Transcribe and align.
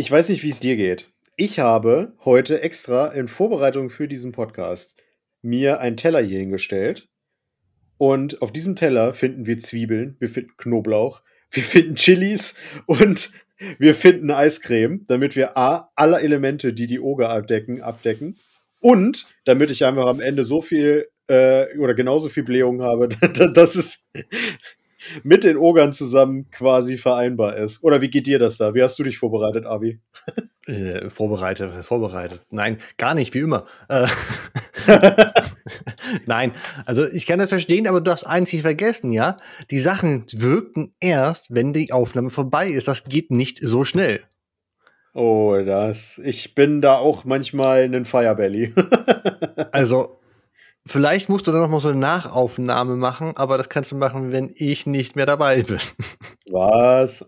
Ich 0.00 0.10
weiß 0.10 0.30
nicht, 0.30 0.42
wie 0.42 0.48
es 0.48 0.60
dir 0.60 0.76
geht. 0.76 1.10
Ich 1.36 1.58
habe 1.58 2.14
heute 2.24 2.62
extra 2.62 3.08
in 3.08 3.28
Vorbereitung 3.28 3.90
für 3.90 4.08
diesen 4.08 4.32
Podcast 4.32 4.94
mir 5.42 5.80
einen 5.80 5.98
Teller 5.98 6.22
hier 6.22 6.38
hingestellt. 6.38 7.10
Und 7.98 8.40
auf 8.40 8.50
diesem 8.50 8.76
Teller 8.76 9.12
finden 9.12 9.44
wir 9.44 9.58
Zwiebeln, 9.58 10.16
wir 10.18 10.30
finden 10.30 10.56
Knoblauch, 10.56 11.20
wir 11.50 11.62
finden 11.62 11.96
Chilis 11.96 12.54
und 12.86 13.30
wir 13.78 13.94
finden 13.94 14.30
Eiscreme, 14.30 15.04
damit 15.06 15.36
wir 15.36 15.58
A, 15.58 15.90
alle 15.96 16.22
Elemente, 16.22 16.72
die 16.72 16.86
die 16.86 16.98
Oger 16.98 17.28
abdecken, 17.28 17.82
abdecken. 17.82 18.38
Und 18.80 19.26
damit 19.44 19.70
ich 19.70 19.84
einfach 19.84 20.06
am 20.06 20.20
Ende 20.20 20.44
so 20.44 20.62
viel 20.62 21.08
äh, 21.28 21.66
oder 21.76 21.92
genauso 21.92 22.30
viel 22.30 22.44
Blähung 22.44 22.80
habe, 22.80 23.08
dass 23.52 23.74
es 23.74 24.02
mit 25.22 25.44
den 25.44 25.56
Ogern 25.56 25.92
zusammen 25.92 26.50
quasi 26.50 26.96
vereinbar 26.96 27.56
ist. 27.56 27.82
Oder 27.82 28.00
wie 28.00 28.08
geht 28.08 28.26
dir 28.26 28.38
das 28.38 28.56
da? 28.56 28.74
Wie 28.74 28.82
hast 28.82 28.98
du 28.98 29.02
dich 29.02 29.18
vorbereitet, 29.18 29.66
Avi? 29.66 30.00
Äh, 30.66 31.10
vorbereitet, 31.10 31.72
vorbereitet. 31.84 32.40
Nein, 32.50 32.78
gar 32.96 33.14
nicht, 33.14 33.34
wie 33.34 33.40
immer. 33.40 33.66
Äh, 33.88 34.06
Nein, 36.26 36.52
also 36.86 37.06
ich 37.06 37.26
kann 37.26 37.38
das 37.38 37.48
verstehen, 37.48 37.86
aber 37.86 38.00
du 38.00 38.04
darfst 38.04 38.26
eins 38.26 38.52
nicht 38.52 38.62
vergessen, 38.62 39.12
ja? 39.12 39.36
Die 39.70 39.80
Sachen 39.80 40.26
wirken 40.32 40.94
erst, 41.00 41.54
wenn 41.54 41.72
die 41.72 41.92
Aufnahme 41.92 42.30
vorbei 42.30 42.68
ist. 42.68 42.88
Das 42.88 43.04
geht 43.04 43.30
nicht 43.30 43.58
so 43.62 43.84
schnell. 43.84 44.20
Oh, 45.12 45.58
das. 45.64 46.18
Ich 46.18 46.54
bin 46.54 46.80
da 46.80 46.96
auch 46.96 47.24
manchmal 47.24 47.82
ein 47.82 48.04
Firebelly. 48.04 48.74
also, 49.72 50.19
vielleicht 50.86 51.28
musst 51.28 51.46
du 51.46 51.52
dann 51.52 51.62
noch 51.62 51.68
mal 51.68 51.80
so 51.80 51.88
eine 51.88 51.98
Nachaufnahme 51.98 52.96
machen, 52.96 53.32
aber 53.36 53.58
das 53.58 53.68
kannst 53.68 53.92
du 53.92 53.96
machen, 53.96 54.32
wenn 54.32 54.52
ich 54.54 54.86
nicht 54.86 55.16
mehr 55.16 55.26
dabei 55.26 55.62
bin. 55.62 55.78
Was? 56.50 57.24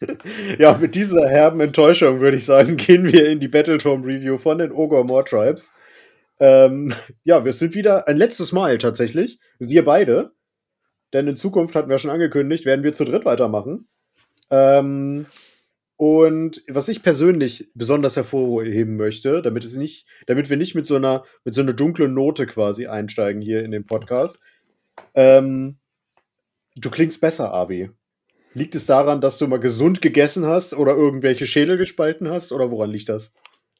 ja, 0.58 0.76
mit 0.78 0.94
dieser 0.94 1.28
herben 1.28 1.60
Enttäuschung 1.60 2.20
würde 2.20 2.36
ich 2.36 2.44
sagen, 2.44 2.76
gehen 2.76 3.04
wir 3.12 3.28
in 3.28 3.40
die 3.40 3.48
Battletorm 3.48 4.02
Review 4.02 4.38
von 4.38 4.58
den 4.58 4.72
Ogre 4.72 5.04
More 5.04 5.24
Tribes. 5.24 5.74
Ähm, 6.38 6.94
ja, 7.22 7.44
wir 7.44 7.52
sind 7.52 7.74
wieder 7.74 8.08
ein 8.08 8.16
letztes 8.16 8.52
Mal 8.52 8.78
tatsächlich. 8.78 9.38
Wir 9.58 9.84
beide. 9.84 10.32
Denn 11.12 11.26
in 11.26 11.36
Zukunft 11.36 11.74
hatten 11.74 11.90
wir 11.90 11.98
schon 11.98 12.10
angekündigt, 12.10 12.64
werden 12.64 12.84
wir 12.84 12.92
zu 12.92 13.04
dritt 13.04 13.24
weitermachen. 13.24 13.88
Ähm, 14.50 15.26
und 16.00 16.62
was 16.66 16.88
ich 16.88 17.02
persönlich 17.02 17.68
besonders 17.74 18.16
hervorheben 18.16 18.96
möchte, 18.96 19.42
damit 19.42 19.64
es 19.64 19.76
nicht, 19.76 20.06
damit 20.26 20.48
wir 20.48 20.56
nicht 20.56 20.74
mit 20.74 20.86
so 20.86 20.96
einer, 20.96 21.24
mit 21.44 21.54
so 21.54 21.60
einer 21.60 21.74
dunklen 21.74 22.14
Note 22.14 22.46
quasi 22.46 22.86
einsteigen 22.86 23.42
hier 23.42 23.62
in 23.62 23.70
den 23.70 23.84
Podcast. 23.84 24.40
Ähm, 25.12 25.76
du 26.74 26.88
klingst 26.88 27.20
besser, 27.20 27.52
Avi. 27.52 27.90
Liegt 28.54 28.74
es 28.76 28.86
daran, 28.86 29.20
dass 29.20 29.36
du 29.36 29.46
mal 29.46 29.60
gesund 29.60 30.00
gegessen 30.00 30.46
hast 30.46 30.72
oder 30.72 30.94
irgendwelche 30.94 31.46
Schädel 31.46 31.76
gespalten 31.76 32.30
hast? 32.30 32.50
Oder 32.50 32.70
woran 32.70 32.88
liegt 32.88 33.10
das? 33.10 33.30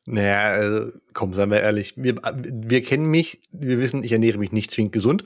Naja, 0.05 0.43
also, 0.43 0.93
komm, 1.15 1.33
seien 1.33 1.51
wir 1.51 1.63
ehrlich. 1.63 1.95
Wir, 1.97 2.17
wir 2.17 2.83
kennen 2.83 3.07
mich, 3.07 3.41
wir 3.51 3.79
wissen, 3.79 4.03
ich 4.03 4.13
ernähre 4.13 4.37
mich 4.37 4.53
nicht 4.53 4.71
zwingend 4.71 4.93
gesund. 4.93 5.25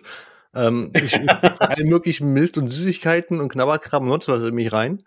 Ähm, 0.54 0.92
ich 0.94 1.18
alle 1.58 1.86
möglichen 1.86 2.32
Mist 2.32 2.56
und 2.56 2.70
Süßigkeiten 2.70 3.40
und 3.40 3.48
Knabberkram 3.48 4.04
und 4.04 4.10
sonst 4.10 4.28
was 4.28 4.48
in 4.48 4.54
mich 4.54 4.72
rein. 4.72 5.02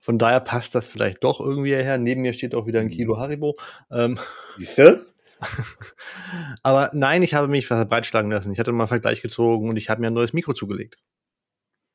Von 0.00 0.18
daher 0.18 0.40
passt 0.40 0.74
das 0.74 0.86
vielleicht 0.86 1.22
doch 1.22 1.40
irgendwie 1.40 1.74
her. 1.74 1.98
Neben 1.98 2.22
mir 2.22 2.32
steht 2.32 2.54
auch 2.54 2.66
wieder 2.66 2.80
ein 2.80 2.88
Kilo 2.88 3.18
Haribo. 3.18 3.56
Ähm, 3.90 4.18
Siehst 4.56 4.78
du? 4.78 5.06
aber 6.62 6.90
nein, 6.94 7.22
ich 7.22 7.34
habe 7.34 7.48
mich 7.48 7.68
breitschlagen 7.68 8.30
lassen. 8.30 8.52
Ich 8.52 8.58
hatte 8.58 8.72
mal 8.72 8.84
einen 8.84 8.88
Vergleich 8.88 9.22
gezogen 9.22 9.68
und 9.68 9.76
ich 9.76 9.88
habe 9.88 10.00
mir 10.00 10.08
ein 10.08 10.14
neues 10.14 10.32
Mikro 10.32 10.54
zugelegt. 10.54 10.96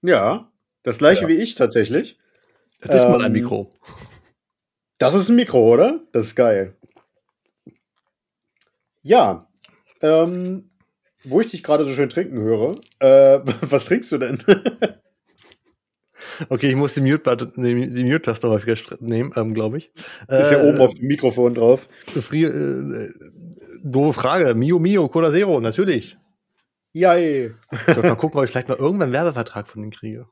Ja, 0.01 0.51
das 0.83 0.99
gleiche 0.99 1.23
ja. 1.23 1.27
wie 1.29 1.35
ich 1.35 1.55
tatsächlich. 1.55 2.19
Das 2.81 2.95
ist 2.95 3.05
ähm, 3.05 3.11
mal 3.11 3.19
ein 3.21 3.27
ähm, 3.27 3.31
Mikro. 3.33 3.73
Das 4.97 5.13
ist 5.13 5.29
ein 5.29 5.35
Mikro, 5.35 5.73
oder? 5.73 6.01
Das 6.11 6.27
ist 6.27 6.35
geil. 6.35 6.75
Ja, 9.01 9.47
ähm, 10.01 10.71
wo 11.23 11.41
ich 11.41 11.47
dich 11.47 11.63
gerade 11.63 11.85
so 11.85 11.93
schön 11.93 12.09
trinken 12.09 12.39
höre, 12.39 12.79
äh, 12.99 13.39
was 13.61 13.85
trinkst 13.85 14.11
du 14.11 14.17
denn? 14.17 14.43
okay, 16.49 16.69
ich 16.69 16.75
muss 16.75 16.93
die 16.93 17.01
Mute-Taste 17.01 17.47
Mute 18.03 18.49
häufiger 18.49 18.97
nehmen, 18.99 19.31
ähm, 19.35 19.53
glaube 19.53 19.77
ich. 19.77 19.91
Ist 20.27 20.51
ja 20.51 20.63
äh, 20.63 20.69
oben 20.69 20.79
auf 20.79 20.93
dem 20.93 21.07
Mikrofon 21.07 21.55
drauf. 21.55 21.87
Frie, 22.07 22.43
äh, 22.43 23.09
doofe 23.83 24.13
Frage. 24.13 24.55
Mio 24.55 24.79
Mio, 24.79 25.07
Cola 25.07 25.31
Zero, 25.31 25.59
natürlich. 25.59 26.17
Ja, 26.93 27.15
ey. 27.15 27.51
So, 27.93 28.01
mal 28.01 28.15
gucken, 28.15 28.39
ob 28.39 28.45
ich 28.45 28.51
vielleicht 28.51 28.69
mal 28.69 28.77
irgendwann 28.77 29.07
einen 29.07 29.13
Werbevertrag 29.13 29.67
von 29.67 29.81
denen 29.81 29.91
kriege. 29.91 30.27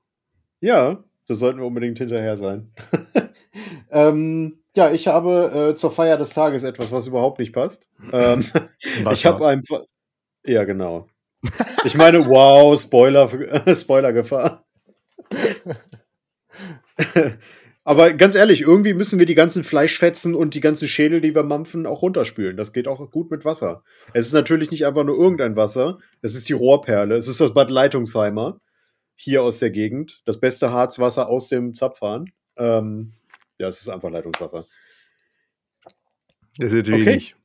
Ja, 0.61 1.03
das 1.27 1.39
sollten 1.39 1.59
wir 1.59 1.65
unbedingt 1.65 1.97
hinterher 1.97 2.37
sein. 2.37 2.71
ähm, 3.91 4.59
ja, 4.75 4.91
ich 4.91 5.07
habe 5.07 5.71
äh, 5.71 5.75
zur 5.75 5.91
Feier 5.91 6.17
des 6.17 6.33
Tages 6.33 6.63
etwas, 6.63 6.91
was 6.91 7.07
überhaupt 7.07 7.39
nicht 7.39 7.53
passt. 7.53 7.89
Ähm, 8.11 8.45
ich 9.11 9.25
habe 9.25 9.45
einfach. 9.45 9.81
Ja, 10.45 10.63
genau. 10.63 11.07
Ich 11.83 11.95
meine, 11.95 12.25
wow, 12.25 12.79
Spoiler, 12.79 13.29
Spoilergefahr. 13.75 14.65
Aber 17.85 18.13
ganz 18.13 18.35
ehrlich, 18.35 18.61
irgendwie 18.61 18.93
müssen 18.93 19.19
wir 19.19 19.25
die 19.25 19.35
ganzen 19.35 19.63
Fleischfetzen 19.63 20.35
und 20.35 20.53
die 20.53 20.61
ganzen 20.61 20.87
Schädel, 20.87 21.19
die 21.19 21.35
wir 21.35 21.43
mampfen, 21.43 21.85
auch 21.85 22.01
runterspülen. 22.01 22.55
Das 22.55 22.71
geht 22.71 22.87
auch 22.87 23.11
gut 23.11 23.29
mit 23.29 23.43
Wasser. 23.43 23.83
Es 24.13 24.27
ist 24.27 24.33
natürlich 24.33 24.71
nicht 24.71 24.85
einfach 24.85 25.03
nur 25.03 25.17
irgendein 25.17 25.57
Wasser. 25.57 25.99
Es 26.21 26.33
ist 26.33 26.47
die 26.47 26.53
Rohrperle. 26.53 27.17
Es 27.17 27.27
ist 27.27 27.41
das 27.41 27.53
Bad 27.53 27.69
Leitungsheimer 27.69 28.61
hier 29.15 29.43
aus 29.43 29.59
der 29.59 29.69
Gegend. 29.69 30.21
Das 30.25 30.39
beste 30.39 30.71
Harzwasser 30.71 31.27
aus 31.27 31.49
dem 31.49 31.73
Zapfhahn. 31.73 32.31
Ähm, 32.55 33.13
ja, 33.57 33.67
es 33.67 33.81
ist 33.81 33.89
einfach 33.89 34.09
Leitungswasser. 34.09 34.65
Das 36.57 36.71
ist 36.71 36.87
okay. 36.87 37.05
wenig. 37.05 37.35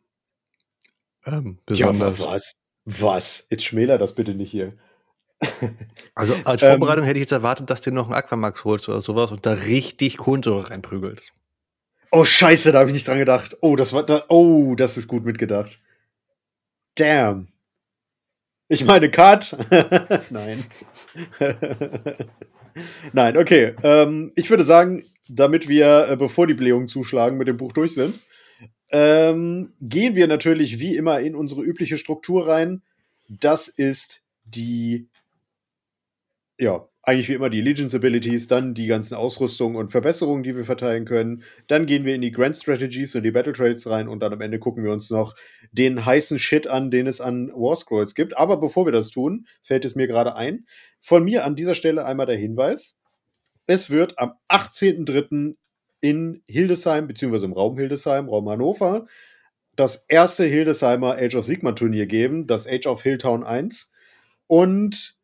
Ähm, 1.26 1.58
besonders. 1.66 2.18
Ja, 2.20 2.26
was? 2.26 2.52
Was? 2.84 3.46
Jetzt 3.50 3.64
schmäler 3.64 3.98
das 3.98 4.14
bitte 4.14 4.34
nicht 4.34 4.50
hier. 4.50 4.76
Also 6.14 6.34
als 6.44 6.62
ähm, 6.62 6.70
Vorbereitung 6.70 7.04
hätte 7.04 7.18
ich 7.18 7.22
jetzt 7.22 7.32
erwartet, 7.32 7.70
dass 7.70 7.80
du 7.80 7.92
noch 7.92 8.06
einen 8.06 8.14
Aquamax 8.14 8.64
holst 8.64 8.88
oder 8.88 9.00
sowas 9.00 9.30
und 9.30 9.46
da 9.46 9.52
richtig 9.52 10.16
Kohlensäure 10.16 10.70
reinprügelst. 10.70 11.32
Oh 12.10 12.24
Scheiße, 12.24 12.72
da 12.72 12.80
habe 12.80 12.90
ich 12.90 12.94
nicht 12.94 13.06
dran 13.06 13.18
gedacht. 13.18 13.56
Oh, 13.60 13.76
das 13.76 13.92
war 13.92 14.04
da, 14.04 14.24
oh, 14.28 14.74
das 14.74 14.96
ist 14.96 15.08
gut 15.08 15.24
mitgedacht. 15.24 15.78
Damn. 16.94 17.48
Ich 18.68 18.84
meine, 18.84 19.10
Cut. 19.10 19.56
Nein. 20.30 20.64
Nein, 23.12 23.36
okay. 23.36 23.74
Ähm, 23.82 24.32
ich 24.36 24.50
würde 24.50 24.64
sagen, 24.64 25.04
damit 25.28 25.68
wir, 25.68 26.08
äh, 26.08 26.16
bevor 26.16 26.46
die 26.46 26.54
Blähungen 26.54 26.88
zuschlagen, 26.88 27.38
mit 27.38 27.48
dem 27.48 27.56
Buch 27.56 27.72
durch 27.72 27.94
sind, 27.94 28.18
ähm, 28.90 29.72
gehen 29.80 30.14
wir 30.14 30.26
natürlich 30.26 30.78
wie 30.78 30.96
immer 30.96 31.20
in 31.20 31.34
unsere 31.34 31.62
übliche 31.62 31.98
Struktur 31.98 32.48
rein. 32.48 32.82
Das 33.28 33.68
ist 33.68 34.22
die, 34.44 35.08
ja, 36.58 36.88
eigentlich 37.02 37.28
wie 37.28 37.34
immer 37.34 37.50
die 37.50 37.60
Allegiance 37.60 37.96
Abilities, 37.96 38.48
dann 38.48 38.74
die 38.74 38.86
ganzen 38.86 39.14
Ausrüstungen 39.14 39.76
und 39.76 39.90
Verbesserungen, 39.90 40.42
die 40.42 40.56
wir 40.56 40.64
verteilen 40.64 41.04
können. 41.04 41.44
Dann 41.68 41.86
gehen 41.86 42.04
wir 42.04 42.14
in 42.14 42.20
die 42.20 42.32
Grand 42.32 42.56
Strategies 42.56 43.14
und 43.14 43.22
die 43.22 43.30
Battle 43.30 43.52
Trades 43.52 43.88
rein 43.88 44.08
und 44.08 44.20
dann 44.20 44.32
am 44.32 44.40
Ende 44.40 44.58
gucken 44.58 44.84
wir 44.84 44.92
uns 44.92 45.08
noch 45.08 45.34
den 45.72 46.04
heißen 46.04 46.38
Shit 46.38 46.66
an, 46.66 46.90
den 46.90 47.06
es 47.06 47.20
an 47.20 47.48
War 47.52 47.76
Scrolls 47.76 48.14
gibt. 48.14 48.36
Aber 48.36 48.58
bevor 48.58 48.86
wir 48.86 48.92
das 48.92 49.10
tun, 49.10 49.46
fällt 49.62 49.84
es 49.84 49.94
mir 49.94 50.08
gerade 50.08 50.34
ein. 50.34 50.66
Von 51.00 51.24
mir 51.24 51.44
an 51.44 51.54
dieser 51.54 51.74
Stelle 51.74 52.04
einmal 52.04 52.26
der 52.26 52.36
Hinweis. 52.36 52.96
Es 53.66 53.90
wird 53.90 54.18
am 54.18 54.32
18.03. 54.48 55.54
in 56.00 56.42
Hildesheim, 56.46 57.06
beziehungsweise 57.06 57.46
im 57.46 57.52
Raum 57.52 57.78
Hildesheim, 57.78 58.28
Raum 58.28 58.48
Hannover, 58.48 59.06
das 59.76 60.04
erste 60.08 60.44
Hildesheimer 60.44 61.16
Age 61.16 61.36
of 61.36 61.44
Sigma 61.44 61.72
Turnier 61.72 62.06
geben, 62.06 62.48
das 62.48 62.66
Age 62.66 62.86
of 62.86 63.02
Hilltown 63.02 63.44
1. 63.44 63.92
Und 64.48 65.17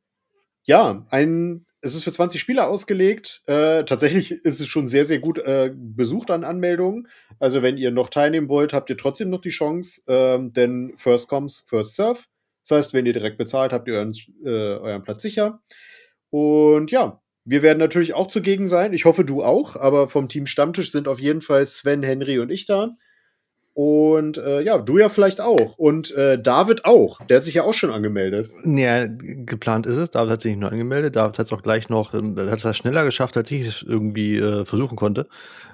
ja, 0.65 1.07
ein 1.11 1.67
es 1.85 1.95
ist 1.95 2.05
für 2.05 2.13
20 2.13 2.41
Spieler 2.41 2.69
ausgelegt. 2.69 3.43
Äh, 3.47 3.85
tatsächlich 3.85 4.33
ist 4.33 4.59
es 4.59 4.67
schon 4.67 4.87
sehr, 4.87 5.05
sehr 5.05 5.19
gut 5.19 5.39
äh, 5.39 5.71
besucht 5.75 6.31
an 6.31 6.43
Anmeldungen. 6.43 7.09
Also, 7.39 7.61
wenn 7.61 7.77
ihr 7.77 7.91
noch 7.91 8.09
teilnehmen 8.09 8.49
wollt, 8.49 8.73
habt 8.73 8.89
ihr 8.89 8.97
trotzdem 8.97 9.29
noch 9.29 9.43
die 9.43 9.51
Chance, 9.51 10.01
ähm, 10.09 10.55
denn 10.55 10.95
First 10.97 11.29
Comes, 11.29 11.63
First 11.67 11.97
Serve. 11.97 12.21
Das 12.67 12.79
heißt, 12.79 12.95
wenn 12.95 13.05
ihr 13.05 13.13
direkt 13.13 13.37
bezahlt, 13.37 13.75
habt 13.75 13.87
ihr 13.87 13.95
euren, 13.95 14.15
äh, 14.45 14.49
euren 14.49 15.03
Platz 15.03 15.23
sicher. 15.23 15.61
Und 16.31 16.91
ja, 16.91 17.21
wir 17.45 17.63
werden 17.63 17.79
natürlich 17.79 18.15
auch 18.15 18.29
zugegen 18.29 18.67
sein. 18.67 18.95
Ich 18.95 19.05
hoffe, 19.05 19.27
du 19.27 19.45
auch. 19.45 19.77
Aber 19.77 20.09
vom 20.09 20.29
Team 20.29 20.47
Stammtisch 20.47 20.91
sind 20.91 21.07
auf 21.07 21.21
jeden 21.21 21.43
Fall 21.43 21.67
Sven, 21.67 22.03
Henry 22.03 22.39
und 22.39 22.51
ich 22.51 22.65
da. 22.65 22.89
Und 23.75 24.39
äh, 24.39 24.61
ja, 24.61 24.79
du 24.79 24.99
ja 24.99 25.09
vielleicht 25.09 25.41
auch. 25.41 25.77
Und 25.77 26.15
äh, 26.15 26.41
David 26.41 26.85
auch. 26.85 27.21
Der 27.27 27.39
hat 27.39 27.45
sich 27.45 27.55
ja 27.55 27.65
auch 27.65 27.75
schon 27.75 27.91
angemeldet. 27.91 28.49
Ja, 28.65 29.09
geplant 29.09 29.85
ist 29.87 29.97
es. 29.97 30.11
David 30.11 30.31
hat 30.31 30.43
sich 30.43 30.53
nicht 30.53 30.61
nur 30.61 30.71
angemeldet. 30.71 31.17
David 31.17 31.41
hat 31.41 31.47
es 31.47 31.53
auch 31.53 31.61
gleich 31.63 31.89
noch, 31.89 32.15
ähm, 32.15 32.37
hat 32.39 32.65
es 32.65 32.77
schneller 32.77 33.05
geschafft, 33.05 33.37
als 33.37 33.51
ich 33.51 33.67
es 33.67 33.83
irgendwie 33.83 34.39
äh, 34.39 34.65
versuchen 34.65 34.95
konnte. 34.95 35.27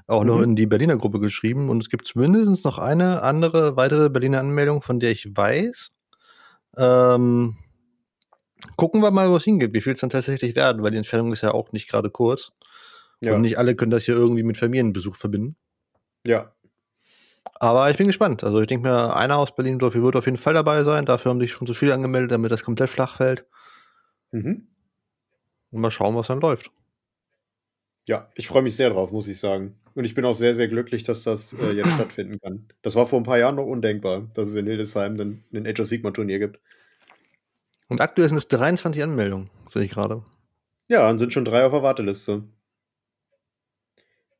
Auch 0.07 0.23
mhm. 0.23 0.29
noch 0.29 0.41
in 0.41 0.57
die 0.57 0.65
Berliner 0.65 0.97
Gruppe 0.97 1.21
geschrieben. 1.21 1.69
Und 1.69 1.83
es 1.83 1.91
gibt 1.91 2.07
zumindest 2.07 2.65
noch 2.65 2.79
eine 2.79 3.23
andere 3.23 3.77
weitere 3.77 4.09
Berliner 4.09 4.41
Anmeldung, 4.41 4.81
von 4.81 4.99
der 4.99 5.11
ich 5.11 5.37
weiß. 5.37 5.91
Ähm, 6.79 7.59
gucken 8.77 9.03
wir 9.03 9.11
mal, 9.11 9.29
wo 9.29 9.37
es 9.37 9.45
hingeht, 9.45 9.75
wie 9.75 9.83
viel 9.83 9.93
es 9.93 10.01
dann 10.01 10.09
tatsächlich 10.09 10.57
werden, 10.57 10.83
weil 10.83 10.93
die 10.93 10.97
Entfernung 10.97 11.35
ist 11.35 11.43
ja 11.43 11.53
auch 11.53 11.73
nicht 11.73 11.87
gerade 11.87 12.09
kurz. 12.09 12.53
Ja. 13.21 13.35
Und 13.35 13.43
nicht 13.43 13.59
alle 13.59 13.77
können 13.77 13.91
das 13.91 14.07
ja 14.07 14.15
irgendwie 14.15 14.43
mit 14.43 14.57
Familienbesuch 14.57 15.17
verbinden. 15.17 15.57
Ja. 16.27 16.55
Aber 17.55 17.91
ich 17.91 17.97
bin 17.97 18.07
gespannt. 18.07 18.45
Also 18.45 18.61
ich 18.61 18.67
denke 18.67 18.89
mir, 18.89 19.17
einer 19.17 19.39
aus 19.39 19.55
Berlin 19.55 19.81
wird 19.81 20.17
auf 20.17 20.27
jeden 20.27 20.39
Fall 20.39 20.55
dabei 20.55 20.83
sein. 20.83 21.07
Dafür 21.07 21.31
haben 21.31 21.41
sich 21.41 21.53
schon 21.53 21.67
zu 21.67 21.75
viele 21.75 21.95
angemeldet, 21.95 22.33
damit 22.33 22.53
das 22.53 22.63
komplett 22.63 22.91
flach 22.91 23.17
fällt. 23.17 23.47
Mhm. 24.33 24.69
Und 25.71 25.81
mal 25.81 25.91
schauen, 25.91 26.17
was 26.17 26.29
dann 26.29 26.41
läuft. 26.41 26.71
Ja, 28.07 28.29
ich 28.35 28.49
freue 28.49 28.63
mich 28.63 28.77
sehr 28.77 28.91
drauf, 28.91 29.13
muss 29.13 29.29
ich 29.29 29.39
sagen. 29.39 29.79
Und 29.95 30.05
ich 30.05 30.15
bin 30.15 30.25
auch 30.25 30.35
sehr, 30.35 30.55
sehr 30.55 30.69
glücklich, 30.69 31.03
dass 31.03 31.23
das 31.23 31.53
äh, 31.53 31.73
jetzt 31.73 31.91
stattfinden 31.95 32.41
kann. 32.41 32.69
Das 32.83 32.95
war 32.95 33.07
vor 33.07 33.21
ein 33.21 33.25
paar 33.25 33.39
Jahren 33.39 33.57
noch 33.57 33.67
undenkbar, 33.67 34.29
dass 34.35 34.49
es 34.49 34.55
in 34.55 34.67
Hildesheim 34.67 35.13
einen, 35.13 35.45
einen 35.53 35.67
Age 35.67 35.81
of 35.81 35.87
Sigma 35.87 36.11
Turnier 36.11 36.39
gibt. 36.39 36.61
Und 37.89 38.01
aktuell 38.01 38.29
sind 38.29 38.39
es 38.39 38.49
23 38.49 39.03
Anmeldungen, 39.03 39.51
sehe 39.69 39.83
ich 39.83 39.91
gerade. 39.91 40.25
Ja, 40.89 41.09
und 41.11 41.19
sind 41.19 41.33
schon 41.33 41.45
drei 41.45 41.65
auf 41.65 41.73
der 41.73 41.83
Warteliste. 41.83 42.45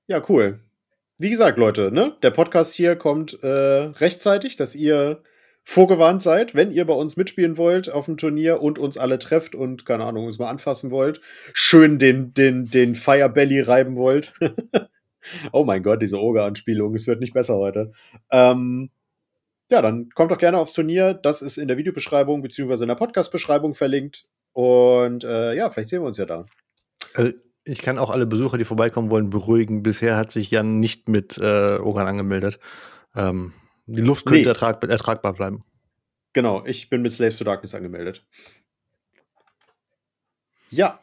Ja, 0.07 0.23
cool. 0.29 0.61
Wie 1.21 1.29
gesagt, 1.29 1.59
Leute, 1.59 1.93
ne? 1.93 2.17
Der 2.23 2.31
Podcast 2.31 2.73
hier 2.73 2.97
kommt 2.97 3.45
äh, 3.45 3.47
rechtzeitig, 3.47 4.57
dass 4.57 4.75
ihr 4.75 5.23
vorgewarnt 5.63 6.23
seid, 6.23 6.55
wenn 6.55 6.71
ihr 6.71 6.87
bei 6.87 6.95
uns 6.95 7.19
mitspielen 7.19 7.59
wollt 7.59 7.93
auf 7.93 8.07
dem 8.07 8.17
Turnier 8.17 8.63
und 8.63 8.79
uns 8.79 8.97
alle 8.97 9.19
trefft 9.19 9.55
und, 9.55 9.85
keine 9.85 10.05
Ahnung, 10.05 10.25
uns 10.25 10.39
mal 10.39 10.49
anfassen 10.49 10.91
wollt, 10.91 11.21
schön 11.53 11.99
den, 11.99 12.33
den, 12.33 12.71
den 12.71 12.95
Firebelly 12.95 13.61
reiben 13.61 13.97
wollt. 13.97 14.33
oh 15.53 15.65
mein 15.65 15.83
Gott, 15.83 16.01
diese 16.01 16.19
Oger-Anspielung, 16.19 16.95
es 16.95 17.07
wird 17.07 17.21
nicht 17.21 17.35
besser 17.35 17.57
heute. 17.57 17.93
Ähm, 18.31 18.89
ja, 19.71 19.83
dann 19.83 20.09
kommt 20.15 20.31
doch 20.31 20.39
gerne 20.39 20.57
aufs 20.57 20.73
Turnier. 20.73 21.13
Das 21.13 21.43
ist 21.43 21.59
in 21.59 21.69
der 21.69 21.77
Videobeschreibung 21.77 22.41
beziehungsweise 22.41 22.85
in 22.85 22.89
der 22.89 22.95
Podcast-Beschreibung 22.95 23.75
verlinkt. 23.75 24.25
Und 24.55 25.25
äh, 25.25 25.53
ja, 25.53 25.69
vielleicht 25.69 25.91
sehen 25.91 26.01
wir 26.01 26.07
uns 26.07 26.17
ja 26.17 26.25
da. 26.25 26.47
Also 27.13 27.33
ich 27.71 27.83
kann 27.83 27.99
auch 27.99 28.11
alle 28.11 28.27
Besucher, 28.27 28.59
die 28.59 28.65
vorbeikommen 28.65 29.11
wollen, 29.11 29.31
beruhigen. 29.31 29.83
Bisher 29.83 30.17
hat 30.17 30.31
sich 30.31 30.51
Jan 30.51 30.81
nicht 30.81 31.09
mit 31.09 31.39
äh, 31.39 31.79
Ogern 31.79 32.09
angemeldet. 32.09 32.59
Ähm, 33.15 33.53
die 33.87 34.03
Luft 34.03 34.27
könnte 34.27 34.43
nee. 34.43 34.49
ertrag 34.49 34.83
ertragbar 34.83 35.35
bleiben. 35.35 35.65
Genau, 36.33 36.65
ich 36.67 36.91
bin 36.91 37.03
mit 37.03 37.13
Slaves 37.13 37.39
to 37.39 37.45
Darkness 37.45 37.75
angemeldet. 37.75 38.27
Ja. 40.71 41.01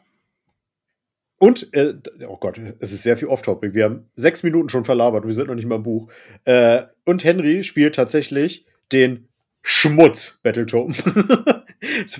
Und, 1.38 1.72
äh, 1.74 1.94
oh 2.26 2.36
Gott, 2.36 2.58
es 2.80 2.92
ist 2.92 3.02
sehr 3.02 3.16
viel 3.16 3.28
Off-Topic. 3.28 3.74
Wir 3.74 3.84
haben 3.84 4.10
sechs 4.14 4.42
Minuten 4.42 4.68
schon 4.68 4.84
verlabert, 4.84 5.26
wir 5.26 5.34
sind 5.34 5.48
noch 5.48 5.54
nicht 5.54 5.66
mal 5.66 5.76
im 5.76 5.82
Buch. 5.82 6.10
Äh, 6.44 6.84
und 7.04 7.24
Henry 7.24 7.62
spielt 7.64 7.94
tatsächlich 7.94 8.66
den 8.92 9.28
Schmutz 9.62 10.40
Battletome. 10.42 10.94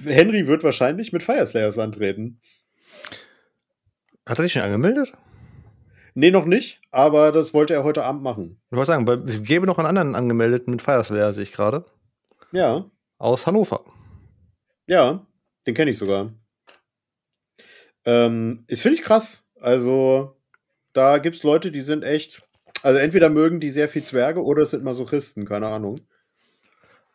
Henry 0.05 0.47
wird 0.47 0.62
wahrscheinlich 0.62 1.12
mit 1.12 1.23
Fireslayers 1.23 1.79
antreten. 1.79 2.41
Hat 4.28 4.38
er 4.38 4.42
sich 4.42 4.52
schon 4.52 4.62
angemeldet? 4.62 5.12
Nee, 6.12 6.30
noch 6.30 6.44
nicht, 6.44 6.82
aber 6.90 7.32
das 7.32 7.54
wollte 7.54 7.72
er 7.72 7.82
heute 7.82 8.04
Abend 8.04 8.22
machen. 8.22 8.60
Ich 8.70 8.76
wollte 8.76 8.92
sagen, 8.92 9.08
es 9.26 9.42
gäbe 9.42 9.66
noch 9.66 9.78
einen 9.78 9.86
anderen 9.86 10.14
angemeldeten 10.14 10.70
mit 10.70 10.82
Fireslayer, 10.82 11.32
sehe 11.32 11.44
ich 11.44 11.52
gerade. 11.52 11.86
Ja. 12.52 12.90
Aus 13.16 13.46
Hannover. 13.46 13.84
Ja, 14.86 15.26
den 15.66 15.75
kenne 15.75 15.92
ich 15.92 15.98
sogar. 15.98 16.34
Ähm, 18.04 18.64
ist 18.66 18.82
finde 18.82 18.98
ich 18.98 19.02
krass. 19.02 19.44
Also, 19.60 20.36
da 20.92 21.16
gibt 21.19 21.36
es 21.36 21.42
Leute, 21.42 21.70
die 21.70 21.80
sind 21.80 22.02
echt. 22.02 22.42
Also, 22.82 22.98
entweder 22.98 23.30
mögen 23.30 23.60
die 23.60 23.70
sehr 23.70 23.88
viel 23.88 24.02
Zwerge 24.02 24.44
oder 24.44 24.62
es 24.62 24.72
sind 24.72 24.84
Masochisten, 24.84 25.46
keine 25.46 25.69
Ahnung. 25.69 26.00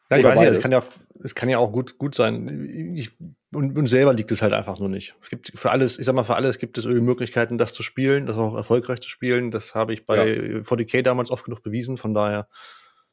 Ja, 0.10 0.18
ich 0.18 0.26
oder 0.26 0.34
weiß 0.34 0.42
nicht, 0.42 0.52
es 0.52 0.62
kann 0.62 0.72
ja 0.72 0.80
auch, 0.80 0.88
es 1.24 1.36
kann 1.36 1.50
ja 1.50 1.60
auch 1.60 1.72
gut, 1.72 2.00
gut 2.00 2.16
sein. 2.16 2.94
Ich 2.96 3.12
und, 3.56 3.78
und 3.78 3.88
selber 3.88 4.14
liegt 4.14 4.32
es 4.32 4.42
halt 4.42 4.54
einfach 4.54 4.80
nur 4.80 4.90
nicht. 4.90 5.16
Es 5.22 5.30
gibt 5.30 5.52
für 5.56 5.72
alles, 5.72 6.00
ich 6.00 6.06
sag 6.06 6.16
mal, 6.16 6.24
für 6.24 6.36
alles 6.36 6.60
gibt 6.60 6.78
es 6.78 6.86
irgendwie 6.86 7.04
Möglichkeiten, 7.04 7.58
das 7.58 7.74
zu 7.74 7.84
spielen, 7.84 8.26
das 8.26 8.38
auch 8.38 8.56
erfolgreich 8.56 9.02
zu 9.02 9.10
spielen. 9.10 9.52
Das 9.52 9.76
habe 9.76 9.94
ich 9.94 10.06
bei 10.06 10.28
ja. 10.28 10.60
40k 10.62 11.02
damals 11.02 11.32
oft 11.32 11.46
genug 11.46 11.64
bewiesen, 11.64 11.98
von 11.98 12.14
daher. 12.14 12.48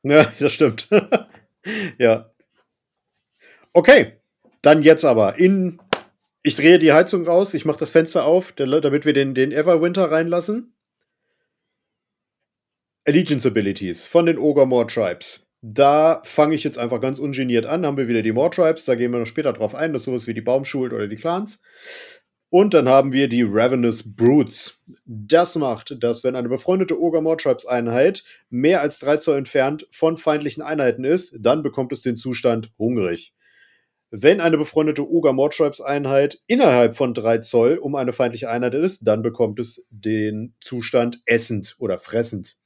Ja, 0.03 0.25
das 0.39 0.53
stimmt. 0.53 0.89
ja. 1.99 2.31
Okay, 3.73 4.21
dann 4.63 4.83
jetzt 4.83 5.05
aber 5.05 5.39
in. 5.39 5.81
Ich 6.43 6.57
drehe 6.57 6.79
die 6.79 6.93
Heizung 6.93 7.27
raus, 7.27 7.53
ich 7.53 7.67
mache 7.67 7.79
das 7.79 7.91
Fenster 7.91 8.25
auf, 8.25 8.53
damit 8.53 9.05
wir 9.05 9.13
den, 9.13 9.35
den 9.35 9.53
Everwinter 9.53 10.11
reinlassen. 10.11 10.75
Allegiance 13.07 13.47
Abilities 13.47 14.07
von 14.07 14.25
den 14.25 14.39
Ogre 14.39 14.87
Tribes. 14.87 15.50
Da 15.63 16.23
fange 16.25 16.55
ich 16.55 16.65
jetzt 16.65 16.79
einfach 16.79 17.01
ganz 17.01 17.19
ungeniert 17.19 17.67
an. 17.67 17.85
Haben 17.85 17.99
wir 17.99 18.09
wieder 18.09 18.23
die 18.23 18.33
More 18.33 18.51
Tribes, 18.51 18.87
da 18.87 18.95
gehen 18.95 19.13
wir 19.13 19.21
noch 19.21 19.27
später 19.27 19.53
drauf 19.53 19.75
ein. 19.75 19.93
Das 19.93 20.03
ist 20.03 20.07
sowas 20.07 20.27
wie 20.27 20.35
die 20.35 20.41
Baumschuld 20.41 20.93
oder 20.93 21.07
die 21.07 21.17
Clans. 21.17 21.61
Und 22.53 22.75
dann 22.75 22.89
haben 22.89 23.13
wir 23.13 23.29
die 23.29 23.45
Ravenous 23.49 24.17
Brutes. 24.17 24.81
Das 25.05 25.55
macht, 25.55 26.03
dass 26.03 26.25
wenn 26.25 26.35
eine 26.35 26.49
befreundete 26.49 27.01
Ogre 27.01 27.23
More 27.23 27.37
Tribes 27.37 27.65
Einheit 27.67 28.25
mehr 28.49 28.81
als 28.81 28.99
3 28.99 29.19
Zoll 29.19 29.39
entfernt 29.39 29.87
von 29.91 30.17
feindlichen 30.17 30.63
Einheiten 30.63 31.05
ist, 31.05 31.37
dann 31.39 31.63
bekommt 31.63 31.93
es 31.93 32.03
den 32.03 32.17
Zustand 32.17 32.71
hungrig. 32.77 33.35
Wenn 34.11 34.41
eine 34.41 34.59
befreundete 34.59 35.09
Ogre 35.09 35.33
More 35.33 35.51
Tribes 35.51 35.81
Einheit 35.81 36.41
innerhalb 36.49 36.97
von 36.97 37.15
3 37.15 37.39
Zoll 37.39 37.79
um 37.79 37.95
eine 37.95 38.13
feindliche 38.13 38.51
Einheit 38.51 38.75
ist, 38.75 39.07
dann 39.07 39.23
bekommt 39.23 39.61
es 39.61 39.87
den 39.91 40.57
Zustand 40.61 41.21
essend 41.27 41.77
oder 41.79 41.99
fressend. 41.99 42.60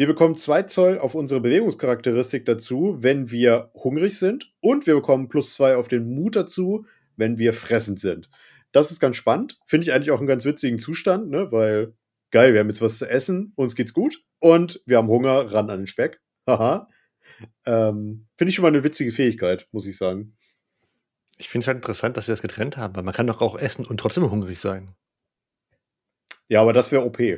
Wir 0.00 0.06
bekommen 0.06 0.34
2 0.34 0.62
Zoll 0.62 0.98
auf 0.98 1.14
unsere 1.14 1.42
Bewegungscharakteristik 1.42 2.46
dazu, 2.46 2.96
wenn 3.00 3.30
wir 3.30 3.70
hungrig 3.74 4.18
sind. 4.18 4.50
Und 4.60 4.86
wir 4.86 4.94
bekommen 4.94 5.28
plus 5.28 5.52
2 5.56 5.76
auf 5.76 5.88
den 5.88 6.14
Mut 6.14 6.36
dazu, 6.36 6.86
wenn 7.16 7.36
wir 7.36 7.52
fressend 7.52 8.00
sind. 8.00 8.30
Das 8.72 8.90
ist 8.90 9.00
ganz 9.00 9.18
spannend. 9.18 9.58
Finde 9.66 9.84
ich 9.84 9.92
eigentlich 9.92 10.10
auch 10.10 10.16
einen 10.16 10.26
ganz 10.26 10.46
witzigen 10.46 10.78
Zustand, 10.78 11.28
ne? 11.28 11.52
weil 11.52 11.92
geil, 12.30 12.54
wir 12.54 12.60
haben 12.60 12.70
jetzt 12.70 12.80
was 12.80 12.96
zu 12.96 13.10
essen, 13.10 13.52
uns 13.56 13.74
geht's 13.74 13.92
gut 13.92 14.24
und 14.38 14.80
wir 14.86 14.96
haben 14.96 15.08
Hunger, 15.08 15.52
ran 15.52 15.68
an 15.68 15.80
den 15.80 15.86
Speck. 15.86 16.22
Haha. 16.46 16.88
ähm, 17.66 18.26
Finde 18.38 18.48
ich 18.48 18.54
schon 18.54 18.62
mal 18.62 18.68
eine 18.68 18.84
witzige 18.84 19.12
Fähigkeit, 19.12 19.68
muss 19.70 19.84
ich 19.84 19.98
sagen. 19.98 20.34
Ich 21.36 21.50
finde 21.50 21.64
es 21.64 21.66
halt 21.66 21.76
interessant, 21.76 22.16
dass 22.16 22.24
sie 22.24 22.32
das 22.32 22.40
getrennt 22.40 22.78
haben, 22.78 22.96
weil 22.96 23.02
man 23.04 23.12
kann 23.12 23.26
doch 23.26 23.42
auch 23.42 23.58
essen 23.58 23.84
und 23.84 24.00
trotzdem 24.00 24.30
hungrig 24.30 24.60
sein. 24.60 24.94
Ja, 26.50 26.62
aber 26.62 26.72
das 26.72 26.90
wäre 26.90 27.04
OP. 27.04 27.20
ja, 27.20 27.36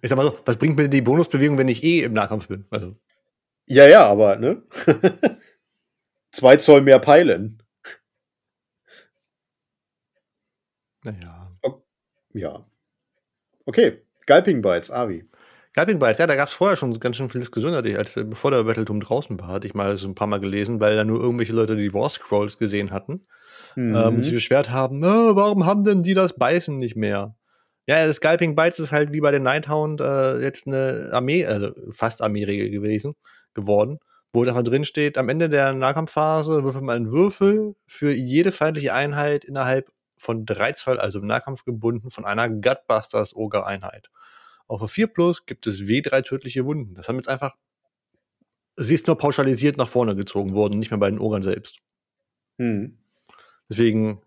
ich 0.00 0.08
sag 0.08 0.16
mal 0.16 0.28
so, 0.28 0.38
was 0.44 0.56
bringt 0.56 0.76
mir 0.76 0.88
die 0.88 1.02
Bonusbewegung, 1.02 1.58
wenn 1.58 1.66
ich 1.66 1.82
eh 1.82 2.04
im 2.04 2.12
Nahkampf 2.12 2.46
bin? 2.46 2.66
Also. 2.70 2.94
Ja, 3.66 3.88
ja, 3.88 4.06
aber, 4.06 4.36
ne? 4.36 4.62
Zwei 6.32 6.56
Zoll 6.56 6.82
mehr 6.82 7.00
Peilen. 7.00 7.60
Naja. 11.04 11.50
Ja. 12.32 12.64
Okay. 13.66 14.02
Gulping 14.26 14.62
Bites, 14.62 14.90
Avi. 14.90 15.28
Gulping 15.74 15.98
Bites, 15.98 16.18
ja, 16.18 16.28
da 16.28 16.36
gab 16.36 16.48
es 16.48 16.54
vorher 16.54 16.76
schon 16.76 16.98
ganz 17.00 17.16
schön 17.16 17.28
viel 17.28 17.40
Diskussion, 17.40 17.74
als, 17.74 18.14
bevor 18.14 18.52
der 18.52 18.62
Battletum 18.62 19.00
draußen 19.00 19.40
war, 19.40 19.48
hatte 19.48 19.66
ich 19.66 19.74
mal 19.74 19.96
so 19.96 20.06
ein 20.06 20.14
paar 20.14 20.28
Mal 20.28 20.38
gelesen, 20.38 20.78
weil 20.78 20.94
da 20.94 21.02
nur 21.04 21.20
irgendwelche 21.20 21.52
Leute 21.52 21.74
die 21.74 21.92
War 21.92 22.08
Scrolls 22.08 22.58
gesehen 22.58 22.92
hatten 22.92 23.26
mhm. 23.74 23.96
ähm, 23.96 24.14
und 24.14 24.22
sich 24.22 24.34
beschwert 24.34 24.70
haben, 24.70 25.02
oh, 25.02 25.34
warum 25.34 25.66
haben 25.66 25.82
denn 25.82 26.04
die 26.04 26.14
das 26.14 26.34
Beißen 26.34 26.78
nicht 26.78 26.94
mehr? 26.94 27.34
Ja, 27.86 28.06
das 28.06 28.16
Scalping 28.16 28.54
Bites 28.54 28.78
ist 28.78 28.92
halt 28.92 29.12
wie 29.12 29.20
bei 29.20 29.32
den 29.32 29.42
Nighthound 29.42 30.00
äh, 30.00 30.40
jetzt 30.40 30.68
eine 30.68 31.10
Armee, 31.12 31.44
also 31.44 31.72
fast 31.90 32.22
Armeeregel 32.22 32.70
gewesen, 32.70 33.16
geworden, 33.52 33.98
wo 34.32 34.44
da 34.44 34.62
drin 34.62 34.84
steht, 34.84 35.18
am 35.18 35.28
Ende 35.28 35.48
der 35.48 35.72
Nahkampfphase 35.72 36.62
würfelt 36.62 36.84
man 36.84 36.96
einen 36.96 37.12
Würfel 37.12 37.74
für 37.88 38.12
jede 38.12 38.52
feindliche 38.52 38.94
Einheit 38.94 39.44
innerhalb 39.44 39.90
von 40.16 40.46
3 40.46 40.72
Zoll, 40.72 41.00
also 41.00 41.18
im 41.18 41.26
Nahkampf 41.26 41.64
gebunden, 41.64 42.10
von 42.10 42.24
einer 42.24 42.48
Gutbusters 42.48 43.34
Ogre 43.34 43.66
Einheit. 43.66 44.08
Auf 44.66 44.80
der 44.80 44.88
4 44.88 45.06
Plus 45.08 45.46
gibt 45.46 45.66
es 45.66 45.80
W3 45.80 46.22
tödliche 46.22 46.64
Wunden. 46.64 46.94
Das 46.94 47.08
haben 47.08 47.16
jetzt 47.16 47.28
einfach, 47.28 47.56
sie 48.76 48.94
ist 48.94 49.06
nur 49.06 49.18
pauschalisiert 49.18 49.76
nach 49.76 49.88
vorne 49.88 50.16
gezogen 50.16 50.54
worden, 50.54 50.78
nicht 50.78 50.90
mehr 50.90 50.98
bei 50.98 51.10
den 51.10 51.20
Ogern 51.20 51.42
selbst. 51.42 51.80
Mhm. 52.58 52.98
Deswegen, 53.68 54.22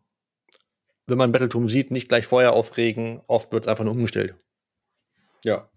wenn 1.07 1.17
man 1.17 1.31
Battletum 1.31 1.69
sieht, 1.69 1.91
nicht 1.91 2.09
gleich 2.09 2.27
vorher 2.27 2.53
aufregen. 2.53 3.21
Oft 3.27 3.51
wird 3.51 3.63
es 3.63 3.67
einfach 3.67 3.83
nur 3.83 3.93
umgestellt. 3.93 4.35
Ja. 5.43 5.69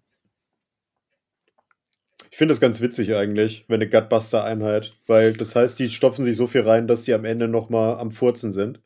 Ich 2.30 2.36
finde 2.36 2.52
das 2.52 2.60
ganz 2.60 2.80
witzig 2.80 3.14
eigentlich, 3.14 3.64
wenn 3.68 3.80
eine 3.80 3.90
Gutbuster-Einheit, 3.90 4.96
weil 5.06 5.32
das 5.32 5.56
heißt, 5.56 5.78
die 5.78 5.90
stopfen 5.90 6.24
sich 6.24 6.36
so 6.36 6.46
viel 6.46 6.62
rein, 6.62 6.86
dass 6.86 7.02
die 7.02 7.12
am 7.12 7.24
Ende 7.24 7.48
nochmal 7.48 7.98
am 7.98 8.10
Furzen 8.10 8.52
sind. 8.52 8.80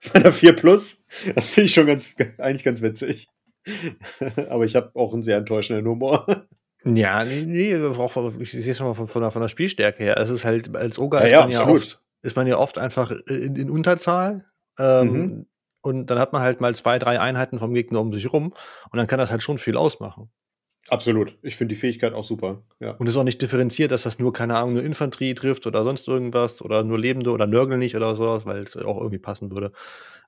Bei 0.12 0.20
der 0.20 0.32
4 0.32 0.54
Plus. 0.54 1.02
Das 1.34 1.48
finde 1.50 1.66
ich 1.66 1.74
schon 1.74 1.86
ganz, 1.86 2.14
eigentlich 2.38 2.64
ganz 2.64 2.80
witzig. 2.82 3.28
Aber 4.48 4.64
ich 4.64 4.76
habe 4.76 4.90
auch 4.94 5.12
einen 5.12 5.22
sehr 5.22 5.38
enttäuschenden 5.38 5.86
Humor. 5.86 6.26
Ja, 6.84 7.24
nee, 7.24 7.42
nee 7.46 7.76
auch, 7.76 8.32
ich 8.38 8.52
sehe 8.52 8.70
es 8.70 8.80
mal 8.80 8.94
von, 8.94 9.08
von, 9.08 9.22
der, 9.22 9.30
von 9.30 9.42
der 9.42 9.48
Spielstärke 9.48 10.02
her. 10.02 10.16
Es 10.18 10.30
ist 10.30 10.44
halt 10.44 10.74
als 10.76 10.98
Oga 10.98 11.26
ja, 11.26 11.46
ja, 11.46 11.48
ja 11.48 11.68
oft, 11.68 12.00
ist 12.22 12.36
man 12.36 12.46
ja 12.46 12.58
oft 12.58 12.78
einfach 12.78 13.10
in, 13.26 13.56
in 13.56 13.70
Unterzahl. 13.70 14.44
Ähm, 14.78 15.12
mhm. 15.12 15.46
Und 15.80 16.06
dann 16.06 16.18
hat 16.18 16.32
man 16.32 16.42
halt 16.42 16.60
mal 16.60 16.74
zwei, 16.74 16.98
drei 16.98 17.20
Einheiten 17.20 17.58
vom 17.58 17.74
Gegner 17.74 18.00
um 18.00 18.12
sich 18.12 18.32
rum. 18.32 18.54
Und 18.90 18.96
dann 18.96 19.06
kann 19.06 19.18
das 19.18 19.30
halt 19.30 19.42
schon 19.42 19.58
viel 19.58 19.76
ausmachen. 19.76 20.30
Absolut. 20.88 21.36
Ich 21.42 21.56
finde 21.56 21.74
die 21.74 21.80
Fähigkeit 21.80 22.14
auch 22.14 22.24
super. 22.24 22.62
Ja. 22.80 22.92
Und 22.92 23.06
es 23.06 23.14
ist 23.14 23.18
auch 23.18 23.24
nicht 23.24 23.42
differenziert, 23.42 23.90
dass 23.90 24.02
das 24.02 24.18
nur, 24.18 24.32
keine 24.32 24.56
Ahnung, 24.56 24.74
nur 24.74 24.82
Infanterie 24.82 25.34
trifft 25.34 25.66
oder 25.66 25.84
sonst 25.84 26.08
irgendwas 26.08 26.62
oder 26.62 26.82
nur 26.82 26.98
Lebende 26.98 27.30
oder 27.30 27.46
Nörgel 27.46 27.76
nicht 27.78 27.94
oder 27.94 28.16
sowas, 28.16 28.46
weil 28.46 28.62
es 28.62 28.76
auch 28.76 28.98
irgendwie 28.98 29.18
passen 29.18 29.50
würde. 29.50 29.72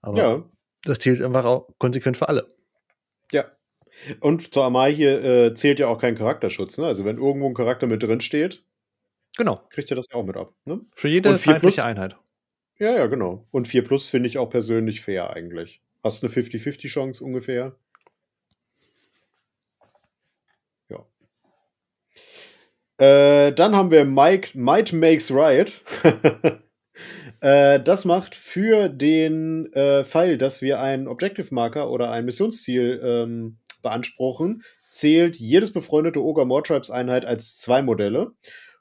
Aber 0.02 0.18
ja. 0.18 0.44
das 0.84 0.98
zählt 0.98 1.22
einfach 1.22 1.44
auch 1.44 1.68
konsequent 1.78 2.16
für 2.16 2.28
alle. 2.28 2.54
Ja. 3.32 3.50
Und 4.20 4.54
zur 4.54 4.64
Amai 4.64 4.94
hier 4.94 5.22
äh, 5.24 5.54
zählt 5.54 5.78
ja 5.78 5.88
auch 5.88 6.00
kein 6.00 6.16
Charakterschutz. 6.16 6.78
Ne? 6.78 6.86
Also 6.86 7.04
wenn 7.04 7.18
irgendwo 7.18 7.46
ein 7.48 7.54
Charakter 7.54 7.86
mit 7.86 8.02
drin 8.02 8.20
steht, 8.20 8.62
Genau. 9.36 9.60
kriegt 9.70 9.90
ihr 9.90 9.96
das 9.96 10.06
ja 10.10 10.18
auch 10.18 10.24
mit 10.24 10.36
ab. 10.36 10.54
Ne? 10.64 10.80
Für 10.94 11.08
jede 11.08 11.36
feindliche 11.38 11.84
Einheit. 11.84 12.16
Ja, 12.78 12.92
ja, 12.96 13.06
genau. 13.06 13.46
Und 13.50 13.68
4 13.68 13.84
Plus 13.84 14.08
finde 14.08 14.28
ich 14.28 14.38
auch 14.38 14.48
persönlich 14.50 15.00
fair 15.02 15.30
eigentlich. 15.30 15.82
Hast 16.02 16.24
eine 16.24 16.32
50-50 16.32 16.88
Chance 16.88 17.22
ungefähr. 17.22 17.76
Ja. 20.88 21.06
Äh, 22.98 23.52
dann 23.52 23.76
haben 23.76 23.90
wir 23.90 24.04
Mike, 24.04 24.58
Might 24.58 24.92
Makes 24.92 25.30
Right. 25.32 25.82
äh, 27.40 27.80
das 27.80 28.04
macht 28.04 28.34
für 28.34 28.88
den 28.88 29.72
äh, 29.72 30.04
Fall, 30.04 30.38
dass 30.38 30.62
wir 30.62 30.80
einen 30.80 31.08
Objective 31.08 31.54
Marker 31.54 31.90
oder 31.90 32.10
ein 32.10 32.24
Missionsziel 32.24 33.00
ähm, 33.02 33.56
beanspruchen, 33.82 34.62
zählt 34.90 35.36
jedes 35.36 35.72
befreundete 35.72 36.22
Ogre 36.22 36.46
Mortribes 36.46 36.90
Einheit 36.90 37.24
als 37.24 37.56
zwei 37.56 37.82
Modelle. 37.82 38.32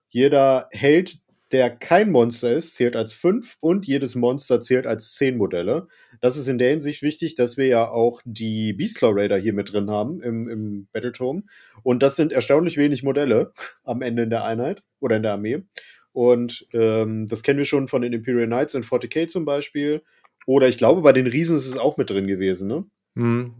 Jeder 0.09 0.67
Held, 0.71 1.19
der 1.51 1.69
kein 1.69 2.11
Monster 2.11 2.53
ist, 2.53 2.75
zählt 2.75 2.95
als 2.95 3.13
fünf 3.13 3.57
und 3.59 3.87
jedes 3.87 4.15
Monster 4.15 4.59
zählt 4.59 4.85
als 4.85 5.13
zehn 5.13 5.37
Modelle. 5.37 5.87
Das 6.21 6.35
ist 6.35 6.47
in 6.47 6.57
der 6.57 6.71
Hinsicht 6.71 7.01
wichtig, 7.01 7.35
dass 7.35 7.57
wir 7.57 7.67
ja 7.67 7.89
auch 7.89 8.21
die 8.25 8.73
Beastlaw 8.73 9.13
Raider 9.13 9.37
hier 9.37 9.53
mit 9.53 9.71
drin 9.71 9.89
haben 9.89 10.21
im, 10.21 10.49
im 10.49 10.87
Battletome. 10.91 11.43
Und 11.83 12.03
das 12.03 12.15
sind 12.15 12.33
erstaunlich 12.33 12.77
wenig 12.77 13.03
Modelle 13.03 13.53
am 13.83 14.01
Ende 14.01 14.23
in 14.23 14.29
der 14.29 14.43
Einheit 14.43 14.83
oder 14.99 15.15
in 15.15 15.23
der 15.23 15.33
Armee. 15.33 15.63
Und 16.11 16.65
ähm, 16.73 17.27
das 17.27 17.43
kennen 17.43 17.59
wir 17.59 17.65
schon 17.65 17.87
von 17.87 18.01
den 18.01 18.13
Imperial 18.13 18.47
Knights 18.47 18.73
in 18.73 18.83
40k 18.83 19.27
zum 19.27 19.45
Beispiel. 19.45 20.03
Oder 20.45 20.67
ich 20.67 20.77
glaube, 20.77 21.01
bei 21.01 21.13
den 21.13 21.27
Riesen 21.27 21.57
ist 21.57 21.67
es 21.67 21.77
auch 21.77 21.97
mit 21.97 22.09
drin 22.09 22.27
gewesen, 22.27 22.67
ne? 22.67 22.85
Hm, 23.15 23.53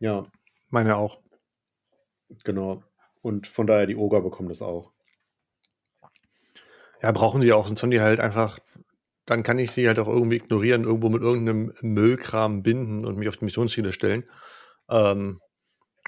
Ja, 0.00 0.26
meine 0.70 0.96
auch. 0.96 1.20
genau. 2.44 2.82
Und 3.22 3.46
von 3.46 3.66
daher, 3.66 3.86
die 3.86 3.96
Ogre 3.96 4.22
bekommen 4.22 4.48
das 4.48 4.62
auch. 4.62 4.92
Ja, 7.02 7.12
brauchen 7.12 7.42
sie 7.42 7.52
auch, 7.52 7.66
sonst 7.66 7.82
haben 7.82 7.90
die 7.90 8.00
halt 8.00 8.20
einfach, 8.20 8.58
dann 9.26 9.42
kann 9.42 9.58
ich 9.58 9.72
sie 9.72 9.86
halt 9.86 9.98
auch 9.98 10.08
irgendwie 10.08 10.36
ignorieren, 10.36 10.84
irgendwo 10.84 11.08
mit 11.08 11.22
irgendeinem 11.22 11.72
Müllkram 11.82 12.62
binden 12.62 13.04
und 13.04 13.16
mich 13.16 13.28
auf 13.28 13.36
die 13.36 13.44
Missionsziele 13.44 13.92
stellen. 13.92 14.24
Ähm, 14.88 15.40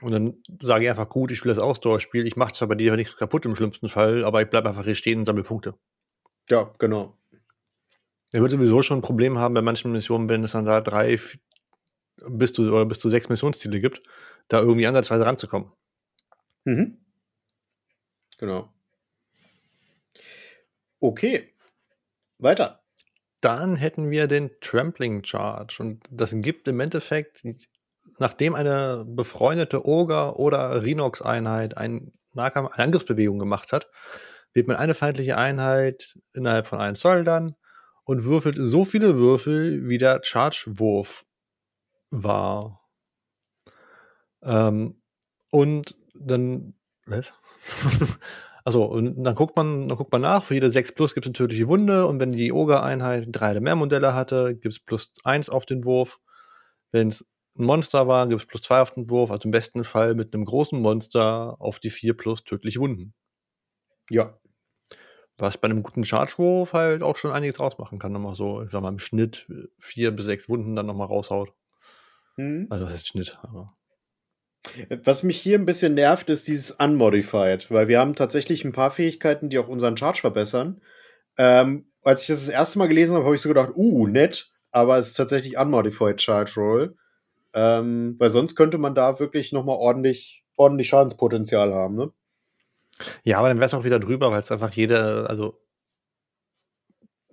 und 0.01 0.13
dann 0.13 0.43
sage 0.61 0.85
ich 0.85 0.91
einfach, 0.91 1.09
gut, 1.09 1.31
ich 1.31 1.39
spiele 1.39 1.55
das 1.55 1.63
Ausdauerspiel, 1.63 2.27
ich 2.27 2.37
mache 2.37 2.53
zwar 2.53 2.69
bei 2.69 2.75
dir 2.75 2.97
nichts 2.97 3.17
kaputt 3.17 3.45
im 3.45 3.57
schlimmsten 3.57 3.89
Fall, 3.89 4.25
aber 4.25 4.43
ich 4.43 4.49
bleibe 4.49 4.69
einfach 4.69 4.85
hier 4.85 4.95
stehen 4.95 5.21
und 5.21 5.25
sammle 5.25 5.43
Punkte. 5.43 5.75
Ja, 6.49 6.73
genau. 6.79 7.17
Er 8.33 8.41
wird 8.41 8.51
sowieso 8.51 8.83
schon 8.83 8.99
ein 8.99 9.03
Problem 9.03 9.39
haben 9.39 9.55
bei 9.55 9.63
manchen 9.63 9.93
Missionen, 9.93 10.29
wenn 10.29 10.45
es 10.45 10.53
dann 10.53 10.67
da 10.67 10.81
drei 10.81 11.19
bis 12.27 12.53
zu, 12.53 12.63
oder 12.73 12.85
bis 12.87 12.99
zu 12.99 13.11
sechs 13.11 13.29
Missionsziele 13.29 13.81
gibt, 13.81 14.03
da 14.49 14.61
irgendwie 14.61 14.87
ansatzweise 14.87 15.25
ranzukommen. 15.25 15.73
Mhm. 16.65 16.99
Genau. 18.39 18.73
Okay. 21.01 21.55
Weiter. 22.39 22.83
Dann 23.41 23.77
hätten 23.77 24.11
wir 24.11 24.27
den 24.27 24.51
Trampling 24.61 25.25
Charge. 25.25 25.77
Und 25.81 26.05
das 26.11 26.35
gibt 26.37 26.69
im 26.69 26.81
Endeffekt, 26.81 27.43
nachdem 28.19 28.55
eine 28.55 29.05
befreundete 29.07 29.87
Ogre- 29.87 30.37
oder 30.37 30.83
Rhinox-Einheit 30.83 31.77
ein 31.77 32.13
Nahkampf, 32.35 32.73
eine 32.73 32.85
Angriffsbewegung 32.85 33.39
gemacht 33.39 33.73
hat, 33.73 33.89
wählt 34.53 34.67
man 34.67 34.77
eine 34.77 34.95
feindliche 34.95 35.37
Einheit 35.37 36.19
innerhalb 36.33 36.67
von 36.67 36.81
einem 36.81 36.97
Zoll 36.97 37.25
dann 37.25 37.55
und 38.05 38.25
würfelt 38.25 38.57
so 38.59 38.85
viele 38.85 39.17
Würfel, 39.17 39.89
wie 39.89 39.99
der 39.99 40.21
Charge-Wurf 40.23 41.25
war. 42.11 42.81
Ähm, 44.43 45.03
und 45.51 45.97
dann. 46.15 46.75
Was? 47.07 47.33
also, 48.65 48.85
und 48.85 49.23
dann 49.25 49.35
guckt 49.35 49.57
man, 49.57 49.89
dann 49.89 49.99
guckt 49.99 50.13
man 50.13 50.23
nach. 50.23 50.45
Für 50.45 50.55
jede 50.55 50.71
6 50.71 50.93
plus 50.93 51.15
gibt 51.15 51.27
es 51.27 51.29
eine 51.29 51.35
tödliche 51.35 51.69
Wunde. 51.69 52.07
Und 52.07 52.21
wenn 52.21 52.33
die 52.33 52.53
Ogre-Einheit 52.53 53.27
drei 53.31 53.51
oder 53.53 53.61
mehr 53.61 53.77
Modelle 53.77 54.15
hatte, 54.15 54.55
gibt 54.55 54.75
es 54.75 54.81
plus 54.81 55.13
1 55.25 55.51
auf 55.51 55.67
den 55.67 55.85
Wurf. 55.85 56.21
Wenn 56.93 57.09
es 57.09 57.27
ein 57.59 57.65
Monster 57.65 58.09
war, 58.09 58.27
gibt 58.27 58.41
es 58.43 58.47
plus 58.47 58.63
2 58.63 58.81
auf 58.81 58.95
den 58.95 59.11
Wurf. 59.11 59.31
Also 59.31 59.45
im 59.45 59.51
besten 59.51 59.85
Fall 59.85 60.15
mit 60.15 60.35
einem 60.35 60.45
großen 60.45 60.81
Monster 60.81 61.57
auf 61.59 61.81
die 61.81 61.91
4 61.91 62.17
plus 62.17 62.45
tödliche 62.45 62.81
Wunden. 62.81 63.15
Ja. 64.11 64.39
Was 65.37 65.59
bei 65.59 65.67
einem 65.67 65.83
guten 65.83 66.05
Charge-Wurf 66.05 66.73
halt 66.73 67.03
auch 67.03 67.17
schon 67.17 67.31
einiges 67.31 67.61
ausmachen 67.61 67.99
kann. 67.99 68.13
Nochmal 68.13 68.35
so, 68.35 68.63
ich 68.63 68.71
sag 68.71 68.83
mal, 68.83 68.89
im 68.89 68.99
Schnitt 68.99 69.47
4 69.79 70.11
bis 70.11 70.27
6 70.27 70.49
Wunden 70.49 70.75
dann 70.75 70.87
nochmal 70.87 71.07
raushaut. 71.07 71.53
Mhm. 72.37 72.67
Also 72.71 72.85
das 72.85 72.95
ist 72.95 73.09
Schnitt, 73.09 73.39
aber. 73.43 73.75
Was 75.05 75.23
mich 75.23 75.41
hier 75.41 75.59
ein 75.59 75.65
bisschen 75.65 75.95
nervt, 75.95 76.29
ist 76.31 76.49
dieses 76.49 76.73
Unmodified, 76.73 77.71
weil 77.71 77.89
wir 77.89 77.99
haben 78.01 78.15
tatsächlich 78.15 78.65
ein 78.65 78.73
paar 78.73 78.91
Fähigkeiten, 78.91 79.49
die 79.49 79.59
auch 79.59 79.69
unseren 79.69 79.97
Charge 79.97 80.21
verbessern. 80.21 80.81
Ähm, 81.37 81.91
als 82.03 82.23
ich 82.23 82.29
das 82.29 82.47
das 82.47 82.49
erste 82.49 82.79
Mal 82.79 82.89
gelesen 82.89 83.15
habe, 83.15 83.25
habe 83.25 83.35
ich 83.35 83.41
so 83.41 83.49
gedacht, 83.49 83.71
uh, 83.75 84.07
nett, 84.07 84.53
aber 84.71 84.99
es 84.99 85.09
ist 85.09 85.15
tatsächlich 85.15 85.57
Unmodified 85.57 86.21
Charge 86.21 86.53
Roll. 86.57 86.97
Ähm, 87.55 88.17
weil 88.19 88.31
sonst 88.31 88.57
könnte 88.57 88.79
man 88.79 88.95
da 88.95 89.19
wirklich 89.19 89.53
nochmal 89.53 89.77
ordentlich, 89.77 90.45
ordentlich 90.57 90.89
Schadenspotenzial 90.89 91.75
haben, 91.75 91.97
ne? 91.97 92.13
Ja, 93.25 93.39
aber 93.39 93.49
dann 93.49 93.59
wäre 93.59 93.67
es 93.67 93.75
auch 93.75 93.85
wieder 93.85 94.01
drüber, 94.01 94.31
weil 94.31 94.41
es 94.41 94.51
einfach 94.51 94.73
jede, 94.73 95.29
also 95.29 95.61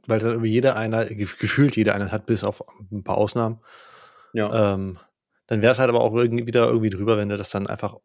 weil 0.07 0.19
es 0.19 0.25
irgendwie 0.25 0.51
jede 0.51 0.75
Einheit, 0.75 1.09
gef- 1.09 1.39
gefühlt 1.39 1.75
jede 1.75 1.93
Einheit 1.93 2.11
hat, 2.11 2.25
bis 2.27 2.43
auf 2.43 2.63
ein 2.91 3.03
paar 3.03 3.17
Ausnahmen. 3.17 3.59
Ja. 4.33 4.73
Ähm, 4.73 4.99
dann 5.47 5.61
wäre 5.61 5.71
es 5.71 5.79
halt 5.79 5.89
aber 5.89 6.01
auch 6.01 6.13
irgendwie 6.13 6.45
wieder 6.47 6.67
irgendwie 6.67 6.89
drüber, 6.89 7.17
wenn 7.17 7.29
du 7.29 7.37
das 7.37 7.49
dann 7.49 7.67
einfach 7.67 7.97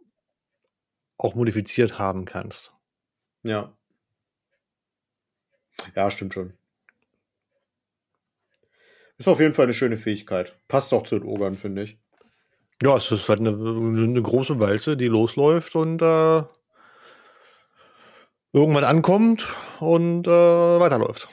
auch 1.18 1.34
modifiziert 1.34 1.98
haben 1.98 2.24
kannst. 2.24 2.74
Ja. 3.42 3.76
Ja, 5.94 6.10
stimmt 6.10 6.34
schon. 6.34 6.54
Ist 9.20 9.28
auf 9.28 9.38
jeden 9.38 9.52
Fall 9.52 9.64
eine 9.64 9.74
schöne 9.74 9.98
Fähigkeit. 9.98 10.56
Passt 10.66 10.94
auch 10.94 11.02
zu 11.02 11.18
den 11.18 11.28
Ogern, 11.28 11.52
finde 11.52 11.82
ich. 11.82 11.98
Ja, 12.82 12.96
es 12.96 13.12
ist 13.12 13.28
halt 13.28 13.40
eine, 13.40 13.50
eine 13.50 14.22
große 14.22 14.58
Walze, 14.60 14.96
die 14.96 15.08
losläuft 15.08 15.76
und 15.76 16.00
äh, 16.00 16.42
irgendwann 18.54 18.84
ankommt 18.84 19.46
und 19.78 20.26
äh, 20.26 20.30
weiterläuft. 20.30 21.28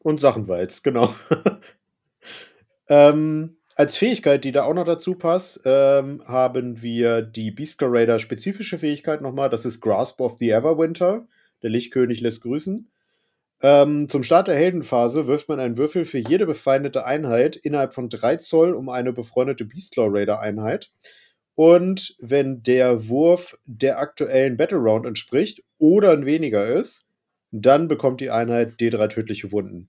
Und 0.00 0.18
Sachenwalz, 0.20 0.82
genau. 0.82 1.14
ähm, 2.88 3.58
als 3.76 3.96
Fähigkeit, 3.96 4.42
die 4.42 4.50
da 4.50 4.64
auch 4.64 4.74
noch 4.74 4.84
dazu 4.84 5.14
passt, 5.14 5.60
ähm, 5.64 6.20
haben 6.26 6.82
wir 6.82 7.22
die 7.22 7.52
Beastcar 7.52 7.92
Raider 7.92 8.18
spezifische 8.18 8.80
Fähigkeit 8.80 9.20
nochmal. 9.22 9.48
Das 9.48 9.64
ist 9.64 9.80
Grasp 9.80 10.20
of 10.20 10.38
the 10.38 10.50
Everwinter. 10.50 11.28
Der 11.62 11.70
Lichtkönig 11.70 12.20
lässt 12.20 12.42
grüßen. 12.42 12.90
Ähm, 13.60 14.08
zum 14.08 14.22
Start 14.22 14.48
der 14.48 14.54
Heldenphase 14.54 15.26
wirft 15.26 15.48
man 15.48 15.58
einen 15.58 15.76
Würfel 15.76 16.04
für 16.04 16.18
jede 16.18 16.46
befeindete 16.46 17.04
Einheit 17.04 17.56
innerhalb 17.56 17.92
von 17.92 18.08
3 18.08 18.36
Zoll 18.36 18.72
um 18.72 18.88
eine 18.88 19.12
befreundete 19.12 19.64
Beastlaw 19.64 20.08
Raider 20.10 20.40
Einheit. 20.40 20.92
Und 21.56 22.16
wenn 22.20 22.62
der 22.62 23.08
Wurf 23.08 23.58
der 23.64 23.98
aktuellen 23.98 24.56
Battle 24.56 24.78
Round 24.78 25.06
entspricht 25.06 25.64
oder 25.78 26.12
ein 26.12 26.24
weniger 26.24 26.66
ist, 26.66 27.06
dann 27.50 27.88
bekommt 27.88 28.20
die 28.20 28.30
Einheit 28.30 28.74
D3 28.78 29.08
tödliche 29.08 29.50
Wunden. 29.50 29.88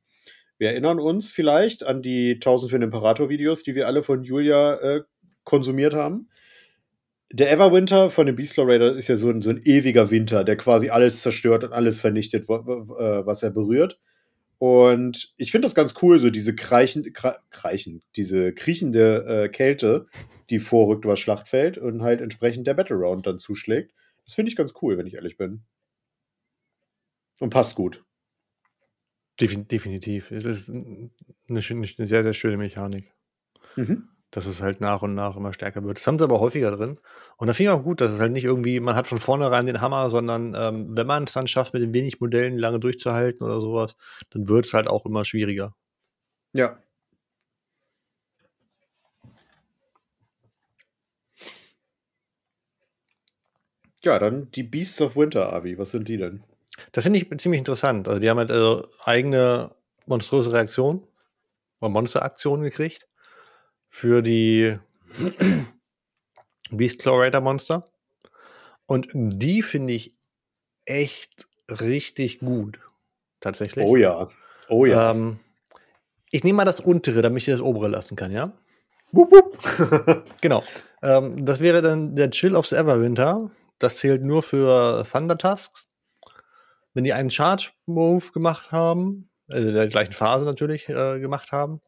Wir 0.57 0.69
erinnern 0.71 0.99
uns 0.99 1.31
vielleicht 1.31 1.85
an 1.85 2.01
die 2.01 2.33
1000 2.33 2.71
für 2.71 2.79
den 2.79 2.87
Imperator-Videos, 2.87 3.63
die 3.63 3.75
wir 3.75 3.85
alle 3.85 4.01
von 4.01 4.23
Julia 4.23 4.73
äh, 4.75 5.01
konsumiert 5.43 5.93
haben. 5.93 6.29
Der 7.31 7.51
Everwinter 7.51 8.09
von 8.09 8.25
den 8.25 8.35
Beastlaw 8.35 8.71
Raider 8.71 8.95
ist 8.95 9.07
ja 9.07 9.15
so 9.15 9.29
ein, 9.29 9.41
so 9.41 9.51
ein 9.51 9.61
ewiger 9.63 10.09
Winter, 10.09 10.43
der 10.43 10.57
quasi 10.57 10.89
alles 10.89 11.21
zerstört 11.21 11.63
und 11.63 11.73
alles 11.73 11.99
vernichtet, 11.99 12.45
äh, 12.45 12.47
was 12.47 13.43
er 13.43 13.51
berührt. 13.51 13.99
Und 14.57 15.33
ich 15.37 15.51
finde 15.51 15.67
das 15.67 15.75
ganz 15.75 15.93
cool, 16.01 16.19
so 16.19 16.29
diese 16.29 16.53
kreichen, 16.53 17.13
kreichen, 17.13 18.03
diese 18.17 18.53
kriechende 18.53 19.45
äh, 19.45 19.49
Kälte, 19.49 20.07
die 20.49 20.59
vorrückt 20.59 21.05
über 21.05 21.13
das 21.13 21.19
Schlachtfeld 21.19 21.77
und 21.77 22.01
halt 22.01 22.19
entsprechend 22.19 22.67
der 22.67 22.73
Battle 22.73 22.97
Round 22.97 23.25
dann 23.25 23.39
zuschlägt. 23.39 23.93
Das 24.25 24.33
finde 24.33 24.49
ich 24.49 24.55
ganz 24.55 24.73
cool, 24.81 24.97
wenn 24.97 25.07
ich 25.07 25.13
ehrlich 25.13 25.37
bin. 25.37 25.63
Und 27.39 27.51
passt 27.51 27.75
gut. 27.75 28.03
Defin 29.39 29.67
definitiv. 29.67 30.31
Es 30.31 30.43
ist 30.43 30.69
eine, 30.69 31.09
eine 31.47 31.61
sehr, 31.61 32.23
sehr 32.23 32.33
schöne 32.33 32.57
Mechanik. 32.57 33.13
Mhm. 33.77 34.09
Dass 34.31 34.45
es 34.45 34.61
halt 34.61 34.79
nach 34.81 35.01
und 35.01 35.15
nach 35.15 35.35
immer 35.35 35.53
stärker 35.53 35.83
wird. 35.83 35.97
Das 35.97 36.07
haben 36.07 36.19
sie 36.19 36.23
aber 36.23 36.39
häufiger 36.39 36.71
drin. 36.71 36.99
Und 37.37 37.47
da 37.47 37.53
finde 37.53 37.71
ich 37.71 37.77
auch 37.77 37.83
gut, 37.83 38.01
dass 38.01 38.11
es 38.11 38.19
halt 38.19 38.31
nicht 38.31 38.43
irgendwie, 38.43 38.79
man 38.79 38.95
hat 38.95 39.07
von 39.07 39.19
vornherein 39.19 39.65
den 39.65 39.81
Hammer, 39.81 40.09
sondern 40.09 40.53
ähm, 40.55 40.95
wenn 40.95 41.07
man 41.07 41.23
es 41.23 41.33
dann 41.33 41.47
schafft, 41.47 41.73
mit 41.73 41.81
den 41.81 41.93
wenig 41.93 42.19
Modellen 42.19 42.57
lange 42.57 42.79
durchzuhalten 42.79 43.45
oder 43.45 43.59
sowas, 43.61 43.95
dann 44.29 44.47
wird 44.47 44.65
es 44.65 44.73
halt 44.73 44.87
auch 44.87 45.05
immer 45.05 45.25
schwieriger. 45.25 45.73
Ja. 46.53 46.77
Ja, 54.01 54.17
dann 54.17 54.49
die 54.51 54.63
Beasts 54.63 55.01
of 55.01 55.17
Winter, 55.17 55.51
Avi. 55.51 55.77
Was 55.77 55.91
sind 55.91 56.07
die 56.07 56.17
denn? 56.17 56.43
Das 56.93 57.03
finde 57.03 57.19
ich 57.19 57.29
ziemlich 57.39 57.59
interessant. 57.59 58.07
Also 58.07 58.19
die 58.19 58.29
haben 58.29 58.37
halt 58.37 58.51
äh, 58.51 58.81
eigene 59.03 59.71
monströse 60.05 60.53
Reaktionen 60.53 61.05
oder 61.81 61.89
Monsteraktionen 61.89 62.63
gekriegt 62.63 63.08
für 63.89 64.21
die 64.21 64.77
Beast 66.71 66.99
Chloraider 66.99 67.41
Monster. 67.41 67.91
Und 68.85 69.09
die 69.13 69.61
finde 69.61 69.93
ich 69.93 70.15
echt 70.85 71.47
richtig 71.69 72.39
gut. 72.39 72.79
Tatsächlich. 73.39 73.85
Oh 73.85 73.95
ja. 73.95 74.29
Oh 74.67 74.85
ja. 74.85 75.11
Ähm, 75.11 75.39
ich 76.31 76.43
nehme 76.43 76.57
mal 76.57 76.65
das 76.65 76.79
untere, 76.79 77.21
damit 77.21 77.43
ich 77.43 77.51
das 77.51 77.61
obere 77.61 77.87
lassen 77.87 78.15
kann, 78.15 78.31
ja? 78.31 78.53
Wupp, 79.11 79.31
wupp. 79.31 80.23
Genau. 80.41 80.63
Ähm, 81.01 81.45
das 81.45 81.59
wäre 81.59 81.81
dann 81.81 82.15
der 82.15 82.29
Chill 82.29 82.55
of 82.55 82.67
the 82.67 82.75
Everwinter. 82.75 83.49
Das 83.79 83.97
zählt 83.97 84.23
nur 84.23 84.43
für 84.43 85.05
Thunder 85.09 85.37
Tusks. 85.37 85.85
Wenn 86.93 87.03
die 87.03 87.13
einen 87.13 87.29
Charge-Move 87.29 88.31
gemacht 88.31 88.71
haben, 88.71 89.29
also 89.47 89.69
in 89.69 89.75
der 89.75 89.87
gleichen 89.87 90.13
Phase 90.13 90.45
natürlich 90.45 90.89
äh, 90.89 91.19
gemacht 91.19 91.51
haben, 91.51 91.81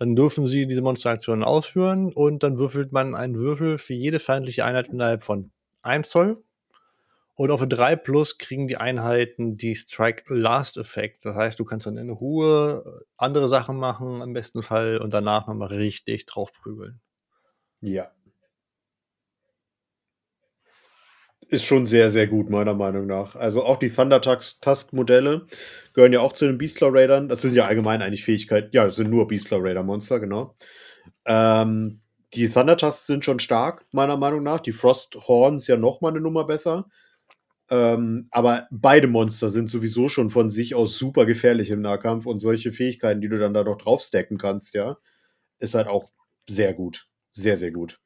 dann 0.00 0.16
dürfen 0.16 0.46
sie 0.46 0.66
diese 0.66 0.80
Monsteraktionen 0.80 1.44
ausführen 1.44 2.10
und 2.12 2.42
dann 2.42 2.56
würfelt 2.56 2.90
man 2.90 3.14
einen 3.14 3.36
Würfel 3.36 3.76
für 3.76 3.92
jede 3.92 4.18
feindliche 4.18 4.64
Einheit 4.64 4.88
innerhalb 4.88 5.22
von 5.22 5.52
1 5.82 6.08
Zoll. 6.08 6.42
Und 7.34 7.50
auf 7.50 7.60
eine 7.60 7.68
3 7.68 7.96
plus 7.96 8.38
kriegen 8.38 8.66
die 8.66 8.78
Einheiten 8.78 9.58
die 9.58 9.74
Strike 9.74 10.24
Last 10.34 10.78
Effekt. 10.78 11.24
Das 11.26 11.36
heißt, 11.36 11.58
du 11.60 11.66
kannst 11.66 11.86
dann 11.86 11.98
in 11.98 12.08
Ruhe 12.08 13.04
andere 13.18 13.48
Sachen 13.48 13.76
machen, 13.76 14.22
im 14.22 14.32
besten 14.32 14.62
Fall, 14.62 14.98
und 14.98 15.12
danach 15.12 15.46
nochmal 15.46 15.68
richtig 15.68 16.24
drauf 16.24 16.50
prügeln. 16.52 17.00
Ja. 17.82 18.10
Ist 21.50 21.64
schon 21.64 21.84
sehr, 21.84 22.10
sehr 22.10 22.28
gut, 22.28 22.48
meiner 22.48 22.74
Meinung 22.74 23.06
nach. 23.06 23.34
Also 23.34 23.64
auch 23.64 23.76
die 23.76 23.90
Thunder 23.90 24.20
Tusk-Modelle 24.20 25.46
gehören 25.94 26.12
ja 26.12 26.20
auch 26.20 26.32
zu 26.32 26.46
den 26.46 26.58
Beastlaw 26.58 26.96
Raidern. 26.96 27.28
Das 27.28 27.42
sind 27.42 27.54
ja 27.56 27.64
allgemein 27.66 28.02
eigentlich 28.02 28.22
Fähigkeiten. 28.22 28.68
Ja, 28.72 28.84
das 28.84 28.94
sind 28.94 29.10
nur 29.10 29.26
Beastlaw 29.26 29.60
Raider 29.60 29.82
Monster, 29.82 30.20
genau. 30.20 30.54
Ähm, 31.26 32.02
die 32.34 32.48
Thunder 32.48 32.76
Tusks 32.76 33.06
sind 33.06 33.24
schon 33.24 33.40
stark, 33.40 33.84
meiner 33.90 34.16
Meinung 34.16 34.44
nach. 34.44 34.60
Die 34.60 34.70
Frost 34.70 35.16
Horns 35.26 35.66
ja 35.66 35.76
noch 35.76 36.00
mal 36.00 36.10
eine 36.10 36.20
Nummer 36.20 36.46
besser. 36.46 36.86
Ähm, 37.68 38.28
aber 38.30 38.68
beide 38.70 39.08
Monster 39.08 39.48
sind 39.48 39.68
sowieso 39.70 40.08
schon 40.08 40.30
von 40.30 40.50
sich 40.50 40.76
aus 40.76 40.98
super 40.98 41.26
gefährlich 41.26 41.70
im 41.70 41.82
Nahkampf 41.82 42.26
und 42.26 42.40
solche 42.40 42.70
Fähigkeiten, 42.70 43.20
die 43.20 43.28
du 43.28 43.38
dann 43.40 43.54
da 43.54 43.64
doch 43.64 43.78
draufstacken 43.78 44.38
kannst, 44.38 44.74
ja, 44.74 44.98
ist 45.60 45.74
halt 45.74 45.88
auch 45.88 46.06
sehr 46.48 46.74
gut. 46.74 47.08
Sehr, 47.32 47.56
sehr 47.56 47.72
gut. 47.72 48.00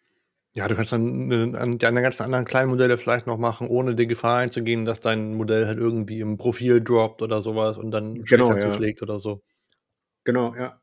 Ja, 0.57 0.69
du 0.69 0.77
kannst 0.77 0.93
dann 0.93 1.31
äh, 1.33 1.57
an 1.57 1.79
die 1.79 1.79
ganzen 1.79 2.23
anderen 2.23 2.45
kleinen 2.45 2.71
Modelle 2.71 2.97
vielleicht 2.97 3.27
noch 3.27 3.39
machen, 3.39 3.67
ohne 3.67 3.97
die 3.97 4.07
Gefahr 4.07 4.39
einzugehen, 4.39 4.85
dass 4.85 5.01
dein 5.01 5.35
Modell 5.35 5.67
halt 5.67 5.79
irgendwie 5.79 6.21
im 6.21 6.37
Profil 6.37 6.81
droppt 6.81 7.23
oder 7.23 7.43
sowas 7.43 7.77
und 7.77 7.91
dann 7.91 8.23
Genau, 8.23 8.53
ja. 8.53 8.61
zuschlägt 8.61 9.03
oder 9.03 9.19
so. 9.19 9.43
Genau, 10.23 10.55
ja. 10.55 10.81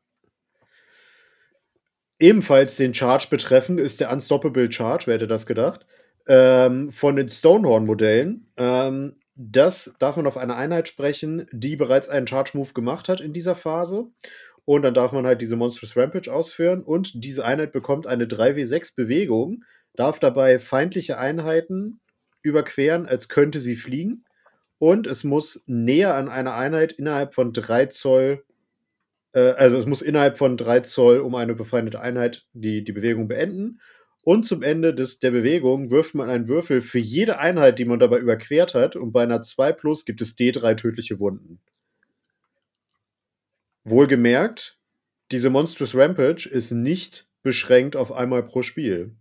Ebenfalls 2.18 2.76
den 2.76 2.94
Charge 2.94 3.26
betreffend 3.30 3.80
ist 3.80 4.00
der 4.00 4.12
Unstoppable 4.12 4.70
Charge, 4.70 5.06
wer 5.06 5.14
hätte 5.14 5.26
das 5.26 5.46
gedacht, 5.46 5.86
ähm, 6.28 6.92
von 6.92 7.16
den 7.16 7.28
Stonehorn-Modellen. 7.28 8.52
Ähm, 8.56 9.16
das 9.34 9.94
darf 9.98 10.16
man 10.16 10.26
auf 10.26 10.36
eine 10.36 10.54
Einheit 10.54 10.86
sprechen, 10.86 11.46
die 11.50 11.76
bereits 11.76 12.08
einen 12.10 12.26
Charge-Move 12.26 12.74
gemacht 12.74 13.08
hat 13.08 13.20
in 13.20 13.32
dieser 13.32 13.54
Phase. 13.54 14.06
Und 14.64 14.82
dann 14.82 14.94
darf 14.94 15.12
man 15.12 15.26
halt 15.26 15.42
diese 15.42 15.56
Monstrous 15.56 15.96
Rampage 15.96 16.32
ausführen. 16.32 16.82
Und 16.82 17.24
diese 17.24 17.44
Einheit 17.44 17.72
bekommt 17.72 18.06
eine 18.06 18.26
3W6-Bewegung, 18.26 19.64
darf 19.94 20.18
dabei 20.18 20.58
feindliche 20.58 21.18
Einheiten 21.18 22.00
überqueren, 22.42 23.06
als 23.06 23.28
könnte 23.28 23.60
sie 23.60 23.76
fliegen. 23.76 24.24
Und 24.78 25.06
es 25.06 25.24
muss 25.24 25.62
näher 25.66 26.14
an 26.14 26.28
einer 26.28 26.54
Einheit 26.54 26.92
innerhalb 26.92 27.34
von 27.34 27.52
3 27.52 27.86
Zoll 27.86 28.44
äh, 29.32 29.52
also 29.52 29.78
es 29.78 29.86
muss 29.86 30.02
innerhalb 30.02 30.36
von 30.38 30.56
3 30.56 30.80
Zoll 30.80 31.20
um 31.20 31.34
eine 31.34 31.54
befeindete 31.54 32.00
Einheit 32.00 32.42
die, 32.52 32.84
die 32.84 32.92
Bewegung 32.92 33.28
beenden. 33.28 33.80
Und 34.24 34.46
zum 34.46 34.62
Ende 34.62 34.94
des, 34.94 35.18
der 35.18 35.32
Bewegung 35.32 35.90
wirft 35.90 36.14
man 36.14 36.30
einen 36.30 36.46
Würfel 36.46 36.80
für 36.80 37.00
jede 37.00 37.40
Einheit, 37.40 37.78
die 37.80 37.84
man 37.84 37.98
dabei 37.98 38.18
überquert 38.18 38.74
hat. 38.74 38.94
Und 38.94 39.12
bei 39.12 39.22
einer 39.24 39.42
2 39.42 39.72
plus 39.72 40.04
gibt 40.04 40.22
es 40.22 40.36
D3 40.36 40.76
tödliche 40.76 41.18
Wunden. 41.18 41.60
Wohlgemerkt, 43.84 44.78
diese 45.30 45.50
Monstrous 45.50 45.94
Rampage 45.94 46.48
ist 46.48 46.70
nicht 46.70 47.26
beschränkt 47.42 47.96
auf 47.96 48.12
einmal 48.12 48.42
pro 48.42 48.62
Spiel. 48.62 49.16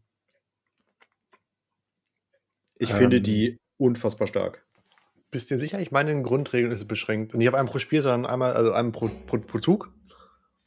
Ich 2.77 2.91
finde 2.93 3.17
Ähm. 3.17 3.23
die 3.23 3.57
unfassbar 3.77 4.27
stark. 4.27 4.65
Bist 5.31 5.49
du 5.49 5.55
dir 5.55 5.61
sicher? 5.61 5.79
Ich 5.79 5.91
meine, 5.91 6.11
in 6.11 6.23
Grundregeln 6.23 6.71
ist 6.71 6.79
es 6.79 6.87
beschränkt. 6.87 7.33
Und 7.33 7.39
nicht 7.39 7.49
auf 7.49 7.55
einem 7.55 7.69
pro 7.69 7.79
Spiel, 7.79 8.01
sondern 8.01 8.29
einmal, 8.29 8.53
also 8.53 8.73
einem 8.73 8.91
pro, 8.91 9.07
pro, 9.27 9.37
pro 9.39 9.59
Zug. 9.59 9.91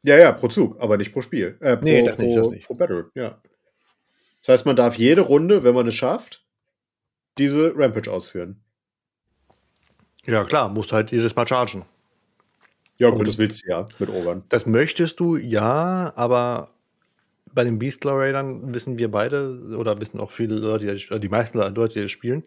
Ja, 0.02 0.16
ja, 0.16 0.32
pro 0.32 0.48
Zug, 0.48 0.80
aber 0.80 0.96
nicht 0.96 1.12
pro 1.12 1.20
Spiel. 1.22 1.56
Äh, 1.60 1.76
pro, 1.76 1.84
Nee, 1.84 2.02
das 2.02 2.18
nicht, 2.18 2.34
pro, 2.34 2.40
das 2.42 2.48
nicht. 2.50 2.66
pro 2.66 2.74
Battle, 2.74 3.10
ja. 3.14 3.40
Das 4.42 4.48
heißt, 4.54 4.66
man 4.66 4.76
darf 4.76 4.96
jede 4.96 5.22
Runde, 5.22 5.64
wenn 5.64 5.74
man 5.74 5.86
es 5.86 5.94
schafft, 5.94 6.44
diese 7.38 7.72
Rampage 7.76 8.10
ausführen. 8.10 8.62
Ja, 10.26 10.44
klar, 10.44 10.68
musst 10.68 10.92
halt 10.92 11.10
jedes 11.12 11.34
Mal 11.36 11.46
chargen. 11.46 11.84
Ja, 12.98 13.10
gut, 13.10 13.26
das- 13.28 13.38
willst 13.38 13.64
du 13.64 13.70
ja 13.70 13.88
mit 13.98 14.08
Ogern. 14.10 14.44
Das 14.48 14.66
möchtest 14.66 15.20
du, 15.20 15.36
ja, 15.36 16.12
aber 16.16 16.70
bei 17.52 17.64
den 17.64 17.78
Beastlaw 17.78 18.16
Raidern 18.18 18.74
wissen 18.74 18.98
wir 18.98 19.10
beide, 19.10 19.76
oder 19.78 20.00
wissen 20.00 20.18
auch 20.20 20.32
viele 20.32 20.56
Leute, 20.56 20.94
die, 20.94 21.20
die 21.20 21.28
meisten 21.28 21.58
Leute, 21.58 21.94
die 21.94 22.02
das 22.02 22.10
spielen, 22.10 22.42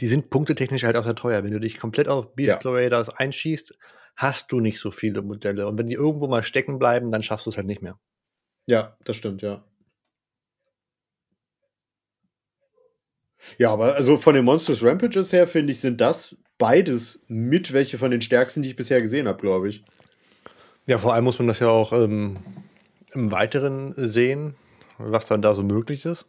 die 0.00 0.06
sind 0.06 0.30
punktetechnisch 0.30 0.84
halt 0.84 0.96
auch 0.96 1.04
sehr 1.04 1.14
teuer. 1.14 1.44
Wenn 1.44 1.52
du 1.52 1.60
dich 1.60 1.78
komplett 1.78 2.08
auf 2.08 2.34
Beastlaw 2.34 2.74
Raiders 2.76 3.10
einschießt, 3.10 3.78
hast 4.16 4.50
du 4.52 4.60
nicht 4.60 4.80
so 4.80 4.90
viele 4.90 5.22
Modelle. 5.22 5.66
Und 5.68 5.78
wenn 5.78 5.86
die 5.86 5.94
irgendwo 5.94 6.28
mal 6.28 6.42
stecken 6.42 6.78
bleiben, 6.78 7.12
dann 7.12 7.22
schaffst 7.22 7.46
du 7.46 7.50
es 7.50 7.56
halt 7.56 7.66
nicht 7.66 7.82
mehr. 7.82 7.98
Ja, 8.66 8.96
das 9.04 9.16
stimmt, 9.16 9.42
ja. 9.42 9.64
Ja, 13.58 13.72
aber 13.72 13.94
also 13.94 14.16
von 14.16 14.34
den 14.34 14.44
Monstrous 14.44 14.82
Rampages 14.82 15.32
her, 15.32 15.46
finde 15.46 15.72
ich, 15.72 15.80
sind 15.80 16.00
das 16.00 16.36
beides 16.58 17.24
mit 17.28 17.72
welche 17.72 17.98
von 17.98 18.10
den 18.10 18.20
stärksten, 18.20 18.62
die 18.62 18.70
ich 18.70 18.76
bisher 18.76 19.00
gesehen 19.00 19.28
habe, 19.28 19.40
glaube 19.40 19.68
ich. 19.68 19.84
Ja, 20.86 20.98
vor 20.98 21.14
allem 21.14 21.24
muss 21.24 21.38
man 21.38 21.48
das 21.48 21.60
ja 21.60 21.68
auch 21.68 21.92
ähm, 21.92 22.38
im 23.12 23.30
Weiteren 23.30 23.94
sehen, 23.96 24.54
was 24.98 25.26
dann 25.26 25.42
da 25.42 25.54
so 25.54 25.62
möglich 25.62 26.04
ist. 26.04 26.26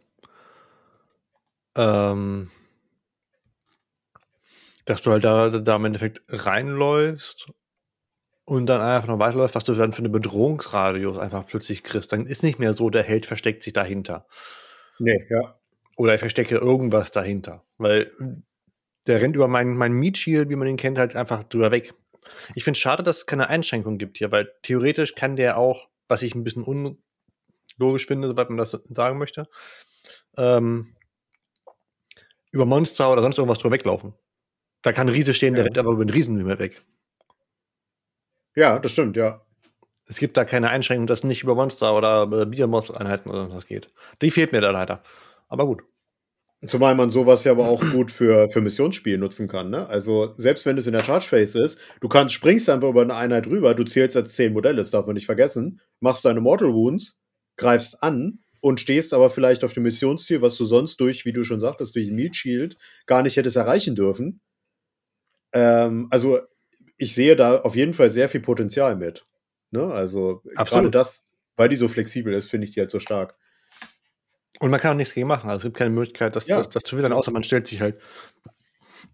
Ähm, 1.76 2.50
dass 4.84 5.02
du 5.02 5.12
halt 5.12 5.24
da, 5.24 5.50
da 5.50 5.76
im 5.76 5.84
Endeffekt 5.84 6.22
reinläufst 6.28 7.46
und 8.44 8.66
dann 8.66 8.80
einfach 8.80 9.08
noch 9.08 9.18
weiterläufst, 9.18 9.54
was 9.54 9.64
du 9.64 9.74
dann 9.74 9.92
für 9.92 10.00
eine 10.00 10.08
Bedrohungsradius 10.08 11.18
einfach 11.18 11.46
plötzlich 11.46 11.84
kriegst. 11.84 12.12
Dann 12.12 12.26
ist 12.26 12.42
nicht 12.42 12.58
mehr 12.58 12.72
so, 12.72 12.90
der 12.90 13.04
Held 13.04 13.26
versteckt 13.26 13.62
sich 13.62 13.72
dahinter. 13.72 14.26
Nee, 14.98 15.26
ja. 15.30 15.59
Oder 16.00 16.14
ich 16.14 16.20
verstecke 16.20 16.56
irgendwas 16.56 17.10
dahinter. 17.10 17.62
Weil 17.76 18.10
der 19.06 19.20
rennt 19.20 19.36
über 19.36 19.48
meinen 19.48 19.76
mein 19.76 19.92
Meat 19.92 20.16
Shield, 20.16 20.48
wie 20.48 20.56
man 20.56 20.66
ihn 20.66 20.78
kennt, 20.78 20.96
halt 20.96 21.14
einfach 21.14 21.42
drüber 21.44 21.72
weg. 21.72 21.92
Ich 22.54 22.64
finde 22.64 22.78
es 22.78 22.80
schade, 22.80 23.02
dass 23.02 23.18
es 23.18 23.26
keine 23.26 23.50
Einschränkung 23.50 23.98
gibt 23.98 24.16
hier, 24.16 24.32
weil 24.32 24.50
theoretisch 24.62 25.14
kann 25.14 25.36
der 25.36 25.58
auch, 25.58 25.90
was 26.08 26.22
ich 26.22 26.34
ein 26.34 26.42
bisschen 26.42 26.64
unlogisch 26.64 28.06
finde, 28.06 28.28
soweit 28.28 28.48
man 28.48 28.56
das 28.56 28.80
sagen 28.88 29.18
möchte, 29.18 29.46
ähm, 30.38 30.96
über 32.50 32.64
Monster 32.64 33.12
oder 33.12 33.20
sonst 33.20 33.36
irgendwas 33.36 33.58
drüber 33.58 33.74
weglaufen. 33.74 34.14
Da 34.80 34.92
kann 34.92 35.06
ein 35.06 35.12
Riese 35.12 35.34
stehen, 35.34 35.52
der 35.52 35.64
Ja. 35.64 35.66
rennt 35.66 35.76
aber 35.76 35.90
über 35.92 36.06
den 36.06 36.14
Riesen 36.14 36.34
nicht 36.36 36.46
mehr 36.46 36.58
weg. 36.58 36.80
Ja, 38.56 38.78
das 38.78 38.92
stimmt, 38.92 39.18
ja. 39.18 39.44
Es 40.06 40.16
gibt 40.16 40.38
da 40.38 40.46
keine 40.46 40.70
Einschränkung, 40.70 41.06
dass 41.06 41.24
nicht 41.24 41.42
über 41.42 41.54
Monster 41.54 41.94
oder 41.94 42.22
äh, 42.32 42.46
Biomonster-Einheiten 42.46 43.28
oder 43.28 43.50
was 43.50 43.66
geht. 43.66 43.90
Die 44.22 44.30
fehlt 44.30 44.52
mir 44.52 44.62
da 44.62 44.70
leider. 44.70 45.02
Aber 45.50 45.66
gut. 45.66 45.82
Zumal 46.66 46.94
man 46.94 47.08
sowas 47.08 47.44
ja 47.44 47.52
aber 47.52 47.68
auch 47.68 47.80
gut 47.80 48.10
für, 48.10 48.50
für 48.50 48.60
Missionsspiele 48.60 49.16
nutzen 49.16 49.48
kann. 49.48 49.70
Ne? 49.70 49.88
Also, 49.88 50.34
selbst 50.34 50.66
wenn 50.66 50.76
es 50.76 50.86
in 50.86 50.92
der 50.92 51.04
Charge 51.04 51.26
Phase 51.26 51.62
ist, 51.62 51.78
du 52.00 52.08
kannst, 52.08 52.34
springst 52.34 52.68
einfach 52.68 52.90
über 52.90 53.00
eine 53.00 53.14
Einheit 53.14 53.46
rüber, 53.46 53.74
du 53.74 53.84
zählst 53.84 54.16
als 54.16 54.34
10 54.34 54.52
Modelle, 54.52 54.76
das 54.76 54.90
darf 54.90 55.06
man 55.06 55.14
nicht 55.14 55.24
vergessen, 55.24 55.80
machst 56.00 56.24
deine 56.26 56.42
Mortal 56.42 56.74
Wounds, 56.74 57.18
greifst 57.56 58.02
an 58.02 58.40
und 58.60 58.78
stehst 58.78 59.14
aber 59.14 59.30
vielleicht 59.30 59.64
auf 59.64 59.72
dem 59.72 59.84
Missionsziel, 59.84 60.42
was 60.42 60.56
du 60.56 60.66
sonst 60.66 61.00
durch, 61.00 61.24
wie 61.24 61.32
du 61.32 61.44
schon 61.44 61.60
sagtest, 61.60 61.96
durch 61.96 62.10
Meat 62.10 62.36
Shield 62.36 62.76
gar 63.06 63.22
nicht 63.22 63.38
hättest 63.38 63.56
erreichen 63.56 63.96
dürfen. 63.96 64.42
Ähm, 65.52 66.08
also, 66.10 66.40
ich 66.98 67.14
sehe 67.14 67.36
da 67.36 67.60
auf 67.60 67.74
jeden 67.74 67.94
Fall 67.94 68.10
sehr 68.10 68.28
viel 68.28 68.42
Potenzial 68.42 68.96
mit. 68.96 69.24
Ne? 69.70 69.86
Also, 69.86 70.42
gerade 70.44 70.90
das, 70.90 71.24
weil 71.56 71.70
die 71.70 71.76
so 71.76 71.88
flexibel 71.88 72.34
ist, 72.34 72.50
finde 72.50 72.66
ich 72.66 72.72
die 72.72 72.80
halt 72.80 72.90
so 72.90 73.00
stark. 73.00 73.38
Und 74.60 74.70
man 74.70 74.78
kann 74.78 74.92
auch 74.92 74.96
nichts 74.96 75.14
gegen 75.14 75.26
machen. 75.26 75.50
Also 75.50 75.58
es 75.58 75.62
gibt 75.64 75.78
keine 75.78 75.90
Möglichkeit, 75.90 76.36
das, 76.36 76.46
Ja. 76.46 76.58
das, 76.58 76.68
das 76.68 76.84
zu 76.84 76.94
wildern, 76.94 77.12
außer 77.12 77.32
man 77.32 77.42
stellt 77.42 77.66
sich 77.66 77.80
halt 77.80 77.98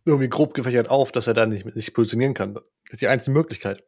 irgendwie 0.04 0.28
grob 0.28 0.52
gefächert 0.54 0.90
auf, 0.90 1.12
dass 1.12 1.26
er 1.28 1.35
da 1.35 1.46
nicht 1.46 1.72
sich 1.72 1.94
positionieren 1.94 2.35
kann. 2.35 2.52
Das 2.54 2.64
ist 2.90 3.00
die 3.00 3.09
einzige 3.09 3.30
Möglichkeit. 3.30 3.85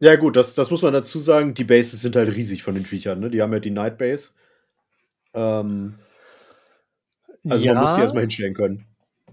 Ja, 0.00 0.16
gut, 0.16 0.36
das, 0.36 0.54
das 0.54 0.70
muss 0.70 0.82
man 0.82 0.92
dazu 0.92 1.18
sagen. 1.20 1.54
Die 1.54 1.64
Bases 1.64 2.02
sind 2.02 2.16
halt 2.16 2.34
riesig 2.34 2.62
von 2.62 2.74
den 2.74 2.84
Viechern. 2.84 3.20
Ne? 3.20 3.30
Die 3.30 3.40
haben 3.40 3.52
ja 3.52 3.60
die 3.60 3.70
Night 3.70 3.96
Base. 3.96 4.32
Ähm, 5.32 5.98
also 7.48 7.64
man 7.66 7.78
muss 7.78 7.94
die 7.94 8.00
erstmal 8.02 8.22
hinstellen 8.24 8.54
können. 8.54 8.86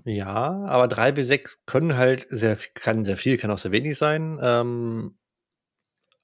Ja, 0.05 0.63
aber 0.65 0.87
3 0.87 1.11
bis 1.11 1.27
6 1.27 1.65
können 1.65 1.97
halt 1.97 2.27
sehr, 2.29 2.57
viel- 2.57 2.71
kann 2.75 3.05
sehr 3.05 3.17
viel, 3.17 3.37
kann 3.37 3.51
auch 3.51 3.57
sehr 3.57 3.71
wenig 3.71 3.97
sein. 3.97 4.39
Ähm, 4.41 5.15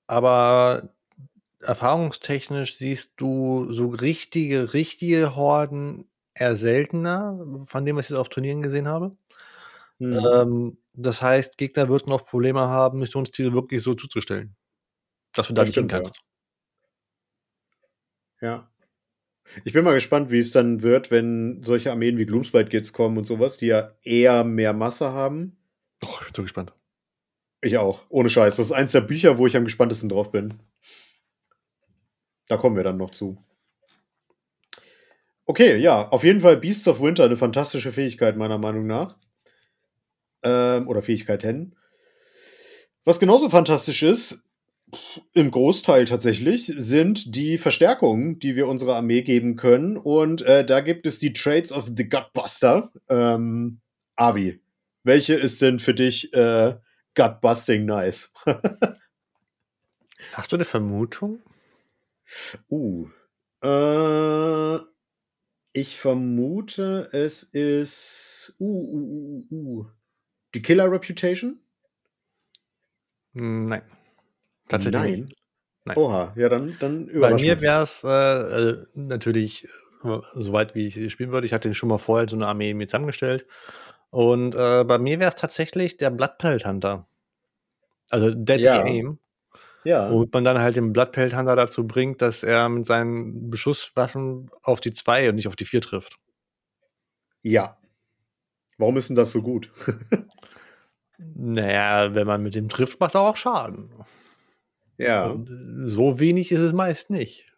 aber 0.08 0.94
erfahrungstechnisch 1.62 2.78
siehst 2.78 3.14
du 3.18 3.72
so 3.72 3.88
richtige, 3.88 4.74
richtige 4.74 5.36
Horden 5.36 6.10
eher 6.34 6.56
seltener, 6.56 7.46
von 7.66 7.86
dem, 7.86 7.98
was 7.98 8.06
ich 8.06 8.12
jetzt 8.12 8.20
auf 8.20 8.30
Turnieren 8.30 8.62
gesehen 8.62 8.88
habe. 8.88 9.16
Mhm. 10.00 10.28
Ähm, 10.34 10.78
das 10.94 11.22
heißt, 11.22 11.58
Gegner 11.58 11.90
würden 11.90 12.12
auch 12.12 12.26
Probleme 12.26 12.62
haben, 12.62 13.00
Missionsziele 13.00 13.54
wirklich 13.54 13.84
so 13.84 13.94
zuzustellen, 13.94 14.56
dass 15.34 15.48
du 15.48 15.54
da 15.54 15.64
nicht 15.64 15.76
hin 15.76 15.90
stimmt, 15.90 15.92
ja. 15.92 15.98
kannst. 15.98 16.22
Ja. 18.42 18.72
Ich 19.66 19.74
bin 19.74 19.84
mal 19.84 19.94
gespannt, 19.94 20.32
wie 20.32 20.38
es 20.38 20.52
dann 20.52 20.84
wird, 20.84 21.12
wenn 21.12 21.64
solche 21.64 21.92
Armeen 21.92 22.18
wie 22.18 22.26
Gloomspite 22.26 22.70
Kids 22.70 22.94
kommen 22.94 23.18
und 23.18 23.26
sowas, 23.26 23.58
die 23.58 23.68
ja 23.68 23.96
eher 24.04 24.44
mehr 24.44 24.74
Masse 24.74 25.12
haben. 25.12 25.58
Oh, 26.04 26.18
ich 26.20 26.28
bin 26.28 26.36
so 26.36 26.42
gespannt. 26.44 26.74
Ich 27.62 27.78
auch, 27.78 28.06
ohne 28.10 28.30
Scheiß. 28.30 28.56
Das 28.56 28.68
ist 28.68 28.72
eins 28.72 28.94
der 28.94 29.02
Bücher, 29.02 29.38
wo 29.38 29.48
ich 29.48 29.58
am 29.58 29.66
gespanntesten 29.66 30.08
drauf 30.08 30.32
bin. 30.32 30.54
Da 32.50 32.58
kommen 32.58 32.76
wir 32.76 32.84
dann 32.84 32.98
noch 32.98 33.12
zu. 33.12 33.38
Okay, 35.46 35.78
ja, 35.78 36.10
auf 36.10 36.24
jeden 36.24 36.42
Fall 36.42 36.58
Beasts 36.58 36.88
of 36.88 37.02
Winter, 37.02 37.24
eine 37.24 37.36
fantastische 37.36 37.92
Fähigkeit, 37.92 38.36
meiner 38.38 38.58
Meinung 38.58 38.86
nach. 38.86 39.18
Ähm, 40.44 40.88
oder 40.88 41.02
Fähigkeiten. 41.02 41.76
Was 43.06 43.20
genauso 43.20 43.50
fantastisch 43.50 44.04
ist, 44.04 44.44
im 45.34 45.52
Großteil 45.52 46.06
tatsächlich, 46.06 46.66
sind 46.66 47.36
die 47.36 47.58
Verstärkungen, 47.58 48.40
die 48.40 48.56
wir 48.56 48.68
unserer 48.68 48.96
Armee 48.96 49.22
geben 49.22 49.56
können. 49.56 49.98
Und 49.98 50.42
äh, 50.42 50.66
da 50.66 50.82
gibt 50.82 51.06
es 51.06 51.20
die 51.20 51.34
Traits 51.34 51.72
of 51.72 51.86
the 51.96 52.10
Gutbuster. 52.10 52.92
Ähm, 53.08 53.82
Avi, 54.16 54.60
welche 55.04 55.36
ist 55.36 55.62
denn 55.62 55.78
für 55.80 55.94
dich 55.94 56.34
äh, 56.34 56.76
Gutbusting 57.16 57.86
nice? 57.86 58.34
Hast 60.34 60.52
du 60.52 60.56
eine 60.56 60.66
Vermutung? 60.66 61.42
Uh. 62.70 63.08
Äh, 63.64 64.80
ich 65.74 65.98
vermute, 65.98 67.10
es 67.12 67.44
ist. 67.44 68.56
Uh, 68.60 68.66
uh, 68.66 69.46
uh, 69.50 69.56
uh. 69.56 69.86
Die 70.54 70.62
Killer 70.62 70.92
Reputation? 70.92 71.60
Hm, 73.34 73.68
Nein. 73.68 73.82
Tatsächlich 74.68 75.02
Nein. 75.02 75.20
nicht. 75.22 75.36
Nein. 75.86 75.98
Oha, 75.98 76.34
ja, 76.36 76.50
dann, 76.50 76.76
dann 76.80 77.06
Bei 77.08 77.12
überrasch 77.12 77.42
mir 77.42 77.56
mich. 77.56 77.62
wäre 77.62 77.84
es 77.84 78.04
äh, 78.04 78.10
äh, 78.10 78.86
natürlich 78.96 79.68
äh, 80.04 80.20
soweit, 80.34 80.76
wie 80.76 80.88
ich 80.88 81.12
spielen 81.12 81.32
würde. 81.32 81.46
Ich 81.46 81.54
hatte 81.54 81.74
schon 81.74 81.90
mal 81.90 81.98
vorher 81.98 82.28
so 82.28 82.36
eine 82.36 82.48
Armee 82.48 82.74
mir 82.74 82.88
zusammengestellt. 82.88 83.46
Und 84.12 84.56
äh, 84.56 84.84
bei 84.84 84.98
mir 84.98 85.20
wäre 85.20 85.30
es 85.30 85.36
tatsächlich 85.36 85.98
der 85.98 86.10
Bloodpelt 86.10 86.66
Hunter. 86.66 87.08
Also 88.10 88.32
Deadly 88.34 88.66
Ja. 88.66 88.84
Aim. 88.84 89.20
Ja. 89.84 90.12
Womit 90.12 90.34
man 90.34 90.44
dann 90.44 90.60
halt 90.60 90.76
den 90.76 90.94
Bloodpelt 90.94 91.36
Hunter 91.36 91.56
dazu 91.56 91.88
bringt, 91.88 92.22
dass 92.22 92.44
er 92.44 92.68
mit 92.70 92.86
seinen 92.86 93.50
Beschusswaffen 93.50 94.50
auf 94.62 94.82
die 94.82 94.94
2 94.94 95.30
und 95.30 95.36
nicht 95.36 95.48
auf 95.48 95.56
die 95.56 95.66
4 95.66 95.82
trifft. 95.82 96.18
Ja. 97.42 97.78
Warum 98.78 98.98
ist 98.98 99.10
denn 99.10 99.16
das 99.16 99.32
so 99.32 99.42
gut? 99.42 99.72
Naja, 101.36 102.16
wenn 102.16 102.26
man 102.26 102.42
mit 102.42 102.56
dem 102.56 102.70
trifft, 102.70 103.00
macht 103.02 103.14
er 103.14 103.22
auch 103.22 103.36
Schaden. 103.36 103.90
ja. 104.98 105.28
Und 105.28 105.50
äh, 105.50 105.90
so 105.90 106.20
wenig 106.20 106.52
ist 106.52 106.60
es 106.62 106.74
meist 106.74 107.10
nicht. 107.10 107.52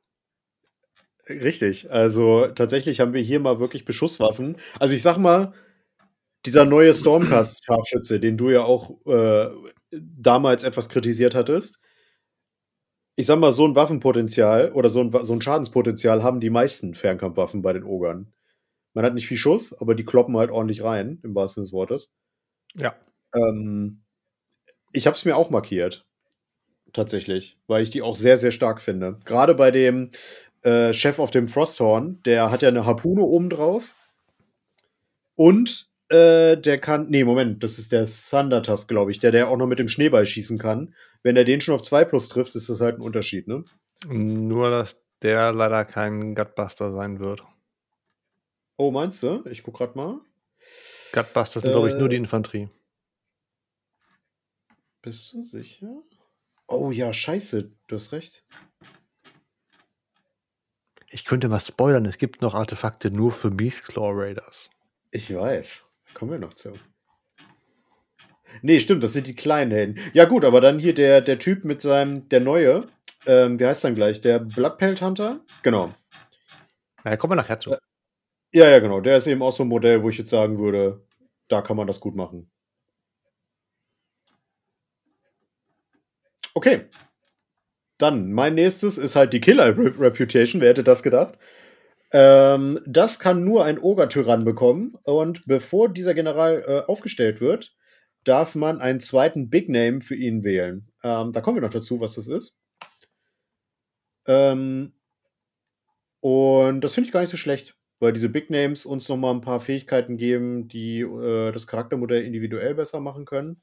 Richtig. 1.29 1.91
Also 1.91 2.47
tatsächlich 2.47 2.99
haben 2.99 3.13
wir 3.13 3.21
hier 3.21 3.39
mal 3.39 3.59
wirklich 3.59 3.85
Beschusswaffen. 3.85 4.57
Also 4.79 4.95
ich 4.95 5.03
sag 5.03 5.17
mal, 5.17 5.53
dieser 6.45 6.65
neue 6.65 6.93
Stormcast-Scharfschütze, 6.93 8.19
den 8.19 8.35
du 8.37 8.49
ja 8.49 8.63
auch 8.63 8.97
äh, 9.05 9.49
damals 9.91 10.63
etwas 10.63 10.89
kritisiert 10.89 11.35
hattest, 11.35 11.79
ich 13.15 13.25
sag 13.25 13.39
mal, 13.39 13.51
so 13.51 13.67
ein 13.67 13.75
Waffenpotenzial 13.75 14.71
oder 14.71 14.89
so 14.89 15.01
ein, 15.01 15.11
so 15.11 15.33
ein 15.33 15.41
Schadenspotenzial 15.41 16.23
haben 16.23 16.39
die 16.39 16.49
meisten 16.49 16.95
Fernkampfwaffen 16.95 17.61
bei 17.61 17.73
den 17.73 17.83
Ogern. 17.83 18.33
Man 18.93 19.05
hat 19.05 19.13
nicht 19.13 19.27
viel 19.27 19.37
Schuss, 19.37 19.73
aber 19.79 19.95
die 19.95 20.05
kloppen 20.05 20.37
halt 20.37 20.51
ordentlich 20.51 20.83
rein, 20.83 21.19
im 21.23 21.35
wahrsten 21.35 21.63
Sinne 21.63 21.65
des 21.65 21.73
Wortes. 21.73 22.11
Ja. 22.75 22.95
Ähm, 23.33 24.01
ich 24.91 25.07
habe 25.07 25.15
es 25.15 25.25
mir 25.25 25.35
auch 25.35 25.49
markiert. 25.49 26.05
Tatsächlich. 26.93 27.57
Weil 27.67 27.83
ich 27.83 27.89
die 27.89 28.01
auch 28.01 28.15
sehr, 28.15 28.37
sehr 28.37 28.51
stark 28.51 28.81
finde. 28.81 29.19
Gerade 29.23 29.55
bei 29.55 29.71
dem 29.71 30.11
äh, 30.63 30.91
Chef 30.93 31.19
auf 31.19 31.31
dem 31.31 31.47
Frosthorn, 31.47 32.21
der 32.25 32.51
hat 32.51 32.61
ja 32.61 32.69
eine 32.69 32.85
Harpune 32.85 33.21
oben 33.21 33.49
drauf. 33.49 33.93
Und 35.35 35.87
äh, 36.09 36.57
der 36.57 36.77
kann. 36.79 37.09
Nee, 37.09 37.23
Moment, 37.23 37.63
das 37.63 37.79
ist 37.79 37.93
der 37.93 38.07
Thunder 38.07 38.61
Tusk, 38.61 38.89
glaube 38.89 39.11
ich, 39.11 39.19
der, 39.19 39.31
der 39.31 39.47
auch 39.47 39.57
noch 39.57 39.67
mit 39.67 39.79
dem 39.79 39.87
Schneeball 39.87 40.25
schießen 40.25 40.57
kann. 40.57 40.93
Wenn 41.23 41.35
er 41.37 41.43
den 41.43 41.61
schon 41.61 41.75
auf 41.75 41.81
2 41.83 42.05
plus 42.05 42.29
trifft, 42.29 42.55
ist 42.55 42.69
das 42.69 42.81
halt 42.81 42.95
ein 42.97 43.01
Unterschied, 43.01 43.47
ne? 43.47 43.63
Nur, 44.07 44.69
dass 44.71 45.01
der 45.21 45.51
leider 45.53 45.85
kein 45.85 46.33
Gutbuster 46.33 46.91
sein 46.91 47.19
wird. 47.19 47.43
Oh, 48.77 48.89
meinst 48.91 49.21
du? 49.21 49.43
Ich 49.47 49.61
guck 49.61 49.77
grad 49.77 49.95
mal. 49.95 50.19
Gutbuster 51.13 51.59
sind, 51.59 51.71
glaube 51.71 51.89
ich, 51.89 51.95
nur 51.95 52.07
Äh. 52.07 52.09
die 52.09 52.15
Infanterie. 52.15 52.69
Bist 55.03 55.33
du 55.33 55.43
sicher? 55.43 56.01
Oh 56.67 56.91
ja, 56.91 57.11
scheiße, 57.11 57.71
du 57.87 57.95
hast 57.95 58.11
recht. 58.11 58.45
Ich 61.09 61.25
könnte 61.25 61.49
mal 61.49 61.59
spoilern, 61.59 62.05
es 62.05 62.17
gibt 62.17 62.41
noch 62.41 62.53
Artefakte 62.55 63.11
nur 63.11 63.31
für 63.33 63.51
Beastclaw 63.51 64.11
Raiders. 64.13 64.69
Ich 65.11 65.33
weiß. 65.35 65.83
Kommen 66.13 66.31
wir 66.31 66.39
noch 66.39 66.53
zu. 66.53 66.73
Nee, 68.61 68.79
stimmt, 68.79 69.03
das 69.03 69.13
sind 69.13 69.27
die 69.27 69.35
kleinen 69.35 69.71
Helden. 69.71 69.99
Ja, 70.13 70.25
gut, 70.25 70.45
aber 70.45 70.61
dann 70.61 70.79
hier 70.79 70.93
der, 70.93 71.21
der 71.21 71.39
Typ 71.39 71.63
mit 71.65 71.81
seinem, 71.81 72.27
der 72.29 72.41
neue, 72.41 72.87
ähm, 73.25 73.59
wie 73.59 73.65
heißt 73.65 73.83
dann 73.83 73.95
gleich? 73.95 74.21
Der 74.21 74.39
Bloodpelt 74.39 75.01
Hunter? 75.01 75.39
Genau. 75.63 75.93
Ja, 77.03 77.17
kommen 77.17 77.31
wir 77.31 77.35
nachher 77.37 77.59
zu. 77.59 77.75
Ja, 78.53 78.69
ja, 78.69 78.79
genau. 78.79 78.99
Der 79.01 79.17
ist 79.17 79.27
eben 79.27 79.41
auch 79.41 79.53
so 79.53 79.63
ein 79.63 79.69
Modell, 79.69 80.03
wo 80.03 80.09
ich 80.09 80.17
jetzt 80.17 80.29
sagen 80.29 80.59
würde, 80.59 81.05
da 81.47 81.61
kann 81.61 81.77
man 81.77 81.87
das 81.87 81.99
gut 81.99 82.15
machen. 82.15 82.51
Okay. 86.53 86.89
Dann, 87.97 88.31
mein 88.33 88.55
nächstes 88.55 88.97
ist 88.97 89.15
halt 89.15 89.31
die 89.31 89.41
Killer 89.41 89.77
Re- 89.77 89.99
Reputation. 89.99 90.61
Wer 90.61 90.69
hätte 90.69 90.83
das 90.83 91.01
gedacht? 91.03 91.37
Ähm, 92.11 92.79
das 92.85 93.19
kann 93.19 93.45
nur 93.45 93.63
ein 93.63 93.79
Ogre-Tyrann 93.79 94.43
bekommen. 94.43 94.95
Und 95.03 95.45
bevor 95.45 95.87
dieser 95.87 96.13
General 96.13 96.63
äh, 96.67 96.91
aufgestellt 96.91 97.39
wird, 97.39 97.73
darf 98.23 98.55
man 98.55 98.81
einen 98.81 98.99
zweiten 98.99 99.49
Big 99.49 99.69
Name 99.69 100.01
für 100.01 100.15
ihn 100.15 100.43
wählen. 100.43 100.87
Ähm, 101.03 101.31
da 101.31 101.41
kommen 101.41 101.57
wir 101.57 101.61
noch 101.61 101.69
dazu, 101.69 101.99
was 101.99 102.15
das 102.15 102.27
ist. 102.27 102.55
Ähm, 104.27 104.93
und 106.19 106.81
das 106.81 106.93
finde 106.93 107.07
ich 107.07 107.13
gar 107.13 107.21
nicht 107.21 107.29
so 107.29 107.37
schlecht, 107.37 107.75
weil 107.99 108.13
diese 108.13 108.29
Big 108.29 108.49
Names 108.49 108.85
uns 108.85 109.09
noch 109.09 109.17
mal 109.17 109.31
ein 109.31 109.41
paar 109.41 109.59
Fähigkeiten 109.59 110.17
geben, 110.17 110.67
die 110.67 111.01
äh, 111.01 111.51
das 111.51 111.67
Charaktermodell 111.67 112.23
individuell 112.23 112.75
besser 112.75 112.99
machen 112.99 113.25
können. 113.25 113.61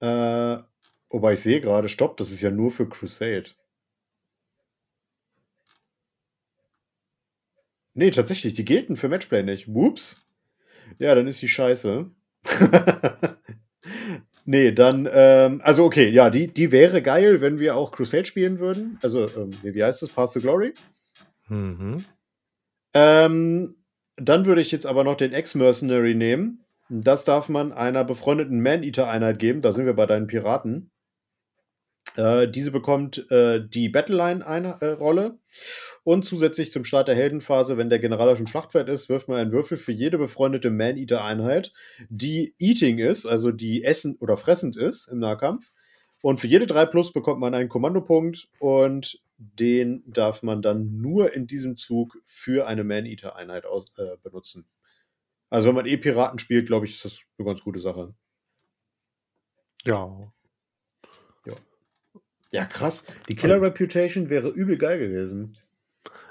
Äh, 0.00 0.58
wobei 1.10 1.32
ich 1.32 1.40
sehe 1.40 1.60
gerade, 1.60 1.88
stopp, 1.88 2.16
das 2.16 2.30
ist 2.30 2.42
ja 2.42 2.50
nur 2.50 2.70
für 2.70 2.88
Crusade. 2.88 3.50
Nee, 7.94 8.10
tatsächlich, 8.10 8.54
die 8.54 8.64
gelten 8.64 8.96
für 8.96 9.08
Matchplay 9.08 9.42
nicht. 9.42 9.68
Whoops. 9.68 10.20
Ja, 10.98 11.14
dann 11.14 11.26
ist 11.26 11.42
die 11.42 11.48
scheiße. 11.48 12.10
nee, 14.44 14.72
dann, 14.72 15.08
ähm, 15.10 15.60
also 15.62 15.84
okay, 15.84 16.08
ja, 16.08 16.30
die, 16.30 16.48
die 16.48 16.72
wäre 16.72 17.02
geil, 17.02 17.40
wenn 17.40 17.58
wir 17.58 17.76
auch 17.76 17.92
Crusade 17.92 18.26
spielen 18.26 18.58
würden. 18.58 18.98
Also, 19.02 19.28
ähm, 19.36 19.52
wie 19.62 19.82
heißt 19.82 20.02
das? 20.02 20.10
Path 20.10 20.32
to 20.32 20.40
Glory? 20.40 20.74
Mhm. 21.48 22.04
Ähm, 22.94 23.76
dann 24.16 24.46
würde 24.46 24.60
ich 24.60 24.70
jetzt 24.70 24.86
aber 24.86 25.04
noch 25.04 25.16
den 25.16 25.32
Ex-Mercenary 25.32 26.14
nehmen. 26.14 26.64
Das 26.88 27.24
darf 27.24 27.48
man 27.48 27.72
einer 27.72 28.04
befreundeten 28.04 28.60
Man-Eater-Einheit 28.60 29.38
geben. 29.38 29.62
Da 29.62 29.72
sind 29.72 29.86
wir 29.86 29.94
bei 29.94 30.06
deinen 30.06 30.26
Piraten. 30.26 30.90
Äh, 32.16 32.48
diese 32.48 32.70
bekommt 32.70 33.30
äh, 33.30 33.66
die 33.66 33.88
Battleline-Rolle. 33.88 35.38
Und 36.04 36.24
zusätzlich 36.24 36.70
zum 36.70 36.84
Start 36.84 37.08
der 37.08 37.14
Heldenphase, 37.14 37.78
wenn 37.78 37.88
der 37.88 37.98
General 37.98 38.28
auf 38.28 38.36
dem 38.36 38.46
Schlachtfeld 38.46 38.88
ist, 38.88 39.08
wirft 39.08 39.28
man 39.28 39.38
einen 39.38 39.52
Würfel 39.52 39.78
für 39.78 39.92
jede 39.92 40.18
befreundete 40.18 40.70
Man-Eater-Einheit, 40.70 41.72
die 42.10 42.54
Eating 42.58 42.98
ist, 42.98 43.24
also 43.24 43.50
die 43.50 43.84
essen 43.84 44.16
oder 44.20 44.36
fressend 44.36 44.76
ist 44.76 45.08
im 45.08 45.18
Nahkampf. 45.18 45.72
Und 46.20 46.38
für 46.38 46.46
jede 46.46 46.66
3 46.66 46.86
Plus 46.86 47.12
bekommt 47.12 47.40
man 47.40 47.54
einen 47.54 47.70
Kommandopunkt 47.70 48.48
und 48.58 49.18
den 49.38 50.02
darf 50.06 50.42
man 50.42 50.62
dann 50.62 51.00
nur 51.00 51.32
in 51.32 51.46
diesem 51.46 51.76
Zug 51.76 52.18
für 52.22 52.66
eine 52.66 52.84
Man-Eater-Einheit 52.84 53.64
äh, 53.96 54.16
benutzen. 54.22 54.66
Also 55.48 55.68
wenn 55.68 55.74
man 55.74 55.86
eh 55.86 55.96
Piraten 55.96 56.38
spielt, 56.38 56.66
glaube 56.66 56.86
ich, 56.86 56.96
ist 56.96 57.04
das 57.04 57.22
eine 57.38 57.46
ganz 57.46 57.62
gute 57.62 57.80
Sache. 57.80 58.14
Ja. 59.84 60.32
Ja, 62.54 62.64
krass. 62.66 63.04
Die 63.28 63.34
Killer 63.34 63.60
Reputation 63.60 64.30
wäre 64.30 64.48
übel 64.48 64.78
geil 64.78 65.00
gewesen. 65.00 65.58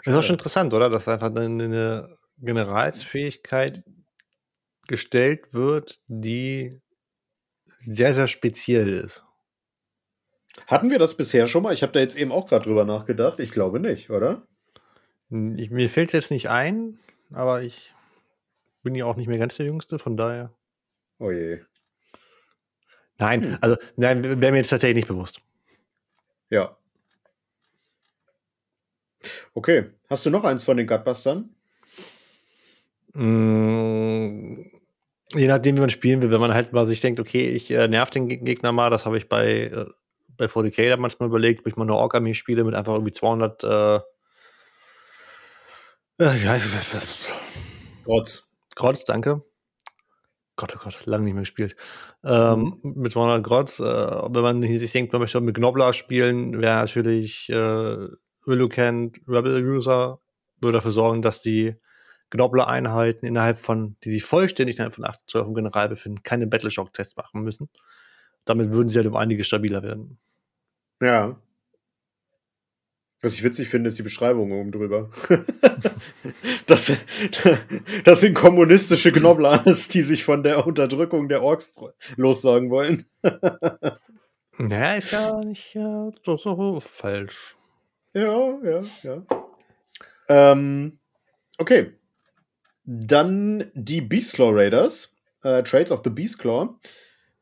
Das 0.04 0.14
ist 0.14 0.20
auch 0.20 0.24
schon 0.24 0.36
interessant, 0.36 0.74
oder? 0.74 0.90
Dass 0.90 1.08
einfach 1.08 1.34
eine, 1.34 2.18
Generalsfähigkeit 2.38 3.84
gestellt 4.88 5.54
wird, 5.54 6.02
die 6.08 6.82
sehr, 7.80 8.14
sehr 8.14 8.28
speziell 8.28 8.92
ist. 8.94 9.24
Hatten 10.68 10.90
wir 10.90 11.00
das 11.00 11.16
bisher 11.16 11.48
schon 11.48 11.64
mal? 11.64 11.74
Ich 11.74 11.84
habe 11.84 11.94
da 11.94 12.00
jetzt 12.00 12.16
eben 12.16 12.32
auch 12.32 12.48
gerade 12.48 12.66
drüber 12.66 12.86
nachgedacht. 12.86 13.40
Ich 13.40 13.52
glaube 13.52 13.80
nicht, 13.80 14.10
oder? 14.10 14.46
Ich, 15.30 15.72
mir 15.72 15.90
fällt 15.90 16.14
jetzt 16.14 16.32
nicht 16.32 16.50
ein, 16.50 17.00
aber 17.32 17.64
ich 17.64 17.94
bin 18.84 18.94
ja 18.94 19.06
auch 19.06 19.16
nicht 19.16 19.28
mehr 19.28 19.40
ganz 19.40 19.56
der 19.56 19.66
Jüngste, 19.66 19.98
von 19.98 20.18
daher. 20.18 20.54
Oh 21.18 21.32
je. 21.32 21.62
Nein, 23.18 23.44
hm. 23.44 23.58
also 23.62 23.78
nein, 23.96 24.24
wäre 24.24 24.52
mir 24.52 24.58
jetzt 24.58 24.70
tatsächlich 24.70 24.98
nicht 24.98 25.08
bewusst. 25.08 25.42
Ja. 26.50 26.78
Okay. 29.54 29.92
Hast 30.10 30.26
du 30.26 30.30
noch 30.30 30.44
eins 30.44 30.64
von 30.64 30.78
den 30.78 30.88
Gutbustern? 30.88 31.50
Mmh, 33.14 34.66
je 35.36 35.48
nachdem, 35.48 35.78
wie 35.78 35.82
man 35.82 35.90
spielen 35.90 36.22
will, 36.22 36.32
wenn 36.32 36.42
man 36.42 36.54
halt 36.54 36.74
mal 36.74 36.88
sich 36.88 37.02
denkt, 37.02 37.20
okay, 37.20 37.46
ich 37.46 37.70
äh, 37.72 37.88
nerv 37.88 38.10
den 38.10 38.28
Gegner 38.28 38.72
mal, 38.72 38.90
das 38.90 39.06
habe 39.06 39.18
ich 39.18 39.30
bei, 39.30 39.66
äh, 39.66 39.86
bei 40.38 40.46
40k 40.46 40.90
da 40.90 40.98
manchmal 40.98 41.30
überlegt, 41.30 41.62
ob 41.62 41.68
ich 41.68 41.76
mal 41.76 41.84
eine 41.84 41.96
Ork-Armee 41.96 42.34
spiele 42.34 42.64
mit 42.64 42.74
einfach 42.74 42.94
irgendwie 42.94 43.12
200 43.12 43.64
äh, 43.64 44.00
äh, 46.20 46.44
ja, 46.44 46.58
Grotz. 48.06 48.48
Grotz, 48.76 49.04
danke. 49.04 49.44
Gott, 50.56 50.76
oh 50.76 50.80
Gott, 50.84 51.06
lange 51.06 51.24
nicht 51.24 51.34
mehr 51.34 51.42
gespielt. 51.42 51.76
Ähm, 52.24 52.80
mhm. 52.84 53.02
Mit 53.02 53.12
200 53.12 53.44
Grotz, 53.44 53.80
äh, 53.80 53.84
wenn 53.84 54.44
man 54.44 54.62
sich 54.62 54.92
denkt, 54.92 55.12
man 55.12 55.22
möchte 55.22 55.42
mit 55.42 55.56
Gnobler 55.56 55.94
spielen, 55.94 56.62
wäre 56.62 56.76
natürlich 56.76 57.50
äh, 57.50 58.08
Willowcant 58.46 59.20
Rebel 59.28 59.64
User, 59.66 60.20
würde 60.62 60.78
dafür 60.78 60.92
sorgen, 60.92 61.22
dass 61.22 61.42
die 61.42 61.76
Gnobler-Einheiten 62.30 63.26
innerhalb 63.26 63.60
von, 63.60 63.96
die 64.04 64.12
sich 64.12 64.24
vollständig 64.24 64.78
innerhalb 64.78 64.96
von 64.96 65.06
8 65.06 65.20
12 65.28 65.48
im 65.48 65.54
General 65.54 65.90
befinden, 65.90 66.24
keine 66.24 66.48
Battleshock-Tests 66.48 67.16
machen 67.16 67.44
müssen. 67.44 67.70
Damit 68.46 68.72
würden 68.72 68.90
sie 68.90 68.98
halt 68.98 69.08
um 69.08 69.16
einige 69.16 69.44
stabiler 69.44 69.84
werden. 69.84 70.18
Ja. 71.02 71.40
Was 73.22 73.36
ich 73.36 73.44
witzig 73.44 73.70
finde, 73.70 73.88
ist 73.88 73.98
die 73.98 74.04
Beschreibung 74.04 74.52
oben 74.52 74.72
drüber. 74.72 75.10
das, 76.66 76.92
das 78.04 78.20
sind 78.20 78.34
kommunistische 78.34 79.14
Gnoblers, 79.14 79.88
die 79.94 80.02
sich 80.02 80.26
von 80.26 80.44
der 80.44 80.68
Unterdrückung 80.68 81.30
der 81.30 81.42
Orks 81.42 81.74
lossagen 82.18 82.70
wollen. 82.70 83.06
naja, 84.58 84.96
ist 84.96 85.12
ja 85.12 85.40
nicht 85.42 85.74
äh, 85.76 86.12
so, 86.26 86.38
so 86.38 86.80
falsch. 86.82 87.56
Ja, 88.14 88.60
ja, 88.64 88.84
ja. 89.02 89.26
Ähm, 90.30 91.00
okay. 91.58 91.94
Dann 92.86 93.72
die 93.74 94.02
Beastclaw 94.02 94.52
Raiders, 94.54 95.12
äh, 95.44 95.64
Trades 95.64 95.92
of 95.92 96.02
the 96.04 96.10
Beastclaw. 96.10 96.76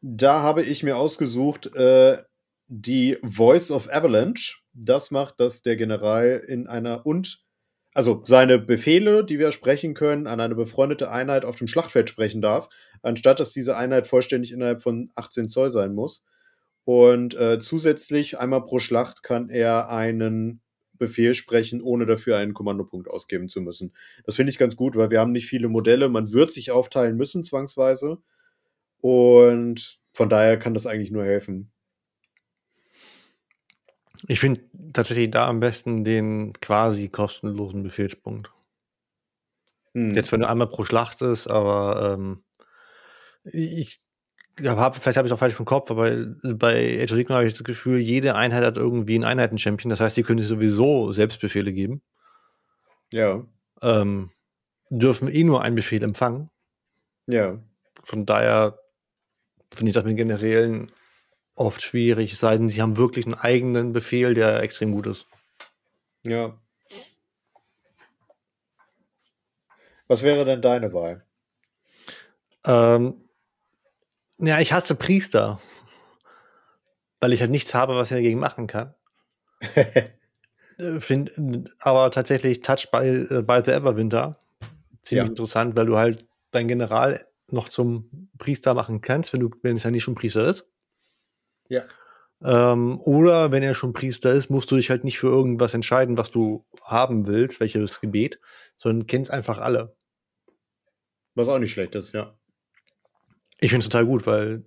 Da 0.01 0.41
habe 0.41 0.63
ich 0.63 0.83
mir 0.83 0.97
ausgesucht 0.97 1.75
äh, 1.75 2.17
die 2.67 3.17
Voice 3.21 3.71
of 3.71 3.93
Avalanche. 3.93 4.59
Das 4.73 5.11
macht, 5.11 5.39
dass 5.39 5.61
der 5.61 5.75
General 5.75 6.41
in 6.47 6.67
einer 6.67 7.05
und 7.05 7.43
also 7.93 8.21
seine 8.23 8.57
Befehle, 8.57 9.25
die 9.25 9.37
wir 9.37 9.51
sprechen 9.51 9.93
können, 9.93 10.25
an 10.27 10.39
eine 10.39 10.55
befreundete 10.55 11.11
Einheit 11.11 11.43
auf 11.43 11.57
dem 11.57 11.67
Schlachtfeld 11.67 12.09
sprechen 12.09 12.41
darf, 12.41 12.69
anstatt 13.01 13.41
dass 13.41 13.51
diese 13.51 13.75
Einheit 13.75 14.07
vollständig 14.07 14.53
innerhalb 14.53 14.81
von 14.81 15.11
18 15.15 15.49
Zoll 15.49 15.71
sein 15.71 15.93
muss. 15.93 16.23
Und 16.83 17.35
äh, 17.35 17.59
zusätzlich 17.59 18.39
einmal 18.39 18.65
pro 18.65 18.79
Schlacht 18.79 19.23
kann 19.23 19.49
er 19.49 19.89
einen 19.89 20.61
Befehl 20.97 21.33
sprechen, 21.33 21.81
ohne 21.81 22.05
dafür 22.05 22.37
einen 22.37 22.53
Kommandopunkt 22.53 23.09
ausgeben 23.09 23.49
zu 23.49 23.61
müssen. 23.61 23.93
Das 24.23 24.35
finde 24.35 24.51
ich 24.51 24.57
ganz 24.57 24.75
gut, 24.75 24.95
weil 24.95 25.09
wir 25.09 25.19
haben 25.19 25.31
nicht 25.31 25.47
viele 25.47 25.67
Modelle. 25.67 26.09
Man 26.09 26.31
wird 26.31 26.51
sich 26.51 26.71
aufteilen 26.71 27.17
müssen, 27.17 27.43
zwangsweise. 27.43 28.19
Und 28.99 29.99
von 30.13 30.29
daher 30.29 30.59
kann 30.59 30.73
das 30.73 30.85
eigentlich 30.85 31.11
nur 31.11 31.25
helfen. 31.25 31.71
Ich 34.27 34.39
finde 34.39 34.61
tatsächlich 34.93 35.31
da 35.31 35.47
am 35.47 35.59
besten 35.59 36.03
den 36.03 36.53
quasi 36.61 37.09
kostenlosen 37.09 37.81
Befehlspunkt. 37.81 38.51
Hm. 39.93 40.13
Jetzt, 40.13 40.31
wenn 40.31 40.41
du 40.41 40.47
einmal 40.47 40.67
pro 40.67 40.83
Schlacht 40.83 41.21
ist, 41.21 41.47
aber 41.47 42.13
ähm, 42.13 42.43
ich 43.43 44.00
hab, 44.63 44.95
vielleicht 44.95 45.17
habe 45.17 45.27
ich 45.27 45.31
es 45.31 45.35
auch 45.35 45.39
falsch 45.39 45.59
im 45.59 45.65
Kopf, 45.65 45.91
aber 45.91 46.11
bei 46.43 47.01
Age 47.01 47.11
of 47.11 47.17
Sigma 47.17 47.35
habe 47.35 47.47
ich 47.47 47.53
das 47.53 47.63
Gefühl, 47.63 47.99
jede 47.99 48.35
Einheit 48.35 48.63
hat 48.63 48.77
irgendwie 48.77 49.15
einen 49.15 49.23
Einheiten-Champion. 49.23 49.89
Das 49.89 49.99
heißt, 49.99 50.17
die 50.17 50.23
können 50.23 50.39
sich 50.39 50.47
sowieso 50.47 51.13
Selbstbefehle 51.13 51.73
geben. 51.73 52.01
Ja. 53.13 53.45
Ähm, 53.81 54.31
dürfen 54.89 55.27
eh 55.27 55.43
nur 55.43 55.61
einen 55.61 55.75
Befehl 55.75 56.03
empfangen. 56.03 56.49
Ja. 57.27 57.59
Von 58.03 58.25
daher 58.25 58.79
finde 59.73 59.89
ich 59.89 59.93
das 59.93 60.03
mit 60.03 60.17
generellen 60.17 60.91
oft 61.55 61.81
schwierig, 61.81 62.33
es 62.33 62.39
sei 62.39 62.57
denn, 62.57 62.69
sie 62.69 62.81
haben 62.81 62.97
wirklich 62.97 63.25
einen 63.25 63.35
eigenen 63.35 63.93
Befehl, 63.93 64.33
der 64.33 64.61
extrem 64.61 64.91
gut 64.91 65.07
ist. 65.07 65.27
Ja. 66.25 66.57
Was 70.07 70.23
wäre 70.23 70.43
denn 70.43 70.61
deine 70.61 70.91
Wahl? 70.93 71.25
Ähm, 72.65 73.29
ja, 74.41 74.59
ich 74.59 74.73
hasse 74.73 74.95
Priester. 74.95 75.59
Weil 77.19 77.33
ich 77.33 77.41
halt 77.41 77.51
nichts 77.51 77.73
habe, 77.73 77.95
was 77.95 78.11
er 78.11 78.17
dagegen 78.17 78.39
machen 78.39 78.67
kann. 78.67 78.93
Äh, 80.77 81.01
find, 81.01 81.33
aber 81.79 82.11
tatsächlich 82.11 82.61
Touch 82.61 82.89
by, 82.91 83.05
äh, 83.05 83.41
by 83.41 83.61
the 83.63 83.71
Everwinter 83.71 84.39
ziemlich 85.03 85.25
ja. 85.25 85.29
interessant, 85.29 85.75
weil 85.75 85.85
du 85.85 85.97
halt 85.97 86.25
dein 86.51 86.67
General 86.67 87.25
noch 87.47 87.69
zum 87.69 88.29
Priester 88.37 88.73
machen 88.73 89.01
kannst, 89.01 89.33
wenn 89.33 89.41
du, 89.41 89.49
wenn 89.61 89.75
es 89.75 89.83
ja 89.83 89.91
nicht 89.91 90.03
schon 90.03 90.15
Priester 90.15 90.45
ist. 90.45 90.65
Ja. 91.67 91.83
Ähm, 92.43 92.99
oder 93.01 93.51
wenn 93.51 93.63
er 93.63 93.73
schon 93.73 93.93
Priester 93.93 94.31
ist, 94.31 94.49
musst 94.49 94.71
du 94.71 94.75
dich 94.75 94.89
halt 94.89 95.03
nicht 95.03 95.19
für 95.19 95.27
irgendwas 95.27 95.73
entscheiden, 95.73 96.17
was 96.17 96.31
du 96.31 96.65
haben 96.83 97.27
willst, 97.27 97.59
welches 97.59 97.99
Gebet, 97.99 98.39
sondern 98.77 99.07
kennst 99.07 99.29
einfach 99.29 99.59
alle. 99.59 99.95
Was 101.35 101.47
auch 101.47 101.59
nicht 101.59 101.71
schlecht 101.71 101.95
ist, 101.95 102.13
ja. 102.13 102.33
Ich 103.61 103.69
finde 103.69 103.85
es 103.85 103.89
total 103.89 104.05
gut, 104.07 104.25
weil 104.25 104.63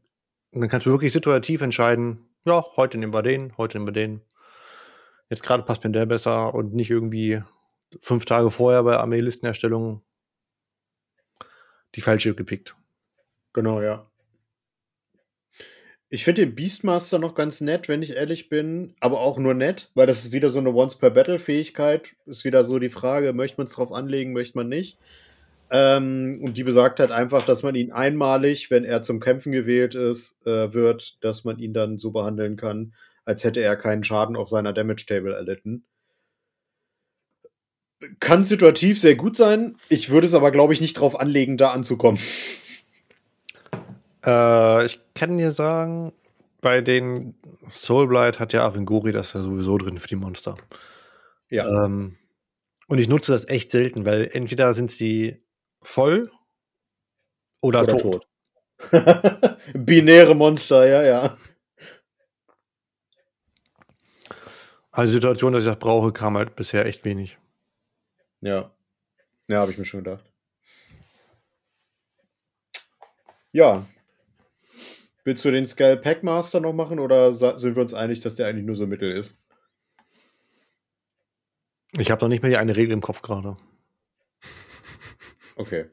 dann 0.52 0.68
kannst 0.68 0.87
du 0.87 0.90
wirklich 0.90 1.12
situativ 1.12 1.61
entscheiden, 1.61 2.28
ja, 2.46 2.64
heute 2.76 2.96
nehmen 2.96 3.12
wir 3.12 3.22
den, 3.22 3.57
heute 3.59 3.76
nehmen 3.76 3.88
wir 3.88 3.92
den. 3.92 4.20
Jetzt 5.28 5.42
gerade 5.42 5.64
passt 5.64 5.83
mir 5.83 5.90
der 5.90 6.07
besser 6.07 6.54
und 6.54 6.74
nicht 6.74 6.90
irgendwie 6.90 7.42
fünf 8.00 8.24
Tage 8.24 8.50
vorher 8.50 8.85
bei 8.85 8.96
Armeelistenerstellung 8.96 10.02
die 11.96 12.00
falsche 12.00 12.35
gepickt. 12.35 12.76
Genau, 13.52 13.83
ja. 13.83 14.09
Ich 16.09 16.22
finde 16.22 16.42
den 16.46 16.54
Beastmaster 16.54 17.18
noch 17.18 17.35
ganz 17.35 17.61
nett, 17.61 17.88
wenn 17.88 18.02
ich 18.02 18.14
ehrlich 18.14 18.48
bin, 18.48 18.94
aber 19.00 19.20
auch 19.20 19.38
nur 19.38 19.54
nett, 19.54 19.90
weil 19.94 20.07
das 20.07 20.24
ist 20.24 20.33
wieder 20.33 20.50
so 20.50 20.61
eine 20.61 20.72
Once-per-Battle-Fähigkeit. 20.72 22.14
Ist 22.26 22.44
wieder 22.44 22.62
so 22.62 22.78
die 22.78 22.90
Frage, 22.90 23.33
möchte 23.33 23.57
man 23.57 23.64
es 23.64 23.72
drauf 23.72 23.90
anlegen, 23.90 24.33
möchte 24.33 24.57
man 24.57 24.68
nicht. 24.68 24.98
Ähm, 25.77 26.39
und 26.41 26.57
die 26.57 26.63
besagt 26.63 27.01
halt 27.01 27.11
einfach, 27.11 27.45
dass 27.45 27.65
man 27.65 27.75
ihn 27.75 27.91
einmalig, 27.91 28.71
wenn 28.71 28.85
er 28.85 29.03
zum 29.03 29.19
Kämpfen 29.19 29.51
gewählt 29.51 29.97
ist, 29.97 30.37
äh, 30.47 30.73
wird, 30.73 31.25
dass 31.25 31.43
man 31.43 31.59
ihn 31.59 31.73
dann 31.73 31.99
so 31.99 32.13
behandeln 32.13 32.55
kann, 32.57 32.95
als 33.25 33.43
hätte 33.43 33.61
er 33.61 33.75
keinen 33.75 34.05
Schaden 34.05 34.37
auf 34.37 34.49
seiner 34.49 34.73
Damage-Table 34.73 35.35
erlitten. 35.35 35.85
Kann 38.21 38.45
situativ 38.45 39.01
sehr 39.01 39.17
gut 39.17 39.37
sein. 39.37 39.77
Ich 39.89 40.11
würde 40.11 40.29
es 40.29 40.35
aber, 40.35 40.53
glaube 40.53 40.75
ich, 40.75 40.81
nicht 40.81 40.95
drauf 40.95 41.19
anlegen, 41.19 41.57
da 41.57 41.73
anzukommen. 41.73 42.21
Äh, 44.25 44.87
ich 44.87 45.01
kann 45.17 45.39
dir 45.39 45.51
sagen, 45.51 46.13
bei 46.61 46.83
den 46.83 47.35
Soulblight 47.69 48.39
hat 48.39 48.53
ja 48.53 48.65
Avengori 48.65 49.11
das 49.11 49.33
ja 49.33 49.43
sowieso 49.43 49.77
drin 49.79 49.99
für 49.99 50.07
die 50.07 50.15
Monster. 50.15 50.57
Ja. 51.51 51.85
Ähm, 51.85 52.17
und 52.87 52.99
ich 52.99 53.09
nutze 53.09 53.33
das 53.33 53.49
echt 53.49 53.73
selten, 53.73 54.05
weil 54.05 54.29
entweder 54.33 54.73
sind 54.75 54.93
sie 54.93 55.43
voll 55.85 56.31
oder, 57.62 57.83
oder 57.83 57.97
tot. 57.97 58.27
tot. 58.90 59.59
Binäre 59.75 60.35
Monster, 60.35 60.87
ja, 60.87 61.03
ja. 61.03 61.38
Also 64.90 65.09
die 65.09 65.14
Situation, 65.14 65.53
dass 65.53 65.62
ich 65.62 65.68
das 65.68 65.79
brauche, 65.79 66.12
kam 66.12 66.37
halt 66.37 66.57
bisher 66.57 66.87
echt 66.87 67.05
wenig. 67.05 67.38
Ja. 68.40 68.75
Ja, 69.49 69.61
habe 69.61 69.73
ich 69.73 69.79
mir 69.79 69.85
schon 69.85 70.03
gedacht. 70.05 70.25
Ja, 73.53 73.87
Willst 75.25 75.42
du 75.47 75.51
den 75.51 75.66
Skull 75.66 75.97
Packmaster 75.97 76.61
noch 76.61 76.75
machen 76.75 76.99
oder 76.99 77.33
sind 77.33 77.77
wir 77.77 77.81
uns 77.81 77.94
einig, 77.94 78.20
dass 78.20 78.37
der 78.37 78.47
eigentlich 78.47 78.66
nur 78.66 78.77
so 78.77 78.87
Mittel 78.87 79.11
ist? 79.11 79.42
Ich 81.97 82.11
habe 82.11 82.23
noch 82.23 82.29
nicht 82.29 82.42
mehr 82.42 82.51
die 82.51 82.59
eine 82.59 82.77
Regel 82.77 82.92
im 82.92 83.01
Kopf 83.01 83.23
gerade. 83.23 83.57
Okay, 85.57 85.87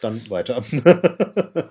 dann 0.00 0.28
weiter. 0.30 0.64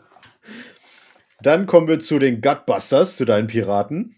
dann 1.41 1.65
kommen 1.67 1.87
wir 1.87 1.99
zu 1.99 2.19
den 2.19 2.41
Gutbusters, 2.41 3.15
zu 3.15 3.25
deinen 3.25 3.47
Piraten. 3.47 4.15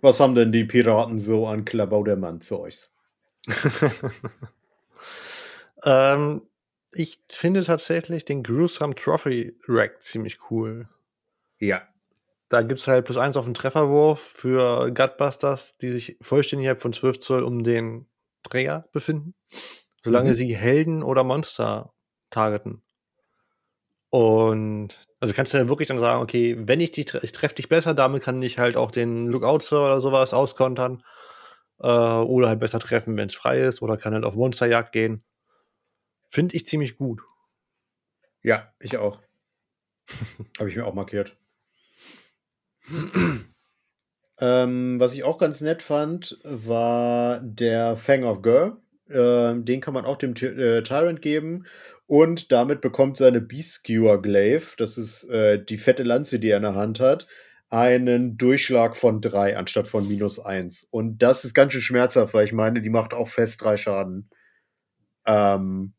Was 0.00 0.20
haben 0.20 0.34
denn 0.34 0.52
die 0.52 0.64
Piraten 0.64 1.18
so 1.18 1.46
an 1.46 1.64
Klabaudermann 1.64 2.40
zu 2.40 2.60
euch? 2.60 2.88
ähm, 5.84 6.42
ich 6.92 7.20
finde 7.28 7.64
tatsächlich 7.64 8.24
den 8.24 8.42
Gruesome 8.42 8.94
Trophy 8.94 9.58
Rack 9.66 10.02
ziemlich 10.02 10.50
cool. 10.50 10.88
Ja. 11.58 11.82
Da 12.48 12.62
gibt 12.62 12.80
es 12.80 12.86
halt 12.86 13.04
plus 13.04 13.18
eins 13.18 13.36
auf 13.36 13.44
den 13.44 13.54
Trefferwurf 13.54 14.20
für 14.20 14.90
Gutbusters, 14.92 15.76
die 15.78 15.90
sich 15.90 16.16
vollständig 16.22 16.80
von 16.80 16.92
12 16.92 17.20
Zoll 17.20 17.42
um 17.42 17.62
den 17.62 18.06
Träger 18.42 18.88
befinden, 18.92 19.34
solange 20.04 20.30
Mhm. 20.30 20.34
sie 20.34 20.56
Helden 20.56 21.02
oder 21.02 21.24
Monster 21.24 21.92
targeten. 22.30 22.82
Und 24.10 24.90
also 25.20 25.34
kannst 25.34 25.52
du 25.52 25.58
dann 25.58 25.68
wirklich 25.68 25.88
dann 25.88 25.98
sagen, 25.98 26.22
okay, 26.22 26.56
wenn 26.58 26.80
ich 26.80 26.92
dich 26.92 27.12
ich 27.22 27.32
treffe 27.32 27.56
dich 27.56 27.68
besser, 27.68 27.94
damit 27.94 28.22
kann 28.22 28.40
ich 28.42 28.58
halt 28.58 28.76
auch 28.76 28.90
den 28.90 29.26
Lookout 29.26 29.60
Sir 29.60 29.80
oder 29.84 30.00
sowas 30.00 30.32
auskontern. 30.32 31.02
Äh, 31.80 31.86
oder 31.86 32.48
halt 32.48 32.60
besser 32.60 32.80
treffen, 32.80 33.16
wenn 33.16 33.28
es 33.28 33.34
frei 33.34 33.60
ist, 33.60 33.82
oder 33.82 33.96
kann 33.96 34.12
halt 34.14 34.24
auf 34.24 34.34
Monsterjagd 34.34 34.92
gehen. 34.92 35.22
Finde 36.30 36.56
ich 36.56 36.66
ziemlich 36.66 36.96
gut. 36.96 37.22
Ja, 38.42 38.72
ich 38.80 38.96
auch. 38.96 39.20
Habe 40.58 40.68
ich 40.68 40.76
mir 40.76 40.86
auch 40.86 40.94
markiert. 40.94 41.36
ähm, 44.40 44.98
was 45.00 45.14
ich 45.14 45.24
auch 45.24 45.38
ganz 45.38 45.60
nett 45.60 45.82
fand, 45.82 46.38
war 46.44 47.40
der 47.40 47.96
Fang 47.96 48.24
of 48.24 48.42
Gur. 48.42 48.80
Ähm, 49.10 49.64
den 49.64 49.80
kann 49.80 49.94
man 49.94 50.04
auch 50.04 50.16
dem 50.16 50.32
äh, 50.32 50.82
Tyrant 50.82 51.22
geben. 51.22 51.64
Und 52.06 52.52
damit 52.52 52.80
bekommt 52.80 53.18
seine 53.18 53.40
Beast 53.40 53.74
Skewer 53.74 54.20
Glaive, 54.22 54.76
das 54.78 54.96
ist 54.96 55.24
äh, 55.24 55.62
die 55.62 55.76
fette 55.76 56.02
Lanze, 56.02 56.38
die 56.38 56.48
er 56.48 56.56
in 56.56 56.62
der 56.62 56.74
Hand 56.74 57.00
hat, 57.00 57.26
einen 57.68 58.38
Durchschlag 58.38 58.96
von 58.96 59.20
3 59.20 59.58
anstatt 59.58 59.88
von 59.88 60.08
minus 60.08 60.38
1. 60.38 60.84
Und 60.84 61.18
das 61.18 61.44
ist 61.44 61.52
ganz 61.52 61.72
schön 61.72 61.82
schmerzhaft, 61.82 62.32
weil 62.32 62.46
ich 62.46 62.52
meine, 62.52 62.80
die 62.80 62.88
macht 62.88 63.12
auch 63.12 63.28
fest 63.28 63.62
3 63.62 63.76
Schaden. 63.76 64.30
Ähm, 65.26 65.92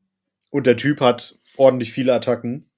und 0.49 0.65
der 0.65 0.77
Typ 0.77 0.99
hat 1.01 1.37
ordentlich 1.57 1.93
viele 1.93 2.13
Attacken. 2.13 2.69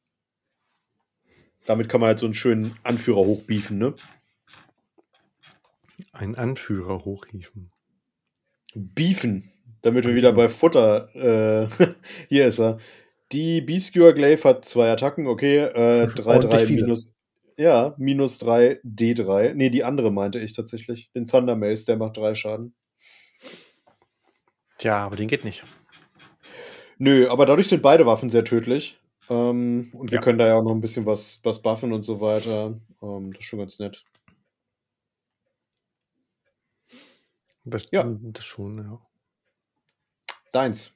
Damit 1.66 1.88
kann 1.88 2.02
man 2.02 2.08
halt 2.10 2.20
so 2.20 2.26
einen 2.26 2.34
schönen 2.34 2.76
Anführer 2.84 3.20
hochbiefen, 3.20 3.78
ne? 3.78 3.96
Ein 6.12 6.36
Anführer 6.36 7.06
hochhieven. 7.06 7.72
Beefen. 8.76 9.51
Damit 9.84 10.06
wir 10.06 10.16
wieder 10.16 10.32
bei 10.34 10.48
Futter. 10.50 11.10
Äh, 11.16 11.68
hier 12.30 12.48
ist 12.48 12.60
er. 12.60 12.78
Die 13.32 13.62
Beaskewer 13.62 14.14
Glaive 14.14 14.44
hat 14.48 14.66
zwei 14.66 14.92
Attacken, 14.92 15.28
okay. 15.28 15.58
Äh, 15.60 16.06
3, 16.14 16.14
3 16.24 16.36
Ordentlich 16.36 16.64
viele. 16.66 16.84
minus. 16.84 17.14
Ja, 17.58 17.94
minus 17.98 18.40
3, 18.40 18.80
D3. 18.84 19.54
Nee, 19.54 19.70
die 19.70 19.84
andere 19.84 20.12
meinte 20.12 20.40
ich 20.40 20.54
tatsächlich. 20.54 21.12
Den 21.14 21.28
Thunder 21.28 21.56
Mace, 21.56 21.86
der 21.86 21.98
macht 21.98 22.18
3 22.18 22.36
Schaden. 22.36 22.74
Tja, 24.78 24.98
aber 25.06 25.16
den 25.16 25.28
geht 25.28 25.46
nicht. 25.46 25.64
Nö, 26.98 27.28
aber 27.30 27.46
dadurch 27.46 27.68
sind 27.68 27.82
beide 27.82 28.06
Waffen 28.06 28.30
sehr 28.30 28.44
tödlich. 28.44 29.00
Ähm, 29.30 29.92
und 29.94 30.12
wir 30.12 30.18
Ja. 30.18 30.22
können 30.24 30.38
da 30.40 30.48
ja 30.48 30.56
auch 30.56 30.64
noch 30.64 30.72
ein 30.74 30.82
bisschen 30.82 31.06
was, 31.06 31.40
was 31.44 31.62
buffen 31.62 31.94
und 31.94 32.04
so 32.04 32.20
weiter. 32.22 32.80
Ähm, 33.02 33.32
das 33.32 33.42
ist 33.42 33.46
schon 33.48 33.60
ganz 33.60 33.80
nett. 33.80 34.04
Das, 37.64 37.86
Ja. 37.92 38.04
das 38.22 38.44
schon, 38.46 38.78
ja. 38.80 39.00
Deins. 40.52 40.94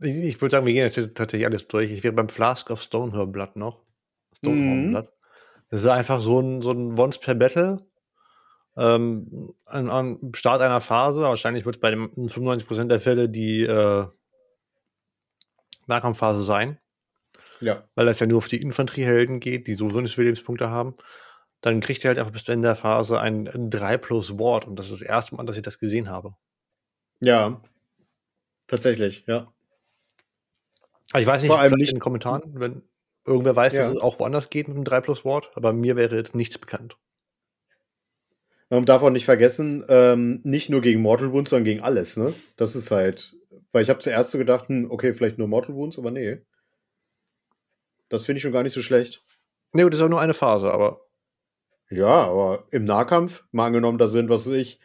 Ich, 0.00 0.16
ich 0.16 0.40
würde 0.40 0.52
sagen, 0.56 0.66
wir 0.66 0.72
gehen 0.74 0.84
jetzt 0.84 1.14
tatsächlich 1.14 1.46
alles 1.46 1.66
durch. 1.68 1.90
Ich 1.90 2.02
wäre 2.04 2.12
beim 2.12 2.28
Flask 2.28 2.70
of 2.70 2.82
Stonehornblood 2.82 3.56
noch. 3.56 3.78
Mhm. 3.78 4.34
Stonehornblood. 4.36 5.08
Das 5.70 5.80
ist 5.82 5.88
einfach 5.88 6.20
so 6.20 6.40
ein, 6.40 6.62
so 6.62 6.70
ein 6.70 6.98
Once 6.98 7.18
per 7.18 7.34
Battle. 7.34 7.78
Ähm, 8.76 9.54
am 9.64 10.20
Start 10.34 10.60
einer 10.60 10.82
Phase, 10.82 11.22
wahrscheinlich 11.22 11.64
wird 11.64 11.76
es 11.76 11.80
bei 11.80 11.90
dem 11.90 12.12
in 12.14 12.28
95% 12.28 12.88
der 12.88 13.00
Fälle 13.00 13.28
die 13.30 13.62
äh, 13.62 14.06
Nahkampfphase 15.86 16.42
sein, 16.42 16.78
Ja. 17.60 17.88
weil 17.94 18.04
das 18.04 18.20
ja 18.20 18.26
nur 18.26 18.38
auf 18.38 18.48
die 18.48 18.60
Infanteriehelden 18.60 19.40
geht, 19.40 19.66
die 19.66 19.74
sowieso 19.74 20.00
nicht 20.02 20.16
Lebenspunkte 20.18 20.68
haben. 20.68 20.94
Dann 21.62 21.80
kriegt 21.80 22.04
ihr 22.04 22.08
halt 22.08 22.18
einfach 22.18 22.32
bis 22.32 22.44
zu 22.44 22.52
Ende 22.52 22.68
der 22.68 22.76
Phase 22.76 23.18
ein, 23.18 23.48
ein 23.48 23.70
3 23.70 23.96
plus 23.96 24.38
Ward 24.38 24.66
und 24.66 24.78
das 24.78 24.86
ist 24.90 25.00
das 25.00 25.08
erste 25.08 25.36
Mal, 25.36 25.46
dass 25.46 25.56
ich 25.56 25.62
das 25.62 25.78
gesehen 25.78 26.10
habe. 26.10 26.34
Ja. 27.20 27.60
Tatsächlich, 28.66 29.24
ja. 29.26 29.52
Aber 31.12 31.20
ich 31.20 31.26
weiß 31.26 31.42
nicht, 31.42 31.50
Vor 31.50 31.60
allem 31.60 31.74
nicht- 31.74 31.90
in 31.90 31.96
den 31.96 32.00
Kommentaren, 32.00 32.42
wenn 32.60 32.82
irgendwer 33.24 33.56
weiß, 33.56 33.74
dass 33.74 33.86
Ja. 33.88 33.92
es 33.92 33.98
auch 34.00 34.18
woanders 34.18 34.50
geht 34.50 34.68
mit 34.68 34.76
dem 34.76 34.84
3 34.84 35.00
plus 35.00 35.24
Ward, 35.24 35.50
aber 35.54 35.72
mir 35.72 35.96
wäre 35.96 36.16
jetzt 36.16 36.34
nichts 36.34 36.58
bekannt. 36.58 36.96
Man 38.68 38.84
darf 38.84 39.02
auch 39.02 39.10
nicht 39.10 39.24
vergessen, 39.24 39.84
ähm, 39.88 40.40
nicht 40.42 40.70
nur 40.70 40.80
gegen 40.80 41.00
Mortal 41.00 41.32
Wounds, 41.32 41.50
sondern 41.50 41.64
gegen 41.64 41.80
alles, 41.82 42.16
ne? 42.16 42.34
Das 42.56 42.74
ist 42.74 42.90
halt. 42.90 43.36
Weil 43.70 43.82
ich 43.84 43.90
habe 43.90 44.00
zuerst 44.00 44.32
so 44.32 44.38
gedacht, 44.38 44.68
hm, 44.68 44.90
okay, 44.90 45.14
vielleicht 45.14 45.38
nur 45.38 45.46
Mortal 45.46 45.76
Wounds, 45.76 45.98
aber 45.98 46.10
nee. 46.10 46.38
Das 48.08 48.24
finde 48.26 48.38
ich 48.38 48.42
schon 48.42 48.52
gar 48.52 48.62
nicht 48.64 48.72
so 48.74 48.82
schlecht. 48.82 49.24
Ne, 49.72 49.88
das 49.88 50.00
ist 50.00 50.04
auch 50.04 50.08
nur 50.10 50.20
eine 50.20 50.34
Phase, 50.34 50.70
aber 50.72 51.00
Ja, 51.90 52.06
aber 52.26 52.66
im 52.72 52.82
Nahkampf, 52.84 53.44
mal 53.52 53.66
angenommen, 53.66 53.98
da 53.98 54.08
sind, 54.08 54.28
was 54.28 54.46
weiß 54.46 54.54
ich, 54.54 54.80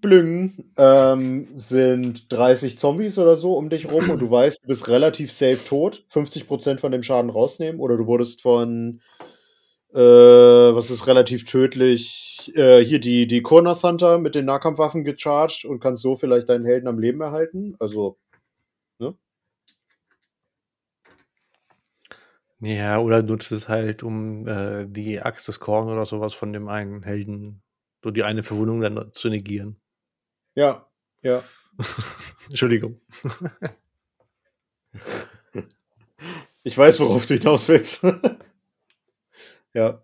Blüngen, 0.00 0.72
ähm, 0.76 1.48
sind 1.54 2.32
30 2.32 2.78
Zombies 2.78 3.18
oder 3.18 3.36
so 3.36 3.54
um 3.56 3.70
dich 3.70 3.90
rum 3.90 4.10
und 4.10 4.20
du 4.20 4.30
weißt, 4.30 4.62
du 4.62 4.68
bist 4.68 4.88
relativ 4.88 5.32
safe 5.32 5.58
tot, 5.64 6.04
50% 6.08 6.80
von 6.80 6.92
dem 6.92 7.02
Schaden 7.02 7.30
rausnehmen 7.30 7.80
oder 7.80 7.96
du 7.96 8.06
wurdest 8.06 8.42
von, 8.42 9.00
äh, 9.92 9.98
was 9.98 10.90
ist 10.90 11.06
relativ 11.06 11.44
tödlich, 11.44 12.52
äh, 12.54 12.80
hier 12.84 13.00
die, 13.00 13.26
die 13.26 13.42
Corner 13.42 13.74
Thunder 13.74 14.18
mit 14.18 14.34
den 14.34 14.46
Nahkampfwaffen 14.46 15.04
gecharged 15.04 15.64
und 15.64 15.80
kannst 15.80 16.02
so 16.02 16.16
vielleicht 16.16 16.48
deinen 16.48 16.64
Helden 16.64 16.88
am 16.88 16.98
Leben 16.98 17.20
erhalten. 17.20 17.76
Also, 17.78 18.18
ja, 22.60 22.98
oder 23.00 23.22
nutzt 23.22 23.52
es 23.52 23.68
halt, 23.68 24.02
um 24.02 24.46
äh, 24.46 24.86
die 24.86 25.20
Axt 25.20 25.48
des 25.48 25.60
Korn 25.60 25.88
oder 25.88 26.04
sowas 26.06 26.34
von 26.34 26.52
dem 26.52 26.68
einen 26.68 27.02
Helden, 27.02 27.62
so 28.02 28.10
die 28.10 28.22
eine 28.22 28.42
Verwundung 28.42 28.80
dann 28.80 29.10
zu 29.14 29.28
negieren. 29.30 29.79
Ja, 30.54 30.86
ja. 31.22 31.42
Entschuldigung. 32.48 33.00
Ich 36.62 36.76
weiß, 36.76 37.00
worauf 37.00 37.26
du 37.26 37.34
hinaus 37.34 37.68
willst. 37.68 38.04
ja. 39.74 40.02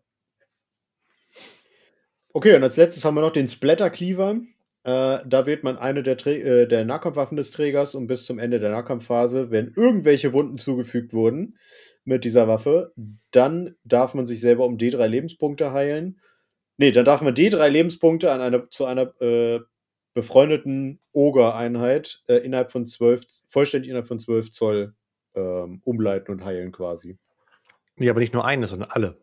Okay, 2.33 2.57
und 2.57 2.63
als 2.63 2.77
letztes 2.77 3.05
haben 3.05 3.15
wir 3.15 3.21
noch 3.21 3.33
den 3.33 3.49
Splatter 3.49 3.91
Cleaver. 3.91 4.41
Äh, 4.85 5.19
da 5.27 5.47
wählt 5.47 5.65
man 5.65 5.77
eine 5.77 6.03
der, 6.03 6.27
äh, 6.27 6.67
der 6.67 6.85
Nahkampfwaffen 6.85 7.37
des 7.37 7.51
Trägers 7.51 7.95
und 7.95 8.07
bis 8.07 8.25
zum 8.25 8.39
Ende 8.39 8.61
der 8.61 8.71
Nahkampfphase, 8.71 9.51
wenn 9.51 9.73
irgendwelche 9.77 10.33
Wunden 10.33 10.59
zugefügt 10.59 11.13
wurden 11.13 11.59
mit 12.05 12.25
dieser 12.25 12.49
Waffe, 12.49 12.93
dann 13.33 13.75
darf 13.85 14.15
man 14.15 14.27
sich 14.27 14.41
selber 14.41 14.65
um 14.65 14.77
D3 14.79 15.07
Lebenspunkte 15.07 15.73
heilen. 15.73 16.21
Nee, 16.79 16.93
dann 16.93 17.05
darf 17.05 17.21
man 17.21 17.35
D3 17.35 17.69
Lebenspunkte 17.69 18.31
an 18.31 18.41
eine, 18.41 18.69
zu 18.71 18.85
einer 18.87 19.21
äh, 19.21 19.61
befreundeten 20.16 20.98
Ogre-Einheit 21.12 22.22
äh, 22.26 22.37
innerhalb 22.38 22.70
von 22.72 22.87
12, 22.87 23.24
vollständig 23.48 23.90
innerhalb 23.90 24.09
von 24.09 24.18
12 24.18 24.50
Zoll 24.50 24.94
ähm, 25.35 25.83
umleiten 25.85 26.33
und 26.33 26.42
heilen 26.44 26.72
quasi. 26.72 27.18
Nee, 27.96 28.09
aber 28.09 28.20
nicht 28.20 28.33
nur 28.33 28.44
eine, 28.46 28.66
sondern 28.66 28.90
alle. 28.90 29.20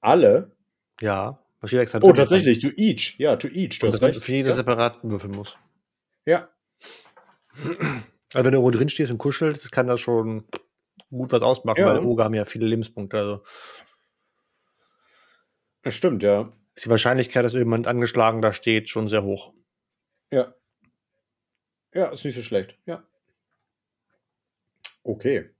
Alle? 0.00 0.56
Ja. 1.00 1.40
Was 1.60 1.70
steht 1.70 1.80
extra 1.80 2.00
Oh, 2.02 2.12
tatsächlich, 2.12 2.58
to 2.58 2.68
each. 2.76 3.16
Ja, 3.18 3.36
to 3.36 3.46
each. 3.48 3.78
Du 3.78 3.86
Und 3.86 3.92
hast 3.94 4.02
recht. 4.02 4.22
für 4.22 4.32
jede 4.32 4.50
Ja. 4.50 4.54
separat 4.56 4.98
würfeln 5.04 5.34
muss. 5.34 5.56
ja. 6.26 6.48
Also 8.34 8.44
wenn 8.44 8.52
du 8.52 8.58
irgendwo 8.58 8.70
drin 8.72 8.88
stehst 8.88 9.10
und 9.12 9.18
kuschelst, 9.18 9.70
kann 9.72 9.86
das 9.86 10.00
schon 10.00 10.44
gut 11.10 11.30
was 11.32 11.42
ausmachen, 11.42 11.78
Ja. 11.80 11.86
weil 11.86 12.00
Oger 12.04 12.24
haben 12.24 12.34
ja 12.34 12.44
viele 12.44 12.66
Lebenspunkte. 12.66 13.16
Also 13.16 13.42
Das 15.82 15.94
stimmt, 15.94 16.22
ja. 16.24 16.52
ist 16.74 16.86
die 16.86 16.90
Wahrscheinlichkeit, 16.90 17.44
dass 17.44 17.52
jemand 17.52 17.86
angeschlagen 17.86 18.42
da 18.42 18.52
steht, 18.52 18.88
schon 18.88 19.06
sehr 19.08 19.22
hoch. 19.22 19.52
Ja. 20.30 20.54
Ja, 21.94 22.06
ist 22.06 22.24
nicht 22.24 22.36
so 22.36 22.42
schlecht. 22.42 22.78
Ja. 22.86 23.06
Okay. 25.02 25.50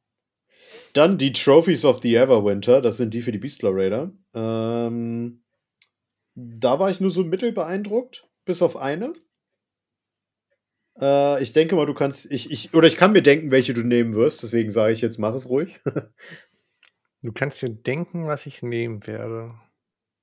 Dann 0.92 1.18
die 1.18 1.32
Trophies 1.32 1.84
of 1.84 2.00
the 2.02 2.14
Everwinter. 2.16 2.80
Das 2.80 2.96
sind 2.96 3.14
die 3.14 3.22
für 3.22 3.32
die 3.32 3.38
Beastler 3.38 3.70
Raider. 3.72 4.12
Ähm, 4.34 5.42
da 6.34 6.78
war 6.78 6.90
ich 6.90 7.00
nur 7.00 7.10
so 7.10 7.24
mittel 7.24 7.52
beeindruckt, 7.52 8.28
bis 8.44 8.60
auf 8.62 8.76
eine. 8.76 9.12
Äh, 11.00 11.42
ich 11.42 11.52
denke 11.52 11.76
mal, 11.76 11.86
du 11.86 11.94
kannst. 11.94 12.30
Ich, 12.30 12.50
ich, 12.50 12.74
oder 12.74 12.88
ich 12.88 12.96
kann 12.96 13.12
mir 13.12 13.22
denken, 13.22 13.50
welche 13.50 13.74
du 13.74 13.82
nehmen 13.82 14.14
wirst. 14.14 14.42
Deswegen 14.42 14.70
sage 14.70 14.92
ich 14.92 15.00
jetzt, 15.00 15.18
mach 15.18 15.34
es 15.34 15.48
ruhig. 15.48 15.80
Du 17.22 17.32
kannst 17.32 17.60
dir 17.60 17.70
denken, 17.70 18.28
was 18.28 18.46
ich 18.46 18.62
nehmen 18.62 19.04
werde. 19.06 19.54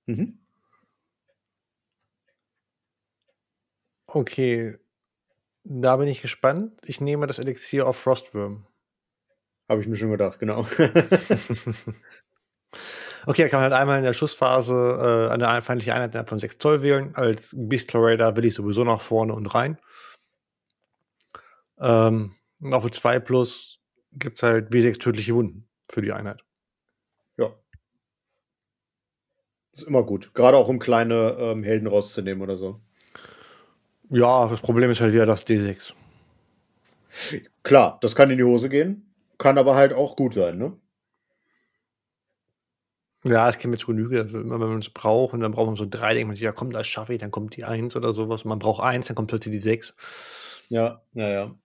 mhm. 0.05 0.42
Okay. 4.13 4.77
Da 5.63 5.97
bin 5.97 6.07
ich 6.07 6.21
gespannt. 6.21 6.73
Ich 6.85 7.01
nehme 7.01 7.25
das 7.25 7.39
Elixier 7.39 7.87
auf 7.87 7.97
Frostworm. 7.97 8.67
Habe 9.67 9.81
ich 9.81 9.87
mir 9.87 9.95
schon 9.95 10.11
gedacht, 10.11 10.39
genau. 10.39 10.67
Okay, 13.25 13.43
da 13.43 13.49
kann 13.49 13.61
man 13.61 13.71
halt 13.71 13.81
einmal 13.81 13.97
in 13.99 14.03
der 14.03 14.13
Schussphase 14.13 15.29
äh, 15.29 15.33
eine 15.33 15.61
feindliche 15.61 15.93
Einheit 15.93 16.11
innerhalb 16.11 16.29
von 16.29 16.39
6 16.39 16.57
Zoll 16.57 16.81
wählen. 16.81 17.15
Als 17.15 17.55
Beast 17.57 17.91
Raider 17.95 18.35
will 18.35 18.45
ich 18.45 18.53
sowieso 18.53 18.83
nach 18.83 18.99
vorne 18.99 19.33
und 19.33 19.45
rein. 19.47 19.77
Ähm, 21.79 22.35
und 22.59 22.73
auf 22.73 22.89
2 22.89 23.19
plus 23.19 23.79
gibt 24.11 24.37
es 24.37 24.43
halt 24.43 24.71
W6 24.71 24.99
tödliche 24.99 25.35
Wunden 25.35 25.67
für 25.89 26.01
die 26.01 26.11
Einheit. 26.11 26.43
ja. 27.37 27.53
Ist 29.71 29.83
immer 29.83 30.03
gut. 30.03 30.33
Gerade 30.33 30.57
auch 30.57 30.67
um 30.67 30.79
kleine 30.79 31.35
ähm, 31.39 31.63
Helden 31.63 31.87
rauszunehmen 31.87 32.43
oder 32.43 32.57
so. 32.57 32.81
Ja, 34.13 34.47
das 34.47 34.61
Problem 34.61 34.91
ist 34.91 35.01
halt 35.01 35.11
wieder 35.11 35.25
das 35.25 35.43
D6. 35.43 35.95
Klar, 37.63 37.97
das 38.01 38.15
kann 38.15 38.29
in 38.29 38.37
die 38.37 38.43
Hose 38.43 38.69
gehen, 38.69 39.11
kann 39.39 39.57
aber 39.57 39.73
halt 39.73 39.91
auch 39.91 40.15
gut 40.15 40.35
sein, 40.35 40.59
ne? 40.59 40.77
Ja, 43.23 43.49
es 43.49 43.57
käme 43.57 43.75
zu 43.77 43.87
Genüge. 43.87 44.19
Also 44.21 44.39
immer 44.39 44.59
wenn 44.59 44.69
man 44.69 44.79
es 44.79 44.89
braucht 44.91 45.33
und 45.33 45.39
dann 45.39 45.51
braucht 45.51 45.65
man 45.65 45.75
so 45.77 45.87
drei, 45.89 46.13
denkt 46.13 46.27
man 46.27 46.35
sich, 46.35 46.43
ja 46.43 46.51
komm, 46.51 46.69
das 46.69 46.85
schaffe 46.85 47.13
ich, 47.13 47.21
dann 47.21 47.31
kommt 47.31 47.55
die 47.55 47.63
Eins 47.63 47.95
oder 47.95 48.13
sowas. 48.13 48.43
Und 48.43 48.49
man 48.49 48.59
braucht 48.59 48.83
eins, 48.83 49.07
dann 49.07 49.15
kommt 49.15 49.29
plötzlich 49.29 49.55
die 49.55 49.61
Sechs. 49.61 49.95
Ja, 50.69 51.01
ja, 51.13 51.29
ja. 51.29 51.55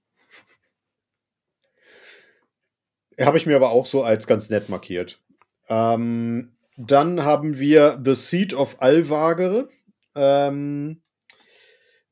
Habe 3.21 3.37
ich 3.37 3.45
mir 3.45 3.57
aber 3.57 3.71
auch 3.71 3.85
so 3.85 4.05
als 4.05 4.27
ganz 4.27 4.49
nett 4.49 4.71
markiert. 4.71 5.21
Ähm, 5.69 6.57
dann 6.79 7.25
haben 7.25 7.59
wir 7.59 8.01
The 8.03 8.15
Seed 8.15 8.55
of 8.55 8.81
Alvagere. 8.81 9.69
Ähm, 10.15 11.03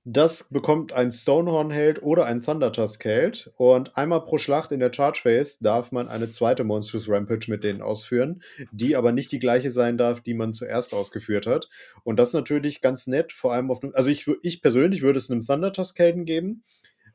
das 0.08 0.46
bekommt 0.50 0.92
ein 0.92 1.10
Stonehorn-Held 1.10 2.00
oder 2.00 2.26
ein 2.26 2.40
Thundertusk-Held. 2.40 3.50
Und 3.56 3.98
einmal 3.98 4.24
pro 4.24 4.38
Schlacht 4.38 4.70
in 4.70 4.78
der 4.78 4.92
Charge 4.92 5.18
Phase 5.20 5.58
darf 5.60 5.90
man 5.90 6.06
eine 6.06 6.28
zweite 6.28 6.62
Monstrous 6.62 7.08
Rampage 7.08 7.50
mit 7.50 7.64
denen 7.64 7.82
ausführen, 7.82 8.40
die 8.70 8.94
aber 8.94 9.10
nicht 9.10 9.32
die 9.32 9.40
gleiche 9.40 9.72
sein 9.72 9.98
darf, 9.98 10.20
die 10.20 10.34
man 10.34 10.54
zuerst 10.54 10.94
ausgeführt 10.94 11.48
hat. 11.48 11.68
Und 12.04 12.20
das 12.20 12.28
ist 12.28 12.34
natürlich 12.34 12.80
ganz 12.80 13.08
nett, 13.08 13.32
vor 13.32 13.52
allem 13.52 13.68
auf. 13.68 13.80
Also, 13.94 14.10
ich, 14.10 14.30
ich 14.42 14.62
persönlich 14.62 15.02
würde 15.02 15.18
es 15.18 15.28
einem 15.28 15.44
Thundertusk-Helden 15.44 16.24
geben, 16.24 16.62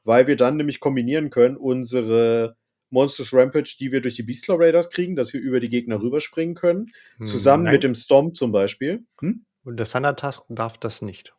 weil 0.04 0.28
wir 0.28 0.36
dann 0.36 0.58
nämlich 0.58 0.82
kombinieren 0.82 1.30
können, 1.30 1.56
unsere 1.56 2.58
Monstrous 2.90 3.34
Rampage, 3.34 3.78
die 3.80 3.94
wir 3.94 4.02
durch 4.02 4.16
die 4.16 4.24
Beastlaw 4.24 4.62
Raiders 4.62 4.90
kriegen, 4.90 5.16
dass 5.16 5.32
wir 5.32 5.40
über 5.40 5.62
die 5.62 5.70
Gegner 5.70 6.02
rüberspringen 6.02 6.56
können, 6.56 6.88
hm, 7.20 7.26
zusammen 7.26 7.64
nein. 7.64 7.74
mit 7.76 7.86
dem 7.86 7.96
Stomp 7.96 8.36
zum 8.36 8.52
Beispiel. 8.52 9.06
Hm? 9.22 9.46
Und 9.64 9.80
der 9.80 9.86
Thundertusk 9.86 10.44
darf 10.50 10.78
das 10.78 11.02
nicht. 11.02 11.34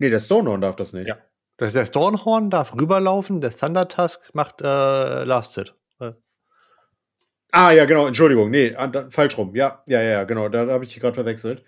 Nee, 0.00 0.08
der 0.08 0.18
Stonehorn 0.18 0.62
darf 0.62 0.76
das 0.76 0.94
nicht. 0.94 1.08
Ja. 1.08 1.18
Das, 1.58 1.74
der 1.74 1.84
Stonehorn 1.84 2.48
darf 2.48 2.74
rüberlaufen, 2.74 3.42
der 3.42 3.50
Thunder 3.50 3.86
Tusk 3.86 4.30
macht 4.32 4.62
äh, 4.62 5.24
Last 5.24 5.56
Hit. 5.56 5.74
Äh. 6.00 6.12
Ah, 7.52 7.70
ja, 7.70 7.84
genau, 7.84 8.06
Entschuldigung. 8.06 8.50
Nee, 8.50 8.74
ah, 8.76 8.90
falsch 9.10 9.36
rum. 9.36 9.54
Ja, 9.54 9.84
ja, 9.86 10.00
ja, 10.00 10.24
genau. 10.24 10.48
Da, 10.48 10.64
da 10.64 10.72
habe 10.72 10.84
ich 10.84 10.94
dich 10.94 11.00
gerade 11.00 11.14
verwechselt. 11.14 11.62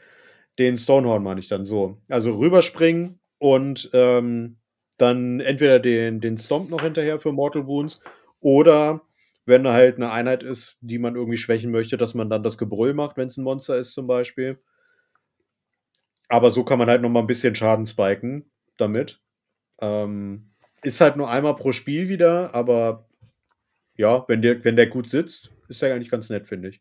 Den 0.58 0.78
Stonehorn 0.78 1.22
meine 1.22 1.40
ich 1.40 1.48
dann 1.48 1.66
so. 1.66 2.00
Also 2.08 2.34
rüberspringen 2.34 3.20
und 3.36 3.90
ähm, 3.92 4.56
dann 4.96 5.40
entweder 5.40 5.78
den, 5.78 6.20
den 6.20 6.38
Stomp 6.38 6.70
noch 6.70 6.80
hinterher 6.80 7.18
für 7.18 7.32
Mortal 7.32 7.66
Wounds 7.66 8.00
oder 8.40 9.02
wenn 9.44 9.68
halt 9.68 9.96
eine 9.96 10.10
Einheit 10.10 10.42
ist, 10.42 10.78
die 10.80 10.98
man 10.98 11.16
irgendwie 11.16 11.36
schwächen 11.36 11.70
möchte, 11.70 11.98
dass 11.98 12.14
man 12.14 12.30
dann 12.30 12.42
das 12.42 12.56
Gebrüll 12.56 12.94
macht, 12.94 13.18
wenn 13.18 13.26
es 13.26 13.36
ein 13.36 13.44
Monster 13.44 13.76
ist 13.76 13.92
zum 13.92 14.06
Beispiel. 14.06 14.58
Aber 16.32 16.50
so 16.50 16.64
kann 16.64 16.78
man 16.78 16.88
halt 16.88 17.02
noch 17.02 17.10
mal 17.10 17.20
ein 17.20 17.26
bisschen 17.26 17.54
Schaden 17.54 17.84
spiken 17.84 18.50
damit. 18.78 19.20
Ähm, 19.82 20.54
ist 20.82 21.02
halt 21.02 21.18
nur 21.18 21.30
einmal 21.30 21.54
pro 21.54 21.72
Spiel 21.72 22.08
wieder, 22.08 22.54
aber 22.54 23.06
ja, 23.98 24.26
wenn 24.28 24.40
der, 24.40 24.64
wenn 24.64 24.76
der 24.76 24.86
gut 24.86 25.10
sitzt, 25.10 25.52
ist 25.68 25.82
er 25.82 25.94
eigentlich 25.94 26.08
ganz 26.08 26.30
nett, 26.30 26.48
finde 26.48 26.70
ich. 26.70 26.80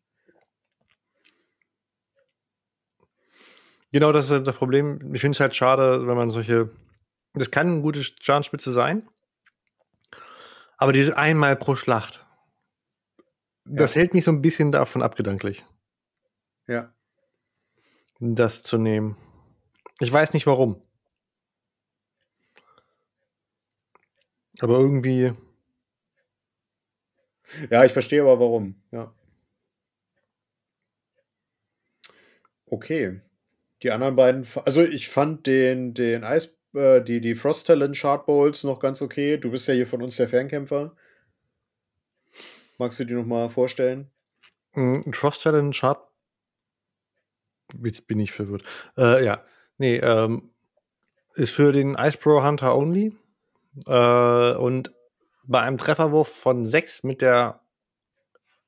Genau, 3.91 4.13
das 4.13 4.29
ist 4.29 4.47
das 4.47 4.55
Problem. 4.55 5.13
Ich 5.13 5.19
finde 5.19 5.35
es 5.35 5.41
halt 5.41 5.53
schade, 5.53 6.07
wenn 6.07 6.15
man 6.15 6.31
solche. 6.31 6.69
Das 7.33 7.51
kann 7.51 7.67
eine 7.67 7.81
gute 7.81 8.01
Schadenspitze 8.05 8.71
sein. 8.71 9.05
Aber 10.77 10.93
dieses 10.93 11.13
einmal 11.13 11.57
pro 11.57 11.75
Schlacht, 11.75 12.25
das 13.65 13.95
ja. 13.95 13.99
hält 13.99 14.13
mich 14.13 14.23
so 14.23 14.31
ein 14.31 14.41
bisschen 14.41 14.71
davon 14.71 15.01
ab, 15.01 15.17
gedanklich. 15.17 15.65
Ja. 16.67 16.93
Das 18.21 18.63
zu 18.63 18.77
nehmen. 18.77 19.17
Ich 20.01 20.11
weiß 20.11 20.33
nicht 20.33 20.47
warum. 20.47 20.81
Aber 24.59 24.79
irgendwie. 24.79 25.33
Ja, 27.69 27.85
ich 27.85 27.91
verstehe 27.91 28.21
aber 28.21 28.39
warum. 28.39 28.81
Ja. 28.91 29.13
Okay. 32.65 33.21
Die 33.83 33.91
anderen 33.91 34.15
beiden, 34.15 34.47
also 34.65 34.81
ich 34.81 35.09
fand 35.09 35.45
den, 35.45 35.93
den 35.93 36.23
Eis, 36.23 36.57
äh, 36.73 37.01
die, 37.01 37.21
die 37.21 37.35
Frost 37.35 37.67
Talent 37.67 37.95
Shard 37.95 38.25
Bowls 38.25 38.63
noch 38.63 38.79
ganz 38.79 39.03
okay. 39.03 39.37
Du 39.37 39.51
bist 39.51 39.67
ja 39.67 39.75
hier 39.75 39.87
von 39.87 40.01
uns 40.01 40.15
der 40.15 40.29
Fernkämpfer. 40.29 40.95
Magst 42.79 42.99
du 42.99 43.05
die 43.05 43.13
nochmal 43.13 43.51
vorstellen? 43.51 44.09
Mm, 44.73 45.11
Frost 45.11 45.43
Talent 45.43 45.75
Shard. 45.75 45.99
Jetzt 47.83 48.07
bin 48.07 48.19
ich 48.19 48.31
verwirrt. 48.31 48.63
Äh, 48.97 49.23
ja. 49.23 49.43
Nee, 49.81 49.95
ähm, 49.95 50.51
ist 51.33 51.53
für 51.53 51.71
den 51.71 51.95
Ice 51.95 52.15
Pro 52.15 52.43
Hunter 52.43 52.77
only. 52.77 53.17
Äh, 53.87 54.53
und 54.53 54.93
bei 55.43 55.61
einem 55.61 55.79
Trefferwurf 55.79 56.27
von 56.27 56.67
6 56.67 57.01
mit 57.01 57.19
der, 57.19 57.61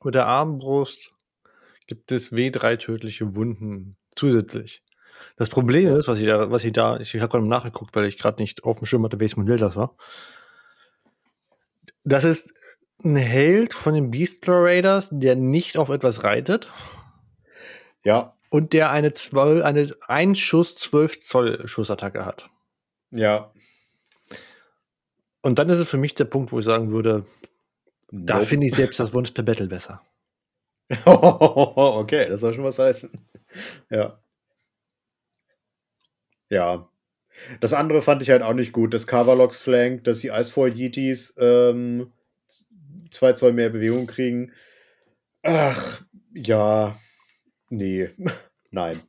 mit 0.03 0.15
der 0.15 0.25
Armbrust 0.25 1.13
gibt 1.85 2.11
es 2.11 2.31
W3 2.31 2.79
tödliche 2.79 3.35
Wunden 3.35 3.95
zusätzlich. 4.15 4.81
Das 5.37 5.49
Problem 5.49 5.93
ist, 5.93 6.07
was 6.07 6.17
ich 6.17 6.25
da, 6.25 6.49
was 6.49 6.63
ich 6.63 6.73
da, 6.73 6.99
ich 6.99 7.13
habe 7.13 7.29
gerade 7.29 7.47
nachgeguckt, 7.47 7.95
weil 7.95 8.05
ich 8.05 8.17
gerade 8.17 8.41
nicht 8.41 8.63
auf 8.63 8.79
dem 8.79 8.87
Schirm 8.87 9.03
hatte, 9.03 9.19
welches 9.19 9.37
Modell 9.37 9.57
das 9.57 9.75
war. 9.75 9.95
Das 12.03 12.23
ist 12.23 12.55
ein 13.03 13.17
Held 13.17 13.75
von 13.75 13.93
den 13.93 14.09
Beastler 14.09 14.63
Raiders, 14.63 15.09
der 15.11 15.35
nicht 15.35 15.77
auf 15.77 15.89
etwas 15.89 16.23
reitet. 16.23 16.71
Ja 18.03 18.33
und 18.53 18.71
der 18.71 18.91
eine, 18.91 19.13
12, 19.13 19.63
eine 19.63 19.89
ein 20.07 20.35
Schuss 20.35 20.75
12 20.75 21.21
Zoll 21.21 21.67
Schussattacke 21.67 22.23
hat. 22.23 22.51
Ja. 23.09 23.51
Und 25.41 25.57
dann 25.57 25.69
ist 25.69 25.79
es 25.79 25.89
für 25.89 25.97
mich 25.97 26.13
der 26.13 26.25
Punkt, 26.25 26.51
wo 26.51 26.59
ich 26.59 26.65
sagen 26.65 26.91
würde, 26.91 27.25
nope. 28.11 28.25
da 28.25 28.41
finde 28.41 28.67
ich 28.67 28.75
selbst 28.75 28.99
das 28.99 29.11
Wunsch 29.11 29.31
per 29.31 29.43
Battle 29.43 29.65
besser. 29.65 30.03
okay, 31.05 32.27
das 32.29 32.41
soll 32.41 32.53
schon 32.53 32.63
was 32.63 32.77
heißen. 32.77 33.09
Ja. 33.89 34.19
Ja. 36.51 36.87
Das 37.59 37.73
andere 37.73 38.03
fand 38.03 38.21
ich 38.21 38.29
halt 38.29 38.43
auch 38.43 38.53
nicht 38.53 38.71
gut. 38.71 38.93
Das 38.93 39.07
Carvalox 39.07 39.61
Flank, 39.61 40.03
dass 40.03 40.19
die 40.19 40.27
Icefall 40.27 40.77
Yetis 40.77 41.33
ähm, 41.39 42.13
zwei 43.09 43.33
Zoll 43.33 43.53
mehr 43.53 43.71
Bewegung 43.71 44.05
kriegen. 44.05 44.51
Ach, 45.41 46.03
ja. 46.35 46.99
Nee, 47.73 48.11
nein. 48.71 48.99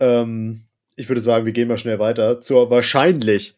Ähm, 0.00 0.64
ich 0.96 1.08
würde 1.08 1.20
sagen, 1.20 1.46
wir 1.46 1.52
gehen 1.52 1.68
mal 1.68 1.78
schnell 1.78 2.00
weiter 2.00 2.40
zur 2.40 2.70
wahrscheinlich, 2.70 3.56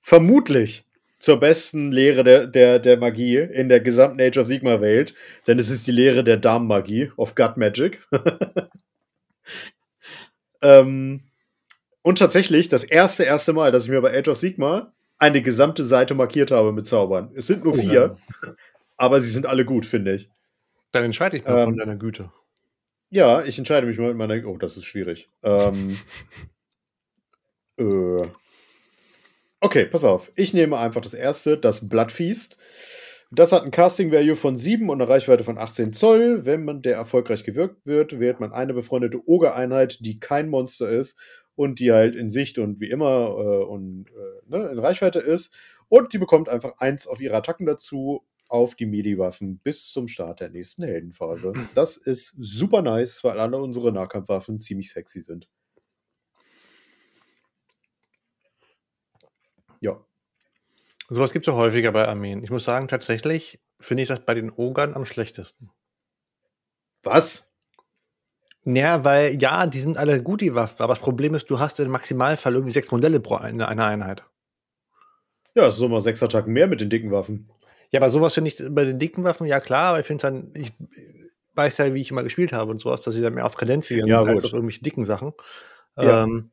vermutlich 0.00 0.86
zur 1.18 1.38
besten 1.38 1.92
Lehre 1.92 2.24
der, 2.24 2.46
der, 2.46 2.78
der 2.78 2.96
Magie 2.96 3.36
in 3.36 3.68
der 3.68 3.80
gesamten 3.80 4.22
Age 4.22 4.38
of 4.38 4.46
Sigma 4.46 4.80
Welt, 4.80 5.14
denn 5.46 5.58
es 5.58 5.68
ist 5.68 5.86
die 5.86 5.92
Lehre 5.92 6.24
der 6.24 6.38
Darmmagie 6.38 7.12
of 7.16 7.34
God 7.34 7.58
Magic. 7.58 8.00
ähm, 10.62 11.24
und 12.00 12.18
tatsächlich 12.18 12.70
das 12.70 12.84
erste, 12.84 13.24
erste 13.24 13.52
Mal, 13.52 13.70
dass 13.70 13.84
ich 13.84 13.90
mir 13.90 14.00
bei 14.00 14.16
Age 14.16 14.28
of 14.28 14.38
Sigma 14.38 14.94
eine 15.18 15.42
gesamte 15.42 15.84
Seite 15.84 16.14
markiert 16.14 16.52
habe 16.52 16.72
mit 16.72 16.86
Zaubern. 16.86 17.32
Es 17.34 17.48
sind 17.48 17.64
nur 17.64 17.74
oh, 17.74 17.76
vier, 17.76 18.16
ja. 18.42 18.54
aber 18.96 19.20
sie 19.20 19.30
sind 19.30 19.44
alle 19.44 19.66
gut, 19.66 19.84
finde 19.84 20.14
ich. 20.14 20.30
Dann 20.92 21.04
entscheide 21.04 21.36
ich 21.36 21.44
mal 21.44 21.58
ähm, 21.58 21.64
von 21.64 21.76
deiner 21.76 21.96
Güte. 21.96 22.30
Ja, 23.10 23.42
ich 23.42 23.58
entscheide 23.58 23.86
mich 23.86 23.98
mal 23.98 24.08
mit 24.08 24.16
meiner. 24.16 24.46
Oh, 24.46 24.58
das 24.58 24.76
ist 24.76 24.84
schwierig. 24.84 25.30
Ähm, 25.42 25.98
äh, 27.78 28.26
okay, 29.60 29.86
pass 29.86 30.04
auf. 30.04 30.30
Ich 30.34 30.52
nehme 30.52 30.78
einfach 30.78 31.00
das 31.00 31.14
erste, 31.14 31.56
das 31.56 31.88
Bloodfeast. 31.88 32.58
Das 33.30 33.52
hat 33.52 33.64
ein 33.64 33.70
Casting 33.70 34.10
Value 34.10 34.36
von 34.36 34.56
7 34.56 34.88
und 34.88 35.00
eine 35.00 35.10
Reichweite 35.10 35.44
von 35.44 35.58
18 35.58 35.92
Zoll. 35.92 36.46
Wenn 36.46 36.64
man 36.64 36.80
der 36.80 36.96
erfolgreich 36.96 37.44
gewirkt 37.44 37.86
wird, 37.86 38.20
wählt 38.20 38.40
man 38.40 38.52
eine 38.52 38.72
befreundete 38.72 39.26
Ogre-Einheit, 39.26 39.98
die 40.04 40.18
kein 40.18 40.48
Monster 40.48 40.88
ist 40.88 41.18
und 41.54 41.78
die 41.78 41.92
halt 41.92 42.14
in 42.14 42.30
Sicht 42.30 42.58
und 42.58 42.80
wie 42.80 42.88
immer 42.88 43.28
äh, 43.28 43.64
und 43.64 44.06
äh, 44.10 44.48
ne, 44.48 44.68
in 44.68 44.78
Reichweite 44.78 45.18
ist. 45.18 45.54
Und 45.88 46.12
die 46.12 46.18
bekommt 46.18 46.48
einfach 46.48 46.74
eins 46.78 47.06
auf 47.06 47.20
ihre 47.20 47.36
Attacken 47.36 47.66
dazu 47.66 48.24
auf 48.48 48.74
die 48.74 48.86
Midi-Waffen 48.86 49.58
bis 49.58 49.90
zum 49.90 50.08
Start 50.08 50.40
der 50.40 50.50
nächsten 50.50 50.82
Heldenphase. 50.82 51.52
Das 51.74 51.96
ist 51.96 52.34
super 52.38 52.82
nice, 52.82 53.22
weil 53.24 53.38
alle 53.38 53.58
unsere 53.58 53.92
Nahkampfwaffen 53.92 54.60
ziemlich 54.60 54.90
sexy 54.90 55.20
sind. 55.20 55.48
Ja. 59.80 60.04
Sowas 61.08 61.32
gibt 61.32 61.46
es 61.46 61.52
ja 61.52 61.58
häufiger 61.58 61.92
bei 61.92 62.06
Armeen. 62.06 62.42
Ich 62.42 62.50
muss 62.50 62.64
sagen, 62.64 62.88
tatsächlich 62.88 63.60
finde 63.80 64.02
ich 64.02 64.08
das 64.08 64.20
bei 64.20 64.34
den 64.34 64.50
Ogern 64.50 64.94
am 64.94 65.04
schlechtesten. 65.04 65.70
Was? 67.02 67.50
Naja, 68.64 69.04
weil 69.04 69.40
ja, 69.40 69.66
die 69.66 69.80
sind 69.80 69.96
alle 69.96 70.22
gut, 70.22 70.40
die 70.40 70.54
Waffen, 70.54 70.82
aber 70.82 70.94
das 70.94 71.02
Problem 71.02 71.34
ist, 71.34 71.48
du 71.48 71.58
hast 71.58 71.80
im 71.80 71.90
Maximalfall 71.90 72.54
irgendwie 72.54 72.72
sechs 72.72 72.90
Modelle 72.90 73.20
pro 73.20 73.36
eine, 73.36 73.68
einer 73.68 73.86
Einheit. 73.86 74.24
Ja, 75.54 75.68
es 75.68 75.76
sind 75.76 75.86
immer 75.86 76.00
sechs 76.00 76.22
Attacken 76.22 76.52
mehr 76.52 76.66
mit 76.66 76.80
den 76.80 76.90
dicken 76.90 77.10
Waffen. 77.10 77.48
Ja, 77.90 78.00
aber 78.00 78.10
sowas 78.10 78.34
finde 78.34 78.48
ich 78.50 78.62
bei 78.70 78.84
den 78.84 78.98
dicken 78.98 79.24
Waffen, 79.24 79.46
ja 79.46 79.60
klar, 79.60 79.90
aber 79.90 80.00
ich 80.00 80.06
finde 80.06 80.26
es 80.26 80.30
dann, 80.30 80.52
ich 80.54 80.72
weiß 81.54 81.78
ja, 81.78 81.94
wie 81.94 82.00
ich 82.00 82.10
immer 82.10 82.22
gespielt 82.22 82.52
habe 82.52 82.70
und 82.70 82.80
sowas, 82.80 83.00
dass 83.02 83.16
ich 83.16 83.22
dann 83.22 83.34
mehr 83.34 83.46
auf 83.46 83.56
Kadenz 83.56 83.88
gehe 83.88 84.06
ja, 84.06 84.22
als 84.22 84.44
auf 84.44 84.52
irgendwelche 84.52 84.82
dicken 84.82 85.04
Sachen. 85.04 85.32
Ja. 85.96 86.24
Ähm, 86.24 86.50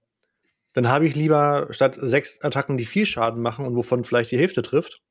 Dann 0.73 0.89
habe 0.89 1.05
ich 1.05 1.15
lieber 1.15 1.67
statt 1.69 1.95
sechs 1.99 2.41
Attacken, 2.41 2.77
die 2.77 2.85
viel 2.85 3.05
Schaden 3.05 3.41
machen 3.41 3.65
und 3.65 3.75
wovon 3.75 4.03
vielleicht 4.03 4.31
die 4.31 4.37
Hälfte 4.37 4.61
trifft, 4.61 5.01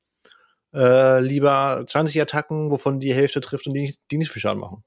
äh, 0.75 1.21
lieber 1.21 1.85
20 1.87 2.21
Attacken, 2.21 2.71
wovon 2.71 3.01
die 3.01 3.15
Hälfte 3.15 3.41
trifft 3.41 3.67
und 3.67 3.75
die 3.75 3.81
nicht, 3.83 4.01
die 4.11 4.19
nicht 4.19 4.31
viel 4.31 4.43
Schaden 4.43 4.61
machen. 4.61 4.83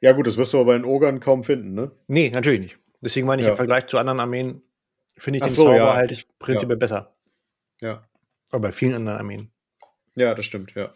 Ja, 0.00 0.12
gut, 0.12 0.26
das 0.26 0.36
wirst 0.38 0.52
du 0.54 0.60
aber 0.60 0.76
in 0.76 0.84
Ogern 0.84 1.20
kaum 1.20 1.44
finden, 1.44 1.74
ne? 1.74 1.90
Nee, 2.06 2.30
natürlich 2.30 2.60
nicht. 2.60 2.78
Deswegen 3.02 3.26
meine 3.26 3.42
ich 3.42 3.46
Ja. 3.46 3.52
im 3.52 3.56
Vergleich 3.56 3.86
zu 3.86 3.98
anderen 3.98 4.20
Armeen, 4.20 4.62
finde 5.18 5.38
ich 5.38 5.42
Ach 5.42 5.48
den 5.48 5.54
so, 5.54 5.64
Zauber 5.64 5.76
ja. 5.76 5.94
halt 5.94 6.26
prinzipiell 6.38 6.78
besser. 6.78 7.14
Ja. 7.80 8.06
Aber 8.50 8.60
bei 8.60 8.72
vielen 8.72 8.94
anderen 8.94 9.18
Armeen. 9.18 9.52
Ja, 10.14 10.34
das 10.34 10.44
stimmt, 10.44 10.74
ja. 10.74 10.92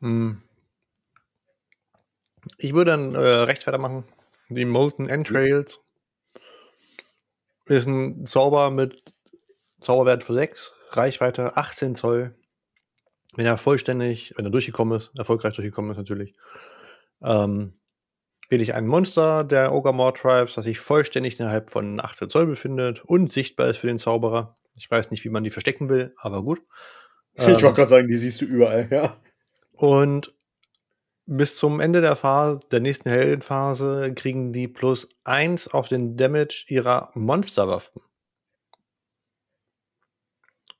Hm. 0.00 0.42
Ich 2.58 2.74
würde 2.74 2.90
dann 2.90 3.14
äh, 3.14 3.18
rechts 3.18 3.66
weitermachen. 3.66 4.04
Die 4.48 4.64
Molten 4.64 5.08
Entrails 5.08 5.80
ist 7.66 7.86
ein 7.86 8.26
Zauber 8.26 8.70
mit 8.70 9.02
Zauberwert 9.80 10.24
für 10.24 10.34
6, 10.34 10.72
Reichweite 10.90 11.56
18 11.56 11.94
Zoll. 11.94 12.34
Wenn 13.34 13.46
er 13.46 13.56
vollständig, 13.56 14.34
wenn 14.36 14.44
er 14.44 14.50
durchgekommen 14.50 14.96
ist, 14.96 15.12
erfolgreich 15.16 15.54
durchgekommen 15.54 15.90
ist 15.92 15.96
natürlich, 15.96 16.34
ähm, 17.22 17.74
wähle 18.50 18.62
ich 18.62 18.74
ein 18.74 18.86
Monster 18.86 19.44
der 19.44 19.72
Ogre 19.72 20.12
Tribes, 20.12 20.54
das 20.54 20.64
sich 20.64 20.78
vollständig 20.78 21.40
innerhalb 21.40 21.70
von 21.70 22.00
18 22.00 22.28
Zoll 22.28 22.46
befindet 22.46 23.02
und 23.04 23.32
sichtbar 23.32 23.68
ist 23.68 23.78
für 23.78 23.86
den 23.86 23.98
Zauberer. 23.98 24.58
Ich 24.82 24.90
weiß 24.90 25.12
nicht, 25.12 25.24
wie 25.24 25.28
man 25.28 25.44
die 25.44 25.50
verstecken 25.50 25.88
will, 25.88 26.12
aber 26.16 26.42
gut. 26.42 26.60
ich 27.36 27.46
Ähm, 27.46 27.62
wollte 27.62 27.74
gerade 27.74 27.88
sagen, 27.88 28.08
die 28.08 28.16
siehst 28.16 28.40
du 28.40 28.46
überall, 28.46 28.88
ja. 28.90 29.16
Und 29.76 30.34
bis 31.24 31.56
zum 31.56 31.78
Ende 31.78 32.00
der 32.00 32.16
Phase, 32.16 32.58
der 32.72 32.80
nächsten 32.80 33.08
Heldenphase, 33.08 34.12
kriegen 34.12 34.52
die 34.52 34.66
plus 34.66 35.08
1 35.22 35.68
auf 35.68 35.86
den 35.86 36.16
Damage 36.16 36.64
ihrer 36.66 37.12
Monsterwaffen. 37.14 38.02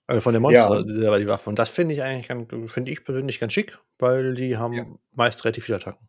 Also 0.08 0.20
von 0.20 0.32
den 0.34 0.42
Monster, 0.42 0.84
Ja. 0.84 1.16
die 1.18 1.28
Waffen. 1.28 1.50
Und 1.50 1.60
das 1.60 1.68
finde 1.68 1.94
ich 1.94 2.02
eigentlich 2.02 2.26
finde 2.72 2.90
ich 2.90 3.04
persönlich 3.04 3.38
ganz 3.38 3.52
schick, 3.52 3.78
weil 4.00 4.34
die 4.34 4.56
haben 4.56 4.74
Ja. 4.74 4.86
meist 5.12 5.44
relativ 5.44 5.64
viele 5.66 5.76
Attacken. 5.76 6.08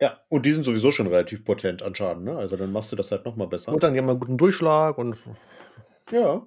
Ja, 0.00 0.20
und 0.28 0.46
die 0.46 0.52
sind 0.52 0.62
sowieso 0.62 0.92
schon 0.92 1.08
relativ 1.08 1.44
potent 1.44 1.82
an 1.82 1.94
Schaden, 1.94 2.22
ne? 2.22 2.36
Also 2.36 2.56
dann 2.56 2.70
machst 2.70 2.92
du 2.92 2.96
das 2.96 3.10
halt 3.10 3.24
nochmal 3.24 3.48
besser. 3.48 3.72
Und 3.72 3.82
dann 3.82 3.96
haben 3.96 4.08
einen 4.08 4.20
guten 4.20 4.38
Durchschlag 4.38 4.96
und 4.98 5.16
ja, 6.10 6.46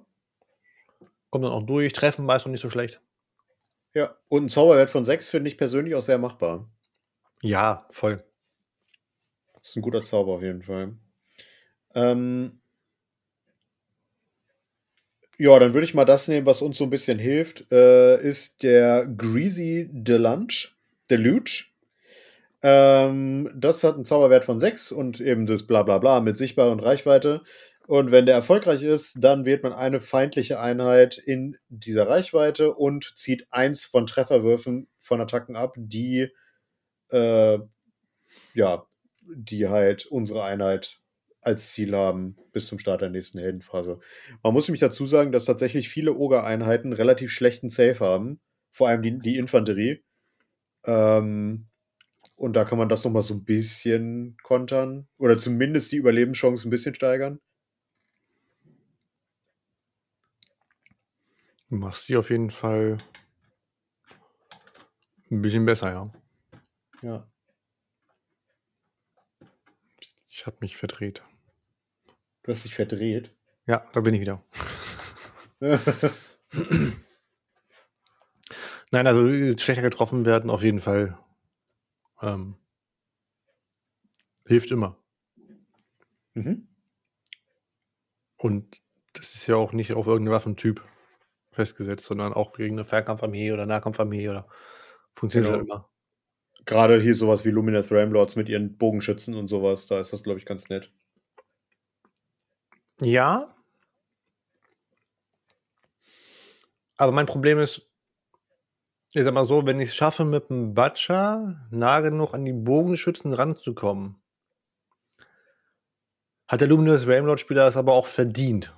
kommen 1.32 1.44
dann 1.44 1.52
auch 1.52 1.62
durch, 1.64 1.92
treffen 1.92 2.26
meist 2.26 2.46
noch 2.46 2.52
nicht 2.52 2.60
so 2.60 2.70
schlecht. 2.70 3.00
ja. 3.94 4.14
Und 4.28 4.44
ein 4.44 4.48
Zauberwert 4.48 4.90
von 4.90 5.04
6 5.04 5.30
finde 5.30 5.48
ich 5.48 5.58
persönlich 5.58 5.94
auch 5.94 6.02
sehr 6.02 6.18
machbar. 6.18 6.70
Ja, 7.42 7.86
voll. 7.90 8.22
Das 9.54 9.70
ist 9.70 9.76
ein 9.76 9.82
guter 9.82 10.02
Zauber 10.02 10.32
auf 10.34 10.42
jeden 10.42 10.62
Fall. 10.62 10.94
Ähm, 11.94 12.60
ja, 15.38 15.58
dann 15.58 15.74
würde 15.74 15.84
ich 15.84 15.94
mal 15.94 16.04
das 16.04 16.28
nehmen, 16.28 16.46
was 16.46 16.62
uns 16.62 16.78
so 16.78 16.84
ein 16.84 16.90
bisschen 16.90 17.18
hilft, 17.18 17.70
äh, 17.72 18.20
ist 18.22 18.62
der 18.62 19.06
Greasy 19.06 19.88
Deluge. 19.90 20.68
Deluge. 21.10 21.64
Ähm, 22.62 23.50
das 23.54 23.82
hat 23.82 23.96
einen 23.96 24.04
Zauberwert 24.04 24.44
von 24.44 24.60
6 24.60 24.92
und 24.92 25.20
eben 25.20 25.46
das 25.46 25.66
Blablabla 25.66 26.20
mit 26.20 26.36
Sichtbar 26.36 26.70
und 26.70 26.80
Reichweite. 26.80 27.42
Und 27.92 28.10
wenn 28.10 28.24
der 28.24 28.36
erfolgreich 28.36 28.82
ist, 28.82 29.16
dann 29.20 29.44
wählt 29.44 29.62
man 29.62 29.74
eine 29.74 30.00
feindliche 30.00 30.58
Einheit 30.58 31.18
in 31.18 31.58
dieser 31.68 32.08
Reichweite 32.08 32.72
und 32.72 33.12
zieht 33.16 33.46
eins 33.50 33.84
von 33.84 34.06
Trefferwürfen 34.06 34.88
von 34.96 35.20
Attacken 35.20 35.56
ab, 35.56 35.74
die 35.76 36.30
äh, 37.10 37.58
ja, 38.54 38.86
die 39.20 39.68
halt 39.68 40.06
unsere 40.06 40.42
Einheit 40.42 41.00
als 41.42 41.72
Ziel 41.72 41.94
haben 41.94 42.38
bis 42.52 42.66
zum 42.66 42.78
Start 42.78 43.02
der 43.02 43.10
nächsten 43.10 43.38
Heldenphase. 43.38 43.98
Man 44.42 44.54
muss 44.54 44.66
nämlich 44.68 44.80
dazu 44.80 45.04
sagen, 45.04 45.30
dass 45.30 45.44
tatsächlich 45.44 45.90
viele 45.90 46.14
Ogre-Einheiten 46.14 46.94
relativ 46.94 47.30
schlechten 47.30 47.68
Save 47.68 48.00
haben, 48.00 48.40
vor 48.70 48.88
allem 48.88 49.02
die, 49.02 49.18
die 49.18 49.36
Infanterie. 49.36 50.02
Ähm, 50.86 51.66
und 52.36 52.56
da 52.56 52.64
kann 52.64 52.78
man 52.78 52.88
das 52.88 53.04
nochmal 53.04 53.20
so 53.20 53.34
ein 53.34 53.44
bisschen 53.44 54.38
kontern 54.42 55.08
oder 55.18 55.36
zumindest 55.36 55.92
die 55.92 55.96
Überlebenschance 55.96 56.66
ein 56.66 56.70
bisschen 56.70 56.94
steigern. 56.94 57.38
Du 61.72 61.78
machst 61.78 62.06
die 62.06 62.18
auf 62.18 62.28
jeden 62.28 62.50
Fall 62.50 62.98
ein 65.30 65.40
bisschen 65.40 65.64
besser, 65.64 65.90
ja. 65.90 66.12
Ja. 67.00 67.26
Ich 70.28 70.44
habe 70.46 70.58
mich 70.60 70.76
verdreht. 70.76 71.22
Du 72.42 72.52
hast 72.52 72.66
dich 72.66 72.74
verdreht. 72.74 73.34
Ja, 73.66 73.88
da 73.94 74.02
bin 74.02 74.12
ich 74.12 74.20
wieder. 74.20 74.44
Nein, 78.90 79.06
also 79.06 79.26
äh, 79.26 79.58
schlechter 79.58 79.80
getroffen 79.80 80.26
werden 80.26 80.50
auf 80.50 80.62
jeden 80.62 80.80
Fall 80.80 81.18
ähm, 82.20 82.58
hilft 84.44 84.70
immer. 84.70 85.02
mhm. 86.34 86.68
Und 88.36 88.82
das 89.14 89.34
ist 89.34 89.46
ja 89.46 89.56
auch 89.56 89.72
nicht 89.72 89.94
auf 89.94 90.06
irgendeinen 90.06 90.34
Waffentyp 90.34 90.86
festgesetzt, 91.52 92.06
sondern 92.06 92.32
auch 92.32 92.52
gegen 92.52 92.74
eine 92.74 92.84
Fernkampfarmee 92.84 93.52
oder 93.52 93.66
Nahkampfarmee 93.66 94.28
oder 94.28 94.46
funktioniert 95.14 95.52
Genau. 95.52 95.64
immer. 95.64 95.88
Gerade 96.64 97.00
hier 97.00 97.14
sowas 97.14 97.44
wie 97.44 97.50
Luminous 97.50 97.90
Ramlords 97.90 98.36
mit 98.36 98.48
ihren 98.48 98.76
Bogenschützen 98.76 99.34
und 99.34 99.48
sowas, 99.48 99.86
da 99.86 100.00
ist 100.00 100.12
das, 100.12 100.22
glaube 100.22 100.38
ich, 100.38 100.46
ganz 100.46 100.68
nett. 100.68 100.92
Ja. 103.00 103.54
Aber 106.96 107.12
mein 107.12 107.26
Problem 107.26 107.58
ist, 107.58 107.82
ich 109.12 109.24
sag 109.24 109.34
mal 109.34 109.44
so, 109.44 109.66
wenn 109.66 109.80
ich 109.80 109.88
es 109.88 109.96
schaffe, 109.96 110.24
mit 110.24 110.48
dem 110.50 110.72
Butcher 110.72 111.66
nah 111.70 112.00
genug 112.00 112.32
an 112.32 112.44
die 112.44 112.52
Bogenschützen 112.52 113.34
ranzukommen, 113.34 114.16
hat 116.48 116.60
der 116.60 116.68
Luminous 116.68 117.06
Ramlord-Spieler 117.06 117.66
es 117.66 117.76
aber 117.76 117.92
auch 117.92 118.06
verdient. 118.06 118.74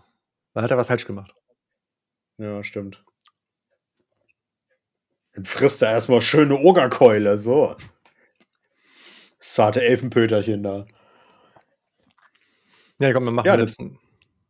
Weil 0.55 0.65
hat 0.65 0.71
er 0.71 0.77
was 0.77 0.87
falsch 0.87 1.07
gemacht. 1.07 1.35
Ja, 2.39 2.63
stimmt. 2.63 3.05
Dann 5.35 5.45
frisst 5.45 5.83
er 5.83 5.91
erstmal 5.91 6.21
schöne 6.21 6.57
Ogerkeule, 6.59 7.39
so. 7.39 7.77
Zarte 9.41 9.83
Elfenpöterchen 9.83 10.63
da. 10.63 10.87
Ja, 13.01 13.13
komm, 13.13 13.25
wir 13.25 13.33
machen 13.33 13.47
Ja, 13.47 13.57
das- 13.57 13.77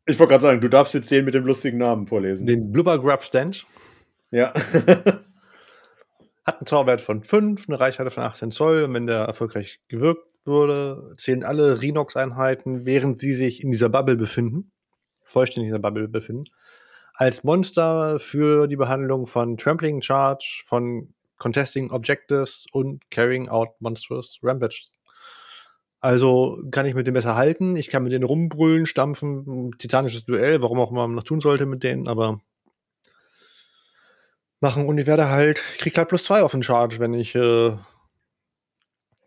Ich 0.07 0.19
wollte 0.19 0.33
gerade 0.33 0.43
sagen, 0.43 0.61
du 0.61 0.69
darfst 0.69 0.95
jetzt 0.95 1.11
den 1.11 1.25
mit 1.25 1.35
dem 1.35 1.45
lustigen 1.47 1.79
Namen 1.79 2.07
vorlesen. 2.07 2.47
den 2.47 2.71
Blubber 2.71 2.99
Grub 2.99 3.23
Stench. 3.25 3.67
Ja. 4.31 4.53
Hat 6.47 6.59
einen 6.59 6.67
Zauberwert 6.67 7.01
von 7.01 7.23
5, 7.25 7.69
eine 7.69 7.81
Reichweite 7.81 8.11
von 8.11 8.23
18 8.25 8.51
Zoll. 8.51 8.85
Und 8.85 8.93
wenn 8.95 9.07
der 9.07 9.21
erfolgreich 9.21 9.81
gewirkt 9.89 10.27
wurde, 10.45 11.15
zählen 11.17 11.43
alle 11.43 11.81
Rhinox-Einheiten, 11.81 12.85
während 12.85 13.19
sie 13.21 13.33
sich 13.33 13.63
in 13.63 13.71
dieser 13.71 13.89
Bubble 13.89 14.17
befinden, 14.17 14.71
vollständig 15.23 15.69
in 15.69 15.73
dieser 15.75 15.81
Bubble 15.83 16.07
befinden, 16.07 16.45
als 17.15 17.45
Monster 17.45 18.19
für 18.19 18.67
die 18.67 18.77
Behandlung 18.77 19.27
von 19.27 19.57
Trampling 19.57 20.03
Charge, 20.03 20.63
von 20.67 21.15
Contesting 21.39 21.91
Objectives 21.91 22.67
und 22.73 23.11
Carrying 23.11 23.49
Out 23.49 23.71
Monstrous 23.81 24.39
Rampages. 24.43 24.99
Also 26.01 26.63
kann 26.71 26.87
ich 26.87 26.95
mit 26.95 27.07
denen 27.07 27.15
besser 27.15 27.35
halten, 27.35 27.77
ich 27.77 27.89
kann 27.89 28.03
mit 28.03 28.13
denen 28.13 28.25
rumbrüllen, 28.25 28.85
stampfen, 28.85 29.73
titanisches 29.79 30.27
Duell, 30.27 30.61
warum 30.61 30.79
auch 30.79 30.91
immer 30.91 31.07
man 31.07 31.17
das 31.17 31.25
tun 31.25 31.41
sollte 31.41 31.65
mit 31.65 31.83
denen, 31.83 32.09
aber 32.09 32.41
machen 34.61 34.87
und 34.87 34.99
ich 34.99 35.07
werde 35.07 35.31
halt, 35.31 35.63
ich 35.73 35.79
krieg 35.79 35.97
halt 35.97 36.09
plus 36.09 36.25
zwei 36.25 36.43
auf 36.43 36.53
den 36.53 36.63
Charge, 36.63 36.99
wenn 36.99 37.15
ich, 37.15 37.35
äh, 37.35 37.77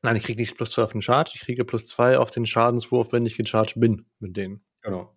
nein, 0.03 0.15
ich 0.15 0.23
krieg 0.23 0.37
nicht 0.37 0.55
plus 0.55 0.71
zwei 0.71 0.83
auf 0.83 0.91
den 0.91 1.01
Charge, 1.01 1.31
ich 1.33 1.41
kriege 1.41 1.65
plus 1.65 1.87
zwei 1.87 2.19
auf 2.19 2.29
den 2.29 2.45
Schadenswurf, 2.45 3.11
wenn 3.11 3.25
ich 3.25 3.37
gecharged 3.37 3.79
bin 3.79 4.05
mit 4.19 4.37
denen. 4.37 4.63
genau. 4.81 5.16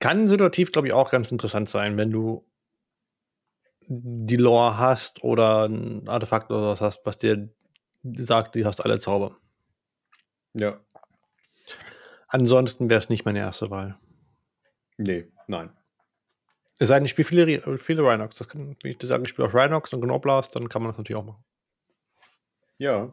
Kann 0.00 0.28
situativ, 0.28 0.72
glaube 0.72 0.88
ich, 0.88 0.94
auch 0.94 1.10
ganz 1.10 1.32
interessant 1.32 1.68
sein, 1.68 1.96
wenn 1.96 2.10
du 2.10 2.46
die 3.88 4.36
Lore 4.36 4.78
hast 4.78 5.24
oder 5.24 5.66
ein 5.66 6.08
Artefakt 6.08 6.50
oder 6.50 6.68
was 6.68 6.80
hast, 6.80 7.04
was 7.04 7.18
dir 7.18 7.48
sagt, 8.02 8.54
du 8.54 8.64
hast 8.64 8.80
alle 8.84 8.98
Zauber. 8.98 9.36
Ja. 10.54 10.80
Ansonsten 12.28 12.90
wäre 12.90 12.98
es 12.98 13.08
nicht 13.08 13.24
meine 13.24 13.38
erste 13.38 13.70
Wahl. 13.70 13.98
Nee, 14.98 15.28
nein. 15.46 15.70
Es 16.78 16.88
sei 16.88 16.96
denn, 16.96 17.06
ich 17.06 17.10
spiele 17.12 17.26
viele, 17.26 17.78
viele 17.78 18.02
Rhinox. 18.02 18.36
Das 18.36 18.48
kann, 18.48 18.76
wenn 18.82 18.92
ich 18.92 18.98
sagen, 19.02 19.24
ich 19.24 19.30
spiele 19.30 19.48
auch 19.48 19.54
Rhinox 19.54 19.92
und 19.92 20.02
Gnoblast, 20.02 20.54
dann 20.54 20.68
kann 20.68 20.82
man 20.82 20.92
das 20.92 20.98
natürlich 20.98 21.20
auch 21.20 21.24
machen. 21.24 21.44
Ja. 22.76 23.10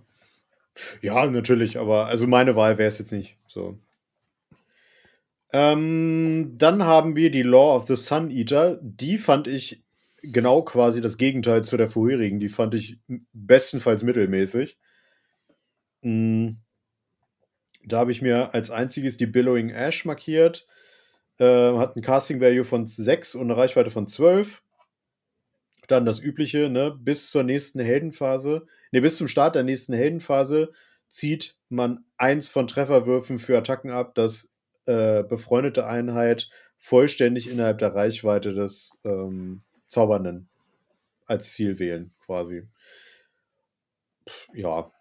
Ja, 1.01 1.25
natürlich, 1.25 1.79
aber 1.79 2.07
also 2.07 2.27
meine 2.27 2.55
Wahl 2.55 2.77
wäre 2.77 2.89
es 2.89 2.99
jetzt 2.99 3.11
nicht. 3.11 3.37
So. 3.47 3.79
Ähm, 5.57 6.51
dann 6.57 6.83
haben 6.83 7.15
wir 7.15 7.31
die 7.31 7.41
Law 7.41 7.77
of 7.77 7.85
the 7.87 7.95
Sun 7.95 8.29
Eater. 8.29 8.77
Die 8.81 9.17
fand 9.17 9.47
ich 9.47 9.85
genau 10.21 10.63
quasi 10.63 10.99
das 10.99 11.17
Gegenteil 11.17 11.63
zu 11.63 11.77
der 11.77 11.87
vorherigen. 11.87 12.41
Die 12.41 12.49
fand 12.49 12.73
ich 12.73 12.99
bestenfalls 13.31 14.03
mittelmäßig. 14.03 14.77
Mm. 16.01 16.55
Da 17.85 17.99
habe 17.99 18.11
ich 18.11 18.21
mir 18.21 18.53
als 18.53 18.69
einziges 18.69 19.15
die 19.15 19.27
Billowing 19.27 19.69
Ash 19.69 20.03
markiert. 20.03 20.67
Äh, 21.37 21.77
hat 21.77 21.95
ein 21.95 22.01
Casting 22.01 22.41
Value 22.41 22.65
von 22.65 22.85
6 22.85 23.35
und 23.35 23.43
eine 23.43 23.55
Reichweite 23.55 23.91
von 23.91 24.07
12. 24.07 24.61
Dann 25.87 26.03
das 26.03 26.19
übliche, 26.19 26.69
ne, 26.69 26.91
bis 26.91 27.31
zur 27.31 27.43
nächsten 27.43 27.79
Heldenphase, 27.79 28.67
ne, 28.91 29.01
bis 29.01 29.15
zum 29.15 29.29
Start 29.29 29.55
der 29.55 29.63
nächsten 29.63 29.93
Heldenphase 29.93 30.73
zieht 31.07 31.57
man 31.69 32.03
eins 32.17 32.49
von 32.49 32.67
Trefferwürfen 32.67 33.39
für 33.39 33.57
Attacken 33.57 33.91
ab, 33.91 34.15
das 34.15 34.49
äh, 34.85 35.23
befreundete 35.23 35.85
Einheit 35.85 36.49
vollständig 36.77 37.49
innerhalb 37.49 37.79
der 37.79 37.95
Reichweite 37.95 38.53
des 38.53 38.99
ähm, 39.03 39.63
Zaubernden 39.87 40.49
als 41.25 41.53
Ziel 41.53 41.79
wählen, 41.79 42.13
quasi. 42.23 42.67
Ja, 44.53 44.91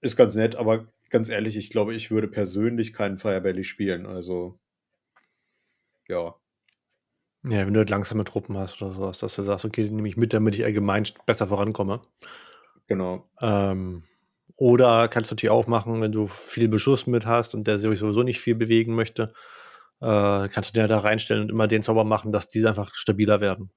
ist 0.00 0.16
ganz 0.16 0.34
nett, 0.34 0.56
aber 0.56 0.86
ganz 1.10 1.28
ehrlich, 1.28 1.56
ich 1.56 1.70
glaube, 1.70 1.94
ich 1.94 2.10
würde 2.10 2.28
persönlich 2.28 2.92
keinen 2.92 3.18
Firebelly 3.18 3.64
spielen. 3.64 4.06
Also, 4.06 4.58
ja. 6.08 6.34
Ja, 7.44 7.64
wenn 7.64 7.74
du 7.74 7.78
halt 7.78 7.90
langsame 7.90 8.24
Truppen 8.24 8.56
hast 8.56 8.82
oder 8.82 8.92
sowas, 8.92 9.18
dass 9.18 9.36
du 9.36 9.42
sagst, 9.44 9.64
okay, 9.64 9.84
die 9.84 9.90
nehme 9.90 10.08
ich 10.08 10.16
mit, 10.16 10.32
damit 10.32 10.56
ich 10.56 10.64
allgemein 10.64 11.04
besser 11.26 11.46
vorankomme. 11.46 12.00
Genau. 12.88 13.28
Ähm, 13.40 14.04
oder 14.56 15.08
kannst 15.08 15.30
du 15.30 15.34
natürlich 15.34 15.50
auch 15.50 15.66
machen, 15.66 16.00
wenn 16.00 16.12
du 16.12 16.26
viel 16.26 16.68
Beschuss 16.68 17.06
mit 17.06 17.26
hast 17.26 17.54
und 17.54 17.66
der 17.66 17.78
sich 17.78 17.98
sowieso 17.98 18.22
nicht 18.22 18.40
viel 18.40 18.54
bewegen 18.54 18.94
möchte, 18.94 19.34
äh, 20.00 20.48
kannst 20.48 20.70
du 20.70 20.80
den 20.80 20.88
da 20.88 20.98
reinstellen 20.98 21.42
und 21.42 21.50
immer 21.50 21.68
den 21.68 21.82
Zauber 21.82 22.04
machen, 22.04 22.32
dass 22.32 22.48
die 22.48 22.66
einfach 22.66 22.94
stabiler 22.94 23.40
werden. 23.40 23.70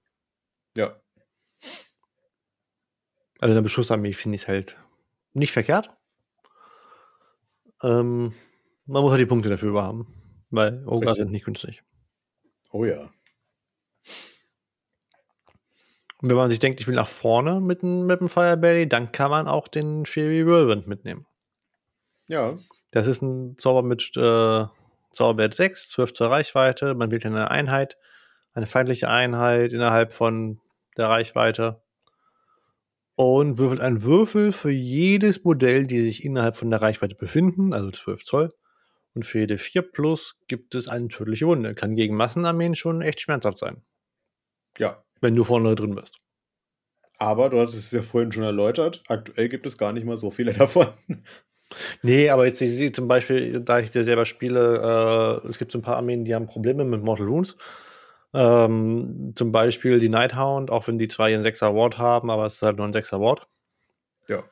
Ja. 0.78 1.00
Also 3.40 3.54
eine 3.54 3.62
Beschussarmee 3.62 4.14
finde 4.14 4.36
ich 4.36 4.48
halt 4.48 4.78
nicht 5.34 5.52
verkehrt. 5.52 5.90
Ähm, 7.84 8.34
man 8.86 9.02
muss 9.02 9.12
halt 9.12 9.22
die 9.22 9.26
Punkte 9.26 9.50
dafür 9.50 9.70
über 9.70 9.84
haben, 9.84 10.08
weil 10.50 10.86
Ogre 10.86 11.14
sind 11.16 11.32
nicht 11.32 11.46
günstig. 11.46 11.84
Oh 12.72 12.86
ja. 12.86 13.10
Und 16.22 16.30
wenn 16.30 16.38
man 16.38 16.50
sich 16.50 16.60
denkt, 16.60 16.82
ich 16.82 16.88
will 16.88 16.96
nach 16.96 17.08
vorne 17.08 17.62
mit, 17.62 17.82
mit 17.82 18.20
dem 18.20 18.28
Firebelly, 18.28 18.90
dann 18.90 19.12
kann 19.12 19.32
man 19.32 19.48
auch 19.48 19.68
den 19.68 20.06
Fury 20.06 20.46
Whirlwind 20.46 20.88
mitnehmen. 20.88 21.26
Ja. 22.28 22.58
Das 22.92 23.08
ist 23.08 23.22
ein 23.22 23.58
Zauber 23.58 23.84
mit 23.84 24.12
äh, 24.18 24.66
Zauberwert 25.14 25.54
6, 25.54 25.90
12 25.90 26.14
zur 26.14 26.30
Reichweite. 26.30 26.94
Man 26.94 27.12
wählt 27.12 27.26
eine 27.26 27.50
Einheit, 27.50 27.98
eine 28.54 28.66
feindliche 28.66 29.10
Einheit 29.10 29.72
innerhalb 29.72 30.14
von 30.14 30.60
der 30.98 31.08
Reichweite 31.08 31.82
und 33.16 33.58
würfelt 33.58 33.82
einen 33.82 34.04
Würfel 34.04 34.52
für 34.52 34.72
jedes 34.72 35.44
Modell, 35.44 35.88
die 35.88 36.02
sich 36.02 36.24
innerhalb 36.26 36.56
von 36.56 36.70
der 36.70 36.82
Reichweite 36.82 37.16
befinden, 37.16 37.74
also 37.74 37.92
12 37.92 38.24
Zoll. 38.24 38.54
Und 39.14 39.26
für 39.26 39.40
jede 39.40 39.58
4 39.58 39.82
Plus 39.82 40.38
gibt 40.48 40.76
es 40.76 40.88
eine 40.88 41.08
tödliche 41.08 41.48
Wunde. 41.48 41.76
Kann 41.76 41.96
gegen 41.96 42.16
Massenarmeen 42.16 42.76
schon 42.76 43.02
echt 43.02 43.22
schmerzhaft 43.22 43.58
sein. 43.58 43.82
Ja. 44.78 45.04
Wenn 45.22 45.36
du 45.36 45.44
vorne 45.44 45.76
drin 45.76 45.96
bist. 45.96 46.20
Aber 47.18 47.50
du 47.50 47.60
hattest 47.60 47.78
es 47.78 47.92
ja 47.92 48.02
vorhin 48.02 48.32
schon 48.32 48.44
erläutert, 48.44 49.04
aktuell 49.10 49.50
gibt 49.50 49.66
es 49.66 49.78
gar 49.78 49.92
nicht 49.92 50.06
mal 50.06 50.18
so 50.18 50.32
viele 50.32 50.54
davon. 50.54 50.88
Nee, 52.02 52.30
aber 52.30 52.48
jetzt 52.48 52.96
zum 52.96 53.08
Beispiel, 53.08 53.60
da 53.60 53.80
ich 53.80 53.92
sehr 53.92 54.04
selber 54.04 54.26
spiele, 54.26 55.42
äh, 55.44 55.48
es 55.48 55.60
gibt 55.60 55.72
so 55.72 55.78
ein 55.78 55.84
paar 55.84 55.98
Armeen, 55.98 56.26
die 56.26 56.34
haben 56.34 56.48
Probleme 56.48 56.84
mit 56.84 57.04
Mortal 57.04 57.28
Wounds. 57.28 57.58
Ähm, 58.34 59.34
zum 59.36 59.52
Beispiel 59.52 60.00
die 60.00 60.10
Nighthound, 60.10 60.72
auch 60.72 60.88
wenn 60.88 61.00
die 61.00 61.08
zwar 61.08 61.30
ihren 61.30 61.42
6er 61.42 61.68
Award 61.68 61.98
haben, 61.98 62.30
aber 62.30 62.46
es 62.46 62.56
ist 62.56 62.62
halt 62.62 62.78
nur 62.78 62.88
ein 62.88 62.94
6er 62.94 63.16
Award. 63.16 63.48
Ja. 64.28 64.44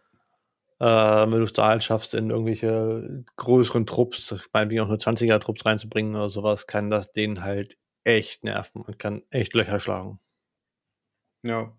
Äh, 0.79 1.31
wenn 1.31 1.39
du 1.39 1.45
es 1.45 1.53
da 1.53 1.67
halt 1.67 1.83
schaffst, 1.83 2.13
in 2.13 2.29
irgendwelche 2.29 3.23
größeren 3.35 3.85
Trupps, 3.85 4.35
meinetwegen 4.53 4.81
auch 4.81 4.87
nur 4.87 4.97
20er 4.97 5.39
Trupps 5.39 5.65
reinzubringen 5.65 6.15
oder 6.15 6.29
sowas, 6.29 6.67
kann 6.67 6.89
das 6.89 7.11
denen 7.11 7.43
halt 7.43 7.77
echt 8.03 8.43
nerven 8.43 8.81
und 8.81 8.99
kann 8.99 9.23
echt 9.29 9.53
Löcher 9.53 9.79
schlagen. 9.79 10.19
Ja. 11.43 11.73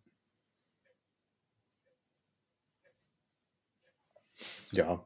Ja. 4.72 5.04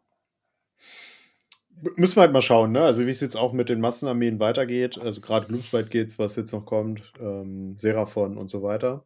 Müssen 1.96 2.16
wir 2.16 2.22
halt 2.22 2.32
mal 2.32 2.40
schauen, 2.40 2.72
ne? 2.72 2.82
Also 2.82 3.06
wie 3.06 3.10
es 3.10 3.20
jetzt 3.20 3.36
auch 3.36 3.52
mit 3.52 3.68
den 3.68 3.80
Massenarmeen 3.80 4.38
weitergeht. 4.38 4.98
Also 4.98 5.20
gerade 5.20 5.46
Gloomspite 5.46 5.88
geht's, 5.88 6.18
was 6.18 6.36
jetzt 6.36 6.52
noch 6.52 6.64
kommt, 6.64 7.12
ähm, 7.20 7.76
Seraphon 7.78 8.38
und 8.38 8.50
so 8.50 8.62
weiter. 8.62 9.04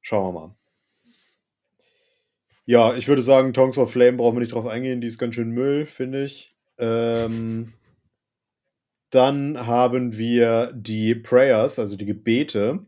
Schauen 0.00 0.34
wir 0.34 0.40
mal. 0.40 0.54
Ja, 2.64 2.94
ich 2.94 3.08
würde 3.08 3.22
sagen, 3.22 3.52
Tongues 3.52 3.78
of 3.78 3.90
Flame 3.90 4.18
brauchen 4.18 4.36
wir 4.36 4.40
nicht 4.40 4.52
drauf 4.52 4.66
eingehen, 4.66 5.00
die 5.00 5.06
ist 5.06 5.18
ganz 5.18 5.34
schön 5.34 5.50
Müll, 5.50 5.86
finde 5.86 6.24
ich. 6.24 6.54
Ähm, 6.78 7.72
dann 9.10 9.66
haben 9.66 10.16
wir 10.18 10.72
die 10.74 11.14
Prayers, 11.14 11.78
also 11.78 11.96
die 11.96 12.04
Gebete. 12.04 12.86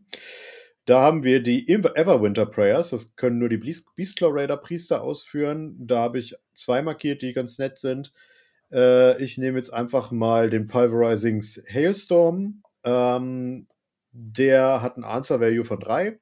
Da 0.91 0.99
haben 0.99 1.23
wir 1.23 1.41
die 1.41 1.69
Everwinter 1.69 2.45
Prayers. 2.45 2.89
Das 2.89 3.15
können 3.15 3.37
nur 3.37 3.47
die 3.47 3.55
Beastclaw 3.95 4.37
Raider 4.37 4.57
Priester 4.57 5.01
ausführen. 5.01 5.73
Da 5.79 5.99
habe 5.99 6.19
ich 6.19 6.35
zwei 6.53 6.81
markiert, 6.81 7.21
die 7.21 7.31
ganz 7.31 7.57
nett 7.59 7.79
sind. 7.79 8.11
Äh, 8.73 9.23
ich 9.23 9.37
nehme 9.37 9.57
jetzt 9.57 9.73
einfach 9.73 10.11
mal 10.11 10.49
den 10.49 10.67
Pulverizings 10.67 11.63
Hailstorm. 11.73 12.61
Ähm, 12.83 13.69
der 14.11 14.81
hat 14.81 14.97
ein 14.97 15.05
Answer 15.05 15.39
Value 15.39 15.63
von 15.63 15.79
3 15.79 16.19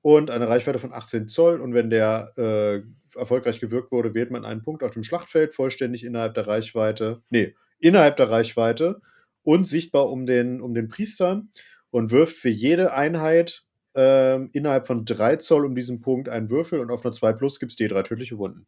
und 0.00 0.30
eine 0.30 0.48
Reichweite 0.48 0.78
von 0.78 0.94
18 0.94 1.28
Zoll. 1.28 1.60
Und 1.60 1.74
wenn 1.74 1.90
der 1.90 2.32
äh, 2.38 2.80
erfolgreich 3.18 3.60
gewirkt 3.60 3.92
wurde, 3.92 4.14
wählt 4.14 4.30
man 4.30 4.46
einen 4.46 4.62
Punkt 4.62 4.82
auf 4.82 4.94
dem 4.94 5.04
Schlachtfeld 5.04 5.54
vollständig 5.54 6.04
innerhalb 6.04 6.32
der 6.32 6.46
Reichweite. 6.46 7.20
Nee, 7.28 7.54
innerhalb 7.78 8.16
der 8.16 8.30
Reichweite 8.30 9.02
und 9.42 9.66
sichtbar 9.66 10.08
um 10.08 10.24
den, 10.24 10.62
um 10.62 10.72
den 10.72 10.88
Priester 10.88 11.42
und 11.90 12.10
wirft 12.10 12.36
für 12.36 12.48
jede 12.48 12.94
Einheit 12.94 13.66
äh, 13.94 14.36
innerhalb 14.52 14.86
von 14.86 15.04
3 15.04 15.36
Zoll 15.36 15.64
um 15.64 15.74
diesen 15.74 16.00
Punkt 16.00 16.28
einen 16.28 16.50
Würfel 16.50 16.80
und 16.80 16.90
auf 16.90 17.04
einer 17.04 17.12
2 17.12 17.32
Plus 17.32 17.60
gibt 17.60 17.72
es 17.72 17.76
die 17.76 17.88
drei 17.88 18.02
tödliche 18.02 18.38
Wunden. 18.38 18.66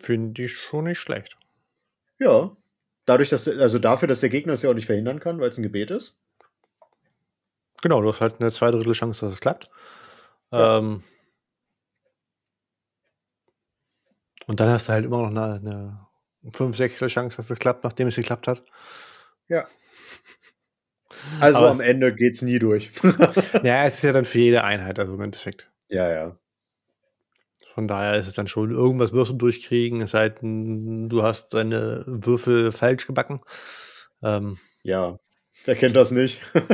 Finde 0.00 0.42
ich 0.42 0.52
schon 0.52 0.84
nicht 0.84 0.98
schlecht. 0.98 1.36
Ja. 2.18 2.56
Dadurch, 3.06 3.30
dass, 3.30 3.48
also 3.48 3.78
dafür, 3.78 4.08
dass 4.08 4.20
der 4.20 4.28
Gegner 4.28 4.52
es 4.52 4.62
ja 4.62 4.70
auch 4.70 4.74
nicht 4.74 4.86
verhindern 4.86 5.20
kann, 5.20 5.40
weil 5.40 5.48
es 5.48 5.58
ein 5.58 5.62
Gebet 5.62 5.90
ist. 5.90 6.16
Genau, 7.82 8.02
du 8.02 8.08
hast 8.08 8.20
halt 8.20 8.40
eine 8.40 8.52
zwei 8.52 8.70
Drittel 8.70 8.92
Chance, 8.92 9.24
dass 9.24 9.34
es 9.34 9.40
klappt. 9.40 9.70
Ja. 10.50 10.78
Ähm, 10.78 11.02
und 14.46 14.60
dann 14.60 14.68
hast 14.68 14.88
du 14.88 14.92
halt 14.92 15.04
immer 15.04 15.18
noch 15.18 15.30
eine, 15.30 15.54
eine 16.42 16.52
5 16.52 16.76
Sechstel 16.76 17.08
Chance, 17.08 17.36
dass 17.36 17.50
es 17.50 17.58
klappt, 17.58 17.84
nachdem 17.84 18.08
es 18.08 18.16
geklappt 18.16 18.48
hat. 18.48 18.62
Ja. 19.48 19.66
Also 21.40 21.60
Aber 21.60 21.70
am 21.70 21.80
Ende 21.80 22.14
geht 22.14 22.34
es 22.34 22.42
nie 22.42 22.58
durch. 22.58 22.90
ja, 23.62 23.84
es 23.84 23.96
ist 23.96 24.02
ja 24.02 24.12
dann 24.12 24.24
für 24.24 24.38
jede 24.38 24.64
Einheit, 24.64 24.98
also 24.98 25.14
im 25.14 25.20
Endeffekt. 25.20 25.70
Ja, 25.88 26.10
ja. 26.10 26.38
Von 27.74 27.88
daher 27.88 28.16
ist 28.16 28.26
es 28.26 28.32
dann 28.32 28.48
schon, 28.48 28.72
irgendwas 28.72 29.12
wirst 29.12 29.30
du 29.30 29.34
durchkriegen, 29.34 30.00
es 30.00 30.10
sei 30.10 30.28
denn, 30.30 31.08
du 31.08 31.22
hast 31.22 31.54
deine 31.54 32.02
Würfel 32.06 32.72
falsch 32.72 33.06
gebacken. 33.06 33.40
Ähm, 34.22 34.58
ja, 34.82 35.18
wer 35.64 35.76
kennt 35.76 35.94
das 35.94 36.10
nicht? 36.10 36.42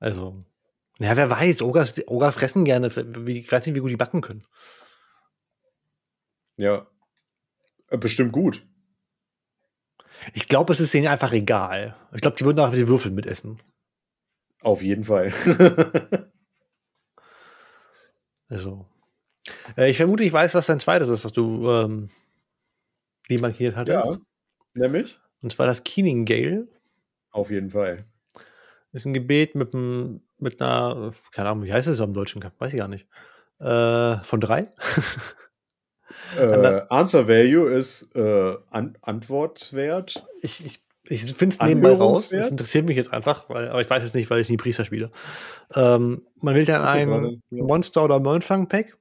also, 0.00 0.42
ja, 0.98 1.16
wer 1.16 1.28
weiß, 1.28 1.62
Ogers, 1.62 2.00
Oger 2.08 2.32
fressen 2.32 2.64
gerne, 2.64 2.86
ich 2.88 3.52
weiß 3.52 3.66
nicht, 3.66 3.74
wie 3.74 3.80
gut 3.80 3.90
die 3.90 3.96
backen 3.96 4.22
können. 4.22 4.46
Ja, 6.56 6.86
äh, 7.88 7.98
bestimmt 7.98 8.32
gut. 8.32 8.64
Ich 10.34 10.46
glaube, 10.46 10.72
es 10.72 10.80
ist 10.80 10.94
ihnen 10.94 11.08
einfach 11.08 11.32
egal. 11.32 11.96
Ich 12.12 12.20
glaube, 12.20 12.36
die 12.36 12.44
würden 12.44 12.60
auch 12.60 12.72
die 12.72 12.88
Würfel 12.88 13.10
mitessen. 13.10 13.60
Auf 14.62 14.82
jeden 14.82 15.04
Fall. 15.04 15.32
Also. 18.52 18.86
Äh, 19.78 19.90
ich 19.90 19.96
vermute, 19.96 20.24
ich 20.24 20.32
weiß, 20.32 20.54
was 20.54 20.66
dein 20.66 20.78
zweites 20.78 21.08
ist, 21.08 21.24
was 21.24 21.32
du 21.32 21.70
ähm, 21.70 22.10
demarkiert 23.30 23.76
hattest. 23.76 24.14
Ja, 24.14 24.20
nämlich? 24.74 25.18
Und 25.42 25.50
zwar 25.50 25.64
das 25.64 25.84
Keening 25.84 26.26
Gale. 26.26 26.68
Auf 27.30 27.50
jeden 27.50 27.70
Fall. 27.70 28.04
Ist 28.92 29.06
ein 29.06 29.14
Gebet 29.14 29.54
mit, 29.54 29.74
einem, 29.74 30.20
mit 30.36 30.60
einer, 30.60 31.14
keine 31.32 31.48
Ahnung, 31.48 31.64
wie 31.64 31.72
heißt 31.72 31.88
es 31.88 31.98
im 31.98 32.12
Deutschen? 32.12 32.44
Weiß 32.58 32.74
ich 32.74 32.78
gar 32.78 32.88
nicht. 32.88 33.08
Äh, 33.58 34.16
von 34.18 34.40
drei? 34.40 34.70
äh, 36.38 36.82
Answer 36.88 37.28
Value 37.28 37.70
ist 37.70 38.14
äh, 38.14 38.56
An 38.70 38.96
Antwortwert. 39.02 40.24
Ich, 40.40 40.64
ich 40.64 40.82
ich 41.08 41.34
finde 41.34 41.56
es 41.56 41.60
nebenbei 41.60 41.94
raus. 41.94 42.28
Das 42.28 42.50
interessiert 42.50 42.86
mich 42.86 42.96
jetzt 42.96 43.12
einfach, 43.12 43.48
weil, 43.48 43.68
aber 43.68 43.80
ich 43.80 43.90
weiß 43.90 44.04
es 44.04 44.14
nicht, 44.14 44.30
weil 44.30 44.40
ich 44.40 44.48
nie 44.48 44.56
Priester 44.56 44.84
spiele. 44.84 45.10
Ähm, 45.74 46.26
man 46.36 46.54
wählt 46.54 46.68
dann 46.68 46.82
ein 46.82 47.42
ja. 47.50 47.64
Monster- 47.64 48.04
oder 48.04 48.20
Mönfang-Pack 48.20 48.96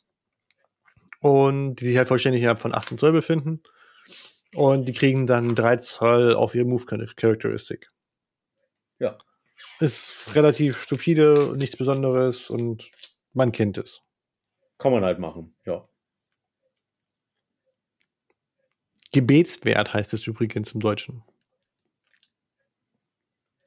und 1.20 1.76
die 1.76 1.86
sich 1.86 1.98
halt 1.98 2.08
vollständig 2.08 2.42
innerhalb 2.42 2.60
von 2.60 2.74
18 2.74 2.98
Zoll 2.98 3.12
befinden. 3.12 3.62
Und 4.56 4.90
die 4.90 4.94
kriegen 4.94 5.28
dann 5.28 5.54
3 5.54 5.78
Zoll 5.78 6.34
auf 6.34 6.56
ihre 6.56 6.66
Move-Charakteristik. 6.66 7.92
Ja. 8.98 9.18
Ist 9.80 10.18
relativ 10.34 10.82
stupide, 10.82 11.54
nichts 11.56 11.78
Besonderes 11.78 12.50
und 12.50 12.92
man 13.34 13.52
kennt 13.52 13.78
es. 13.78 14.02
Kann 14.80 14.92
man 14.92 15.06
halt 15.06 15.20
machen, 15.20 15.56
ja. 15.66 15.88
Gebetswert 19.12 19.94
heißt 19.94 20.14
es 20.14 20.26
übrigens 20.28 20.72
im 20.72 20.80
Deutschen. 20.80 21.24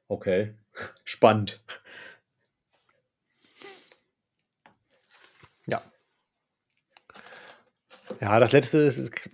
Okay. 0.07 0.53
Spannend. 1.03 1.61
Ja. 5.67 5.81
Ja, 8.19 8.39
das 8.39 8.51
letzte 8.51 8.77
ist, 8.79 8.97
ist 8.97 9.29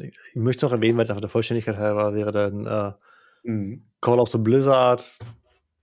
ich 0.00 0.36
möchte 0.36 0.66
noch 0.66 0.72
erwähnen, 0.72 0.96
weil 0.96 1.04
es 1.04 1.10
einfach 1.10 1.20
der 1.20 1.30
Vollständigkeit 1.30 1.76
halber 1.76 2.14
wäre 2.14 2.32
dann 2.32 2.66
äh, 2.66 2.92
mhm. 3.48 3.84
Call 4.00 4.20
of 4.20 4.30
the 4.30 4.38
Blizzard, 4.38 5.04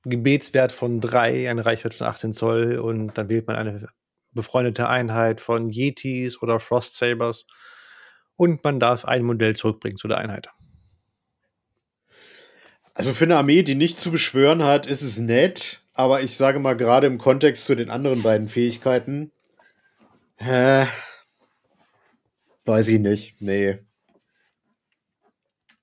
Gebetswert 0.04 0.72
von 0.72 1.02
3, 1.02 1.50
eine 1.50 1.66
Reichweite 1.66 1.98
von 1.98 2.08
18 2.08 2.34
Zoll 2.34 2.78
und 2.78 3.18
dann 3.18 3.30
wählt 3.30 3.48
man 3.48 3.56
eine 3.56 3.90
befreundete 4.32 4.88
Einheit 4.88 5.42
von 5.42 5.70
Yetis 5.70 6.42
oder 6.42 6.60
Frost 6.60 6.96
Sabers 6.96 7.46
und 8.36 8.64
man 8.64 8.80
darf 8.80 9.06
ein 9.06 9.24
Modell 9.24 9.56
zurückbringen 9.56 9.98
zu 9.98 10.08
der 10.08 10.18
Einheit. 10.18 10.50
Also 12.94 13.12
für 13.12 13.26
eine 13.26 13.38
Armee, 13.38 13.64
die 13.64 13.76
nichts 13.76 14.02
zu 14.02 14.12
beschwören 14.12 14.64
hat, 14.64 14.86
ist 14.86 15.02
es 15.02 15.20
nett, 15.20 15.84
aber 15.94 16.22
ich 16.22 16.38
sage 16.38 16.60
mal 16.60 16.78
gerade 16.78 17.08
im 17.08 17.18
Kontext 17.18 17.66
zu 17.66 17.76
den 17.76 17.90
anderen 17.90 18.24
beiden 18.24 18.48
Fähigkeiten, 18.48 19.32
äh, 20.38 20.86
weiß 22.66 22.88
ich 22.88 23.00
nicht, 23.00 23.42
nee. 23.42 23.80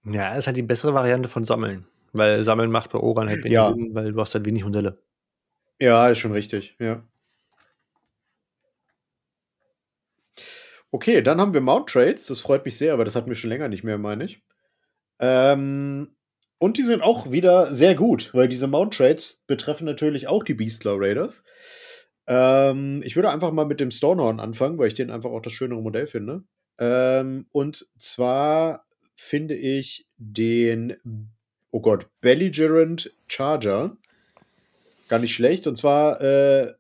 Ja, 0.05 0.35
ist 0.35 0.47
halt 0.47 0.57
die 0.57 0.63
bessere 0.63 0.95
Variante 0.95 1.29
von 1.29 1.45
Sammeln. 1.45 1.87
Weil 2.13 2.43
Sammeln 2.43 2.71
macht 2.71 2.93
bei 2.93 2.99
Oran 2.99 3.29
halt 3.29 3.45
wenig 3.45 3.53
ja. 3.53 3.67
Sinn, 3.67 3.95
weil 3.95 4.13
du 4.13 4.21
hast 4.21 4.35
halt 4.35 4.45
wenig 4.45 4.65
Modelle. 4.65 5.03
Ja, 5.81 6.09
ist 6.09 6.19
schon 6.19 6.33
richtig, 6.33 6.77
ja. 6.79 7.03
Okay, 10.95 11.23
dann 11.23 11.41
haben 11.41 11.55
wir 11.55 11.63
Mount 11.63 11.89
Trades. 11.89 12.27
Das 12.27 12.41
freut 12.41 12.67
mich 12.67 12.77
sehr, 12.77 12.93
aber 12.93 13.07
das 13.07 13.17
hatten 13.17 13.29
wir 13.29 13.35
schon 13.35 13.49
länger 13.49 13.69
nicht 13.69 13.83
mehr, 13.83 13.97
meine 13.97 14.25
ich. 14.25 14.43
Ähm, 15.19 16.15
und 16.59 16.77
die 16.77 16.83
sind 16.83 17.03
auch 17.03 17.33
wieder 17.33 17.73
sehr 17.73 17.95
gut, 17.95 18.35
weil 18.35 18.47
diese 18.47 18.67
Mount 18.67 18.95
Trades 18.95 19.43
betreffen 19.47 19.87
natürlich 19.87 20.29
auch 20.29 20.45
die 20.45 20.53
Beastlaw 20.53 20.97
Raiders. 20.99 21.45
Ähm, 22.27 23.03
ich 23.05 23.17
würde 23.17 23.31
einfach 23.31 23.53
mal 23.53 23.65
mit 23.65 23.81
dem 23.81 23.91
Stonehorn 23.91 24.39
anfangen, 24.39 24.77
weil 24.77 24.89
ich 24.89 24.95
den 24.95 25.11
einfach 25.11 25.31
auch 25.31 25.41
das 25.41 25.55
schönere 25.55 25.81
Modell 25.81 26.07
finde. 26.07 26.45
Ähm, 26.79 27.47
und 27.53 27.87
zwar 27.99 28.85
finde 29.15 29.55
ich 29.55 30.07
den, 30.19 30.97
oh 31.71 31.81
Gott, 31.81 32.07
Belligerent 32.21 33.15
Charger 33.29 33.97
gar 35.09 35.21
nicht 35.21 35.35
schlecht. 35.35 35.67
Und 35.67 35.79
zwar 35.79 36.21
äh, 36.21 36.73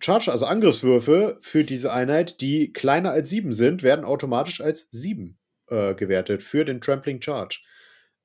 Charger, 0.00 0.32
also 0.32 0.46
Angriffswürfe 0.46 1.38
für 1.40 1.64
diese 1.64 1.92
Einheit, 1.92 2.40
die 2.40 2.72
kleiner 2.72 3.10
als 3.10 3.30
7 3.30 3.52
sind, 3.52 3.82
werden 3.82 4.04
automatisch 4.04 4.60
als 4.60 4.88
7 4.90 5.38
äh, 5.68 5.94
gewertet 5.94 6.42
für 6.42 6.64
den 6.64 6.80
Trampling 6.80 7.20
Charge. 7.20 7.60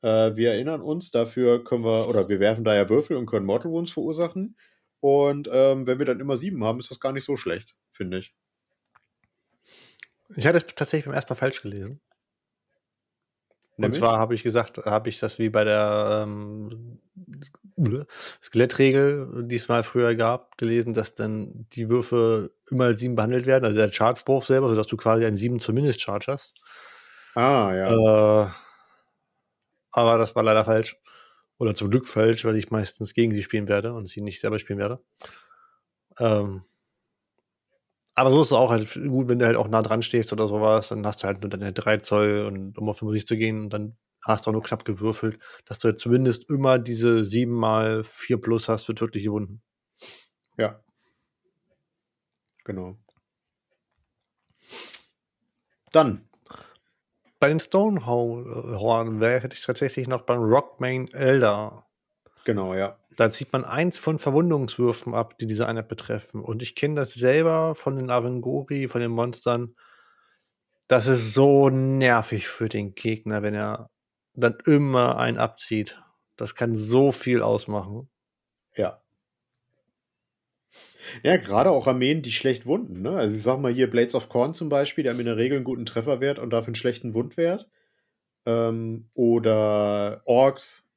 Äh, 0.01 0.35
wir 0.35 0.51
erinnern 0.51 0.81
uns, 0.81 1.11
dafür 1.11 1.63
können 1.63 1.83
wir, 1.83 2.07
oder 2.07 2.29
wir 2.29 2.39
werfen 2.39 2.63
da 2.63 2.75
ja 2.75 2.89
Würfel 2.89 3.17
und 3.17 3.25
können 3.25 3.45
Mortal 3.45 3.71
Wounds 3.71 3.91
verursachen. 3.91 4.57
Und 4.99 5.49
ähm, 5.51 5.87
wenn 5.87 5.99
wir 5.99 6.05
dann 6.05 6.19
immer 6.19 6.37
7 6.37 6.63
haben, 6.63 6.79
ist 6.79 6.91
das 6.91 6.99
gar 6.99 7.11
nicht 7.11 7.25
so 7.25 7.35
schlecht, 7.37 7.75
finde 7.89 8.19
ich. 8.19 8.33
Ich 10.35 10.47
hatte 10.47 10.57
es 10.57 10.65
tatsächlich 10.67 11.05
beim 11.05 11.13
ersten 11.13 11.31
Mal 11.31 11.37
falsch 11.37 11.61
gelesen. 11.61 11.99
Und 13.75 13.95
zwar 13.95 14.19
habe 14.19 14.35
ich 14.35 14.43
gesagt, 14.43 14.77
habe 14.85 15.09
ich 15.09 15.19
das 15.19 15.39
wie 15.39 15.49
bei 15.49 15.63
der 15.63 16.25
ähm, 16.27 16.99
Skelettregel, 18.41 19.45
die 19.47 19.55
es 19.55 19.67
mal 19.67 19.83
früher 19.83 20.15
gab, 20.15 20.57
gelesen, 20.57 20.93
dass 20.93 21.15
dann 21.15 21.67
die 21.73 21.89
Würfe 21.89 22.51
immer 22.69 22.85
als 22.85 22.99
sieben 22.99 23.15
behandelt 23.15 23.47
werden, 23.47 23.65
also 23.65 23.77
der 23.77 23.91
Charge-Wurf 23.91 24.45
selber, 24.45 24.69
sodass 24.69 24.87
du 24.87 24.95
quasi 24.95 25.25
einen 25.25 25.35
sieben 25.35 25.59
zumindest 25.59 26.01
Charge 26.01 26.31
hast. 26.31 26.53
Ah, 27.33 27.73
ja. 27.73 28.45
Äh, 28.45 28.49
aber 29.91 30.17
das 30.17 30.35
war 30.35 30.43
leider 30.43 30.65
falsch. 30.65 30.99
Oder 31.57 31.73
zum 31.75 31.89
Glück 31.89 32.07
falsch, 32.07 32.45
weil 32.45 32.57
ich 32.57 32.71
meistens 32.71 33.13
gegen 33.13 33.33
sie 33.33 33.43
spielen 33.43 33.67
werde 33.67 33.93
und 33.93 34.07
sie 34.07 34.21
nicht 34.21 34.39
selber 34.39 34.59
spielen 34.59 34.79
werde. 34.79 34.99
Ähm, 36.19 36.63
aber 38.15 38.31
so 38.31 38.41
ist 38.41 38.47
es 38.47 38.53
auch 38.53 38.71
halt 38.71 38.93
gut, 38.93 39.29
wenn 39.29 39.39
du 39.39 39.45
halt 39.45 39.57
auch 39.57 39.67
nah 39.67 39.81
dran 39.81 40.01
stehst 40.03 40.33
oder 40.33 40.47
sowas, 40.47 40.89
dann 40.89 41.05
hast 41.05 41.23
du 41.23 41.27
halt 41.27 41.41
nur 41.41 41.49
deine 41.49 41.73
3 41.73 41.97
Zoll 41.97 42.45
und 42.47 42.77
um 42.77 42.89
auf 42.89 42.99
50 42.99 43.25
zu 43.27 43.37
gehen 43.37 43.63
und 43.65 43.69
dann 43.71 43.97
hast 44.25 44.45
du 44.45 44.49
auch 44.49 44.53
nur 44.53 44.63
knapp 44.63 44.85
gewürfelt, 44.85 45.39
dass 45.65 45.79
du 45.79 45.95
zumindest 45.95 46.49
immer 46.49 46.79
diese 46.79 47.25
7 47.25 47.53
mal 47.53 48.03
4 48.03 48.39
plus 48.39 48.69
hast 48.69 48.85
für 48.85 48.95
tödliche 48.95 49.31
Wunden. 49.31 49.61
Ja. 50.57 50.81
Genau. 52.65 52.97
Dann. 55.93 56.23
Bei 57.41 57.49
den 57.49 57.59
Stonehorn 57.59 59.19
wäre 59.19 59.41
hätte 59.41 59.55
ich 59.55 59.65
tatsächlich 59.65 60.07
noch 60.07 60.21
beim 60.21 60.39
Rockmain 60.41 61.09
Elder. 61.13 61.85
Genau, 62.45 62.73
ja. 62.73 62.97
Da 63.17 63.29
zieht 63.29 63.53
man 63.53 63.65
eins 63.65 63.97
von 63.97 64.19
Verwundungswürfen 64.19 65.13
ab, 65.13 65.37
die 65.37 65.47
diese 65.47 65.67
Einheit 65.67 65.87
betreffen. 65.87 66.41
Und 66.41 66.61
ich 66.61 66.75
kenne 66.75 66.95
das 66.95 67.13
selber 67.13 67.75
von 67.75 67.95
den 67.95 68.09
Avengori, 68.09 68.87
von 68.87 69.01
den 69.01 69.11
Monstern. 69.11 69.75
Das 70.87 71.07
ist 71.07 71.33
so 71.33 71.69
nervig 71.69 72.47
für 72.47 72.69
den 72.69 72.95
Gegner, 72.95 73.41
wenn 73.43 73.55
er 73.55 73.89
dann 74.33 74.57
immer 74.65 75.17
einen 75.17 75.37
abzieht. 75.37 76.01
Das 76.35 76.55
kann 76.55 76.75
so 76.75 77.11
viel 77.11 77.41
ausmachen. 77.41 78.09
Ja. 78.75 79.01
Ja, 81.21 81.37
gerade 81.37 81.69
auch 81.69 81.87
Armeen, 81.87 82.21
die 82.21 82.31
schlecht 82.31 82.65
wunden. 82.65 83.01
Ne? 83.01 83.11
Also 83.11 83.35
ich 83.35 83.43
sag 83.43 83.59
mal 83.59 83.73
hier 83.73 83.89
Blades 83.89 84.15
of 84.15 84.29
Corn 84.29 84.53
zum 84.53 84.69
Beispiel, 84.69 85.03
die 85.03 85.09
haben 85.09 85.19
in 85.19 85.25
der 85.25 85.37
Regel 85.37 85.57
einen 85.57 85.65
guten 85.65 85.85
Trefferwert 85.85 86.39
und 86.39 86.51
dafür 86.51 86.69
einen 86.69 86.75
schlechten 86.75 87.13
Wundwert. 87.13 87.67
Ähm, 88.45 89.09
oder 89.13 90.21
Orks, 90.25 90.89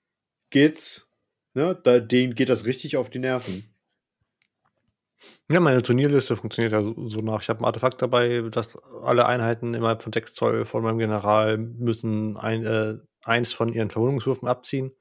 Gits, 0.51 1.05
Ne? 1.57 1.74
Da, 1.82 2.00
denen 2.00 2.34
geht 2.34 2.50
das 2.50 2.66
richtig 2.66 2.98
auf 2.98 3.09
die 3.09 3.18
Nerven. 3.18 3.64
Ja, 5.50 5.59
meine 5.59 5.82
Turnierliste 5.82 6.36
funktioniert 6.36 6.74
ja 6.74 6.82
so, 6.82 7.09
so 7.09 7.20
nach. 7.20 7.40
Ich 7.40 7.48
habe 7.48 7.61
ein 7.61 7.64
Artefakt 7.64 8.02
dabei, 8.02 8.42
dass 8.50 8.76
alle 9.02 9.24
Einheiten 9.24 9.72
innerhalb 9.72 10.02
von 10.02 10.12
6 10.12 10.34
Zoll 10.34 10.66
von 10.66 10.82
meinem 10.82 10.98
General 10.98 11.57
müssen 11.57 12.36
ein, 12.36 12.66
äh, 12.66 12.98
eins 13.24 13.54
von 13.54 13.72
ihren 13.72 13.88
Verwundungswürfen 13.88 14.46
abziehen. 14.46 14.92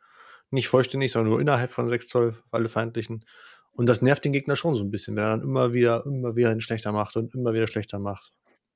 Nicht 0.49 0.69
vollständig, 0.69 1.11
sondern 1.11 1.31
nur 1.31 1.41
innerhalb 1.41 1.73
von 1.73 1.89
6 1.89 2.07
Zoll, 2.07 2.37
alle 2.51 2.69
feindlichen. 2.69 3.25
Und 3.73 3.87
das 3.87 4.01
nervt 4.01 4.23
den 4.23 4.31
Gegner 4.31 4.55
schon 4.55 4.75
so 4.75 4.83
ein 4.83 4.91
bisschen, 4.91 5.17
wenn 5.17 5.23
er 5.23 5.31
dann 5.31 5.41
immer 5.41 5.73
wieder, 5.73 6.05
immer 6.05 6.37
wieder 6.37 6.59
schlechter 6.61 6.93
macht 6.93 7.17
und 7.17 7.35
immer 7.35 7.53
wieder 7.53 7.67
schlechter 7.67 7.99
macht. 7.99 8.31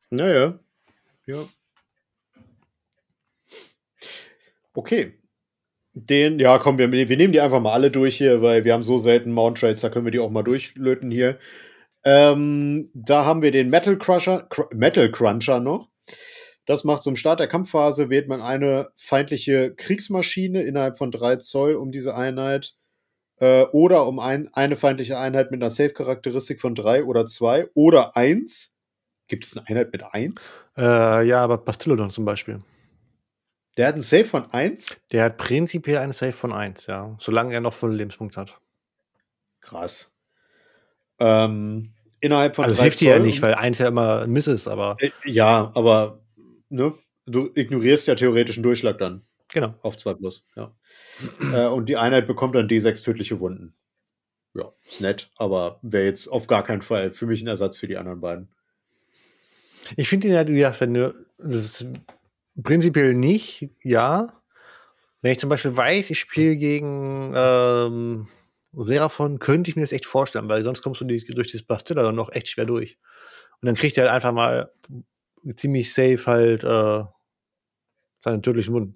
Naja. 0.10 0.60
Ja. 1.28 1.46
Okay. 4.74 5.19
Den, 5.94 6.40
ja, 6.40 6.58
komm, 6.60 6.78
wir, 6.78 6.92
wir 6.92 7.18
nehmen 7.18 7.34
die 7.34 7.42
einfach 7.42 7.60
mal 7.60 7.74
alle 7.74 7.92
durch 7.92 8.16
hier, 8.16 8.42
weil 8.42 8.64
wir 8.64 8.74
haben 8.74 8.84
so 8.84 8.98
selten 9.00 9.32
Mount 9.32 9.58
Trades, 9.60 9.82
da 9.82 9.90
können 9.90 10.06
wir 10.06 10.12
die 10.12 10.20
auch 10.20 10.30
mal 10.30 10.44
durchlöten 10.44 11.12
hier. 11.12 11.40
Ähm, 12.04 12.90
da 12.94 13.26
haben 13.26 13.42
wir 13.42 13.52
den 13.52 13.70
Metal 13.70 13.98
Crusher, 13.98 14.48
Cr 14.50 14.70
Metal 14.74 15.12
Cruncher 15.12 15.60
noch. 15.60 15.90
Das 16.66 16.84
macht 16.84 17.04
zum 17.04 17.16
Start 17.16 17.40
der 17.40 17.48
Kampfphase, 17.48 18.10
wählt 18.10 18.28
man 18.28 18.42
eine 18.42 18.90
feindliche 18.96 19.74
Kriegsmaschine 19.74 20.62
innerhalb 20.62 20.98
von 20.98 21.10
3 21.12 21.38
Zoll 21.38 21.76
um 21.76 21.92
diese 21.92 22.16
Einheit 22.16 22.76
äh, 23.40 23.64
oder 23.72 24.06
um 24.06 24.20
ein, 24.20 24.50
eine 24.54 24.76
feindliche 24.76 25.18
Einheit 25.18 25.50
mit 25.50 25.62
einer 25.62 25.72
Safe-Charakteristik 25.72 26.62
von 26.62 26.76
3 26.76 27.06
oder 27.06 27.26
2 27.26 27.70
oder 27.74 28.16
1. 28.16 28.72
Gibt 29.28 29.46
es 29.46 29.58
eine 29.58 29.68
Einheit 29.68 29.92
mit 29.92 30.04
1? 30.04 30.52
Äh, 30.78 31.28
ja, 31.28 31.42
aber 31.42 31.58
Bastillodon 31.58 32.12
zum 32.12 32.26
Beispiel. 32.26 32.62
Der 33.80 33.88
hat 33.88 33.94
einen 33.94 34.02
Save 34.02 34.26
von 34.26 34.52
1? 34.52 35.00
Der 35.14 35.24
hat 35.24 35.38
prinzipiell 35.38 36.00
einen 36.00 36.12
Save 36.12 36.34
von 36.34 36.52
1, 36.52 36.88
ja. 36.88 37.16
Solange 37.18 37.54
er 37.54 37.62
noch 37.62 37.74
volle 37.74 37.96
Lebenspunkte 37.96 38.42
hat. 38.42 38.60
Krass. 39.62 40.12
Ähm, 41.18 41.94
innerhalb 42.20 42.58
von 42.58 42.66
Also 42.66 42.84
hilft 42.84 43.00
dir 43.00 43.12
ja 43.12 43.20
nicht, 43.20 43.42
weil 43.42 43.54
1 43.54 43.78
ja 43.78 43.88
immer 43.88 44.24
ein 44.24 44.32
Miss 44.32 44.48
ist, 44.48 44.68
aber. 44.68 44.98
Äh, 45.00 45.12
ja, 45.24 45.72
aber 45.76 46.20
ne, 46.68 46.94
du 47.26 47.52
ignorierst 47.56 48.06
ja 48.10 48.16
theoretischen 48.16 48.64
Durchschlag 48.64 48.98
dann. 48.98 49.26
Genau. 49.48 49.74
Auf 49.82 49.96
2 49.96 50.16
plus, 50.16 50.46
ja. 50.58 50.76
äh, 51.54 51.68
und 51.68 51.88
die 51.88 51.96
Einheit 51.96 52.28
bekommt 52.28 52.56
dann 52.56 52.68
D6 52.68 53.02
tödliche 53.02 53.40
Wunden. 53.40 53.76
Ja, 54.56 54.74
ist 54.86 55.00
nett, 55.00 55.32
aber 55.38 55.80
wäre 55.84 56.04
jetzt 56.04 56.28
auf 56.28 56.48
gar 56.48 56.66
keinen 56.66 56.82
Fall 56.82 57.14
für 57.14 57.28
mich 57.28 57.42
ein 57.42 57.48
Ersatz 57.48 57.78
für 57.78 57.88
die 57.88 57.96
anderen 57.96 58.20
beiden. 58.20 58.50
Ich 59.96 60.10
finde 60.10 60.28
ihn 60.28 60.34
ja, 60.34 60.44
ja, 60.44 60.76
wenn 60.82 60.94
du, 60.94 61.16
das 61.38 61.64
ist 61.64 61.86
Prinzipiell 62.64 63.14
nicht, 63.14 63.70
ja. 63.84 64.42
Wenn 65.22 65.32
ich 65.32 65.40
zum 65.40 65.50
Beispiel 65.50 65.76
weiß, 65.76 66.10
ich 66.12 66.20
spiele 66.20 66.56
gegen 66.56 67.34
ähm, 67.36 68.28
Seraphon, 68.74 69.40
könnte 69.40 69.70
ich 69.70 69.76
mir 69.76 69.82
das 69.84 69.92
echt 69.92 70.06
vorstellen, 70.06 70.50
weil 70.50 70.64
sonst 70.64 70.82
kommst 70.82 71.02
du 71.02 71.06
durch 71.06 71.26
dieses 71.26 71.64
Bastilla 71.66 72.04
dann 72.04 72.16
noch 72.16 72.32
echt 72.32 72.48
schwer 72.50 72.66
durch. 72.66 72.98
Und 73.62 73.68
dann 73.68 73.76
kriegt 73.76 73.98
er 73.98 74.06
halt 74.06 74.14
einfach 74.14 74.32
mal 74.32 74.72
ziemlich 75.56 75.94
safe 75.94 76.22
halt 76.26 76.64
äh, 76.64 77.04
seinen 78.24 78.42
tödlichen 78.44 78.74
Mund. 78.74 78.96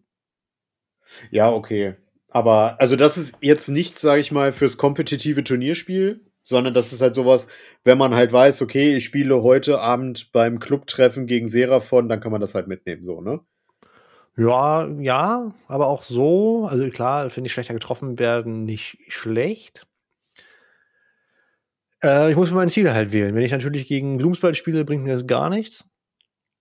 Ja, 1.32 1.52
okay. 1.52 1.96
Aber 2.30 2.80
also 2.80 2.96
das 2.96 3.18
ist 3.18 3.38
jetzt 3.42 3.70
nicht, 3.70 4.00
sage 4.00 4.22
ich 4.22 4.32
mal, 4.32 4.54
fürs 4.54 4.78
kompetitive 4.78 5.44
Turnierspiel 5.44 6.26
Sondern 6.44 6.74
das 6.74 6.92
ist 6.94 7.02
halt 7.02 7.16
sowas, 7.16 7.48
wenn 7.84 7.98
man 7.98 8.16
halt 8.16 8.32
weiß, 8.34 8.62
okay, 8.62 8.96
ich 8.98 9.06
spiele 9.06 9.44
heute 9.44 9.80
Abend 9.80 10.32
beim 10.34 10.60
Clubtreffen 10.60 11.28
gegen 11.28 11.48
Seraphon, 11.48 12.10
dann 12.10 12.20
kann 12.20 12.32
man 12.32 12.42
das 12.42 12.56
halt 12.56 12.68
mitnehmen, 12.68 13.04
so, 13.06 13.22
ne? 13.22 13.42
Ja, 14.36 14.88
ja, 15.00 15.54
aber 15.68 15.88
auch 15.88 16.04
so, 16.04 16.66
also 16.66 16.90
klar, 16.90 17.30
finde 17.30 17.48
ich 17.48 17.54
schlechter 17.54 17.74
getroffen 17.74 18.18
werden 18.20 18.64
nicht 18.66 18.98
schlecht. 19.08 19.86
Äh, 22.04 22.32
ich 22.32 22.36
muss 22.36 22.50
mir 22.50 22.58
meine 22.58 22.72
Ziele 22.72 22.94
halt 22.94 23.12
wählen. 23.12 23.36
Wenn 23.36 23.44
ich 23.44 23.52
natürlich 23.52 23.88
gegen 23.88 24.18
Gloomspite 24.18 24.56
spiele, 24.56 24.86
bringt 24.86 25.04
mir 25.04 25.14
das 25.14 25.28
gar 25.28 25.50
nichts. 25.50 25.86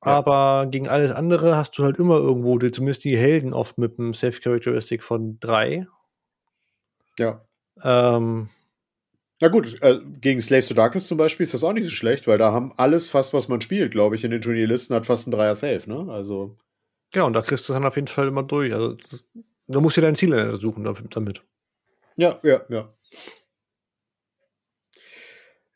Ja. 0.05 0.13
Aber 0.13 0.67
gegen 0.71 0.89
alles 0.89 1.13
andere 1.13 1.57
hast 1.57 1.79
du 1.79 1.85
halt 1.85 1.99
immer 1.99 2.17
irgendwo, 2.19 2.59
die, 2.59 2.73
zumindest 2.73 3.05
die 3.05 3.17
Helden 3.17 3.55
oft 3.55 3.79
mit 3.79 3.99
einem 3.99 4.15
Safe 4.15 4.41
Characteristic 4.41 5.03
von 5.03 5.39
3. 5.41 5.87
Ja. 7.19 7.45
Ähm, 7.83 8.49
Na 9.41 9.49
gut, 9.49 9.77
äh, 9.83 10.01
gegen 10.21 10.41
Slaves 10.41 10.69
to 10.69 10.75
Darkness 10.75 11.07
zum 11.09 11.19
Beispiel 11.19 11.45
ist 11.45 11.53
das 11.55 11.65
auch 11.65 11.73
nicht 11.73 11.85
so 11.85 11.91
schlecht, 11.91 12.27
weil 12.29 12.39
da 12.39 12.53
haben 12.53 12.73
alles 12.77 13.11
fast, 13.11 13.35
was 13.35 13.49
man 13.49 13.61
spielt, 13.61 13.93
glaube 13.93 14.17
ich, 14.17 14.25
in 14.25 14.31
den 14.31 14.41
Turnierlisten 14.41 14.95
hat 14.97 15.05
fast 15.07 15.27
ein 15.27 15.33
Dreier 15.33 15.55
Safe, 15.55 15.83
ne? 15.89 16.11
Also. 16.13 16.57
Ja, 17.15 17.25
und 17.25 17.35
da 17.35 17.43
kriegst 17.43 17.69
du 17.69 17.73
dann 17.73 17.85
auf 17.85 17.97
jeden 17.97 18.09
Fall 18.09 18.29
immer 18.29 18.43
durch. 18.43 18.73
Also, 18.73 18.95
das, 18.95 19.25
da 19.67 19.81
musst 19.81 19.97
du 19.97 20.01
dein 20.01 20.15
Ziel 20.15 20.59
suchen 20.61 20.85
damit. 21.11 21.43
Ja, 22.17 22.41
ja, 22.43 22.63
ja. 22.69 22.95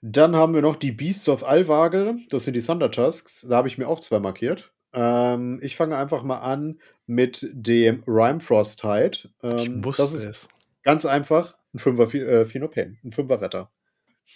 Dann 0.01 0.37
haben 0.37 0.55
wir 0.55 0.62
noch 0.62 0.76
die 0.76 0.93
Beasts 0.93 1.28
of 1.28 1.43
Alvage. 1.47 2.16
Das 2.30 2.45
sind 2.45 2.55
die 2.55 2.62
Thunder 2.62 2.91
Tusks. 2.91 3.47
Da 3.49 3.57
habe 3.57 3.68
ich 3.68 3.76
mir 3.78 3.89
auch 3.89 4.01
zwei 4.01 4.20
markiert. 4.20 4.72
Ähm, 4.93 5.59
ich 5.62 5.76
fange 5.76 5.97
einfach 5.97 6.22
mal 6.22 6.39
an 6.39 6.80
mit 7.07 7.47
dem 7.53 8.03
Rhyme 8.07 8.41
Frost 8.41 8.80
Tide. 8.80 9.30
Ähm, 9.43 9.59
ich 9.59 9.84
wusste 9.84 10.03
das 10.03 10.12
ist 10.14 10.24
es. 10.24 10.49
ganz 10.82 11.05
einfach 11.05 11.57
ein 11.74 11.78
Fünfer 11.78 12.14
äh, 12.14 12.45
Phenopen, 12.47 12.99
ein 13.05 13.12
Fünfer 13.12 13.41
Retter. 13.41 13.70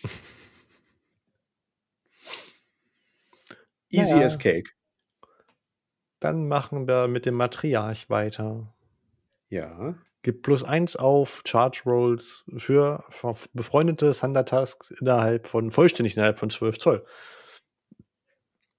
Easy 3.90 4.12
naja. 4.12 4.26
as 4.26 4.38
Cake. 4.38 4.70
Dann 6.20 6.48
machen 6.48 6.86
wir 6.86 7.08
mit 7.08 7.26
dem 7.26 7.34
Matriarch 7.34 8.10
weiter. 8.10 8.72
Ja. 9.48 9.94
Gibt 10.22 10.42
plus 10.42 10.62
eins 10.62 10.96
auf 10.96 11.42
Charge 11.46 11.82
Rolls 11.86 12.44
für 12.58 13.02
befreundete 13.54 14.12
Thunder 14.12 14.44
Tasks 14.44 14.90
innerhalb 14.90 15.46
von, 15.46 15.70
vollständig 15.70 16.14
innerhalb 16.14 16.38
von 16.38 16.50
12 16.50 16.78
Zoll. 16.78 17.06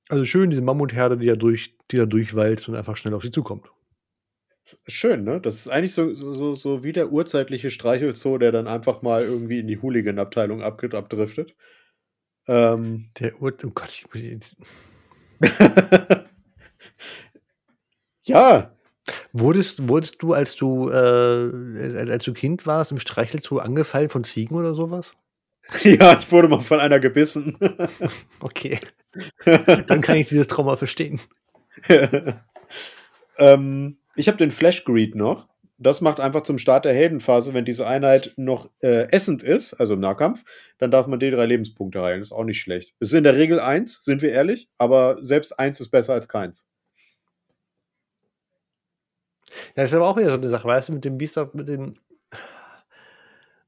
Also 0.07 0.23
schön, 0.25 0.51
diese 0.51 0.61
Mammutherde, 0.61 1.17
die 1.17 1.25
da, 1.25 1.35
durch, 1.35 1.77
die 1.89 1.97
da 1.97 2.05
durchwalzt 2.05 2.69
und 2.69 2.75
einfach 2.75 2.95
schnell 2.95 3.15
auf 3.15 3.23
sie 3.23 3.31
zukommt. 3.31 3.71
Schön, 4.87 5.23
ne? 5.23 5.41
Das 5.41 5.55
ist 5.55 5.69
eigentlich 5.69 5.93
so, 5.93 6.13
so, 6.13 6.55
so 6.55 6.83
wie 6.83 6.93
der 6.93 7.11
urzeitliche 7.11 7.71
Streichelzoo, 7.71 8.37
der 8.37 8.51
dann 8.51 8.67
einfach 8.67 9.01
mal 9.01 9.21
irgendwie 9.21 9.59
in 9.59 9.67
die 9.67 9.81
Hooligan-Abteilung 9.81 10.61
abdriftet. 10.61 11.55
Ähm, 12.47 13.09
der 13.19 13.41
Ur... 13.41 13.53
Oh 13.65 13.71
Gott, 13.73 13.89
ich 13.89 14.05
muss 14.13 14.21
jetzt... 14.21 14.55
ja, 18.23 18.71
Wurdest, 19.33 19.87
wurdest 19.89 20.21
du, 20.21 20.33
als 20.33 20.55
du, 20.55 20.89
äh, 20.89 22.11
als 22.11 22.23
du 22.23 22.33
Kind 22.33 22.67
warst, 22.67 22.91
im 22.91 22.99
Streichelzoo 22.99 23.57
angefallen 23.57 24.09
von 24.09 24.23
Ziegen 24.23 24.55
oder 24.55 24.73
sowas? 24.73 25.13
Ja, 25.83 26.17
ich 26.19 26.29
wurde 26.33 26.49
mal 26.49 26.59
von 26.59 26.81
einer 26.81 26.99
gebissen. 26.99 27.55
okay. 28.41 28.77
Dann 29.45 30.01
kann 30.01 30.17
ich 30.17 30.27
dieses 30.27 30.47
Trauma 30.47 30.75
verstehen. 30.75 31.21
ähm, 33.37 33.97
ich 34.17 34.27
habe 34.27 34.37
den 34.37 34.51
Flash 34.51 34.83
Greed 34.83 35.15
noch. 35.15 35.47
Das 35.77 36.01
macht 36.01 36.19
einfach 36.19 36.41
zum 36.43 36.57
Start 36.57 36.83
der 36.83 36.93
Heldenphase, 36.93 37.53
wenn 37.53 37.63
diese 37.63 37.87
Einheit 37.87 38.33
noch 38.35 38.69
äh, 38.81 39.09
essend 39.11 39.43
ist, 39.43 39.73
also 39.75 39.93
im 39.93 40.01
Nahkampf, 40.01 40.43
dann 40.77 40.91
darf 40.91 41.07
man 41.07 41.19
D3 41.19 41.45
Lebenspunkte 41.45 42.01
heilen. 42.01 42.21
Ist 42.21 42.33
auch 42.33 42.43
nicht 42.43 42.59
schlecht. 42.59 42.93
Es 42.99 43.07
ist 43.09 43.13
in 43.13 43.23
der 43.23 43.35
Regel 43.35 43.61
eins, 43.61 44.03
sind 44.03 44.21
wir 44.21 44.31
ehrlich, 44.31 44.67
aber 44.77 45.19
selbst 45.21 45.57
eins 45.57 45.79
ist 45.79 45.89
besser 45.89 46.13
als 46.13 46.27
keins. 46.27 46.67
Das 49.75 49.89
ist 49.89 49.95
aber 49.95 50.07
auch 50.07 50.17
wieder 50.17 50.29
so 50.29 50.35
eine 50.35 50.49
Sache, 50.49 50.67
weißt 50.67 50.89
du, 50.89 50.93
mit 50.93 51.05
dem 51.05 51.17
Beast 51.17 51.37
of, 51.37 51.53
mit 51.53 51.67
dem 51.67 51.95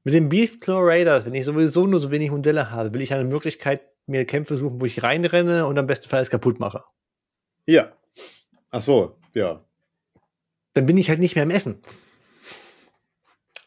mit 0.04 0.12
dem 0.12 0.28
Beast 0.28 0.60
Claw 0.60 0.82
Raiders, 0.82 1.24
wenn 1.24 1.34
ich 1.34 1.46
sowieso 1.46 1.86
nur 1.86 1.98
so 1.98 2.10
wenig 2.10 2.30
Modelle 2.30 2.70
habe, 2.70 2.92
will 2.92 3.00
ich 3.00 3.14
eine 3.14 3.24
Möglichkeit, 3.24 3.80
mir 4.06 4.26
Kämpfe 4.26 4.58
suchen, 4.58 4.80
wo 4.80 4.84
ich 4.84 5.02
reinrenne 5.02 5.66
und 5.66 5.78
am 5.78 5.86
besten 5.86 6.08
Fall 6.08 6.20
es 6.20 6.28
kaputt 6.28 6.60
mache. 6.60 6.84
Ja. 7.66 7.96
Ach 8.70 8.82
so, 8.82 9.18
ja. 9.32 9.64
Dann 10.74 10.84
bin 10.84 10.98
ich 10.98 11.08
halt 11.08 11.20
nicht 11.20 11.36
mehr 11.36 11.44
im 11.44 11.50
Essen. 11.50 11.82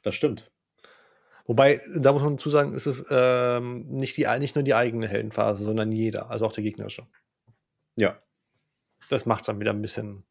Das 0.04 0.14
stimmt. 0.14 0.52
Wobei, 1.46 1.82
da 1.96 2.12
muss 2.12 2.22
man 2.22 2.38
zu 2.38 2.50
sagen, 2.50 2.74
ist 2.74 2.86
es 2.86 3.06
ähm, 3.10 3.88
nicht, 3.88 4.16
die, 4.18 4.28
nicht 4.38 4.56
nur 4.56 4.64
die 4.64 4.76
eigene 4.76 5.08
Heldenphase, 5.08 5.64
sondern 5.64 5.92
jeder, 5.92 6.30
also 6.30 6.46
auch 6.46 6.52
der 6.52 6.64
gegnerische. 6.64 7.08
Ja. 7.96 8.22
Das 9.10 9.26
macht 9.26 9.42
es 9.42 9.48
dann 9.48 9.60
wieder 9.60 9.72
ein 9.72 9.82
bisschen 9.82 10.24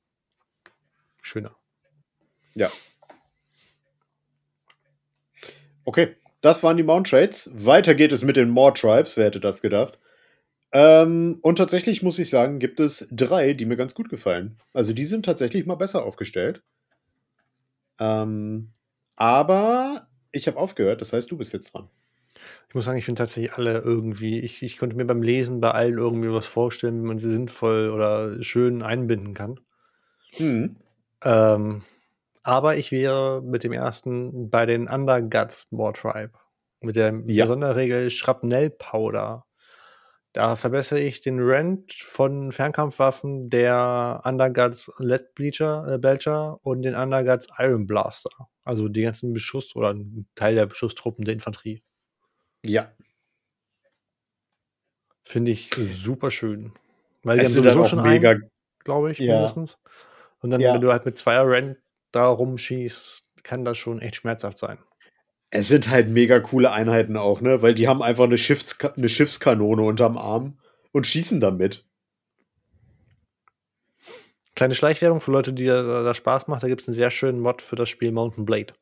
schöner. 1.22 1.56
Ja. 2.56 2.70
Okay, 5.84 6.16
das 6.40 6.62
waren 6.62 6.76
die 6.76 6.82
Mount 6.82 7.08
Trades. 7.08 7.50
Weiter 7.54 7.94
geht 7.94 8.12
es 8.12 8.24
mit 8.24 8.36
den 8.36 8.50
More 8.50 8.72
Tribes, 8.72 9.16
wer 9.16 9.26
hätte 9.26 9.40
das 9.40 9.62
gedacht? 9.62 9.98
Ähm, 10.72 11.38
und 11.42 11.56
tatsächlich 11.56 12.02
muss 12.02 12.18
ich 12.18 12.28
sagen, 12.28 12.58
gibt 12.58 12.80
es 12.80 13.06
drei, 13.10 13.52
die 13.52 13.66
mir 13.66 13.76
ganz 13.76 13.94
gut 13.94 14.08
gefallen. 14.08 14.58
Also 14.72 14.92
die 14.92 15.04
sind 15.04 15.24
tatsächlich 15.24 15.64
mal 15.66 15.76
besser 15.76 16.04
aufgestellt. 16.04 16.62
Ähm, 18.00 18.72
aber 19.14 20.08
ich 20.32 20.46
habe 20.48 20.58
aufgehört, 20.58 21.00
das 21.00 21.12
heißt, 21.12 21.30
du 21.30 21.36
bist 21.36 21.52
jetzt 21.52 21.72
dran. 21.72 21.88
Ich 22.68 22.74
muss 22.74 22.84
sagen, 22.84 22.98
ich 22.98 23.04
finde 23.04 23.20
tatsächlich 23.20 23.54
alle 23.54 23.78
irgendwie, 23.78 24.40
ich, 24.40 24.62
ich 24.62 24.76
konnte 24.76 24.96
mir 24.96 25.06
beim 25.06 25.22
Lesen 25.22 25.60
bei 25.60 25.70
allen 25.70 25.98
irgendwie 25.98 26.32
was 26.32 26.46
vorstellen, 26.46 27.02
wie 27.02 27.06
man 27.06 27.18
sie 27.18 27.30
sinnvoll 27.30 27.90
oder 27.90 28.42
schön 28.42 28.82
einbinden 28.82 29.34
kann. 29.34 29.60
Mhm. 30.38 30.76
Ähm, 31.22 31.82
aber 32.46 32.76
ich 32.76 32.92
wäre 32.92 33.42
mit 33.42 33.64
dem 33.64 33.72
ersten 33.72 34.50
bei 34.50 34.66
den 34.66 34.88
Underguts 34.88 35.66
More 35.70 35.92
Tribe. 35.92 36.30
Mit 36.80 36.94
der 36.94 37.20
ja. 37.26 37.44
Sonderregel 37.48 38.08
Schrapnellpowder. 38.08 39.44
Da 40.32 40.54
verbessere 40.54 41.00
ich 41.00 41.20
den 41.20 41.40
Rent 41.40 41.92
von 41.92 42.52
Fernkampfwaffen 42.52 43.50
der 43.50 44.20
Underguts 44.24 44.92
Lead 44.98 45.34
Bleacher, 45.34 45.94
äh, 45.94 45.98
Belcher 45.98 46.64
und 46.64 46.82
den 46.82 46.94
Underguts 46.94 47.48
Iron 47.58 47.84
Blaster. 47.84 48.30
Also 48.62 48.86
die 48.86 49.02
ganzen 49.02 49.32
Beschuss- 49.32 49.74
oder 49.74 49.92
ein 49.94 50.28
Teil 50.36 50.54
der 50.54 50.66
Beschusstruppen 50.66 51.24
der 51.24 51.34
Infanterie. 51.34 51.82
Ja. 52.64 52.92
Finde 55.24 55.50
ich 55.50 55.70
super 55.90 56.30
schön. 56.30 56.74
Weil 57.24 57.38
die 57.38 57.46
haben 57.46 57.52
sowieso 57.52 57.84
schon 57.86 58.02
mega, 58.04 58.36
glaube 58.84 59.10
ich, 59.10 59.18
ja. 59.18 59.34
mindestens. 59.34 59.78
Und 60.38 60.50
dann, 60.50 60.60
ja. 60.60 60.74
wenn 60.74 60.80
du 60.80 60.92
halt 60.92 61.06
mit 61.06 61.18
zweier 61.18 61.48
Rent 61.48 61.78
da 62.16 62.26
rumschießt, 62.26 63.18
kann 63.42 63.64
das 63.64 63.78
schon 63.78 64.00
echt 64.00 64.16
schmerzhaft 64.16 64.58
sein. 64.58 64.78
Es 65.50 65.68
sind 65.68 65.90
halt 65.90 66.08
mega 66.08 66.40
coole 66.40 66.72
Einheiten 66.72 67.16
auch, 67.16 67.40
ne? 67.40 67.62
Weil 67.62 67.74
die 67.74 67.86
haben 67.86 68.02
einfach 68.02 68.24
eine, 68.24 68.38
Schiffs 68.38 68.76
eine 68.96 69.08
Schiffskanone 69.08 69.82
unterm 69.82 70.18
Arm 70.18 70.58
und 70.92 71.06
schießen 71.06 71.40
damit. 71.40 71.86
Kleine 74.56 74.74
Schleichwerbung 74.74 75.20
für 75.20 75.30
Leute, 75.30 75.52
die 75.52 75.66
da, 75.66 76.02
da 76.02 76.14
Spaß 76.14 76.48
macht. 76.48 76.62
Da 76.62 76.68
gibt 76.68 76.80
es 76.80 76.88
einen 76.88 76.94
sehr 76.94 77.10
schönen 77.10 77.40
Mod 77.40 77.62
für 77.62 77.76
das 77.76 77.88
Spiel 77.88 78.10
Mountain 78.10 78.46
Blade. 78.46 78.74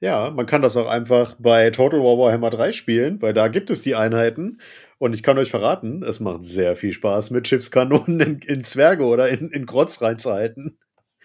Ja, 0.00 0.30
man 0.30 0.46
kann 0.46 0.62
das 0.62 0.76
auch 0.76 0.86
einfach 0.86 1.34
bei 1.40 1.70
Total 1.70 1.98
War 2.00 2.18
Warhammer 2.18 2.50
3 2.50 2.70
spielen, 2.70 3.20
weil 3.20 3.34
da 3.34 3.48
gibt 3.48 3.70
es 3.70 3.82
die 3.82 3.96
Einheiten. 3.96 4.60
Und 4.98 5.14
ich 5.14 5.22
kann 5.22 5.38
euch 5.38 5.50
verraten, 5.50 6.04
es 6.04 6.20
macht 6.20 6.44
sehr 6.44 6.76
viel 6.76 6.92
Spaß, 6.92 7.30
mit 7.30 7.48
Schiffskanonen 7.48 8.20
in, 8.20 8.38
in 8.40 8.64
Zwerge 8.64 9.04
oder 9.04 9.28
in, 9.28 9.50
in 9.50 9.66
Grotz 9.66 10.00
reinzuhalten. 10.00 10.78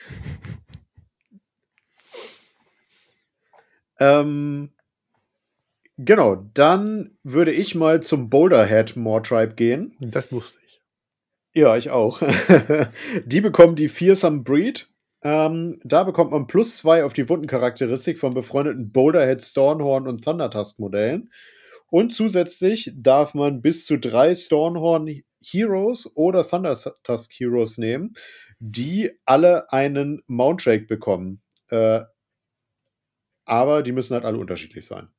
ähm, 3.99 4.71
genau, 5.97 6.35
dann 6.53 7.17
würde 7.23 7.51
ich 7.51 7.75
mal 7.75 8.01
zum 8.01 8.29
Boulderhead 8.29 8.95
More 8.95 9.21
Tribe 9.21 9.55
gehen. 9.55 9.97
Das 9.99 10.31
wusste 10.31 10.59
ich. 10.65 10.81
Ja, 11.53 11.77
ich 11.77 11.91
auch. 11.91 12.21
die 13.25 13.41
bekommen 13.41 13.75
die 13.75 13.89
Fearsome 13.89 14.41
Breed. 14.41 14.89
Ähm, 15.21 15.79
da 15.83 16.03
bekommt 16.03 16.31
man 16.31 16.47
plus 16.47 16.77
zwei 16.77 17.03
auf 17.03 17.13
die 17.13 17.29
Wundencharakteristik 17.29 18.19
von 18.19 18.33
befreundeten 18.33 18.91
Boulderhead, 18.91 19.41
Stornhorn 19.41 20.07
und 20.07 20.23
Thundertusk 20.23 20.79
Modellen. 20.79 21.29
Und 21.89 22.13
zusätzlich 22.13 22.91
darf 22.95 23.33
man 23.33 23.61
bis 23.61 23.85
zu 23.85 23.97
drei 23.97 24.33
Stornhorn 24.33 25.21
Heroes 25.41 26.09
oder 26.15 26.43
Thundertusk 26.43 27.31
Heroes 27.33 27.77
nehmen, 27.77 28.13
die 28.65 29.11
alle 29.25 29.73
einen 29.73 30.23
Mount 30.27 30.65
Drake 30.65 30.85
bekommen. 30.85 31.41
Äh, 31.67 32.05
aber 33.43 33.83
die 33.83 33.91
müssen 33.91 34.13
halt 34.13 34.23
alle 34.23 34.37
unterschiedlich 34.37 34.85
sein. 34.85 35.09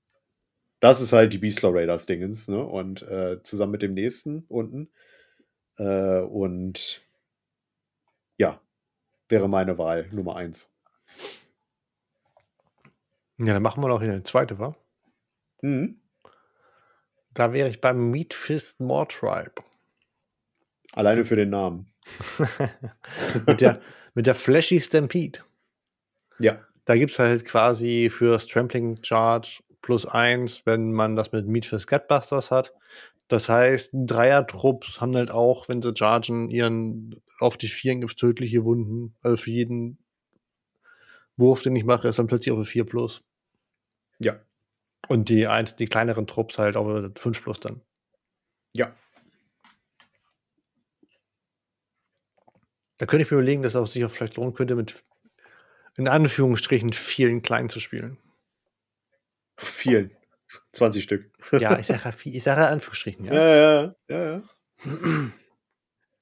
Das 0.80 1.02
ist 1.02 1.12
halt 1.12 1.34
die 1.34 1.38
Beastlaw 1.38 1.78
Raiders 1.78 2.06
Dingens, 2.06 2.48
ne? 2.48 2.64
Und 2.64 3.02
äh, 3.02 3.42
zusammen 3.42 3.72
mit 3.72 3.82
dem 3.82 3.92
nächsten 3.92 4.44
unten. 4.48 4.90
Äh, 5.76 6.20
und 6.20 7.02
ja, 8.38 8.62
wäre 9.28 9.48
meine 9.48 9.76
Wahl 9.76 10.08
Nummer 10.10 10.36
eins. 10.36 10.72
Ja, 13.36 13.52
dann 13.52 13.62
machen 13.62 13.82
wir 13.82 13.88
noch 13.88 14.00
eine 14.00 14.22
zweite, 14.22 14.58
wa? 14.58 14.74
Mhm. 15.60 16.00
Da 17.34 17.52
wäre 17.52 17.68
ich 17.68 17.82
beim 17.82 18.10
Meat 18.10 18.32
Fist 18.32 18.80
More 18.80 19.06
Tribe. 19.06 19.62
Alleine 20.92 21.26
für 21.26 21.36
den 21.36 21.50
Namen. 21.50 21.93
Mit, 23.46 23.60
der, 23.60 23.80
mit 24.14 24.26
der 24.26 24.34
Flashy 24.34 24.80
Stampede. 24.80 25.40
Ja. 26.38 26.58
Da 26.84 26.96
gibt 26.96 27.12
es 27.12 27.18
halt 27.18 27.44
quasi 27.44 28.10
für 28.10 28.38
Trampling 28.38 29.02
Charge 29.02 29.62
plus 29.80 30.06
eins, 30.06 30.66
wenn 30.66 30.92
man 30.92 31.16
das 31.16 31.32
mit 31.32 31.46
Meat 31.46 31.66
Fist 31.66 31.88
Gutbusters 31.88 32.50
hat. 32.50 32.74
Das 33.28 33.48
heißt, 33.48 33.90
Dreier-Trupps 33.92 35.00
haben 35.00 35.16
halt 35.16 35.30
auch, 35.30 35.68
wenn 35.68 35.80
sie 35.80 35.94
chargen, 35.96 36.50
ihren 36.50 37.20
auf 37.38 37.56
die 37.56 37.68
Vieren 37.68 38.00
gibt 38.00 38.12
es 38.12 38.16
tödliche 38.16 38.64
Wunden. 38.64 39.14
Also 39.22 39.36
für 39.36 39.50
jeden 39.50 39.98
Wurf, 41.36 41.62
den 41.62 41.76
ich 41.76 41.84
mache, 41.84 42.08
ist 42.08 42.18
dann 42.18 42.26
plötzlich 42.26 42.52
auf 42.52 42.58
eine 42.58 42.66
4 42.66 42.84
plus. 42.84 43.24
Ja. 44.18 44.40
Und 45.08 45.28
die, 45.28 45.46
eins, 45.46 45.76
die 45.76 45.86
kleineren 45.86 46.26
Trupps 46.26 46.58
halt 46.58 46.76
auf 46.76 46.86
eine 46.86 47.12
5 47.16 47.42
plus 47.42 47.60
dann. 47.60 47.80
Ja. 48.74 48.94
Da 52.98 53.06
könnte 53.06 53.24
ich 53.24 53.30
mir 53.30 53.38
überlegen, 53.38 53.62
dass 53.62 53.74
es 53.74 53.80
auch 53.80 53.86
sich 53.86 54.04
auch 54.04 54.10
vielleicht 54.10 54.36
lohnen 54.36 54.54
könnte, 54.54 54.76
mit 54.76 55.04
in 55.96 56.08
Anführungsstrichen 56.08 56.92
vielen 56.92 57.42
kleinen 57.42 57.68
zu 57.68 57.80
spielen. 57.80 58.18
Vielen. 59.56 60.10
20 60.72 61.02
Stück. 61.02 61.30
Ja, 61.52 61.78
ich 61.78 61.86
sage 61.86 62.14
ich 62.24 62.42
sage 62.42 62.66
Anführungsstrichen, 62.66 63.24
ja. 63.24 63.34
Ja, 63.34 63.56
ja, 63.56 63.94
ja, 64.08 64.24
ja. 64.32 64.42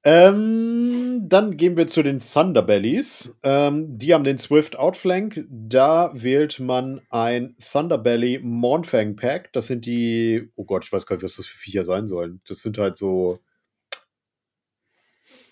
ähm, 0.05 1.29
dann 1.29 1.57
gehen 1.57 1.77
wir 1.77 1.87
zu 1.87 2.03
den 2.03 2.19
Thunderbellies. 2.19 3.35
Ähm, 3.43 3.99
die 3.99 4.15
haben 4.15 4.25
den 4.25 4.39
Swift 4.39 4.77
Outflank. 4.77 5.45
Da 5.49 6.11
wählt 6.15 6.61
man 6.61 7.03
ein 7.11 7.57
Thunderbelly 7.59 8.41
Mornfang 8.43 9.17
Pack. 9.17 9.53
Das 9.53 9.67
sind 9.67 9.87
die, 9.87 10.51
oh 10.57 10.65
Gott, 10.65 10.85
ich 10.85 10.93
weiß 10.93 11.07
gar 11.07 11.17
nicht, 11.17 11.25
was 11.25 11.37
das 11.37 11.47
für 11.47 11.59
Viecher 11.59 11.85
sein 11.85 12.09
sollen. 12.09 12.41
Das 12.47 12.63
sind 12.63 12.79
halt 12.79 12.97
so, 12.97 13.39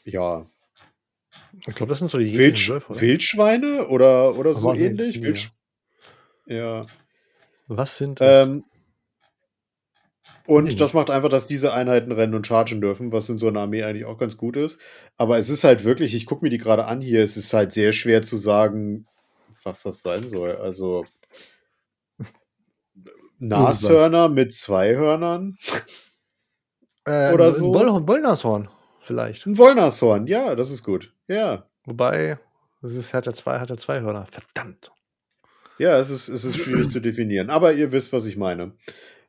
ja. 0.05 0.47
Ich 1.67 1.75
glaube, 1.75 1.91
das 1.91 1.99
sind 1.99 2.11
so 2.11 2.19
die 2.19 2.37
Wildsch 2.37 2.71
Wölfe, 2.71 2.93
oder? 2.93 3.01
Wildschweine 3.01 3.89
oder, 3.89 4.39
oder 4.39 4.55
so 4.55 4.73
ähnlich. 4.73 5.21
Wildsch 5.21 5.51
ja. 6.47 6.87
Was 7.69 7.97
sind 7.97 8.21
das? 8.21 8.49
Ähm, 8.49 8.65
und 10.47 10.81
das 10.81 10.95
macht 10.95 11.11
einfach, 11.11 11.29
dass 11.29 11.47
diese 11.47 11.73
Einheiten 11.73 12.11
rennen 12.11 12.35
und 12.35 12.45
chargen 12.45 12.81
dürfen, 12.81 13.13
was 13.13 13.29
in 13.29 13.39
so 13.39 13.47
einer 13.47 13.61
Armee 13.61 13.85
eigentlich 13.85 14.05
auch 14.05 14.19
ganz 14.19 14.37
gut 14.37 14.57
ist. 14.57 14.81
Aber 15.17 15.39
es 15.39 15.49
ist 15.49 15.63
halt 15.63 15.85
wirklich, 15.85 16.13
ich 16.13 16.27
gucke 16.27 16.45
mir 16.45 16.51
die 16.51 16.59
gerade 16.59 16.87
an 16.87 17.01
hier, 17.01 17.23
es 17.23 17.37
ist 17.37 17.53
halt 17.53 17.73
sehr 17.73 17.93
schwer 17.93 18.23
zu 18.23 18.37
sagen, 18.37 19.07
was 19.63 19.85
das 19.85 20.03
sein 20.03 20.29
soll. 20.29 20.57
Also 20.57 21.05
Nashörner 23.39 24.29
mit 24.29 24.53
zwei 24.53 24.97
Hörnern. 24.97 25.57
Äh, 27.05 27.33
Oder 27.33 27.47
ein 27.47 27.53
so. 27.53 27.73
Woll 27.73 28.09
Wollnashorn 28.09 28.69
vielleicht. 29.01 29.47
Ein 29.47 29.59
Wollnashorn, 29.59 30.27
ja, 30.27 30.55
das 30.55 30.71
ist 30.71 30.85
gut. 30.85 31.13
Ja. 31.29 31.67
Wobei, 31.85 32.39
das 32.83 32.95
ist, 32.95 33.13
hat 33.13 33.27
er 33.27 33.35
zwei, 33.35 33.59
hat 33.59 33.71
er 33.71 33.79
zwei 33.79 34.01
Hörner. 34.01 34.27
Verdammt. 34.27 34.93
Ja, 35.79 35.99
es 35.99 36.11
ist, 36.11 36.29
es 36.29 36.45
ist 36.45 36.59
schwierig 36.59 36.91
zu 36.91 37.01
definieren. 37.01 37.51
Aber 37.51 37.73
ihr 37.73 37.91
wisst, 37.93 38.13
was 38.13 38.27
ich 38.27 38.37
meine. 38.37 38.77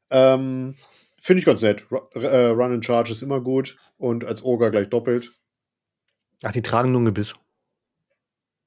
Ähm, 0.09 0.76
Finde 1.17 1.39
ich 1.39 1.45
ganz 1.45 1.61
nett. 1.61 1.89
Ru 1.91 1.99
äh, 2.19 2.47
Run 2.47 2.74
and 2.74 2.86
Charge 2.86 3.11
ist 3.11 3.22
immer 3.22 3.39
gut 3.41 3.78
und 3.97 4.26
als 4.26 4.43
Ogre 4.43 4.72
gleich 4.72 4.89
doppelt. 4.89 5.32
Ach, 6.43 6.51
die 6.51 6.61
tragen 6.61 6.91
nur 6.91 7.01
ein 7.01 7.05
Gebiss. 7.05 7.34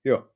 Ja. 0.04 0.28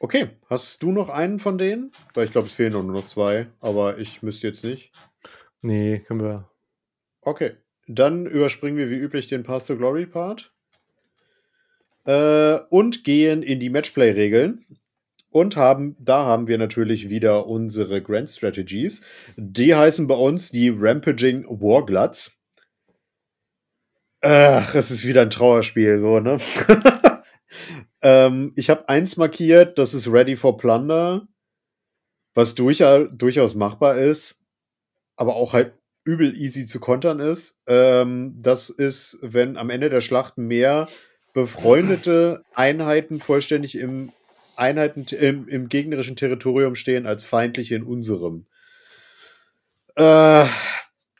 Okay, 0.00 0.30
hast 0.50 0.82
du 0.82 0.92
noch 0.92 1.08
einen 1.08 1.38
von 1.38 1.56
denen? 1.56 1.92
Weil 2.12 2.26
ich 2.26 2.32
glaube, 2.32 2.48
es 2.48 2.54
fehlen 2.54 2.72
nur 2.72 2.82
noch 2.82 3.06
zwei, 3.06 3.46
aber 3.60 3.98
ich 3.98 4.22
müsste 4.22 4.48
jetzt 4.48 4.64
nicht. 4.64 4.92
Nee, 5.62 6.00
können 6.00 6.22
wir. 6.22 6.50
Okay, 7.26 7.56
dann 7.88 8.24
überspringen 8.24 8.78
wir 8.78 8.88
wie 8.88 8.98
üblich 8.98 9.26
den 9.26 9.42
Path 9.42 9.66
to 9.66 9.76
Glory 9.76 10.06
Part. 10.06 10.52
Äh, 12.04 12.60
und 12.70 13.02
gehen 13.02 13.42
in 13.42 13.58
die 13.58 13.68
Matchplay-Regeln. 13.68 14.64
Und 15.30 15.56
haben, 15.56 15.96
da 15.98 16.24
haben 16.24 16.46
wir 16.46 16.56
natürlich 16.56 17.08
wieder 17.08 17.48
unsere 17.48 18.00
Grand 18.00 18.30
Strategies. 18.30 19.02
Die 19.36 19.74
heißen 19.74 20.06
bei 20.06 20.14
uns 20.14 20.52
die 20.52 20.68
Rampaging 20.68 21.44
Wargluts. 21.48 22.38
Ach, 24.20 24.72
es 24.76 24.92
ist 24.92 25.04
wieder 25.04 25.22
ein 25.22 25.30
Trauerspiel, 25.30 25.98
so, 25.98 26.20
ne? 26.20 26.38
ähm, 28.02 28.52
ich 28.54 28.70
habe 28.70 28.88
eins 28.88 29.16
markiert, 29.16 29.78
das 29.78 29.94
ist 29.94 30.06
Ready 30.06 30.36
for 30.36 30.56
Plunder, 30.56 31.26
was 32.34 32.54
durch, 32.54 32.84
durchaus 33.10 33.56
machbar 33.56 33.98
ist, 33.98 34.40
aber 35.16 35.34
auch 35.34 35.54
halt 35.54 35.74
übel 36.06 36.36
easy 36.36 36.66
zu 36.66 36.78
kontern 36.78 37.18
ist. 37.18 37.58
Ähm, 37.66 38.36
das 38.40 38.70
ist, 38.70 39.18
wenn 39.20 39.56
am 39.56 39.70
Ende 39.70 39.90
der 39.90 40.00
Schlacht 40.00 40.38
mehr 40.38 40.88
befreundete 41.34 42.44
Einheiten 42.54 43.20
vollständig 43.20 43.76
im 43.76 44.12
Einheiten 44.56 45.04
im, 45.14 45.48
im 45.48 45.68
gegnerischen 45.68 46.16
Territorium 46.16 46.76
stehen 46.76 47.06
als 47.06 47.26
feindliche 47.26 47.74
in 47.74 47.82
unserem. 47.82 48.46
Äh, 49.96 50.46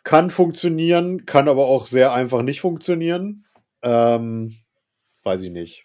kann 0.05 0.31
funktionieren, 0.31 1.27
kann 1.27 1.49
aber 1.49 1.67
auch 1.67 1.87
sehr 1.87 2.13
einfach 2.13 2.43
nicht 2.43 2.61
funktionieren. 2.61 3.45
Ähm, 3.83 4.57
weiß 5.25 5.43
ich 5.43 5.51
nicht. 5.51 5.85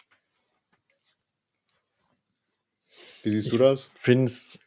Wie 3.22 3.30
siehst 3.30 3.46
ich 3.46 3.52
du 3.52 3.58
das? 3.58 3.90
Find's, 3.96 4.60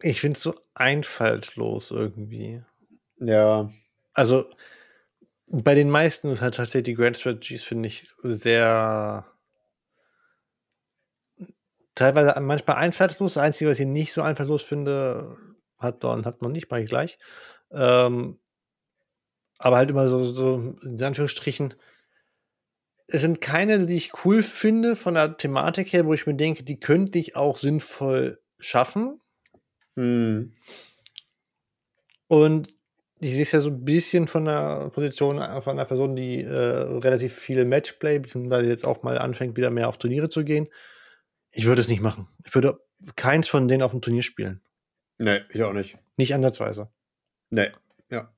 ich 0.00 0.20
finde 0.20 0.36
es 0.36 0.42
so 0.42 0.54
einfallslos 0.74 1.90
irgendwie. 1.90 2.62
Ja. 3.18 3.70
Also 4.14 4.48
bei 5.50 5.74
den 5.74 5.90
meisten 5.90 6.40
halt 6.40 6.54
tatsächlich 6.54 6.84
die 6.84 6.94
Grand 6.94 7.16
Strategies 7.16 7.64
finde 7.64 7.88
ich 7.88 8.14
sehr 8.22 9.26
teilweise 11.94 12.38
manchmal 12.40 12.76
einfallslos. 12.76 13.34
Das 13.34 13.42
Einzige, 13.42 13.70
was 13.70 13.80
ich 13.80 13.86
nicht 13.86 14.12
so 14.12 14.22
einfallslos 14.22 14.62
finde, 14.62 15.36
hat 15.78 16.02
Dorn, 16.04 16.24
hat 16.24 16.42
man 16.42 16.52
nicht, 16.52 16.70
mache 16.70 16.82
ich 16.82 16.88
gleich. 16.88 17.18
Ähm, 17.70 18.38
aber 19.58 19.76
halt 19.76 19.90
immer 19.90 20.08
so, 20.08 20.22
so, 20.24 20.76
in 20.82 21.02
Anführungsstrichen, 21.02 21.74
es 23.08 23.22
sind 23.22 23.40
keine, 23.40 23.86
die 23.86 23.96
ich 23.96 24.24
cool 24.24 24.42
finde 24.42 24.94
von 24.94 25.14
der 25.14 25.36
Thematik 25.36 25.92
her, 25.92 26.06
wo 26.06 26.14
ich 26.14 26.26
mir 26.26 26.34
denke, 26.34 26.62
die 26.62 26.78
könnte 26.78 27.18
ich 27.18 27.34
auch 27.36 27.56
sinnvoll 27.56 28.38
schaffen. 28.58 29.20
Hm. 29.98 30.52
Und 32.28 32.68
ich 33.18 33.32
sehe 33.32 33.42
es 33.42 33.50
ja 33.50 33.60
so 33.60 33.70
ein 33.70 33.84
bisschen 33.84 34.28
von 34.28 34.44
der 34.44 34.90
Position 34.90 35.38
von 35.38 35.72
einer 35.72 35.86
Person, 35.86 36.14
die 36.14 36.42
äh, 36.42 36.54
relativ 36.54 37.34
viel 37.34 37.64
Matchplay, 37.64 38.20
beziehungsweise 38.20 38.68
jetzt 38.70 38.84
auch 38.84 39.02
mal 39.02 39.18
anfängt, 39.18 39.56
wieder 39.56 39.70
mehr 39.70 39.88
auf 39.88 39.98
Turniere 39.98 40.28
zu 40.28 40.44
gehen. 40.44 40.68
Ich 41.50 41.64
würde 41.66 41.80
es 41.80 41.88
nicht 41.88 42.00
machen. 42.00 42.28
Ich 42.46 42.54
würde 42.54 42.78
keins 43.16 43.48
von 43.48 43.66
denen 43.66 43.82
auf 43.82 43.90
dem 43.90 44.00
Turnier 44.00 44.22
spielen. 44.22 44.60
Nee, 45.18 45.40
ich 45.50 45.64
auch 45.64 45.72
nicht. 45.72 45.98
Nicht 46.16 46.32
ansatzweise. 46.32 46.90
Nee, 47.50 47.70
ja. 48.08 48.32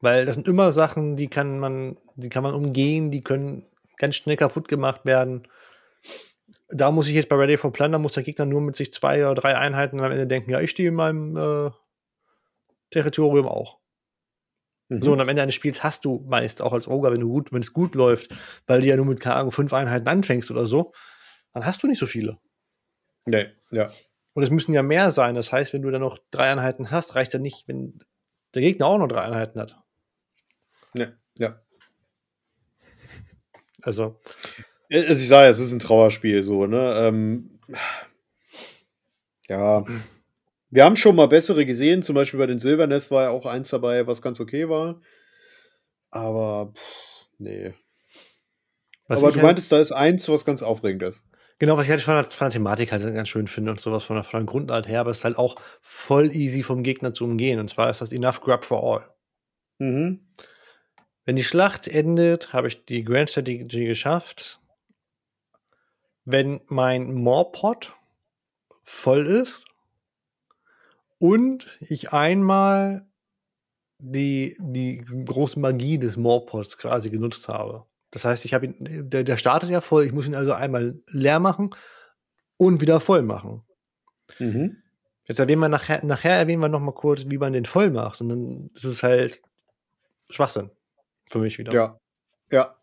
Weil 0.00 0.26
das 0.26 0.34
sind 0.34 0.48
immer 0.48 0.72
Sachen, 0.72 1.16
die 1.16 1.28
kann 1.28 1.58
man, 1.58 1.96
die 2.16 2.28
kann 2.28 2.42
man 2.42 2.52
umgehen, 2.52 3.10
die 3.10 3.22
können 3.22 3.64
ganz 3.96 4.16
schnell 4.16 4.36
kaputt 4.36 4.68
gemacht 4.68 5.06
werden. 5.06 5.48
Da 6.76 6.90
muss 6.90 7.06
ich 7.06 7.14
jetzt 7.14 7.28
bei 7.28 7.36
Ready 7.36 7.56
for 7.56 7.72
Plunder, 7.72 8.00
muss 8.00 8.14
der 8.14 8.24
Gegner 8.24 8.46
nur 8.46 8.60
mit 8.60 8.74
sich 8.74 8.92
zwei 8.92 9.24
oder 9.24 9.40
drei 9.40 9.56
Einheiten 9.56 10.00
am 10.00 10.10
Ende 10.10 10.26
denken, 10.26 10.50
ja, 10.50 10.60
ich 10.60 10.70
stehe 10.70 10.88
in 10.88 10.96
meinem 10.96 11.36
äh, 11.36 11.70
Territorium 12.90 13.46
auch. 13.46 13.78
Mhm. 14.88 15.02
So, 15.02 15.12
und 15.12 15.20
am 15.20 15.28
Ende 15.28 15.42
eines 15.42 15.54
Spiels 15.54 15.84
hast 15.84 16.04
du 16.04 16.24
meist 16.26 16.60
auch 16.60 16.72
als 16.72 16.88
Ogre, 16.88 17.12
wenn 17.12 17.20
du 17.20 17.28
gut, 17.28 17.52
wenn 17.52 17.62
es 17.62 17.72
gut 17.72 17.94
läuft, 17.94 18.34
weil 18.66 18.80
du 18.80 18.88
ja 18.88 18.96
nur 18.96 19.06
mit 19.06 19.20
keine 19.20 19.52
fünf 19.52 19.72
Einheiten 19.72 20.08
anfängst 20.08 20.50
oder 20.50 20.66
so, 20.66 20.92
dann 21.52 21.64
hast 21.64 21.82
du 21.82 21.86
nicht 21.86 22.00
so 22.00 22.06
viele. 22.06 22.38
Nee, 23.24 23.46
ja. 23.70 23.90
Und 24.32 24.42
es 24.42 24.50
müssen 24.50 24.74
ja 24.74 24.82
mehr 24.82 25.12
sein. 25.12 25.36
Das 25.36 25.52
heißt, 25.52 25.72
wenn 25.74 25.82
du 25.82 25.92
dann 25.92 26.00
noch 26.00 26.18
drei 26.32 26.50
Einheiten 26.50 26.90
hast, 26.90 27.14
reicht 27.14 27.32
ja 27.32 27.38
nicht, 27.38 27.68
wenn 27.68 28.00
der 28.52 28.62
Gegner 28.62 28.86
auch 28.86 28.98
noch 28.98 29.06
drei 29.06 29.22
Einheiten 29.22 29.60
hat. 29.60 29.80
Nee, 30.92 31.08
ja. 31.38 31.60
Also. 33.82 34.20
Also 34.92 35.20
ich 35.22 35.28
sage, 35.28 35.48
es 35.48 35.58
ist 35.58 35.72
ein 35.72 35.78
Trauerspiel, 35.78 36.42
so, 36.42 36.66
ne? 36.66 36.94
Ähm, 36.98 37.58
ja. 39.48 39.84
Wir 40.70 40.84
haben 40.84 40.96
schon 40.96 41.16
mal 41.16 41.28
bessere 41.28 41.64
gesehen, 41.66 42.02
zum 42.02 42.14
Beispiel 42.14 42.38
bei 42.38 42.46
den 42.46 42.58
Silvernest 42.58 43.10
war 43.10 43.24
ja 43.24 43.30
auch 43.30 43.46
eins 43.46 43.70
dabei, 43.70 44.06
was 44.06 44.22
ganz 44.22 44.40
okay 44.40 44.68
war. 44.68 45.00
Aber, 46.10 46.72
pff, 46.74 47.26
nee. 47.38 47.72
Was 49.06 49.20
Aber 49.22 49.30
du 49.30 49.36
halt- 49.36 49.44
meintest, 49.44 49.70
da 49.72 49.78
ist 49.80 49.92
eins, 49.92 50.28
was 50.28 50.44
ganz 50.44 50.62
aufregend 50.62 51.02
ist. 51.02 51.26
Genau, 51.58 51.76
was 51.76 51.84
ich 51.84 51.90
halt 51.90 52.00
von 52.00 52.14
der, 52.14 52.24
von 52.24 52.46
der 52.46 52.52
Thematik 52.52 52.90
halt 52.90 53.02
ganz 53.14 53.28
schön 53.28 53.46
finde 53.46 53.70
und 53.70 53.80
sowas 53.80 54.02
von 54.02 54.16
der, 54.16 54.24
von 54.24 54.40
der 54.40 54.46
Grundart 54.46 54.88
her, 54.88 55.00
aber 55.00 55.10
es 55.10 55.18
ist 55.18 55.24
halt 55.24 55.38
auch 55.38 55.54
voll 55.80 56.34
easy 56.34 56.62
vom 56.64 56.82
Gegner 56.82 57.14
zu 57.14 57.24
umgehen. 57.24 57.60
Und 57.60 57.68
zwar 57.70 57.90
ist 57.90 58.00
das 58.00 58.12
Enough 58.12 58.40
Grab 58.40 58.64
for 58.64 58.82
All. 58.82 59.08
Mhm. 59.78 60.26
Wenn 61.24 61.36
die 61.36 61.44
Schlacht 61.44 61.86
endet, 61.86 62.52
habe 62.52 62.68
ich 62.68 62.84
die 62.86 63.04
Grand 63.04 63.30
Strategy 63.30 63.86
geschafft. 63.86 64.60
Wenn 66.24 66.60
mein 66.66 67.12
Morpot 67.12 67.94
voll 68.84 69.26
ist, 69.26 69.66
Und 71.24 71.78
ich 71.80 72.12
einmal 72.12 73.06
die, 73.98 74.58
die 74.60 74.98
große 74.98 75.58
Magie 75.58 75.98
des 75.98 76.18
Morpods 76.18 76.76
quasi 76.76 77.08
genutzt 77.08 77.48
habe. 77.48 77.86
Das 78.10 78.26
heißt, 78.26 78.44
ich 78.44 78.52
habe 78.52 78.66
ihn, 78.66 79.08
der, 79.08 79.24
der 79.24 79.38
startet 79.38 79.70
ja 79.70 79.80
voll, 79.80 80.04
ich 80.04 80.12
muss 80.12 80.26
ihn 80.26 80.34
also 80.34 80.52
einmal 80.52 81.00
leer 81.08 81.40
machen 81.40 81.70
und 82.58 82.82
wieder 82.82 83.00
voll 83.00 83.22
machen. 83.22 83.62
Mhm. 84.38 84.76
Jetzt 85.24 85.38
erwähnen 85.38 85.62
wir 85.62 85.70
nachher, 85.70 86.04
nachher 86.04 86.36
erwähnen 86.36 86.60
wir 86.60 86.68
noch 86.68 86.80
mal 86.80 86.92
kurz, 86.92 87.24
wie 87.28 87.38
man 87.38 87.54
den 87.54 87.64
voll 87.64 87.90
macht. 87.90 88.20
Und 88.20 88.28
dann 88.28 88.70
ist 88.74 88.84
es 88.84 89.02
halt 89.02 89.40
Schwachsinn. 90.28 90.70
Für 91.26 91.38
mich 91.38 91.58
wieder. 91.58 91.72
Ja. 91.72 91.98
Ja. 92.50 92.76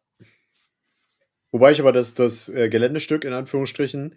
Wobei 1.51 1.71
ich 1.71 1.79
aber 1.81 1.91
das, 1.91 2.13
das 2.13 2.49
äh, 2.49 2.69
Geländestück 2.69 3.25
in 3.25 3.33
Anführungsstrichen, 3.33 4.15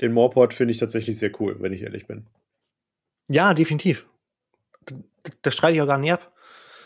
den 0.00 0.12
Morpod, 0.12 0.52
finde 0.52 0.72
ich 0.72 0.78
tatsächlich 0.78 1.18
sehr 1.18 1.30
cool, 1.40 1.56
wenn 1.60 1.72
ich 1.72 1.82
ehrlich 1.82 2.06
bin. 2.06 2.26
Ja, 3.28 3.54
definitiv. 3.54 4.06
Das, 4.84 4.98
das 5.42 5.54
streite 5.54 5.76
ich 5.76 5.82
auch 5.82 5.86
gar 5.86 5.98
nicht 5.98 6.12
ab. 6.12 6.34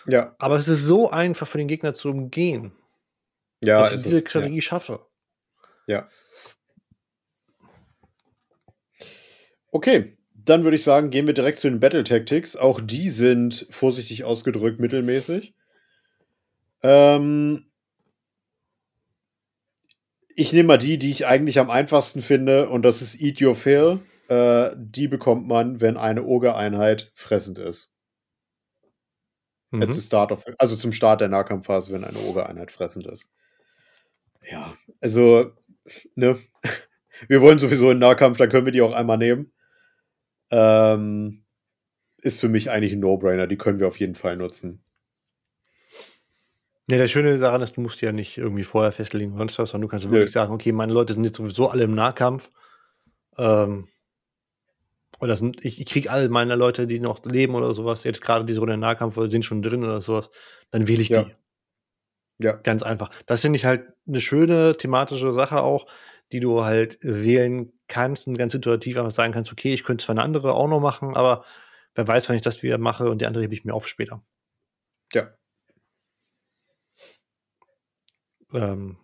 Ja. 0.07 0.34
Aber 0.38 0.57
es 0.57 0.68
ist 0.68 0.84
so 0.84 1.11
einfach 1.11 1.46
für 1.49 1.59
den 1.59 1.68
Gegner 1.68 1.94
zu 1.94 2.11
umgehen, 2.11 2.72
Ja, 3.62 3.80
dass 3.80 3.92
ich 3.92 4.03
diese 4.03 4.18
es, 4.18 4.30
Strategie 4.30 4.61
schaffe. 4.61 5.05
Ja. 5.86 6.09
Okay, 9.70 10.16
dann 10.32 10.64
würde 10.64 10.76
ich 10.76 10.82
sagen, 10.82 11.11
gehen 11.11 11.26
wir 11.26 11.34
direkt 11.34 11.59
zu 11.59 11.68
den 11.68 11.80
Battle 11.80 12.05
Tactics. 12.05 12.57
Auch 12.57 12.80
die 12.80 13.11
sind 13.11 13.66
vorsichtig 13.70 14.24
ausgedrückt 14.24 14.80
mittelmäßig. 14.80 15.55
Ähm, 16.82 17.68
ich 20.39 20.53
nehme 20.53 20.68
mal 20.68 20.78
die, 20.78 20.99
die 20.99 21.11
ich 21.11 21.26
eigentlich 21.26 21.59
am 21.59 21.68
einfachsten 21.68 22.22
finde, 22.22 22.68
und 22.68 22.82
das 22.82 23.03
ist 23.03 23.20
Eat 23.20 23.43
Your 23.43 23.57
Fill. 23.57 23.99
Äh, 24.28 24.70
die 24.76 25.09
bekommt 25.09 25.49
man, 25.49 25.80
wenn 25.80 25.97
eine 25.97 26.22
Ogre-Einheit 26.22 27.11
fressend 27.14 27.59
ist. 27.59 27.93
Mhm. 29.72 29.82
At 29.82 29.93
the 29.93 30.01
start 30.01 30.30
of 30.30 30.39
the, 30.39 30.53
also 30.59 30.76
zum 30.76 30.93
Start 30.93 31.20
der 31.20 31.28
Nahkampfphase, 31.28 31.93
wenn 31.93 32.05
eine 32.05 32.20
Ogre-Einheit 32.20 32.70
fressend 32.70 33.09
ist. 33.09 33.32
Ja, 34.49 34.76
also, 35.01 35.51
ne? 36.14 36.39
Wir 37.26 37.41
wollen 37.41 37.59
sowieso 37.59 37.91
in 37.91 37.99
Nahkampf, 37.99 38.39
dann 38.39 38.49
können 38.49 38.64
wir 38.64 38.72
die 38.72 38.82
auch 38.82 38.93
einmal 38.93 39.18
nehmen. 39.18 39.53
Ähm, 40.53 41.45
ist 42.18 42.39
für 42.39 42.49
mich 42.49 42.70
eigentlich 42.70 42.93
ein 42.93 43.01
No-Brainer. 43.01 43.49
Die 43.49 43.59
können 43.59 43.80
wir 43.80 43.89
auf 43.89 43.99
jeden 43.99 44.14
Fall 44.14 44.36
nutzen. 44.36 44.84
Ja, 46.91 46.97
das 46.97 47.11
Schöne 47.11 47.39
daran 47.39 47.61
ist, 47.61 47.76
du 47.76 47.82
musst 47.82 48.01
ja 48.01 48.12
nicht 48.12 48.39
irgendwie 48.39 48.64
vorher 48.64 48.93
festlegen 48.93 49.36
sonst 49.36 49.59
was, 49.59 49.70
sondern 49.70 49.89
du 49.89 49.91
kannst 49.91 50.07
Nö. 50.07 50.12
wirklich 50.12 50.32
sagen, 50.32 50.53
okay, 50.53 50.72
meine 50.72 50.93
Leute 50.93 51.12
sind 51.12 51.24
jetzt 51.24 51.36
sowieso 51.36 51.68
alle 51.68 51.84
im 51.84 51.95
Nahkampf. 51.95 52.51
Ähm, 53.36 53.89
und 55.18 55.28
das 55.28 55.41
sind, 55.41 55.64
ich, 55.64 55.80
ich 55.80 55.86
kriege 55.86 56.11
alle 56.11 56.28
meine 56.28 56.55
Leute, 56.55 56.86
die 56.86 57.01
noch 57.01 57.24
leben 57.24 57.55
oder 57.55 57.74
sowas, 57.74 58.05
jetzt 58.05 58.22
gerade 58.22 58.45
diese 58.45 58.61
Runde 58.61 58.74
im 58.74 58.80
Nahkampf 58.80 59.16
oder 59.16 59.30
sind 59.30 59.45
schon 59.45 59.62
drin 59.62 59.84
oder 59.84 60.01
sowas, 60.01 60.30
dann 60.70 60.89
wähle 60.89 61.03
ich 61.03 61.09
Ja. 61.11 61.24
die. 61.24 61.34
Ja. 62.41 62.53
Ganz 62.53 62.82
einfach. 62.82 63.11
Das 63.26 63.41
finde 63.41 63.57
ich 63.59 63.64
halt 63.64 63.89
eine 64.07 64.20
schöne 64.20 64.76
thematische 64.76 65.32
Sache 65.32 65.61
auch, 65.61 65.86
die 66.32 66.41
du 66.41 66.64
halt 66.64 66.99
wählen 67.03 67.72
kannst 67.89 68.26
und 68.26 68.39
ganz 68.39 68.53
situativ 68.53 68.97
einfach 68.97 69.11
sagen 69.11 69.32
kannst, 69.32 69.51
okay, 69.51 69.74
ich 69.74 69.82
könnte 69.82 70.05
zwar 70.05 70.14
eine 70.14 70.22
andere 70.22 70.55
auch 70.55 70.68
noch 70.68 70.80
machen, 70.80 71.16
aber 71.16 71.45
wer 71.95 72.07
weiß, 72.07 72.28
wann 72.28 72.36
ich 72.36 72.43
das 72.43 72.62
wieder 72.62 72.78
mache 72.78 73.11
und 73.11 73.20
die 73.20 73.26
andere 73.26 73.43
hebe 73.43 73.55
ich 73.55 73.64
mir 73.64 73.74
auf 73.74 73.89
später. 73.89 74.22
Ja. 75.12 75.30
Ähm, 78.53 78.96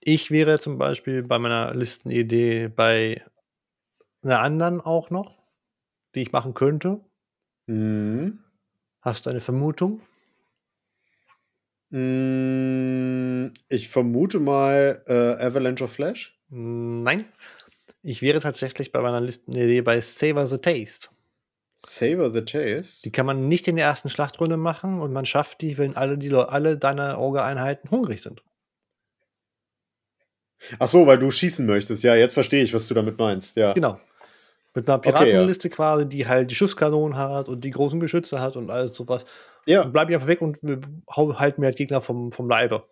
ich 0.00 0.30
wäre 0.30 0.58
zum 0.58 0.78
Beispiel 0.78 1.22
bei 1.22 1.38
meiner 1.38 1.74
Listenidee 1.74 2.68
bei 2.68 3.22
einer 4.22 4.40
anderen 4.40 4.80
auch 4.80 5.10
noch, 5.10 5.38
die 6.14 6.22
ich 6.22 6.32
machen 6.32 6.54
könnte. 6.54 7.00
Mhm. 7.66 8.40
Hast 9.00 9.26
du 9.26 9.30
eine 9.30 9.40
Vermutung? 9.40 10.00
Mm, 11.90 13.52
Ich 13.68 13.88
vermute 13.88 14.38
mal 14.40 15.02
äh, 15.06 15.44
Avalanche 15.44 15.84
of 15.84 15.92
Flash. 15.92 16.38
Nein. 16.48 17.24
Ich 18.02 18.22
wäre 18.22 18.40
tatsächlich 18.40 18.92
bei 18.92 19.00
meiner 19.00 19.20
Listenidee 19.20 19.82
bei 19.82 20.00
Savor 20.00 20.46
the 20.46 20.58
Taste. 20.58 21.08
Savor 21.76 22.32
the 22.32 22.42
Taste. 22.42 23.02
Die 23.02 23.10
kann 23.10 23.26
man 23.26 23.48
nicht 23.48 23.66
in 23.68 23.76
der 23.76 23.86
ersten 23.86 24.08
Schlachtrunde 24.08 24.56
machen 24.56 25.00
und 25.00 25.12
man 25.12 25.26
schafft 25.26 25.60
die, 25.62 25.78
wenn 25.78 25.96
alle, 25.96 26.18
die, 26.18 26.32
alle 26.32 26.78
deine 26.78 27.18
Auge-Einheiten 27.18 27.90
hungrig 27.90 28.22
sind. 28.22 28.42
Ach 30.78 30.88
so, 30.88 31.06
weil 31.06 31.18
du 31.18 31.30
schießen 31.30 31.64
möchtest. 31.66 32.02
Ja, 32.02 32.14
jetzt 32.14 32.34
verstehe 32.34 32.62
ich, 32.62 32.74
was 32.74 32.86
du 32.88 32.94
damit 32.94 33.18
meinst. 33.18 33.56
Ja. 33.56 33.72
Genau. 33.72 33.98
Mit 34.74 34.88
einer 34.88 34.98
Okay, 34.98 35.10
ja. 35.10 35.18
Piratenliste 35.18 35.68
quasi, 35.70 36.08
die 36.08 36.28
halt 36.28 36.50
die 36.50 36.54
Schusskanonen 36.54 37.16
hat 37.18 37.48
und 37.48 37.62
die 37.62 37.70
großen 37.70 37.98
Geschütze 37.98 38.40
hat 38.40 38.56
und 38.56 38.70
alles 38.70 38.94
sowas. 38.96 39.24
Ja, 39.66 39.82
Dann 39.82 39.92
bleib 39.92 40.08
ich 40.10 40.14
einfach 40.14 40.28
weg 40.28 40.40
und 40.42 40.58
halten 41.08 41.60
mir 41.60 41.66
halt 41.68 41.76
Gegner 41.76 42.00
vom, 42.00 42.30
vom 42.32 42.48
Leibe. 42.48 42.88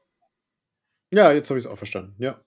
ja 1.12 1.33
jetzt 1.33 1.49
habe 1.51 1.59
ich 1.59 1.64
es 1.66 1.71
auch 1.71 1.79
verstanden. 1.79 2.14
Ja. 2.19 2.41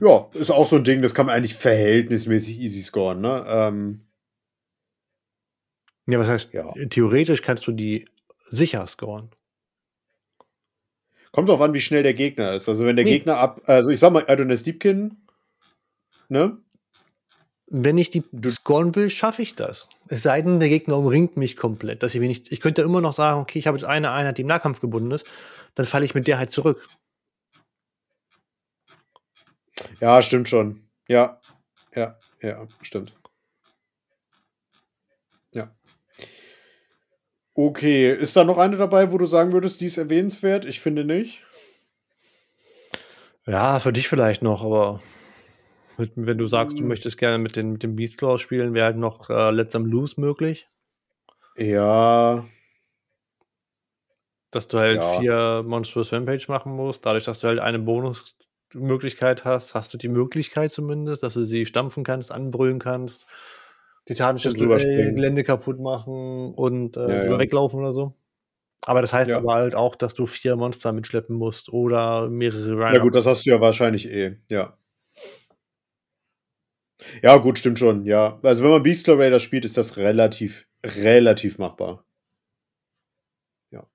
Ja, 0.00 0.28
ist 0.34 0.50
auch 0.50 0.66
so 0.66 0.76
ein 0.76 0.84
Ding, 0.84 1.00
das 1.02 1.14
kann 1.14 1.26
man 1.26 1.34
eigentlich 1.34 1.54
verhältnismäßig 1.54 2.58
easy 2.60 2.80
scoren, 2.80 3.20
ne? 3.20 3.44
Ähm, 3.48 4.06
Ja, 6.06 6.18
was 6.18 6.28
heißt, 6.28 6.52
Ja. 6.52 6.72
theoretisch 6.90 7.40
kannst 7.42 7.66
du 7.66 7.72
die 7.72 8.06
sicher 8.50 8.86
scoren. 8.86 9.30
Kommt 11.32 11.48
drauf 11.48 11.60
an, 11.60 11.74
wie 11.74 11.80
schnell 11.80 12.02
der 12.02 12.14
Gegner 12.14 12.52
ist. 12.54 12.68
Also 12.68 12.84
wenn 12.86 12.96
der 12.96 13.04
Nee. 13.04 13.12
Gegner 13.12 13.36
ab, 13.36 13.60
also 13.66 13.90
ich 13.90 14.00
sag 14.00 14.12
mal, 14.12 14.24
Adonis 14.28 14.62
Deepkin, 14.62 15.16
ne? 16.28 16.58
Wenn 17.72 17.98
ich 17.98 18.10
die 18.10 18.24
scoren 18.48 18.96
will, 18.96 19.10
schaffe 19.10 19.42
ich 19.42 19.54
das. 19.54 19.88
Es 20.08 20.24
sei 20.24 20.42
denn, 20.42 20.58
der 20.58 20.68
Gegner 20.68 20.98
umringt 20.98 21.36
mich 21.36 21.56
komplett. 21.56 22.02
Dass 22.02 22.14
ich, 22.14 22.20
mir 22.20 22.26
nicht, 22.26 22.50
ich 22.50 22.60
könnte 22.60 22.82
immer 22.82 23.00
noch 23.00 23.12
sagen, 23.12 23.40
okay, 23.40 23.60
ich 23.60 23.68
habe 23.68 23.76
jetzt 23.78 23.86
eine 23.86 24.10
Einheit, 24.10 24.38
die 24.38 24.42
im 24.42 24.48
Nahkampf 24.48 24.80
gebunden 24.80 25.12
ist, 25.12 25.24
dann 25.76 25.86
falle 25.86 26.04
ich 26.04 26.14
mit 26.14 26.26
der 26.26 26.38
halt 26.38 26.50
zurück. 26.50 26.88
Ja, 30.00 30.20
stimmt 30.20 30.48
schon. 30.48 30.82
Ja, 31.08 31.40
ja, 31.94 32.18
ja, 32.42 32.66
stimmt. 32.82 33.14
Okay, 37.62 38.10
ist 38.10 38.34
da 38.36 38.44
noch 38.44 38.56
eine 38.56 38.78
dabei, 38.78 39.12
wo 39.12 39.18
du 39.18 39.26
sagen 39.26 39.52
würdest, 39.52 39.82
die 39.82 39.84
ist 39.84 39.98
erwähnenswert? 39.98 40.64
Ich 40.64 40.80
finde 40.80 41.04
nicht. 41.04 41.42
Ja, 43.46 43.80
für 43.80 43.92
dich 43.92 44.08
vielleicht 44.08 44.40
noch, 44.42 44.62
aber 44.64 45.02
mit, 45.98 46.12
wenn 46.16 46.38
du 46.38 46.46
sagst, 46.46 46.78
du 46.80 46.84
Hm. 46.84 46.88
möchtest 46.88 47.18
gerne 47.18 47.38
mit, 47.38 47.56
den, 47.56 47.72
mit 47.72 47.82
dem 47.82 47.96
Beastlaw 47.96 48.38
spielen, 48.38 48.74
wäre 48.74 48.86
halt 48.86 48.96
noch 48.96 49.28
äh, 49.30 49.50
Let's 49.50 49.74
Am 49.76 49.84
Lose 49.84 50.20
möglich. 50.20 50.68
Ja, 51.56 52.44
Dass 54.50 54.66
du 54.68 54.78
halt 54.78 55.02
Ja. 55.02 55.16
vier 55.18 55.62
Monstrous 55.64 56.12
Rampage 56.12 56.46
machen 56.48 56.72
musst. 56.72 57.06
Dadurch, 57.06 57.24
dass 57.24 57.40
du 57.40 57.48
halt 57.48 57.60
eine 57.60 57.78
Bonusmöglichkeit 57.78 59.44
hast, 59.44 59.74
hast 59.74 59.94
du 59.94 59.98
die 59.98 60.08
Möglichkeit 60.08 60.72
zumindest, 60.72 61.22
dass 61.22 61.34
du 61.34 61.44
sie 61.44 61.66
stampfen 61.66 62.02
kannst, 62.04 62.32
anbrüllen 62.32 62.78
kannst, 62.80 63.26
titanisches 64.14 64.54
Duell, 64.54 64.80
springen. 64.80 65.14
Gelände 65.14 65.44
kaputt 65.44 65.78
machen 65.80 66.52
und 66.54 66.96
äh, 66.96 67.00
Ja, 67.00 67.24
ja. 67.26 67.38
weglaufen 67.38 67.80
oder 67.80 67.92
so. 67.92 68.14
Aber 68.86 69.02
das 69.02 69.12
heißt 69.12 69.28
Ja. 69.30 69.36
aber 69.36 69.54
halt 69.54 69.74
auch, 69.74 69.94
dass 69.94 70.14
du 70.14 70.26
vier 70.26 70.56
Monster 70.56 70.92
mitschleppen 70.92 71.36
musst 71.36 71.68
oder 71.72 72.28
mehrere 72.28 72.74
na 72.90 72.90
Rhino. 72.90 73.02
gut, 73.04 73.14
das 73.14 73.26
hast 73.26 73.44
du 73.46 73.50
ja 73.50 73.60
wahrscheinlich 73.60 74.08
eh. 74.10 74.36
Ja. 74.50 74.76
Ja, 77.22 77.36
gut, 77.38 77.58
stimmt 77.58 77.78
schon. 77.78 78.04
Ja, 78.04 78.38
also 78.42 78.64
wenn 78.64 78.70
man 78.70 78.82
Beastlaw 78.82 79.16
Raider 79.22 79.40
spielt, 79.40 79.64
ist 79.64 79.76
das 79.76 79.96
relativ, 79.96 80.66
relativ 80.84 81.58
machbar. 81.58 82.04
Ja. 83.70 83.86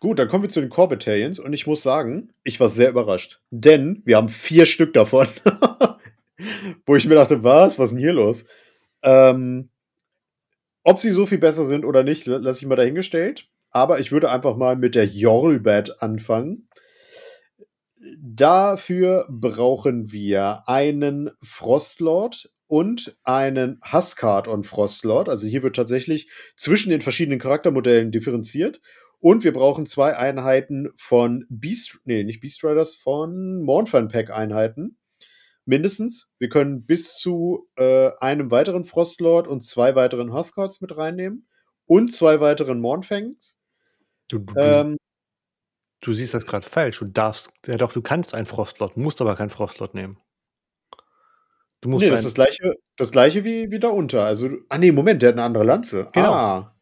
Gut, 0.00 0.18
dann 0.18 0.28
kommen 0.28 0.44
wir 0.44 0.48
zu 0.50 0.60
den 0.60 0.70
Core 0.70 0.88
Battalions 0.90 1.38
und 1.38 1.52
ich 1.52 1.66
muss 1.66 1.82
sagen, 1.82 2.32
ich 2.42 2.60
war 2.60 2.68
sehr 2.68 2.90
überrascht. 2.90 3.40
Denn 3.50 4.02
wir 4.04 4.16
haben 4.16 4.28
vier 4.28 4.66
Stück 4.66 4.92
davon. 4.94 5.26
Wo 6.86 6.96
ich 6.96 7.06
mir 7.06 7.14
dachte, 7.14 7.44
was? 7.44 7.78
Was 7.78 7.90
ist 7.90 7.96
denn 7.96 7.98
hier 7.98 8.12
los? 8.12 8.46
Ähm, 9.02 9.70
ob 10.82 11.00
sie 11.00 11.12
so 11.12 11.26
viel 11.26 11.38
besser 11.38 11.64
sind 11.64 11.84
oder 11.84 12.02
nicht, 12.02 12.26
lasse 12.26 12.60
ich 12.60 12.66
mal 12.66 12.76
dahingestellt. 12.76 13.48
Aber 13.70 13.98
ich 13.98 14.12
würde 14.12 14.30
einfach 14.30 14.56
mal 14.56 14.76
mit 14.76 14.94
der 14.94 15.06
Jorlbat 15.06 16.02
anfangen. 16.02 16.68
Dafür 18.18 19.26
brauchen 19.30 20.12
wir 20.12 20.62
einen 20.66 21.30
Frostlord 21.42 22.50
und 22.66 23.16
einen 23.24 23.80
Huskard 23.92 24.46
on 24.46 24.62
Frostlord. 24.62 25.28
Also 25.28 25.46
hier 25.46 25.62
wird 25.62 25.76
tatsächlich 25.76 26.28
zwischen 26.56 26.90
den 26.90 27.00
verschiedenen 27.00 27.38
Charaktermodellen 27.38 28.12
differenziert. 28.12 28.80
Und 29.20 29.42
wir 29.42 29.52
brauchen 29.54 29.86
zwei 29.86 30.16
Einheiten 30.16 30.90
von 30.96 31.46
Beast, 31.48 32.00
nee, 32.04 32.24
nicht 32.24 32.40
Beast 32.40 32.62
Riders, 32.62 32.94
von 32.94 33.62
Mornfan 33.62 34.08
Pack 34.08 34.30
Einheiten. 34.30 34.98
Mindestens. 35.66 36.30
Wir 36.38 36.48
können 36.48 36.84
bis 36.84 37.16
zu 37.16 37.68
äh, 37.76 38.10
einem 38.18 38.50
weiteren 38.50 38.84
Frostlord 38.84 39.48
und 39.48 39.62
zwei 39.62 39.94
weiteren 39.94 40.32
Huskards 40.32 40.80
mit 40.80 40.96
reinnehmen. 40.96 41.48
Und 41.86 42.12
zwei 42.12 42.40
weiteren 42.40 42.80
Mornfangs. 42.80 43.58
Du, 44.28 44.38
du, 44.38 44.54
Ähm, 44.56 44.96
du 46.00 46.12
siehst 46.12 46.34
das 46.34 46.46
gerade 46.46 46.66
falsch. 46.66 46.98
Du 46.98 47.06
darfst, 47.06 47.52
ja 47.66 47.76
doch, 47.76 47.92
du 47.92 48.02
kannst 48.02 48.34
einen 48.34 48.46
Frostlord, 48.46 48.96
musst 48.96 49.20
aber 49.20 49.36
keinen 49.36 49.50
Frostlord 49.50 49.94
nehmen. 49.94 50.18
Du 51.80 51.90
musst 51.90 52.02
nee, 52.02 52.08
das 52.08 52.20
ist 52.20 52.26
das 52.26 52.34
gleiche, 52.34 52.76
das 52.96 53.10
gleiche 53.10 53.44
wie, 53.44 53.70
wie 53.70 53.78
da 53.78 53.88
unter. 53.88 54.24
Also, 54.24 54.48
ah 54.70 54.78
nee, 54.78 54.92
Moment, 54.92 55.20
der 55.20 55.30
hat 55.30 55.34
eine 55.34 55.44
andere 55.44 55.64
Lanze. 55.64 56.08
Genau. 56.12 56.32
Ah. 56.32 56.74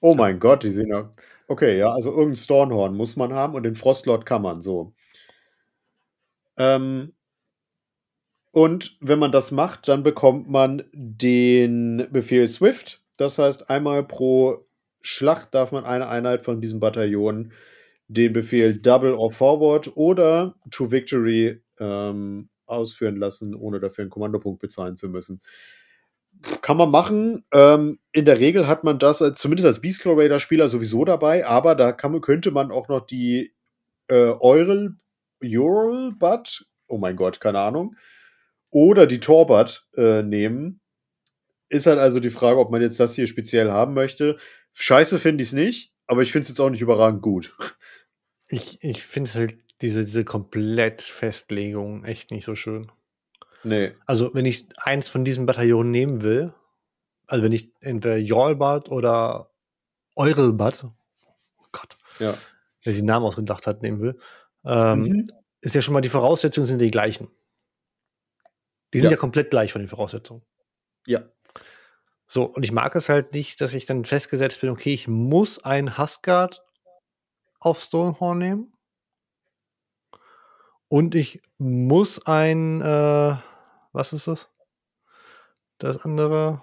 Oh 0.00 0.14
mein 0.14 0.38
Gott, 0.38 0.62
die 0.62 0.70
sehen 0.70 0.90
ja. 0.90 1.12
Okay, 1.48 1.78
ja, 1.78 1.88
also 1.92 2.10
irgendein 2.10 2.36
Stornhorn 2.36 2.94
muss 2.94 3.16
man 3.16 3.32
haben 3.32 3.54
und 3.54 3.64
den 3.64 3.74
Frostlord 3.74 4.24
kann 4.24 4.42
man 4.42 4.62
so. 4.62 4.94
Ähm, 6.56 7.13
und 8.54 8.96
wenn 9.00 9.18
man 9.18 9.32
das 9.32 9.50
macht, 9.50 9.88
dann 9.88 10.04
bekommt 10.04 10.48
man 10.48 10.84
den 10.92 12.06
Befehl 12.12 12.46
Swift. 12.46 13.02
Das 13.16 13.36
heißt, 13.36 13.68
einmal 13.68 14.04
pro 14.04 14.64
Schlacht 15.02 15.56
darf 15.56 15.72
man 15.72 15.84
eine 15.84 16.08
Einheit 16.08 16.44
von 16.44 16.60
diesem 16.60 16.78
Bataillon 16.78 17.52
den 18.06 18.32
Befehl 18.32 18.80
Double 18.80 19.12
or 19.12 19.32
Forward 19.32 19.96
oder 19.96 20.54
To 20.70 20.92
Victory 20.92 21.62
ähm, 21.80 22.48
ausführen 22.64 23.16
lassen, 23.16 23.56
ohne 23.56 23.80
dafür 23.80 24.02
einen 24.02 24.10
Kommandopunkt 24.10 24.60
bezahlen 24.60 24.96
zu 24.96 25.08
müssen. 25.08 25.40
Kann 26.62 26.76
man 26.76 26.92
machen. 26.92 27.44
Ähm, 27.52 27.98
in 28.12 28.24
der 28.24 28.38
Regel 28.38 28.68
hat 28.68 28.84
man 28.84 29.00
das 29.00 29.18
zumindest 29.34 29.66
als 29.66 29.80
Beastclaw 29.80 30.14
Raider 30.14 30.38
Spieler 30.38 30.68
sowieso 30.68 31.04
dabei, 31.04 31.44
aber 31.44 31.74
da 31.74 31.90
kann, 31.90 32.20
könnte 32.20 32.52
man 32.52 32.70
auch 32.70 32.86
noch 32.86 33.04
die 33.04 33.52
äh, 34.06 34.14
Eurel, 34.14 34.94
Ural 35.42 36.12
Butt, 36.12 36.66
oh 36.86 36.98
mein 36.98 37.16
Gott, 37.16 37.40
keine 37.40 37.58
Ahnung, 37.58 37.96
oder 38.74 39.06
die 39.06 39.20
Torbat 39.20 39.86
äh, 39.96 40.22
nehmen. 40.22 40.80
Ist 41.68 41.86
halt 41.86 41.98
also 41.98 42.18
die 42.18 42.30
Frage, 42.30 42.58
ob 42.58 42.70
man 42.72 42.82
jetzt 42.82 42.98
das 42.98 43.14
hier 43.14 43.28
speziell 43.28 43.70
haben 43.70 43.94
möchte. 43.94 44.36
Scheiße 44.72 45.18
finde 45.20 45.42
ich 45.42 45.50
es 45.50 45.54
nicht, 45.54 45.94
aber 46.08 46.22
ich 46.22 46.32
finde 46.32 46.42
es 46.42 46.48
jetzt 46.48 46.60
auch 46.60 46.70
nicht 46.70 46.82
überragend 46.82 47.22
gut. 47.22 47.56
Ich, 48.48 48.82
ich 48.82 49.02
finde 49.02 49.30
es 49.30 49.36
halt 49.36 49.58
diese, 49.80 50.04
diese 50.04 50.24
Komplettfestlegung 50.24 52.04
echt 52.04 52.30
nicht 52.30 52.44
so 52.44 52.54
schön. 52.54 52.90
Nee. 53.62 53.92
Also, 54.06 54.34
wenn 54.34 54.44
ich 54.44 54.68
eins 54.76 55.08
von 55.08 55.24
diesen 55.24 55.46
Bataillonen 55.46 55.90
nehmen 55.90 56.22
will, 56.22 56.52
also 57.26 57.42
wenn 57.42 57.52
ich 57.52 57.72
entweder 57.80 58.16
Jorlbad 58.16 58.90
oder 58.90 59.50
Eurelbad, 60.16 60.84
oh 60.84 61.66
Gott, 61.72 61.96
ja. 62.18 62.34
wer 62.82 62.92
sich 62.92 63.02
den 63.02 63.06
Namen 63.06 63.24
ausgedacht 63.24 63.66
hat, 63.66 63.82
nehmen 63.82 64.00
will, 64.00 64.18
ähm, 64.64 65.00
mhm. 65.00 65.26
ist 65.60 65.74
ja 65.74 65.80
schon 65.80 65.94
mal 65.94 66.00
die 66.00 66.08
Voraussetzungen 66.08 66.66
sind 66.66 66.80
die 66.80 66.90
gleichen. 66.90 67.28
Die 68.94 69.00
sind 69.00 69.10
ja. 69.10 69.16
ja 69.16 69.20
komplett 69.20 69.50
gleich 69.50 69.72
von 69.72 69.82
den 69.82 69.88
Voraussetzungen. 69.88 70.42
Ja. 71.06 71.24
So, 72.26 72.44
und 72.44 72.62
ich 72.62 72.72
mag 72.72 72.94
es 72.94 73.08
halt 73.08 73.34
nicht, 73.34 73.60
dass 73.60 73.74
ich 73.74 73.86
dann 73.86 74.04
festgesetzt 74.04 74.60
bin, 74.60 74.70
okay, 74.70 74.94
ich 74.94 75.08
muss 75.08 75.62
ein 75.62 75.98
Huskard 75.98 76.64
auf 77.58 77.80
Stonehorn 77.80 78.38
nehmen. 78.38 78.72
Und 80.88 81.14
ich 81.14 81.42
muss 81.58 82.24
ein, 82.24 82.80
äh, 82.80 83.36
was 83.92 84.12
ist 84.12 84.28
das? 84.28 84.48
Das 85.78 86.04
andere? 86.04 86.62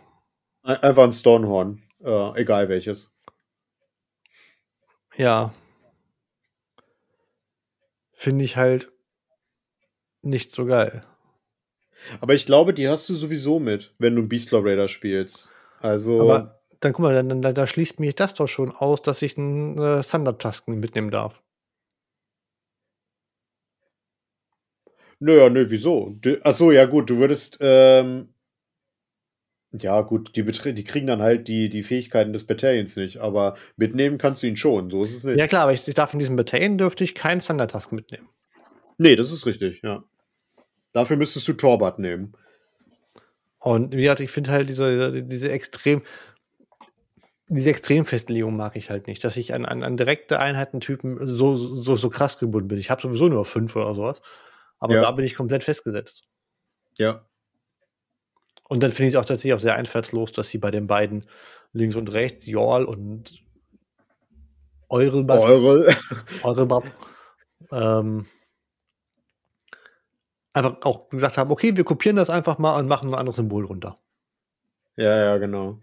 Einfach 0.63 1.03
ein 1.03 1.11
Stonehorn, 1.11 1.83
äh, 1.99 2.39
egal 2.39 2.69
welches. 2.69 3.11
Ja. 5.17 5.53
Finde 8.13 8.45
ich 8.45 8.55
halt 8.55 8.89
nicht 10.21 10.51
so 10.51 10.65
geil. 10.65 11.05
Aber 12.19 12.34
ich 12.34 12.45
glaube, 12.45 12.73
die 12.73 12.88
hast 12.88 13.07
du 13.10 13.15
sowieso 13.15 13.60
mit, 13.60 13.94
wenn 13.99 14.15
du 14.15 14.22
ein 14.22 14.30
Beastlaw 14.30 14.68
Raider 14.68 14.88
spielst. 14.88 15.52
Also. 15.80 16.22
Aber 16.22 16.61
dann 16.80 16.94
guck 16.94 17.03
mal, 17.03 17.14
dann, 17.14 17.41
dann, 17.41 17.53
da 17.53 17.68
schließt 17.68 17.99
mich 17.99 18.15
das 18.15 18.34
doch 18.34 18.48
schon 18.48 18.72
aus, 18.72 19.02
dass 19.02 19.22
ich 19.22 19.38
einen 19.38 19.78
äh, 19.78 20.02
Thunder-Tasken 20.02 20.80
mitnehmen 20.80 21.11
darf. 21.11 21.41
Naja, 25.19 25.49
nö, 25.49 25.68
wieso? 25.69 26.15
Achso, 26.44 26.72
ja 26.72 26.86
gut, 26.86 27.11
du 27.11 27.18
würdest, 27.19 27.60
ähm, 27.61 28.34
ja 29.72 30.02
gut, 30.02 30.36
die, 30.36 30.44
die 30.44 30.84
kriegen 30.84 31.06
dann 31.06 31.22
halt 31.22 31.48
die, 31.48 31.69
die 31.69 31.84
Fähigkeiten 31.84 32.34
des 32.34 32.48
Battalions 32.48 32.95
nicht, 32.95 33.18
aber 33.18 33.56
mitnehmen 33.78 34.18
kannst 34.18 34.41
du 34.41 34.48
ihn 34.48 34.57
schon, 34.57 34.90
so 34.90 35.03
ist 35.03 35.15
es 35.15 35.23
nicht. 35.23 35.38
Ja 35.38 35.45
klar, 35.45 35.64
aber 35.64 35.73
ich, 35.73 35.88
ich 35.88 35.94
darf 35.94 36.10
von 36.10 36.19
diesem 36.19 36.36
Battalion 36.36 36.80
dürfte 36.80 37.03
ich 37.03 37.14
keinen 37.14 37.40
Thunder-Task 37.40 37.91
mitnehmen. 37.91 38.28
Nee, 38.98 39.15
das 39.15 39.32
ist 39.32 39.45
richtig, 39.45 39.84
ja. 39.84 40.03
Dafür 40.93 41.18
müsstest 41.18 41.47
du 41.47 41.53
Torbat 41.53 41.99
nehmen. 41.99 42.34
Und 43.59 43.93
wie 43.93 44.01
gesagt, 44.01 44.19
ich 44.19 44.31
finde 44.31 44.51
halt 44.51 44.69
diese, 44.69 45.23
diese 45.23 45.51
extrem, 45.51 46.01
diese 47.47 47.69
Extremfestlegung 47.69 48.55
mag 48.55 48.76
ich 48.76 48.89
halt 48.89 49.07
nicht, 49.07 49.23
dass 49.23 49.38
ich 49.38 49.53
an, 49.53 49.65
an, 49.65 49.84
an 49.84 49.97
direkte 49.97 50.39
Einheitentypen 50.39 51.27
so, 51.27 51.57
so, 51.57 51.95
so 51.95 52.09
krass 52.09 52.39
gebunden 52.39 52.69
bin. 52.69 52.80
Ich 52.80 52.89
habe 52.89 53.01
sowieso 53.01 53.27
nur 53.27 53.45
fünf 53.45 53.76
oder 53.76 53.93
sowas. 53.93 54.22
Aber 54.80 54.95
ja. 54.95 55.01
da 55.01 55.11
bin 55.11 55.26
ich 55.26 55.35
komplett 55.35 55.63
festgesetzt. 55.63 56.23
Ja. 56.97 57.26
Und 58.68 58.81
dann 58.84 58.91
finde 58.91 59.09
ich 59.09 59.15
es 59.15 59.19
auch 59.19 59.26
tatsächlich 59.26 59.53
auch 59.53 59.59
sehr 59.59 59.76
einfallslos, 59.76 60.31
dass 60.31 60.49
sie 60.49 60.57
bei 60.57 60.72
den 60.72 60.88
beiden 60.88 61.26
links 61.73 61.95
und 61.95 62.11
rechts, 62.13 62.45
Jorl 62.47 62.85
und 62.85 63.43
Eurelbad, 64.89 65.39
Eurel. 65.39 65.95
Eurelbad 66.43 66.84
ähm, 67.72 68.26
einfach 70.53 70.82
auch 70.82 71.10
gesagt 71.10 71.38
haben, 71.38 71.52
okay, 71.52 71.76
wir 71.76 71.84
kopieren 71.84 72.15
das 72.15 72.30
einfach 72.30 72.57
mal 72.57 72.80
und 72.80 72.88
machen 72.88 73.10
ein 73.10 73.15
anderes 73.15 73.38
Symbol 73.38 73.65
runter. 73.65 73.99
Ja, 74.98 75.15
ja, 75.18 75.38
genau. 75.38 75.80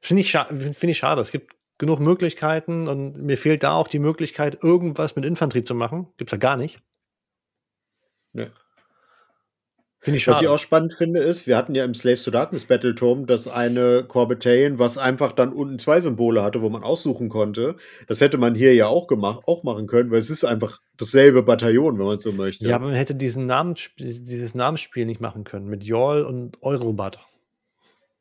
Finde 0.00 0.22
ich, 0.22 0.32
find 0.32 0.84
ich 0.84 0.98
schade. 0.98 1.20
Es 1.20 1.30
gibt 1.30 1.54
genug 1.78 2.00
Möglichkeiten 2.00 2.88
und 2.88 3.22
mir 3.22 3.38
fehlt 3.38 3.62
da 3.62 3.72
auch 3.72 3.88
die 3.88 3.98
Möglichkeit, 3.98 4.62
irgendwas 4.62 5.16
mit 5.16 5.24
Infanterie 5.24 5.64
zu 5.64 5.74
machen. 5.74 6.08
Gibt 6.16 6.30
es 6.30 6.32
ja 6.32 6.38
gar 6.38 6.56
nicht. 6.56 6.80
Ne. 8.32 8.52
Finde 10.02 10.16
ich 10.16 10.22
schade. 10.22 10.36
Was 10.36 10.42
ich 10.42 10.48
auch 10.48 10.58
spannend 10.58 10.94
finde, 10.94 11.20
ist, 11.20 11.46
wir 11.46 11.58
hatten 11.58 11.74
ja 11.74 11.84
im 11.84 11.94
Slaves 11.94 12.22
to 12.22 12.30
Darkness 12.30 12.64
Battleturm 12.64 13.26
das 13.26 13.46
eine 13.46 14.02
Core 14.04 14.30
was 14.78 14.96
einfach 14.96 15.32
dann 15.32 15.52
unten 15.52 15.78
zwei 15.78 16.00
Symbole 16.00 16.42
hatte, 16.42 16.62
wo 16.62 16.70
man 16.70 16.82
aussuchen 16.82 17.28
konnte. 17.28 17.76
Das 18.06 18.22
hätte 18.22 18.38
man 18.38 18.54
hier 18.54 18.74
ja 18.74 18.86
auch 18.86 19.08
gemacht, 19.08 19.42
auch 19.46 19.62
machen 19.62 19.86
können, 19.86 20.10
weil 20.10 20.18
es 20.18 20.30
ist 20.30 20.44
einfach 20.44 20.80
dasselbe 20.96 21.42
Bataillon, 21.42 21.98
wenn 21.98 22.06
man 22.06 22.18
so 22.18 22.32
möchte. 22.32 22.66
Ja, 22.66 22.76
aber 22.76 22.86
man 22.86 22.94
hätte 22.94 23.14
diesen 23.14 23.44
Namen, 23.44 23.74
dieses 23.98 24.54
Namensspiel 24.54 25.04
nicht 25.04 25.20
machen 25.20 25.44
können 25.44 25.66
mit 25.66 25.84
Jol 25.84 26.22
und 26.22 26.62
Eurobad. 26.62 27.18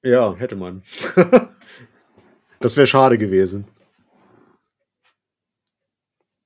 Ja, 0.03 0.35
hätte 0.35 0.57
man. 0.57 0.84
das 2.60 2.76
wäre 2.76 2.88
schade 2.88 3.18
gewesen. 3.18 3.68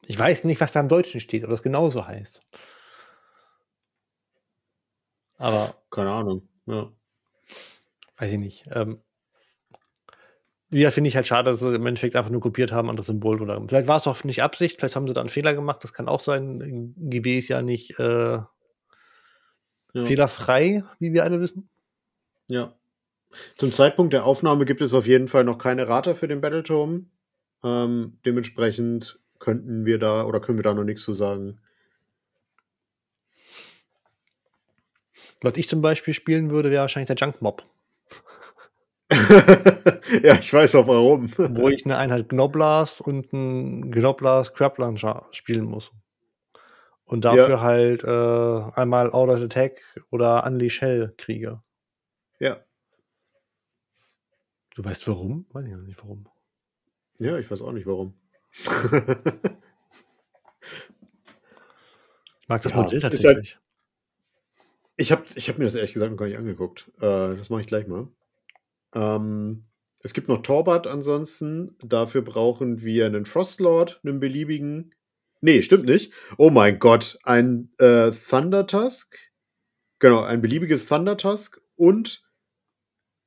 Ich 0.05 0.19
weiß 0.19 0.43
nicht, 0.43 0.61
was 0.61 0.73
da 0.73 0.80
im 0.80 0.89
Deutschen 0.89 1.19
steht, 1.19 1.43
oder 1.43 1.51
das 1.51 1.64
genauso 1.64 2.05
heißt. 2.05 2.43
Aber. 5.44 5.76
Keine 5.91 6.11
Ahnung, 6.11 6.48
ja. 6.65 6.90
Weiß 8.18 8.32
ich 8.32 8.40
nicht. 8.40 8.65
Ähm, 8.72 9.02
ja, 10.70 10.90
finde 10.90 11.10
ich 11.10 11.15
halt 11.15 11.28
schade, 11.28 11.52
dass 11.52 11.60
sie 11.60 11.76
im 11.76 11.86
Endeffekt 11.86 12.15
einfach 12.15 12.32
nur 12.32 12.40
kopiert 12.40 12.72
haben, 12.72 12.90
anderes 12.90 13.07
Symbol 13.07 13.41
oder. 13.41 13.61
Vielleicht 13.68 13.88
war 13.88 13.98
es 13.98 14.07
auch 14.07 14.24
nicht 14.24 14.41
Absicht, 14.41 14.80
vielleicht 14.80 14.95
haben 14.95 15.07
sie 15.07 15.14
da 15.14 15.20
einen 15.20 15.30
Fehler 15.30 15.53
gemacht, 15.53 15.84
das 15.84 15.91
kann 15.91 16.07
auch 16.07 16.22
sein. 16.22 16.95
GW 16.98 17.38
ist 17.38 17.49
ja 17.49 17.61
nicht 17.61 17.99
äh, 17.99 18.38
ja. 18.38 18.48
fehlerfrei, 19.94 20.84
wie 20.99 21.11
wir 21.11 21.26
alle 21.26 21.41
wissen. 21.41 21.70
Ja. 22.49 22.74
Zum 23.57 23.74
Zeitpunkt 23.74 24.14
der 24.14 24.26
Aufnahme 24.26 24.64
gibt 24.64 24.82
es 24.82 24.94
auf 24.94 25.07
jeden 25.07 25.28
Fall 25.28 25.44
noch 25.44 25.57
keine 25.57 25.90
Rate 25.90 26.15
für 26.15 26.30
den 26.30 26.40
Battleturm. 26.40 27.11
Ähm, 27.64 28.18
dementsprechend 28.26 29.20
könnten 29.40 29.86
wir 29.86 29.99
da 29.99 30.26
oder 30.26 30.40
können 30.40 30.57
wir 30.57 30.64
da 30.64 30.74
noch 30.74 30.86
nichts 30.86 31.03
zu 31.03 31.11
sagen. 31.11 31.60
Was 35.44 35.57
ich 35.57 35.68
zum 35.68 35.82
Beispiel 35.82 36.14
spielen 36.14 36.49
würde, 36.52 36.72
wäre 36.72 36.82
wahrscheinlich 36.82 37.07
der 37.07 37.18
Junk 37.18 37.41
Mob. 37.41 37.65
ja, 40.24 40.40
ich 40.40 40.53
weiß 40.53 40.76
auch 40.76 40.88
warum. 40.88 41.30
Wo 41.38 41.68
ich 41.68 41.84
eine 41.86 41.98
Einheit 41.98 42.30
Gnoblast 42.30 43.02
und 43.02 43.34
einen 43.34 43.91
Gnoblast 43.91 44.56
Crab 44.56 44.78
Launcher 44.78 45.28
spielen 45.32 45.65
muss. 45.65 45.91
Und 47.03 47.26
dafür 47.26 47.49
ja. 47.49 47.61
halt 47.61 48.06
äh, 48.06 48.80
einmal 48.80 49.11
Out 49.11 49.30
of 49.30 49.41
Attack 49.41 49.82
oder 50.11 50.45
Unleash 50.45 50.80
Hell 50.82 51.14
kriege. 51.18 51.61
Ja. 52.40 52.64
Du 54.76 54.86
weißt 54.86 55.06
warum? 55.10 55.45
Weiß 55.52 55.68
ich 55.68 55.74
noch 55.74 55.82
nicht 55.82 56.02
warum. 56.02 56.26
Ja, 57.20 57.38
ich 57.38 57.52
weiß 57.52 57.61
auch 57.61 57.74
nicht 57.74 57.86
warum. 57.86 58.18
ich 58.53 58.72
mag 62.48 62.61
das 62.61 62.72
ja, 62.72 62.78
Modell 62.78 63.02
halt 63.02 63.11
tatsächlich. 63.11 63.60
Ich 65.04 65.12
habe 65.12 65.26
ich 65.36 65.50
hab 65.50 65.58
mir 65.58 65.66
das 65.66 65.76
ehrlich 65.76 65.92
gesagt 65.92 66.12
noch 66.12 66.18
gar 66.18 66.28
nicht 66.28 66.38
angeguckt. 66.38 66.90
Äh, 67.02 67.36
das 67.36 67.50
mache 67.50 67.60
ich 67.60 67.68
gleich 67.68 67.88
mal. 67.88 68.08
Ähm, 68.96 69.66
es 70.00 70.14
gibt 70.14 70.30
noch 70.30 70.42
Torbat 70.42 70.88
ansonsten. 70.88 71.76
Dafür 71.84 72.22
brauchen 72.22 72.84
wir 72.84 73.06
einen 73.06 73.26
Frostlord, 73.26 74.00
einen 74.06 74.22
beliebigen. 74.22 74.96
Nee, 75.42 75.62
stimmt 75.62 75.84
nicht. 75.88 76.14
Oh 76.38 76.52
mein 76.52 76.80
Gott, 76.80 77.18
ein 77.24 77.74
äh, 77.80 78.12
Thunder 78.12 78.66
Tusk. 78.66 79.18
Genau, 80.00 80.22
ein 80.22 80.42
beliebiges 80.42 80.88
Thunder 80.88 81.18
Tusk 81.18 81.60
und 81.76 82.24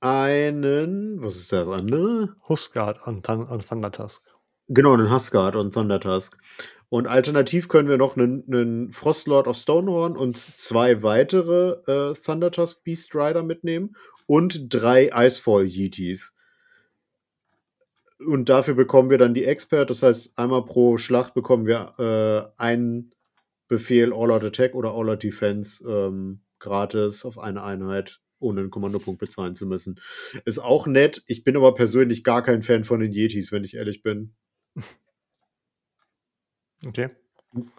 einen. 0.01 1.23
Was 1.23 1.36
ist 1.36 1.53
das 1.53 1.69
andere? 1.69 2.36
Huskard 2.48 3.07
und, 3.07 3.28
und 3.28 3.69
Thunder 3.69 3.93
Tusk. 3.93 4.23
Genau, 4.69 4.94
einen 4.94 5.12
Huskard 5.12 5.57
und 5.57 5.74
Thunder 5.74 6.01
Tusk. 6.01 6.39
Und 6.88 7.06
alternativ 7.06 7.68
können 7.68 7.88
wir 7.88 7.96
noch 7.96 8.16
einen, 8.16 8.44
einen 8.46 8.92
Frostlord 8.92 9.48
of 9.48 9.56
Stonehorn 9.56 10.16
und 10.16 10.36
zwei 10.36 11.02
weitere 11.02 11.80
äh, 11.86 12.14
Thundertusk 12.14 12.84
Beast 12.84 13.14
Rider 13.14 13.42
mitnehmen 13.42 13.96
und 14.26 14.72
drei 14.72 15.10
Icefall 15.12 15.66
Yeeties. 15.66 16.32
Und 18.18 18.48
dafür 18.48 18.74
bekommen 18.74 19.10
wir 19.10 19.18
dann 19.18 19.34
die 19.34 19.44
Expert. 19.44 19.90
Das 19.90 20.02
heißt, 20.02 20.38
einmal 20.38 20.64
pro 20.64 20.96
Schlacht 20.96 21.34
bekommen 21.34 21.66
wir 21.66 21.94
äh, 21.98 22.62
einen 22.62 23.12
Befehl 23.68 24.12
All-Out 24.12 24.44
Attack 24.44 24.74
oder 24.74 24.92
All-Out 24.92 25.22
Defense 25.22 25.84
ähm, 25.86 26.40
gratis 26.58 27.24
auf 27.24 27.38
eine 27.38 27.62
Einheit, 27.62 28.20
ohne 28.38 28.60
einen 28.60 28.70
Kommandopunkt 28.70 29.20
bezahlen 29.20 29.54
zu 29.54 29.66
müssen. 29.66 30.00
Ist 30.44 30.60
auch 30.60 30.86
nett. 30.86 31.22
Ich 31.26 31.44
bin 31.44 31.56
aber 31.56 31.74
persönlich 31.74 32.24
gar 32.24 32.42
kein 32.42 32.62
Fan 32.62 32.84
von 32.84 33.00
den 33.00 33.12
Yetis, 33.12 33.52
wenn 33.52 33.64
ich 33.64 33.74
ehrlich 33.74 34.02
bin. 34.02 34.34
Okay. 36.86 37.10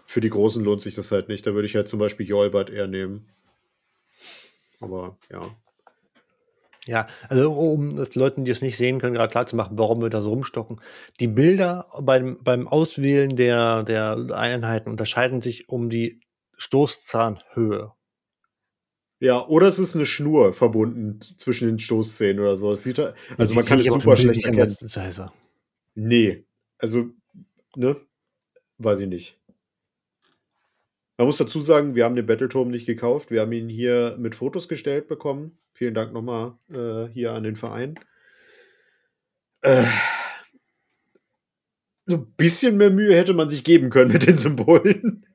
Für 0.06 0.20
die 0.20 0.30
Großen 0.30 0.62
lohnt 0.64 0.82
sich 0.82 0.94
das 0.94 1.12
halt 1.12 1.28
nicht. 1.28 1.46
Da 1.46 1.54
würde 1.54 1.66
ich 1.66 1.76
halt 1.76 1.88
zum 1.88 1.98
Beispiel 1.98 2.26
Jolbert 2.26 2.70
eher 2.70 2.86
nehmen. 2.86 3.28
Aber 4.80 5.18
ja. 5.30 5.56
Ja, 6.86 7.06
also 7.28 7.52
um 7.52 7.96
das 7.96 8.14
Leuten, 8.14 8.44
die 8.46 8.50
es 8.50 8.62
nicht 8.62 8.78
sehen 8.78 8.98
können, 8.98 9.14
gerade 9.14 9.30
klar 9.30 9.44
zu 9.44 9.56
machen, 9.56 9.76
warum 9.78 10.00
wir 10.00 10.08
da 10.08 10.22
so 10.22 10.30
rumstocken. 10.30 10.80
Die 11.20 11.28
Bilder 11.28 11.86
beim, 12.00 12.38
beim 12.42 12.66
Auswählen 12.66 13.36
der, 13.36 13.82
der 13.82 14.28
Einheiten 14.32 14.88
unterscheiden 14.90 15.42
sich 15.42 15.68
um 15.68 15.90
die 15.90 16.20
Stoßzahnhöhe. 16.56 17.92
Ja, 19.20 19.46
oder 19.46 19.66
es 19.66 19.78
ist 19.78 19.96
eine 19.96 20.06
Schnur 20.06 20.54
verbunden 20.54 21.20
zwischen 21.20 21.68
den 21.68 21.78
Stoßzähnen 21.78 22.40
oder 22.40 22.56
so. 22.56 22.72
Es 22.72 22.84
sieht, 22.84 22.98
also 22.98 23.54
man 23.54 23.66
kann 23.66 23.80
es 23.80 23.86
super 23.86 24.16
schlecht 24.16 24.46
erkennen. 24.46 24.76
Nee, 25.94 26.46
also, 26.78 27.10
ne, 27.76 27.96
weiß 28.78 29.00
ich 29.00 29.08
nicht. 29.08 29.38
Man 31.16 31.26
muss 31.26 31.38
dazu 31.38 31.60
sagen, 31.60 31.96
wir 31.96 32.04
haben 32.04 32.14
den 32.14 32.26
Battleturm 32.26 32.68
nicht 32.68 32.86
gekauft. 32.86 33.30
Wir 33.32 33.40
haben 33.40 33.52
ihn 33.52 33.68
hier 33.68 34.16
mit 34.18 34.36
Fotos 34.36 34.68
gestellt 34.68 35.08
bekommen. 35.08 35.58
Vielen 35.74 35.94
Dank 35.94 36.12
nochmal 36.12 36.56
äh, 36.70 37.12
hier 37.12 37.32
an 37.32 37.42
den 37.42 37.56
Verein. 37.56 37.98
Äh, 39.62 39.84
so 42.06 42.16
ein 42.16 42.32
bisschen 42.36 42.76
mehr 42.76 42.90
Mühe 42.90 43.16
hätte 43.16 43.34
man 43.34 43.50
sich 43.50 43.64
geben 43.64 43.90
können 43.90 44.12
mit 44.12 44.26
den 44.26 44.38
Symbolen. 44.38 45.26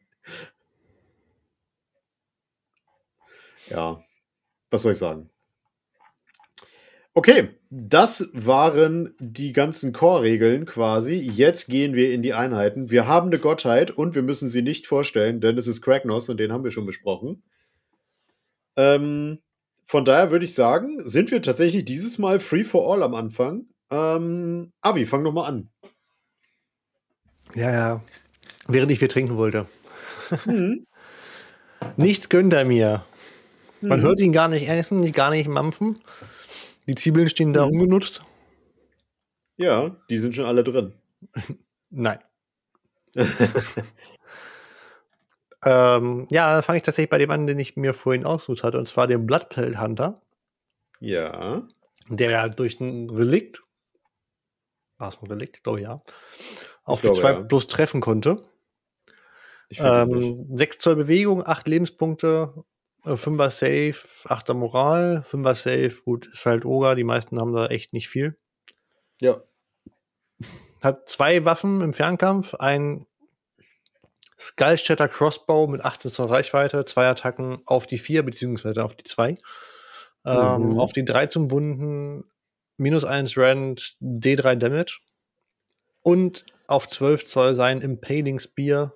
ja, 3.70 4.04
was 4.70 4.82
soll 4.84 4.94
ich 4.94 4.98
sagen? 4.98 5.30
Okay, 7.16 7.50
das 7.70 8.28
waren 8.34 9.14
die 9.20 9.52
ganzen 9.52 9.94
Core-Regeln 9.94 10.66
quasi. 10.66 11.14
Jetzt 11.14 11.68
gehen 11.68 11.94
wir 11.94 12.12
in 12.12 12.24
die 12.24 12.34
Einheiten. 12.34 12.90
Wir 12.90 13.06
haben 13.06 13.28
eine 13.28 13.38
Gottheit 13.38 13.92
und 13.92 14.16
wir 14.16 14.24
müssen 14.24 14.50
sie 14.50 14.64
nicht 14.64 14.88
vorstellen, 14.88 15.40
denn 15.40 15.58
es 15.58 15.68
ist 15.68 15.84
Kragnos 15.84 16.30
und 16.30 16.38
den 16.38 16.52
haben 16.52 16.64
wir 16.64 16.72
schon 16.72 16.88
besprochen. 16.88 17.44
Ähm, 18.76 19.40
von 19.84 20.06
daher 20.06 20.32
würde 20.32 20.46
ich 20.46 20.56
sagen, 20.56 21.08
sind 21.08 21.30
wir 21.30 21.44
tatsächlich 21.44 21.86
dieses 21.86 22.18
Mal 22.18 22.40
free 22.40 22.64
for 22.64 22.92
all 22.92 23.04
am 23.04 23.14
Anfang. 23.14 23.68
Ähm, 23.92 24.72
Avi, 24.82 25.06
fang 25.06 25.24
doch 25.24 25.34
mal 25.34 25.46
an. 25.46 25.70
Ja, 27.54 27.72
ja. 27.72 28.04
Während 28.68 28.92
ich 28.92 28.98
viel 28.98 29.08
trinken 29.08 29.38
wollte. 29.38 29.68
Mhm. 30.46 30.88
Nichts 31.98 32.30
gönnt 32.30 32.54
er 32.54 32.66
mir. 32.66 33.06
Man 33.82 34.00
mhm. 34.00 34.04
hört 34.04 34.20
ihn 34.20 34.32
gar 34.32 34.48
nicht 34.48 34.68
essen, 34.68 35.12
gar 35.12 35.30
nicht 35.30 35.48
mampfen. 35.48 36.00
Die 36.88 36.96
Zwiebeln 36.96 37.30
stehen 37.30 37.54
da 37.54 37.66
mhm. 37.66 37.74
ungenutzt. 37.74 38.24
Ja, 39.58 39.96
die 40.10 40.18
sind 40.18 40.36
schon 40.36 40.46
alle 40.46 40.64
drin. 40.64 40.94
Nein. 41.90 42.20
ähm, 45.64 46.28
ja, 46.32 46.54
dann 46.54 46.64
fange 46.64 46.78
ich 46.78 46.84
tatsächlich 46.84 47.10
bei 47.10 47.20
dem 47.20 47.32
an, 47.32 47.46
den 47.48 47.60
ich 47.60 47.76
mir 47.76 47.94
vorhin 47.94 48.26
ausgesucht 48.26 48.64
hatte, 48.64 48.80
und 48.80 48.88
zwar 48.88 49.08
dem 49.08 49.26
Bloodpelt 49.26 49.80
Hunter. 49.80 50.22
Ja. 51.00 51.68
Der 52.10 52.32
ja 52.32 52.48
durch 52.48 52.80
ein 52.80 53.10
Relikt, 53.10 53.64
war 54.98 55.10
es 55.10 55.22
ein 55.22 55.28
Relikt? 55.28 55.66
Doch, 55.68 55.78
ja. 55.78 56.02
Auf 56.84 57.04
ich 57.04 57.12
die 57.12 57.20
2 57.20 57.32
ja. 57.32 57.44
plus 57.44 57.68
treffen 57.68 58.02
konnte. 58.02 58.44
Ähm, 59.78 60.48
6 60.56 60.80
Zoll 60.80 60.96
Bewegung, 60.96 61.46
8 61.46 61.68
Lebenspunkte, 61.68 62.54
Fünfer 63.04 63.52
Safe, 63.52 63.96
Achter 64.26 64.54
Moral, 64.54 65.24
Fünfer 65.24 65.56
Safe, 65.56 65.94
gut, 66.06 66.26
ist 66.28 66.46
halt 66.46 66.66
Oga, 66.66 66.96
die 66.96 67.04
meisten 67.04 67.40
haben 67.40 67.54
da 67.54 67.68
echt 67.68 67.94
nicht 67.94 68.08
viel. 68.08 68.38
Ja. 69.22 69.42
Hat 70.82 71.08
zwei 71.10 71.44
Waffen 71.46 71.82
im 71.82 71.94
Fernkampf, 71.94 72.54
ein 72.56 73.06
Skullshatter 74.40 75.08
Crossbow 75.08 75.68
mit 75.68 75.84
18 75.86 76.12
zur 76.12 76.30
Reichweite, 76.30 76.86
zwei 76.86 77.08
Attacken 77.08 77.62
auf 77.66 77.88
die 77.88 77.98
4 77.98 78.24
beziehungsweise 78.24 78.84
auf 78.84 78.96
die 78.96 79.04
2. 79.06 79.38
Ähm, 80.26 80.72
mhm. 80.72 80.80
Auf 80.80 80.94
die 80.94 81.06
3 81.06 81.28
zum 81.28 81.52
Wunden, 81.52 82.26
minus 82.78 83.06
1 83.06 83.38
Rand, 83.38 83.96
D3 84.02 84.56
Damage. 84.56 85.00
Und 86.02 86.46
auf 86.68 86.88
12 86.88 87.28
Zoll 87.28 87.56
sein 87.56 87.82
Impaling 87.82 88.40
Spear 88.40 88.94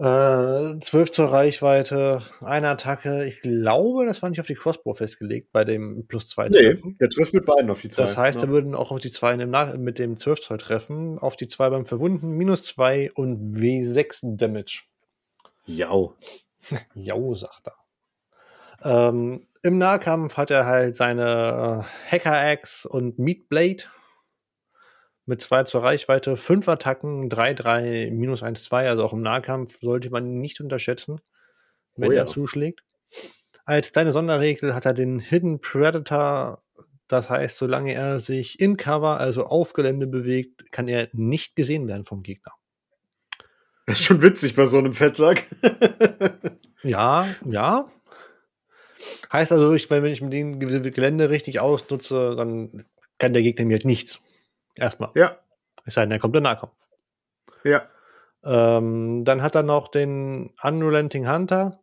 äh, 0.00 0.80
12 0.80 1.10
zur 1.12 1.30
Reichweite, 1.30 2.22
eine 2.40 2.68
Attacke. 2.68 3.26
Ich 3.26 3.42
glaube, 3.42 4.06
das 4.06 4.22
war 4.22 4.30
nicht 4.30 4.40
auf 4.40 4.46
die 4.46 4.54
Crossbow 4.54 4.94
festgelegt 4.94 5.52
bei 5.52 5.64
dem 5.64 6.06
plus 6.06 6.30
2 6.30 6.48
Nee, 6.48 6.82
der 6.98 7.10
trifft 7.10 7.34
mit 7.34 7.44
beiden 7.44 7.70
auf 7.70 7.82
die 7.82 7.90
2. 7.90 8.02
Das 8.02 8.16
heißt, 8.16 8.40
ja. 8.40 8.46
er 8.46 8.48
würden 8.50 8.74
auch 8.74 8.92
auf 8.92 9.00
die 9.00 9.12
2 9.12 9.36
mit 9.76 9.98
dem 9.98 10.18
12 10.18 10.40
Zoll 10.40 10.56
treffen. 10.56 11.18
Auf 11.18 11.36
die 11.36 11.48
2 11.48 11.68
beim 11.68 11.84
Verwunden, 11.84 12.30
minus 12.30 12.64
2 12.64 13.12
und 13.12 13.54
W6 13.56 14.36
Damage. 14.36 14.84
Jau. 15.66 16.16
Jau, 16.94 17.34
sagt 17.34 17.68
er. 17.68 17.74
Ähm, 18.82 19.46
Im 19.62 19.76
Nahkampf 19.76 20.38
hat 20.38 20.50
er 20.50 20.64
halt 20.64 20.96
seine 20.96 21.84
Hacker 22.10 22.38
Axe 22.40 22.88
und 22.88 23.18
Meat 23.18 23.50
Blade 23.50 23.84
mit 25.26 25.40
2 25.40 25.64
zur 25.64 25.82
Reichweite, 25.82 26.36
5 26.36 26.68
Attacken, 26.68 27.28
3-3, 27.28 28.10
minus 28.10 28.42
1-2, 28.42 28.88
also 28.88 29.04
auch 29.04 29.12
im 29.12 29.22
Nahkampf 29.22 29.78
sollte 29.80 30.10
man 30.10 30.26
ihn 30.26 30.40
nicht 30.40 30.60
unterschätzen, 30.60 31.20
wenn 31.96 32.10
oh 32.10 32.12
ja. 32.12 32.20
er 32.20 32.26
zuschlägt. 32.26 32.82
Als 33.64 33.92
kleine 33.92 34.12
Sonderregel 34.12 34.74
hat 34.74 34.86
er 34.86 34.94
den 34.94 35.20
Hidden 35.20 35.60
Predator, 35.60 36.62
das 37.06 37.28
heißt, 37.28 37.56
solange 37.56 37.92
er 37.92 38.18
sich 38.18 38.60
in 38.60 38.76
Cover, 38.76 39.18
also 39.18 39.46
auf 39.46 39.72
Gelände 39.72 40.06
bewegt, 40.06 40.72
kann 40.72 40.88
er 40.88 41.08
nicht 41.12 41.56
gesehen 41.56 41.86
werden 41.86 42.04
vom 42.04 42.22
Gegner. 42.22 42.52
Das 43.86 43.98
ist 43.98 44.06
schon 44.06 44.22
witzig 44.22 44.54
bei 44.54 44.66
so 44.66 44.78
einem 44.78 44.92
Fettsack. 44.92 45.46
ja, 46.82 47.26
ja. 47.44 47.88
Heißt 49.32 49.52
also, 49.52 49.72
ich, 49.74 49.90
wenn 49.90 50.04
ich 50.04 50.20
mit 50.20 50.32
dem 50.32 50.60
Gelände 50.60 51.30
richtig 51.30 51.60
ausnutze, 51.60 52.34
dann 52.36 52.86
kann 53.18 53.32
der 53.32 53.42
Gegner 53.42 53.64
mir 53.64 53.74
halt 53.74 53.84
nichts. 53.84 54.20
Erstmal. 54.76 55.10
Ja. 55.14 55.38
Es 55.84 55.94
sei 55.94 56.02
denn, 56.02 56.12
er 56.12 56.18
kommt 56.18 56.36
im 56.36 56.42
Nahkampf. 56.42 56.72
Ja. 57.64 57.82
Ähm, 58.42 59.24
dann 59.24 59.42
hat 59.42 59.54
er 59.54 59.62
noch 59.62 59.88
den 59.88 60.50
Unrelenting 60.62 61.30
Hunter. 61.30 61.80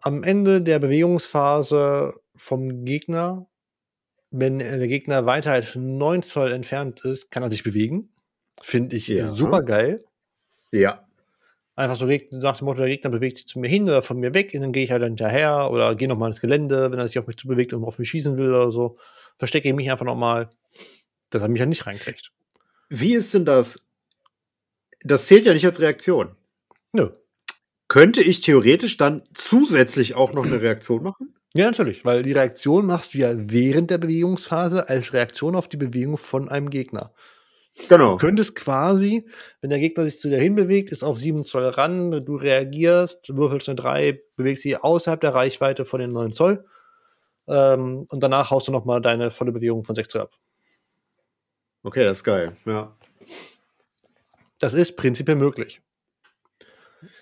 Am 0.00 0.22
Ende 0.22 0.62
der 0.62 0.78
Bewegungsphase 0.78 2.14
vom 2.36 2.84
Gegner, 2.84 3.46
wenn 4.30 4.58
der 4.58 4.86
Gegner 4.86 5.26
weiter 5.26 5.52
als 5.52 5.74
9 5.74 6.22
Zoll 6.22 6.52
entfernt 6.52 7.04
ist, 7.04 7.30
kann 7.30 7.42
er 7.42 7.50
sich 7.50 7.64
bewegen. 7.64 8.10
Finde 8.62 8.96
ich 8.96 9.08
ja. 9.08 9.26
super 9.26 9.62
geil. 9.62 10.04
Ja. 10.70 11.06
Einfach 11.74 11.96
so 11.96 12.06
nach 12.30 12.56
dem 12.56 12.64
Motto, 12.64 12.80
der 12.80 12.88
Gegner 12.88 13.10
bewegt 13.10 13.38
sich 13.38 13.46
zu 13.46 13.58
mir 13.58 13.68
hin 13.68 13.84
oder 13.84 14.00
von 14.00 14.18
mir 14.18 14.32
weg, 14.32 14.52
und 14.54 14.62
dann 14.62 14.72
gehe 14.72 14.84
ich 14.84 14.90
halt 14.90 15.02
hinterher 15.02 15.70
oder 15.70 15.94
gehe 15.94 16.08
nochmal 16.08 16.30
ins 16.30 16.40
Gelände, 16.40 16.90
wenn 16.90 16.98
er 16.98 17.06
sich 17.06 17.18
auf 17.18 17.26
mich 17.26 17.36
zubewegt 17.36 17.74
und 17.74 17.84
auf 17.84 17.98
mich 17.98 18.08
schießen 18.08 18.38
will 18.38 18.48
oder 18.48 18.70
so. 18.70 18.96
Verstecke 19.36 19.68
ich 19.68 19.74
mich 19.74 19.90
einfach 19.90 20.06
nochmal 20.06 20.48
dass 21.30 21.42
er 21.42 21.48
mich 21.48 21.60
ja 21.60 21.66
nicht 21.66 21.86
reinkriegt. 21.86 22.32
Wie 22.88 23.14
ist 23.14 23.34
denn 23.34 23.44
das? 23.44 23.86
Das 25.02 25.26
zählt 25.26 25.46
ja 25.46 25.52
nicht 25.52 25.66
als 25.66 25.80
Reaktion. 25.80 26.36
Nö. 26.92 27.10
Könnte 27.88 28.22
ich 28.22 28.40
theoretisch 28.40 28.96
dann 28.96 29.22
zusätzlich 29.34 30.14
auch 30.14 30.32
noch 30.32 30.44
eine 30.44 30.60
Reaktion 30.60 31.02
machen? 31.02 31.34
Ja, 31.54 31.66
natürlich, 31.66 32.04
weil 32.04 32.22
die 32.22 32.32
Reaktion 32.32 32.86
machst 32.86 33.14
du 33.14 33.18
ja 33.18 33.32
während 33.34 33.90
der 33.90 33.98
Bewegungsphase 33.98 34.88
als 34.88 35.12
Reaktion 35.12 35.56
auf 35.56 35.68
die 35.68 35.76
Bewegung 35.76 36.18
von 36.18 36.48
einem 36.48 36.68
Gegner. 36.68 37.14
Genau. 37.88 38.12
Du 38.12 38.16
könntest 38.18 38.56
quasi, 38.56 39.26
wenn 39.60 39.70
der 39.70 39.78
Gegner 39.78 40.04
sich 40.04 40.18
zu 40.18 40.28
dir 40.28 40.38
hinbewegt, 40.38 40.90
ist 40.92 41.04
auf 41.04 41.18
7 41.18 41.44
Zoll 41.44 41.68
ran, 41.68 42.10
du 42.10 42.36
reagierst, 42.36 43.36
würfelst 43.36 43.68
eine 43.68 43.76
3, 43.76 44.20
bewegst 44.36 44.62
sie 44.62 44.76
außerhalb 44.76 45.20
der 45.20 45.34
Reichweite 45.34 45.84
von 45.84 46.00
den 46.00 46.10
9 46.10 46.32
Zoll 46.32 46.64
ähm, 47.48 48.06
und 48.08 48.22
danach 48.22 48.50
haust 48.50 48.68
du 48.68 48.72
nochmal 48.72 49.00
deine 49.00 49.30
volle 49.30 49.52
Bewegung 49.52 49.84
von 49.84 49.94
6 49.94 50.08
Zoll 50.08 50.22
ab. 50.22 50.32
Okay, 51.86 52.02
das 52.02 52.16
ist 52.16 52.24
geil, 52.24 52.56
ja. 52.64 52.96
Das 54.58 54.74
ist 54.74 54.96
prinzipiell 54.96 55.36
möglich. 55.36 55.80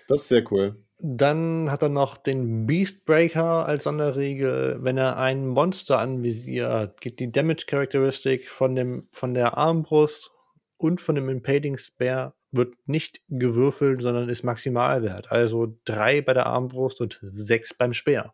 Das 0.07 0.21
ist 0.21 0.29
sehr 0.29 0.43
cool. 0.51 0.83
Dann 0.97 1.69
hat 1.69 1.83
er 1.83 1.89
noch 1.89 2.17
den 2.17 2.65
Beastbreaker 2.65 3.67
als 3.67 3.83
Sonderregel. 3.83 4.79
Wenn 4.81 4.97
er 4.97 5.17
ein 5.17 5.45
Monster 5.45 5.99
anvisiert, 5.99 6.99
geht 6.99 7.19
die 7.19 7.31
Damage 7.31 7.67
Characteristic 7.67 8.49
von, 8.49 8.73
dem, 8.73 9.07
von 9.11 9.35
der 9.35 9.55
Armbrust 9.55 10.31
und 10.77 10.99
von 10.99 11.13
dem 11.13 11.29
Impeding 11.29 11.77
Spare 11.77 12.33
wird 12.51 12.73
nicht 12.87 13.21
gewürfelt, 13.29 14.01
sondern 14.01 14.29
ist 14.29 14.41
Maximalwert. 14.41 15.31
Also 15.31 15.77
drei 15.85 16.21
bei 16.21 16.33
der 16.33 16.47
Armbrust 16.47 17.01
und 17.01 17.19
sechs 17.21 17.71
beim 17.71 17.93
Speer. 17.93 18.33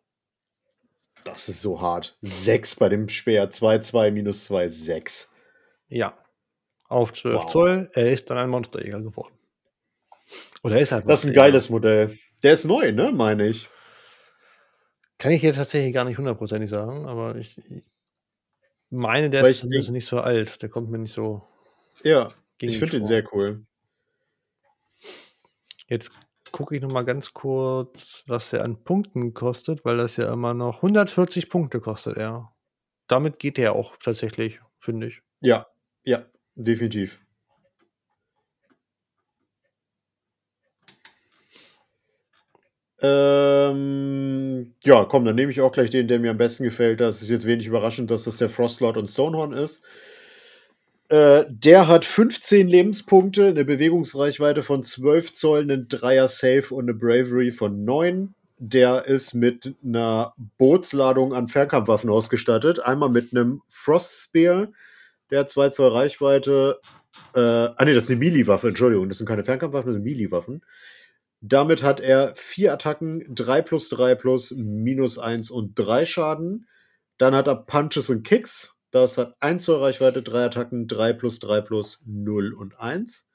Das 1.24 1.50
ist 1.50 1.60
so 1.60 1.82
hart. 1.82 2.16
Sechs 2.22 2.74
bei 2.74 2.88
dem 2.88 3.10
Speer. 3.10 3.50
2, 3.50 3.80
2, 3.80 4.10
minus 4.12 4.46
2, 4.46 4.68
6. 4.68 5.30
Ja. 5.88 6.21
Auf 6.92 7.12
12 7.14 7.34
Wow. 7.34 7.46
Zoll. 7.50 7.90
Er 7.94 8.12
ist 8.12 8.28
dann 8.28 8.36
ein 8.36 8.50
Monsterjäger 8.50 9.00
geworden. 9.00 9.34
Oder 10.62 10.76
er 10.76 10.82
ist 10.82 10.92
halt 10.92 11.08
Das 11.08 11.20
ist 11.20 11.30
ein 11.30 11.32
geiles 11.32 11.70
Modell. 11.70 12.18
Der 12.42 12.52
ist 12.52 12.64
neu, 12.66 12.92
ne, 12.92 13.12
meine 13.12 13.46
ich. 13.46 13.68
Kann 15.18 15.32
ich 15.32 15.40
hier 15.40 15.52
tatsächlich 15.52 15.94
gar 15.94 16.04
nicht 16.04 16.18
hundertprozentig 16.18 16.68
sagen, 16.68 17.06
aber 17.06 17.36
ich, 17.36 17.56
ich 17.56 17.84
meine, 18.90 19.30
der 19.30 19.42
Weil 19.42 19.50
ist 19.50 19.56
ich 19.56 19.60
zumindest 19.62 19.90
nicht 19.90 20.06
so 20.06 20.20
alt. 20.20 20.60
Der 20.62 20.68
kommt 20.68 20.90
mir 20.90 20.98
nicht 20.98 21.12
so 21.12 21.42
Ja, 22.02 22.32
ich 22.58 22.78
finde 22.78 22.98
den 22.98 23.04
sehr 23.06 23.24
cool. 23.32 23.64
Jetzt 25.86 26.12
gucke 26.50 26.76
ich 26.76 26.82
noch 26.82 26.92
mal 26.92 27.04
ganz 27.04 27.32
kurz, 27.32 28.22
was 28.26 28.52
er 28.52 28.64
an 28.64 28.84
Punkten 28.84 29.32
kostet, 29.32 29.84
weil 29.84 29.96
das 29.96 30.16
ja 30.16 30.32
immer 30.32 30.52
noch 30.54 30.76
140 30.76 31.48
Punkte 31.48 31.80
kostet 31.80 32.18
er. 32.18 32.52
Damit 33.06 33.38
geht 33.38 33.58
er 33.58 33.74
auch 33.74 33.96
tatsächlich, 33.96 34.60
finde 34.78 35.06
ich. 35.08 35.22
Ja, 35.40 35.66
ja, 36.04 36.26
definitiv. 36.54 37.18
Ähm, 43.02 44.74
ja, 44.84 45.04
komm, 45.04 45.24
dann 45.24 45.34
nehme 45.34 45.50
ich 45.50 45.60
auch 45.60 45.72
gleich 45.72 45.90
den, 45.90 46.06
der 46.06 46.20
mir 46.20 46.30
am 46.30 46.38
besten 46.38 46.62
gefällt. 46.62 47.00
Das 47.00 47.20
ist 47.20 47.30
jetzt 47.30 47.46
wenig 47.46 47.66
überraschend, 47.66 48.10
dass 48.12 48.24
das 48.24 48.36
der 48.36 48.48
Frostlord 48.48 48.96
und 48.96 49.08
Stonehorn 49.08 49.52
ist. 49.52 49.82
Äh, 51.08 51.44
der 51.48 51.88
hat 51.88 52.04
15 52.04 52.68
Lebenspunkte, 52.68 53.48
eine 53.48 53.64
Bewegungsreichweite 53.64 54.62
von 54.62 54.84
12 54.84 55.32
Zoll, 55.32 55.62
einen 55.62 55.88
Dreier 55.88 56.28
Safe 56.28 56.74
und 56.74 56.84
eine 56.84 56.94
Bravery 56.94 57.50
von 57.50 57.84
9. 57.84 58.34
Der 58.58 59.04
ist 59.06 59.34
mit 59.34 59.74
einer 59.84 60.34
Bootsladung 60.56 61.34
an 61.34 61.48
Fernkampfwaffen 61.48 62.08
ausgestattet. 62.08 62.78
Einmal 62.80 63.08
mit 63.08 63.32
einem 63.32 63.62
Frost 63.68 64.22
Spear, 64.22 64.68
der 65.32 65.40
hat 65.40 65.50
2 65.50 65.70
Zoll 65.70 65.90
Reichweite. 65.90 66.80
Äh, 67.34 67.40
ah, 67.40 67.84
nee, 67.84 67.94
das 67.94 68.04
ist 68.04 68.10
eine 68.10 68.18
Melee-Waffe, 68.18 68.68
Entschuldigung, 68.68 69.08
das 69.08 69.18
sind 69.18 69.26
keine 69.26 69.44
Fernkampfwaffen, 69.44 69.88
das 69.88 69.94
sind 69.94 70.04
Melee-Waffen. 70.04 70.62
Damit 71.40 71.82
hat 71.82 72.00
er 72.00 72.34
vier 72.36 72.72
Attacken, 72.72 73.24
3 73.34 73.62
plus 73.62 73.88
3 73.88 74.14
plus, 74.14 74.52
minus 74.52 75.18
1 75.18 75.50
und 75.50 75.74
3 75.74 76.04
Schaden. 76.04 76.68
Dann 77.16 77.34
hat 77.34 77.48
er 77.48 77.56
Punches 77.56 78.10
und 78.10 78.22
Kicks. 78.24 78.76
Das 78.90 79.16
hat 79.16 79.34
1 79.40 79.64
zur 79.64 79.80
Reichweite, 79.80 80.22
3 80.22 80.44
Attacken, 80.44 80.86
3 80.86 81.14
plus 81.14 81.40
3 81.40 81.62
plus, 81.62 82.02
0 82.04 82.52
und 82.52 82.78
1. 82.78 83.26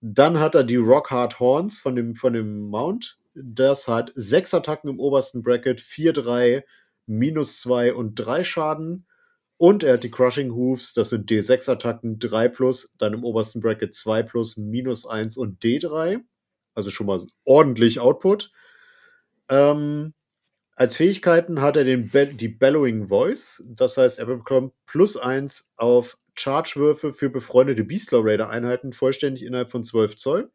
Dann 0.00 0.40
hat 0.40 0.54
er 0.54 0.64
die 0.64 0.76
Rockhard 0.76 1.38
Horns 1.38 1.80
von 1.80 1.94
dem, 1.94 2.14
von 2.14 2.32
dem 2.32 2.70
Mount. 2.70 3.18
Das 3.34 3.86
hat 3.86 4.10
6 4.14 4.54
Attacken 4.54 4.88
im 4.88 4.98
obersten 4.98 5.42
Bracket, 5.42 5.80
4, 5.82 6.14
3, 6.14 6.64
minus 7.06 7.60
2 7.60 7.92
und 7.92 8.14
3 8.14 8.42
Schaden. 8.42 9.06
Und 9.60 9.82
er 9.82 9.92
hat 9.92 10.04
die 10.04 10.10
Crushing 10.10 10.52
Hooves, 10.54 10.94
das 10.94 11.10
sind 11.10 11.30
D6-Attacken, 11.30 12.18
3 12.18 12.48
plus, 12.48 12.94
dann 12.96 13.12
im 13.12 13.24
obersten 13.24 13.60
Bracket 13.60 13.94
2 13.94 14.22
plus, 14.22 14.56
minus 14.56 15.04
1 15.04 15.36
und 15.36 15.62
D3. 15.62 16.22
Also 16.74 16.88
schon 16.88 17.06
mal 17.06 17.20
ordentlich 17.44 18.00
Output. 18.00 18.52
Ähm, 19.50 20.14
als 20.76 20.96
Fähigkeiten 20.96 21.60
hat 21.60 21.76
er 21.76 21.84
den 21.84 22.08
Be 22.08 22.24
die 22.24 22.48
Bellowing 22.48 23.08
Voice. 23.08 23.62
Das 23.68 23.98
heißt, 23.98 24.18
er 24.18 24.24
bekommt 24.24 24.72
plus 24.86 25.18
1 25.18 25.70
auf 25.76 26.16
Charge-Würfe 26.36 27.12
für 27.12 27.28
befreundete 27.28 27.84
Beastlaw 27.84 28.22
Raider-Einheiten 28.26 28.94
vollständig 28.94 29.44
innerhalb 29.44 29.68
von 29.68 29.84
12 29.84 30.16
Zoll. 30.16 30.50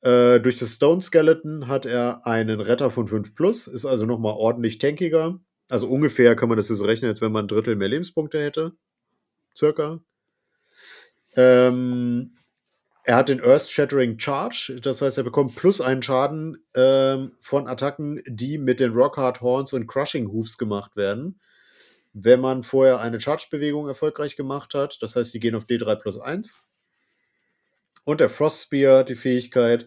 Äh, 0.00 0.40
durch 0.40 0.58
das 0.58 0.74
Stone 0.74 1.00
Skeleton 1.00 1.68
hat 1.68 1.86
er 1.86 2.26
einen 2.26 2.60
Retter 2.60 2.90
von 2.90 3.06
5 3.06 3.36
plus, 3.36 3.68
ist 3.68 3.84
also 3.84 4.04
nochmal 4.04 4.34
ordentlich 4.34 4.78
tankiger. 4.78 5.38
Also 5.70 5.88
ungefähr 5.88 6.34
kann 6.36 6.48
man 6.48 6.56
das 6.56 6.68
so 6.68 6.84
rechnen, 6.84 7.10
als 7.10 7.20
wenn 7.20 7.32
man 7.32 7.44
ein 7.44 7.48
Drittel 7.48 7.76
mehr 7.76 7.88
Lebenspunkte 7.88 8.40
hätte. 8.42 8.72
Circa. 9.56 10.00
Ähm, 11.36 12.38
er 13.04 13.16
hat 13.16 13.28
den 13.28 13.42
Earth 13.42 13.70
Shattering 13.70 14.18
Charge, 14.18 14.78
das 14.82 15.00
heißt, 15.00 15.18
er 15.18 15.24
bekommt 15.24 15.56
plus 15.56 15.80
einen 15.80 16.02
Schaden 16.02 16.62
ähm, 16.74 17.32
von 17.40 17.66
Attacken, 17.66 18.22
die 18.26 18.58
mit 18.58 18.80
den 18.80 18.92
Rockhard 18.92 19.40
Horns 19.40 19.72
und 19.72 19.86
Crushing 19.86 20.28
Hooves 20.28 20.58
gemacht 20.58 20.96
werden. 20.96 21.40
Wenn 22.12 22.40
man 22.40 22.62
vorher 22.62 23.00
eine 23.00 23.20
Charge-Bewegung 23.20 23.88
erfolgreich 23.88 24.36
gemacht 24.36 24.74
hat, 24.74 24.98
das 25.00 25.16
heißt, 25.16 25.32
die 25.32 25.40
gehen 25.40 25.54
auf 25.54 25.64
D3 25.64 25.96
plus 25.96 26.18
1. 26.18 26.56
Und 28.04 28.20
der 28.20 28.28
Frost 28.28 28.62
Spear 28.62 28.98
hat 28.98 29.08
die 29.08 29.16
Fähigkeit, 29.16 29.86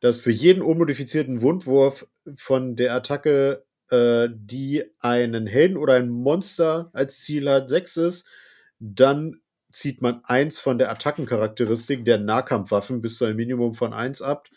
dass 0.00 0.20
für 0.20 0.32
jeden 0.32 0.62
unmodifizierten 0.62 1.42
Wundwurf 1.42 2.06
von 2.36 2.76
der 2.76 2.94
Attacke, 2.94 3.64
äh, 3.90 4.28
die 4.32 4.84
einen 5.00 5.46
Helden 5.46 5.76
oder 5.76 5.94
ein 5.94 6.08
Monster 6.08 6.90
als 6.92 7.20
Ziel 7.22 7.48
hat, 7.50 7.68
6 7.68 7.96
ist, 7.98 8.26
dann 8.78 9.40
zieht 9.72 10.02
man 10.02 10.24
eins 10.24 10.58
von 10.58 10.78
der 10.78 10.90
Attackencharakteristik 10.90 12.04
der 12.04 12.18
Nahkampfwaffen 12.18 13.00
bis 13.02 13.18
zu 13.18 13.24
einem 13.24 13.36
Minimum 13.36 13.74
von 13.74 13.92
1 13.92 14.22
ab, 14.22 14.48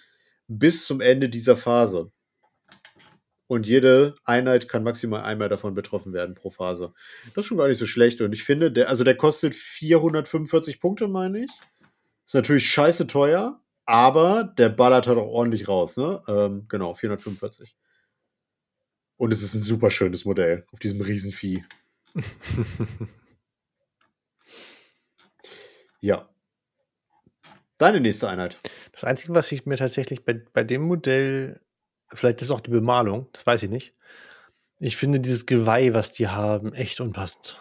bis 0.48 0.86
zum 0.86 1.02
Ende 1.02 1.30
dieser 1.30 1.56
Phase. 1.56 2.12
Und 3.48 3.68
jede 3.68 4.16
Einheit 4.24 4.68
kann 4.70 4.84
maximal 4.84 5.24
einmal 5.24 5.50
davon 5.50 5.76
betroffen 5.76 6.14
werden 6.14 6.34
pro 6.34 6.50
Phase. 6.50 6.94
Das 7.36 7.44
ist 7.44 7.46
schon 7.48 7.58
gar 7.58 7.68
nicht 7.68 7.78
so 7.78 7.86
schlecht. 7.86 8.22
Und 8.22 8.34
ich 8.34 8.44
finde, 8.44 8.72
der, 8.72 8.90
also 8.90 9.04
der 9.04 9.16
kostet 9.16 9.54
445 9.54 10.80
Punkte, 10.80 11.08
meine 11.08 11.44
ich. 11.44 11.52
Ist 12.26 12.34
natürlich 12.34 12.68
scheiße 12.68 13.06
teuer, 13.06 13.60
aber 13.86 14.46
der 14.58 14.70
ballert 14.70 15.08
halt 15.08 15.20
auch 15.20 15.28
ordentlich 15.28 15.68
raus, 15.68 15.98
ne? 15.98 16.24
Ähm, 16.28 16.66
genau, 16.70 16.94
445. 16.94 17.76
Und 19.18 19.32
es 19.32 19.42
ist 19.42 19.54
ein 19.54 19.62
super 19.62 19.92
schönes 19.92 20.26
Modell 20.26 20.66
auf 20.72 20.80
diesem 20.80 21.02
Riesenvieh. 21.02 21.64
Ja. 26.04 26.30
Deine 27.78 28.02
nächste 28.02 28.28
Einheit. 28.28 28.60
Das 28.92 29.06
Einzige, 29.06 29.34
was 29.34 29.50
ich 29.54 29.66
mir 29.66 29.78
tatsächlich 29.78 30.26
bei, 30.26 30.34
bei 30.34 30.66
dem 30.66 30.82
Modell, 30.82 31.62
vielleicht 32.14 32.42
ist 32.42 32.52
auch 32.52 32.60
die 32.60 32.72
Bemalung, 32.72 33.30
das 33.32 33.48
weiß 33.48 33.64
ich 33.64 33.70
nicht. 33.70 33.96
Ich 34.80 34.98
finde 34.98 35.22
dieses 35.22 35.46
Geweih, 35.46 35.94
was 35.94 36.12
die 36.12 36.28
haben, 36.28 36.74
echt 36.74 37.00
unpassend. 37.00 37.58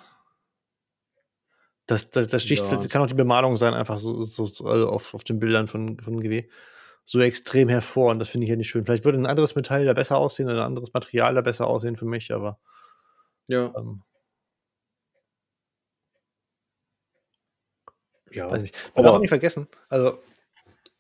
Das, 1.87 2.11
das, 2.11 2.27
das 2.27 2.43
sticht, 2.43 2.65
Ja. 2.67 2.85
kann 2.89 3.03
auch 3.03 3.07
die 3.07 3.15
Bemalung 3.15 3.57
sein, 3.57 3.75
einfach 3.75 4.01
so, 4.01 4.25
so, 4.25 4.47
so 4.47 4.65
also 4.67 4.89
auf, 4.89 5.15
auf 5.15 5.23
den 5.23 5.39
Bildern 5.39 5.69
von, 5.69 6.01
von 6.01 6.21
GW. 6.21 6.49
So 7.05 7.21
extrem 7.21 7.69
hervor 7.69 8.11
und 8.13 8.19
das 8.21 8.29
finde 8.29 8.45
ich 8.45 8.51
ja 8.51 8.57
nicht 8.57 8.69
schön. 8.69 8.85
Vielleicht 8.85 9.05
würde 9.05 9.19
ein 9.19 9.27
anderes 9.27 9.55
Metall 9.57 9.85
da 9.85 9.93
besser 9.93 10.19
aussehen 10.19 10.47
oder 10.49 10.61
ein 10.63 10.67
anderes 10.67 10.93
Material 10.93 11.35
da 11.35 11.41
besser 11.41 11.67
aussehen 11.67 11.97
für 11.97 12.05
mich, 12.07 12.33
aber 12.33 12.59
Ja. 13.49 13.73
ähm, 13.77 14.03
Ja. 18.31 18.51
weiß 18.51 18.63
nicht. 18.63 18.75
Man 18.95 19.05
Aber- 19.05 19.17
auch 19.17 19.21
nicht 19.21 19.29
vergessen, 19.29 19.69
also 19.89 20.19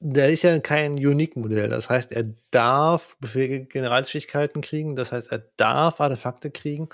der 0.00 0.28
ist 0.30 0.42
ja 0.42 0.58
kein 0.58 0.94
Unique-Modell. 0.94 1.68
Das 1.68 1.88
heißt, 1.88 2.12
er 2.12 2.24
darf 2.50 3.16
Generalsfähigkeiten 3.20 4.60
kriegen, 4.60 4.96
das 4.96 5.12
heißt, 5.12 5.30
er 5.30 5.44
darf 5.56 6.00
Artefakte 6.00 6.50
kriegen. 6.50 6.88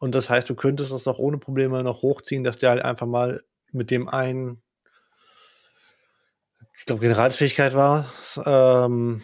Und 0.00 0.14
das 0.16 0.28
heißt, 0.30 0.50
du 0.50 0.54
könntest 0.56 0.92
das 0.92 1.06
auch 1.06 1.18
ohne 1.18 1.38
Probleme 1.38 1.82
noch 1.84 2.02
hochziehen, 2.02 2.42
dass 2.44 2.58
der 2.58 2.70
halt 2.70 2.82
einfach 2.82 3.06
mal 3.06 3.42
mit 3.72 3.90
dem 3.92 4.08
einen, 4.08 4.62
ich 6.80 6.86
glaube, 6.86 7.02
Generalsfähigkeit 7.02 7.74
war, 7.74 8.10
ähm, 8.46 9.22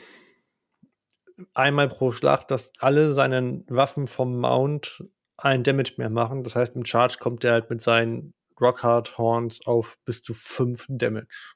einmal 1.54 1.88
pro 1.88 2.12
Schlacht, 2.12 2.50
dass 2.50 2.70
alle 2.80 3.12
seine 3.12 3.64
Waffen 3.68 4.08
vom 4.08 4.38
Mount 4.38 5.02
ein 5.38 5.62
Damage 5.62 5.94
mehr 5.96 6.10
machen. 6.10 6.44
Das 6.44 6.54
heißt, 6.54 6.76
im 6.76 6.84
Charge 6.84 7.16
kommt 7.18 7.44
er 7.44 7.52
halt 7.52 7.70
mit 7.70 7.80
seinen 7.80 8.34
Rockhard 8.60 9.16
Horns 9.16 9.66
auf 9.66 9.96
bis 10.04 10.22
zu 10.22 10.34
5 10.34 10.84
Damage. 10.90 11.54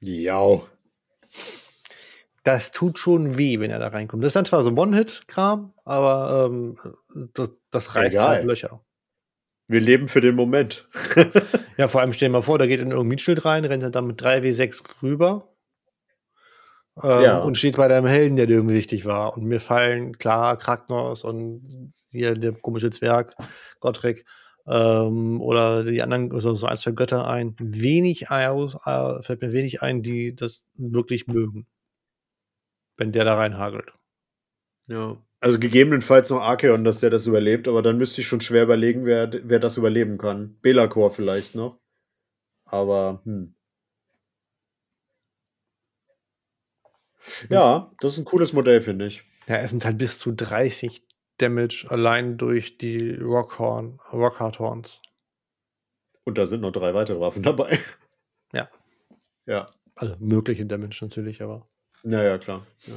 Ja. 0.00 0.62
Das 2.44 2.70
tut 2.70 3.00
schon 3.00 3.36
weh, 3.36 3.58
wenn 3.58 3.72
er 3.72 3.80
da 3.80 3.88
reinkommt. 3.88 4.22
Das 4.22 4.28
ist 4.28 4.36
dann 4.36 4.44
zwar 4.44 4.62
so 4.62 4.70
One-Hit-Kram, 4.70 5.74
aber 5.84 6.46
ähm, 6.46 6.78
das, 7.34 7.50
das 7.72 7.96
reißt 7.96 8.14
Egal. 8.14 8.28
halt 8.28 8.44
Löcher. 8.44 8.80
Wir 9.68 9.80
leben 9.80 10.08
für 10.08 10.20
den 10.20 10.34
Moment. 10.34 10.88
Ja, 11.78 11.88
vor 11.88 12.00
allem 12.00 12.14
stell 12.14 12.28
dir 12.30 12.32
mal 12.32 12.40
vor, 12.42 12.58
da 12.58 12.66
geht 12.66 12.80
in 12.80 12.86
irgendein 12.86 13.08
Mietschild 13.08 13.44
rein, 13.44 13.66
rennt 13.66 13.94
dann 13.94 14.06
mit 14.06 14.18
3W6 14.22 14.82
rüber 15.02 15.52
ähm, 17.02 17.22
Ja. 17.22 17.38
und 17.40 17.58
steht 17.58 17.76
bei 17.76 17.86
deinem 17.86 18.06
Helden, 18.06 18.36
der 18.36 18.46
dir 18.46 18.54
irgendwie 18.56 18.76
wichtig 18.76 19.04
war. 19.04 19.36
Und 19.36 19.44
mir 19.44 19.60
fallen 19.60 20.16
klar 20.16 20.56
Kragnos 20.56 21.22
und 21.22 21.92
hier 22.10 22.32
der 22.34 22.52
komische 22.52 22.88
Zwerg, 22.90 23.34
Gottrick, 23.80 24.24
ähm, 24.66 25.40
oder 25.42 25.84
die 25.84 26.00
anderen, 26.02 26.32
also 26.32 26.54
so 26.54 26.66
ein, 26.66 26.76
zwei 26.78 26.92
Götter 26.92 27.28
ein. 27.28 27.54
Wenig 27.58 28.30
aus, 28.30 28.76
äh, 28.86 29.22
fällt 29.22 29.42
mir 29.42 29.52
wenig 29.52 29.82
ein, 29.82 30.02
die 30.02 30.34
das 30.34 30.66
wirklich 30.76 31.26
mögen. 31.26 31.66
Wenn 32.96 33.12
der 33.12 33.24
da 33.24 33.34
reinhagelt. 33.34 33.92
Ja. 34.86 35.18
Also 35.40 35.58
gegebenenfalls 35.58 36.30
noch 36.30 36.40
Archeon, 36.40 36.84
dass 36.84 37.00
der 37.00 37.10
das 37.10 37.26
überlebt, 37.26 37.68
aber 37.68 37.82
dann 37.82 37.98
müsste 37.98 38.20
ich 38.20 38.26
schon 38.26 38.40
schwer 38.40 38.62
überlegen, 38.64 39.04
wer, 39.04 39.30
wer 39.44 39.58
das 39.58 39.76
überleben 39.76 40.18
kann. 40.18 40.58
Belakor 40.60 41.10
vielleicht 41.10 41.54
noch. 41.54 41.78
Aber, 42.64 43.20
hm. 43.24 43.54
Ja, 47.48 47.92
das 48.00 48.14
ist 48.14 48.18
ein 48.20 48.24
cooles 48.24 48.52
Modell, 48.52 48.80
finde 48.80 49.06
ich. 49.06 49.24
Ja, 49.46 49.56
es 49.56 49.70
sind 49.70 49.84
halt 49.84 49.98
bis 49.98 50.18
zu 50.18 50.32
30 50.32 51.02
Damage 51.38 51.86
allein 51.88 52.38
durch 52.38 52.78
die 52.78 53.14
Rockhorn, 53.14 54.00
Rockhard 54.12 54.58
Horns. 54.58 55.02
Und 56.24 56.38
da 56.38 56.46
sind 56.46 56.62
noch 56.62 56.72
drei 56.72 56.94
weitere 56.94 57.20
Waffen 57.20 57.42
dabei. 57.42 57.78
Ja. 58.52 58.68
Ja. 59.44 59.72
Also 59.94 60.16
mögliche 60.18 60.66
Damage 60.66 60.98
natürlich, 61.02 61.42
aber. 61.42 61.68
Naja, 62.02 62.38
klar. 62.38 62.66
Ja. 62.86 62.94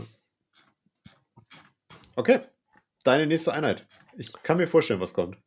Okay. 2.20 2.42
Deine 3.06 3.28
nächste 3.28 3.54
Einheit. 3.54 3.88
Ich 4.18 4.34
kann 4.44 4.58
mir 4.58 4.68
vorstellen, 4.68 5.00
was 5.00 5.14
kommt. 5.14 5.38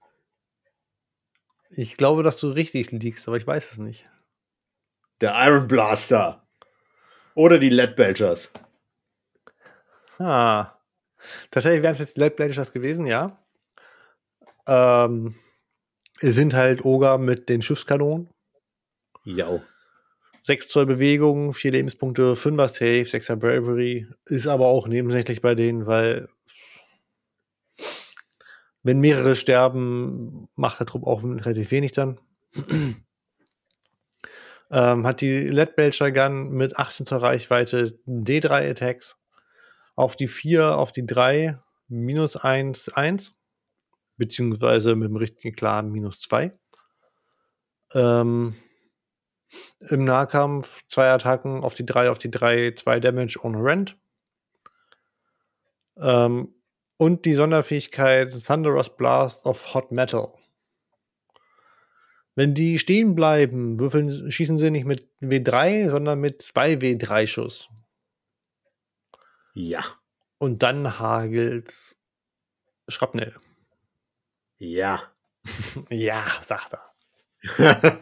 Ich 1.69 1.99
glaube, 1.99 2.23
dass 2.23 2.39
du 2.39 2.49
richtig 2.49 2.90
liegst, 2.93 3.28
aber 3.28 3.36
ich 3.36 3.47
weiß 3.47 3.73
es 3.73 3.77
nicht. 3.77 4.09
Der 5.20 5.35
Iron 5.47 5.69
Blaster. 5.69 6.49
Oder 7.35 7.59
die 7.59 7.69
Lead 7.69 7.94
Belchers. 7.94 8.55
Ah. 10.19 10.78
Tatsächlich 11.51 11.82
wären 11.82 11.93
es 11.93 11.99
jetzt 11.99 12.16
die 12.16 12.20
Lead 12.20 12.36
Belchers 12.36 12.73
gewesen, 12.73 13.05
ja. 13.05 13.39
Ähm, 14.66 15.35
es 16.20 16.36
sind 16.36 16.55
halt 16.55 16.86
Oger 16.86 17.19
mit 17.19 17.51
den 17.51 17.61
Schiffskanonen. 17.61 18.31
Ja. 19.24 19.62
6 20.40 20.69
Zoll 20.69 20.86
Bewegung, 20.86 21.53
4 21.53 21.73
Lebenspunkte, 21.73 22.32
5er 22.32 22.69
Safe, 22.69 23.03
6er 23.03 23.36
Bravery. 23.36 24.09
Ist 24.24 24.47
aber 24.47 24.69
auch 24.69 24.89
nebensächlich 24.89 25.43
bei 25.43 25.55
denen, 25.55 25.86
weil 25.86 26.31
wenn 28.83 28.99
mehrere 28.99 29.37
sterben, 29.37 30.49
macht 30.57 30.81
der 30.81 30.87
Trupp 30.87 31.07
auch 31.07 31.23
relativ 31.23 31.71
wenig 31.71 31.93
dann. 31.93 32.21
ähm, 34.71 35.07
hat 35.07 35.21
die 35.21 35.49
Lead 35.49 35.77
Belcher 35.77 36.11
Gun 36.11 36.51
mit 36.51 36.77
18 36.77 37.07
zur 37.07 37.23
Reichweite 37.23 37.99
D3 38.07 38.71
Attacks. 38.71 39.17
Auf 39.95 40.17
die 40.17 40.27
4, 40.27 40.79
auf 40.79 40.93
die 40.93 41.07
3 41.07 41.61
minus 41.89 42.37
1, 42.37 42.89
1. 42.89 43.35
Beziehungsweise 44.17 44.97
mit 44.97 45.09
dem 45.09 45.17
richtigen 45.17 45.55
klaren 45.55 45.91
minus 45.91 46.21
2. 46.21 46.53
Ähm, 47.95 48.55
Im 49.81 50.05
Nahkampf 50.05 50.83
zwei 50.89 51.11
Attacken 51.11 51.63
auf 51.63 51.75
die 51.75 51.87
3, 51.87 52.11
auf 52.11 52.19
die 52.19 52.31
3, 52.31 52.73
2 52.73 53.01
Damage 53.01 53.39
ohne 53.43 53.63
Rent. 53.63 53.99
Ähm, 55.99 56.55
und 57.03 57.24
die 57.24 57.35
Sonderfähigkeit 57.35 58.31
Thunderous 58.47 58.97
Blast 58.97 59.45
of 59.45 59.74
Hot 59.74 59.91
Metal. 59.91 60.33
Wenn 62.37 62.55
die 62.55 62.79
stehen 62.79 63.16
bleiben, 63.16 63.81
würfeln, 63.81 64.31
schießen 64.31 64.57
sie 64.57 64.70
nicht 64.70 64.85
mit 64.85 65.09
W3, 65.20 65.91
sondern 65.91 66.20
mit 66.20 66.43
2 66.43 66.74
W3-Schuss. 66.74 67.70
Ja. 69.53 69.85
Und 70.39 70.62
dann 70.62 71.01
hagelt's 71.01 71.99
Schrapnell. 72.87 73.35
Ja. 74.59 75.03
ja, 75.91 76.23
sagt 76.41 76.74
er. 76.74 77.83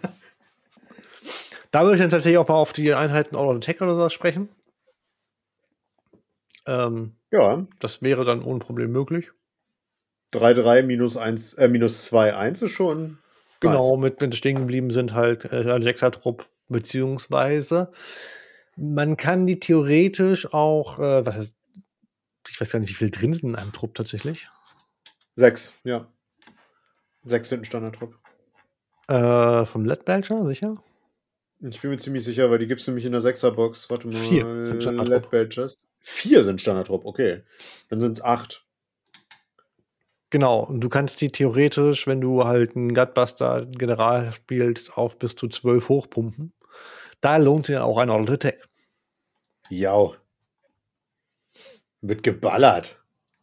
da 1.70 1.84
würde 1.84 1.94
ich 1.94 2.00
dann 2.02 2.10
tatsächlich 2.10 2.36
auch 2.36 2.48
mal 2.48 2.56
auf 2.56 2.74
die 2.74 2.92
Einheiten 2.92 3.34
All 3.34 3.56
Attack 3.56 3.80
oder 3.80 3.94
sowas 3.94 4.12
sprechen. 4.12 4.50
Ähm, 6.66 7.16
ja. 7.30 7.66
Das 7.78 8.02
wäre 8.02 8.24
dann 8.24 8.42
ohne 8.42 8.58
Problem 8.58 8.92
möglich. 8.92 9.30
3-3 10.32 10.82
minus 10.82 11.16
1, 11.16 11.54
äh, 11.54 11.68
minus 11.68 12.04
2, 12.06 12.36
1 12.36 12.62
ist 12.62 12.70
schon. 12.70 13.18
Genau, 13.60 13.96
mit, 13.96 14.20
wenn 14.20 14.30
sie 14.30 14.38
stehen 14.38 14.56
geblieben 14.56 14.90
sind, 14.90 15.14
halt 15.14 15.44
äh, 15.46 15.70
ein 15.70 15.82
Sechser-Trupp, 15.82 16.46
beziehungsweise 16.68 17.92
man 18.76 19.16
kann 19.16 19.46
die 19.46 19.60
theoretisch 19.60 20.52
auch, 20.54 20.98
äh, 20.98 21.26
was 21.26 21.36
heißt, 21.36 21.54
ich 22.48 22.60
weiß 22.60 22.72
gar 22.72 22.78
nicht, 22.78 22.90
wie 22.90 22.94
viel 22.94 23.10
drin 23.10 23.34
sind 23.34 23.50
in 23.50 23.56
einem 23.56 23.72
Trupp 23.72 23.94
tatsächlich. 23.94 24.48
Sechs, 25.34 25.74
ja. 25.84 26.06
Sechs 27.22 27.50
sind 27.50 27.62
ein 27.62 27.64
Standardtrupp. 27.64 28.18
Äh, 29.08 29.66
vom 29.66 29.84
Led 29.84 30.04
Belcher, 30.04 30.46
sicher? 30.46 30.82
Ich 31.62 31.80
bin 31.80 31.90
mir 31.90 31.98
ziemlich 31.98 32.24
sicher, 32.24 32.50
weil 32.50 32.58
die 32.58 32.66
gibt 32.66 32.80
es 32.80 32.86
nämlich 32.86 33.04
in 33.04 33.12
der 33.12 33.20
Sechserbox. 33.20 33.90
Warte 33.90 34.08
mal. 34.08 34.14
Vier 34.14 34.64
sind 34.64 34.82
Standardtrupp. 34.82 35.30
Vier 36.00 36.42
sind 36.42 36.60
Standardtrupp, 36.60 37.04
okay. 37.04 37.42
Dann 37.88 38.00
sind 38.00 38.16
es 38.16 38.24
acht. 38.24 38.64
Genau, 40.30 40.60
und 40.60 40.80
du 40.80 40.88
kannst 40.88 41.20
die 41.20 41.30
theoretisch, 41.30 42.06
wenn 42.06 42.20
du 42.20 42.44
halt 42.44 42.76
einen 42.76 42.94
Gutbuster 42.94 43.66
General 43.66 44.32
spielst, 44.32 44.96
auf 44.96 45.18
bis 45.18 45.34
zu 45.34 45.48
zwölf 45.48 45.88
hochpumpen. 45.88 46.52
Da 47.20 47.36
lohnt 47.36 47.66
sich 47.66 47.74
dann 47.74 47.82
auch 47.82 47.98
ein 47.98 48.08
Auto 48.08 48.32
Attack. 48.32 48.66
Ja. 49.68 50.12
Wird 52.00 52.22
geballert. 52.22 53.02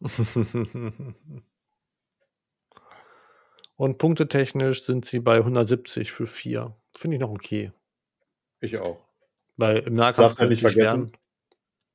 und 3.76 3.98
punktetechnisch 3.98 4.84
sind 4.84 5.04
sie 5.04 5.20
bei 5.20 5.36
170 5.36 6.10
für 6.10 6.26
vier. 6.26 6.74
Finde 6.96 7.16
ich 7.16 7.20
noch 7.20 7.30
okay. 7.30 7.70
Ich 8.60 8.78
auch. 8.78 9.04
Weil 9.56 9.78
im 9.78 9.94
Nahkampf. 9.94 10.18
Darfst 10.18 10.40
halt 10.40 10.50
nicht 10.50 10.60
vergessen. 10.60 11.12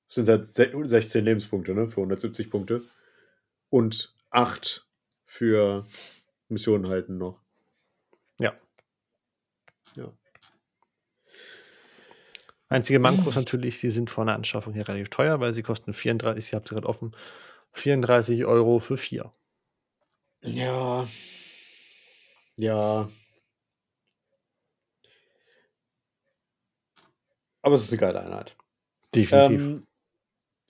Sind 0.08 0.30
halt 0.30 0.46
16 0.46 1.24
Lebenspunkte, 1.24 1.74
ne? 1.74 1.88
Für 1.88 2.02
170 2.02 2.50
Punkte. 2.50 2.84
Und 3.70 4.16
8 4.30 4.88
für 5.26 5.88
Missionen 6.50 6.88
halten 6.88 7.18
noch. 7.18 7.40
Ja. 8.40 8.54
Ja. 9.96 10.12
Einzige 12.70 13.00
Manko 13.00 13.30
ist 13.30 13.36
natürlich, 13.36 13.80
sie 13.80 13.90
sind 13.92 14.10
von 14.10 14.28
der 14.28 14.36
Anschaffung 14.36 14.74
her 14.74 14.88
relativ 14.88 15.10
teuer, 15.10 15.40
weil 15.40 15.54
sie 15.54 15.64
kosten 15.64 15.94
34, 15.94 16.52
ihr 16.52 16.58
habt 16.58 16.68
sie 16.68 16.76
gerade 16.76 16.88
offen, 16.88 17.16
34 17.74 18.46
Euro 18.46 18.80
für 18.80 18.98
vier. 18.98 19.32
Ja. 20.42 21.08
Ja. 22.58 23.10
Aber 27.64 27.76
es 27.76 27.84
ist 27.84 27.92
eine 27.92 28.00
geile 28.00 28.22
Einheit. 28.22 28.56
Definitiv. 29.16 29.62
Ähm, 29.62 29.88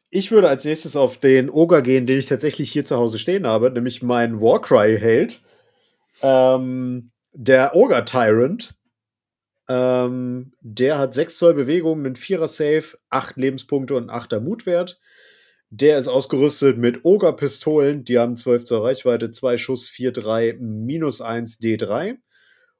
ich 0.09 0.31
würde 0.31 0.47
als 0.47 0.63
nächstes 0.63 0.95
auf 0.95 1.17
den 1.17 1.49
Ogre 1.49 1.81
gehen, 1.81 2.05
den 2.05 2.19
ich 2.19 2.27
tatsächlich 2.27 2.71
hier 2.71 2.85
zu 2.85 2.95
Hause 2.95 3.17
stehen 3.17 3.47
habe, 3.47 3.71
nämlich 3.71 4.03
meinen 4.03 4.39
Warcry-Held. 4.39 5.41
Ähm, 6.21 7.11
der 7.33 7.75
Ogre 7.75 8.05
Tyrant. 8.05 8.75
Ähm, 9.67 10.53
der 10.59 10.99
hat 10.99 11.13
6 11.13 11.37
Zoll 11.37 11.53
Bewegung, 11.55 12.05
einen 12.05 12.15
4er 12.15 12.47
Save, 12.47 12.97
8 13.09 13.37
Lebenspunkte 13.37 13.95
und 13.95 14.11
8er 14.11 14.39
Mutwert. 14.39 14.99
Der 15.71 15.97
ist 15.97 16.07
ausgerüstet 16.07 16.77
mit 16.77 17.03
Ogre-Pistolen, 17.03 18.03
die 18.03 18.19
haben 18.19 18.37
12 18.37 18.65
Zoll 18.65 18.81
Reichweite, 18.85 19.31
2 19.31 19.57
Schuss, 19.57 19.89
4, 19.89 20.11
3, 20.11 20.57
minus 20.59 21.21
1 21.21 21.59
D3. 21.59 22.17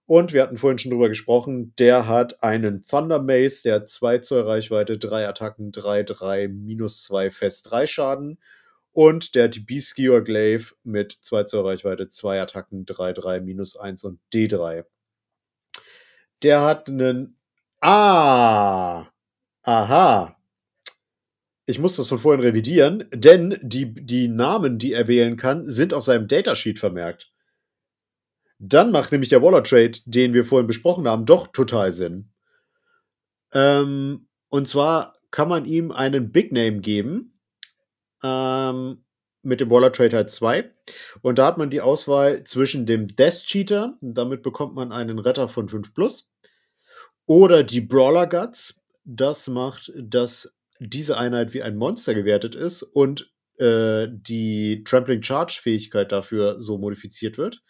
Und 0.06 0.34
wir 0.34 0.44
hatten 0.44 0.58
vorhin 0.58 0.80
schon 0.80 0.92
drüber 0.92 1.08
gesprochen, 1.10 1.74
der 1.80 2.08
hat 2.08 2.44
einen 2.44 2.84
Thunder 2.84 3.22
Mace, 3.22 3.62
der 3.62 3.76
hat 3.76 3.90
2 3.90 4.20
Zoll 4.20 4.42
Reichweite, 4.42 4.98
3 4.98 5.28
Attacken, 5.28 5.72
3, 5.72 6.04
3, 6.04 6.48
minus 6.50 7.04
2 7.04 7.32
Fest, 7.32 7.72
3 7.72 7.88
Schaden. 7.88 8.40
Und 8.92 9.34
der 9.34 9.46
hat 9.46 9.56
die 9.56 9.62
Beastgear 9.62 10.22
Glaive 10.22 10.76
mit 10.84 11.18
2 11.22 11.44
Zoll 11.46 11.68
Reichweite, 11.68 12.10
2 12.10 12.42
Attacken, 12.42 12.86
3, 12.86 13.14
3, 13.14 13.40
minus 13.40 13.78
1 13.78 14.04
und 14.04 14.20
D3. 14.34 14.86
Der 16.44 16.62
hat 16.62 16.90
einen. 16.90 17.38
Ah! 17.82 19.08
Aha! 19.64 20.38
Ich 21.66 21.80
muss 21.80 21.96
das 21.96 22.10
von 22.10 22.18
vorhin 22.18 22.42
revidieren, 22.42 23.06
denn 23.14 23.58
die, 23.62 23.94
die 23.94 24.28
Namen, 24.28 24.78
die 24.78 24.92
er 24.92 25.08
wählen 25.08 25.38
kann, 25.38 25.66
sind 25.66 25.94
auf 25.94 26.04
seinem 26.04 26.28
Datasheet 26.28 26.78
vermerkt. 26.78 27.33
Dann 28.66 28.92
macht 28.92 29.12
nämlich 29.12 29.30
der 29.30 29.42
Waller 29.42 29.62
Trade, 29.62 29.92
den 30.06 30.34
wir 30.34 30.46
vorhin 30.46 30.68
besprochen 30.68 31.06
haben, 31.06 31.26
doch 31.26 31.48
total 31.48 31.92
Sinn. 31.92 32.30
Ähm, 33.52 34.30
und 34.48 34.70
zwar 34.70 35.18
kann 35.32 35.50
man 35.50 35.66
ihm 35.66 35.92
einen 35.92 36.32
Big 36.32 36.54
Name 36.54 36.80
geben. 36.80 37.38
Ähm, 38.24 39.04
mit 39.42 39.60
dem 39.60 39.70
Waller 39.70 39.92
Trade 39.92 40.16
halt 40.16 40.30
2. 40.30 40.72
Und 41.22 41.40
da 41.40 41.46
hat 41.48 41.58
man 41.58 41.72
die 41.72 41.82
Auswahl 41.82 42.46
zwischen 42.46 42.86
dem 42.86 43.14
Death 43.14 43.44
Cheater, 43.44 43.98
damit 44.00 44.44
bekommt 44.44 44.76
man 44.76 44.94
einen 44.94 45.20
Retter 45.20 45.50
von 45.50 45.68
5 45.68 45.94
plus, 45.94 46.32
oder 47.26 47.64
die 47.64 47.82
Brawler 47.82 48.28
Guts. 48.28 48.82
Das 49.04 49.50
macht, 49.50 49.92
dass 49.98 50.56
diese 50.80 51.18
Einheit 51.18 51.54
wie 51.54 51.64
ein 51.64 51.76
Monster 51.76 52.14
gewertet 52.14 52.56
ist 52.56 52.82
und 52.82 53.30
äh, 53.58 54.08
die 54.10 54.86
Trampling 54.86 55.22
Charge 55.22 55.60
Fähigkeit 55.62 56.14
dafür 56.14 56.62
so 56.62 56.78
modifiziert 56.78 57.38
wird. 57.38 57.62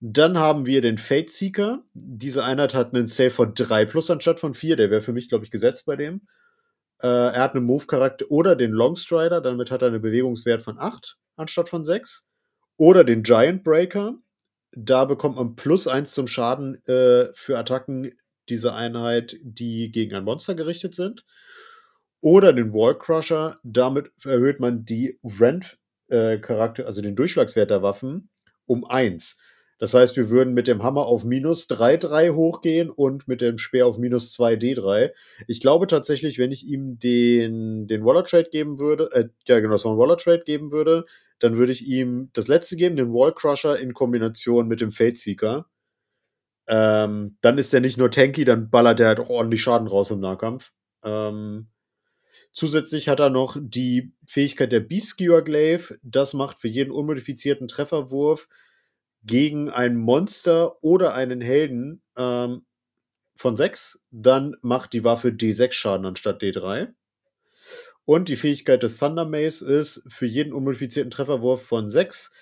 Dann 0.00 0.38
haben 0.38 0.66
wir 0.66 0.80
den 0.80 0.98
Fate 0.98 1.30
Seeker. 1.30 1.82
Diese 1.94 2.42
Einheit 2.44 2.74
hat 2.74 2.94
einen 2.94 3.06
Save 3.06 3.30
von 3.30 3.52
3 3.54 3.84
plus 3.84 4.10
anstatt 4.10 4.40
von 4.40 4.54
4. 4.54 4.76
Der 4.76 4.90
wäre 4.90 5.02
für 5.02 5.12
mich, 5.12 5.28
glaube 5.28 5.44
ich, 5.44 5.50
gesetzt 5.50 5.86
bei 5.86 5.96
dem. 5.96 6.22
Äh, 7.02 7.08
er 7.08 7.42
hat 7.42 7.54
einen 7.54 7.64
Move-Charakter 7.66 8.26
oder 8.30 8.56
den 8.56 8.72
Longstrider. 8.72 9.40
Damit 9.40 9.70
hat 9.70 9.82
er 9.82 9.88
einen 9.88 10.02
Bewegungswert 10.02 10.62
von 10.62 10.78
8 10.78 11.18
anstatt 11.36 11.68
von 11.68 11.84
6. 11.84 12.26
Oder 12.78 13.04
den 13.04 13.22
Giant 13.22 13.62
Breaker. 13.62 14.14
Da 14.72 15.04
bekommt 15.04 15.36
man 15.36 15.56
plus 15.56 15.86
1 15.86 16.12
zum 16.14 16.26
Schaden 16.26 16.84
äh, 16.86 17.28
für 17.34 17.58
Attacken 17.58 18.12
dieser 18.48 18.74
Einheit, 18.74 19.36
die 19.42 19.92
gegen 19.92 20.14
ein 20.14 20.24
Monster 20.24 20.54
gerichtet 20.54 20.94
sind. 20.94 21.24
oder 22.20 22.52
den 22.52 22.72
Wall 22.72 22.98
Crusher. 22.98 23.58
Damit 23.62 24.10
erhöht 24.24 24.60
man 24.60 24.84
die 24.84 25.18
Rent-Charakter, 25.24 26.82
äh, 26.82 26.86
also 26.86 27.02
den 27.02 27.16
Durchschlagswert 27.16 27.70
der 27.70 27.82
Waffen, 27.82 28.30
um 28.66 28.84
1. 28.84 29.38
Das 29.80 29.94
heißt, 29.94 30.18
wir 30.18 30.28
würden 30.28 30.52
mit 30.52 30.68
dem 30.68 30.82
Hammer 30.82 31.06
auf 31.06 31.24
minus 31.24 31.66
3-3 31.70 32.34
hochgehen 32.34 32.90
und 32.90 33.26
mit 33.26 33.40
dem 33.40 33.56
Speer 33.56 33.86
auf 33.86 33.96
minus 33.96 34.38
2D3. 34.38 35.12
Ich 35.46 35.62
glaube 35.62 35.86
tatsächlich, 35.86 36.38
wenn 36.38 36.52
ich 36.52 36.66
ihm 36.66 36.98
den, 36.98 37.88
den 37.88 38.04
Waller 38.04 38.22
Trade 38.22 38.50
geben 38.50 38.78
würde, 38.78 39.10
äh, 39.12 39.28
ja 39.48 39.58
genau, 39.58 39.72
das 39.72 39.86
war 39.86 39.92
ein 39.92 39.98
Waller 39.98 40.18
Trade 40.18 40.42
geben 40.44 40.70
würde, 40.70 41.06
dann 41.38 41.56
würde 41.56 41.72
ich 41.72 41.86
ihm 41.86 42.28
das 42.34 42.46
letzte 42.46 42.76
geben, 42.76 42.94
den 42.94 43.14
Wall 43.14 43.32
Crusher 43.34 43.80
in 43.80 43.94
Kombination 43.94 44.68
mit 44.68 44.82
dem 44.82 44.90
Fate 44.90 45.16
Seeker. 45.16 45.66
Ähm, 46.68 47.38
dann 47.40 47.56
ist 47.56 47.72
er 47.72 47.80
nicht 47.80 47.96
nur 47.96 48.10
tanky, 48.10 48.44
dann 48.44 48.68
ballert 48.68 49.00
er 49.00 49.08
halt 49.08 49.18
auch 49.18 49.30
ordentlich 49.30 49.62
Schaden 49.62 49.88
raus 49.88 50.10
im 50.10 50.20
Nahkampf. 50.20 50.72
Ähm, 51.02 51.68
zusätzlich 52.52 53.08
hat 53.08 53.18
er 53.18 53.30
noch 53.30 53.56
die 53.58 54.12
Fähigkeit 54.26 54.72
der 54.72 54.80
Beast 54.80 55.08
Skewer 55.08 55.40
Glaive. 55.40 55.98
Das 56.02 56.34
macht 56.34 56.58
für 56.58 56.68
jeden 56.68 56.90
unmodifizierten 56.90 57.66
Trefferwurf 57.66 58.46
gegen 59.22 59.70
ein 59.70 59.96
Monster 59.96 60.82
oder 60.82 61.14
einen 61.14 61.40
Helden 61.40 62.02
ähm, 62.16 62.64
von 63.34 63.56
6, 63.56 64.04
dann 64.10 64.56
macht 64.62 64.92
die 64.92 65.04
Waffe 65.04 65.28
D6 65.28 65.72
Schaden 65.72 66.06
anstatt 66.06 66.42
D3. 66.42 66.92
Und 68.04 68.28
die 68.28 68.36
Fähigkeit 68.36 68.82
des 68.82 68.98
Thunder 68.98 69.24
Mace 69.24 69.62
ist, 69.62 70.02
für 70.08 70.26
jeden 70.26 70.52
unmodifizierten 70.52 71.10
Trefferwurf 71.10 71.64
von 71.64 71.90
6 71.90 72.32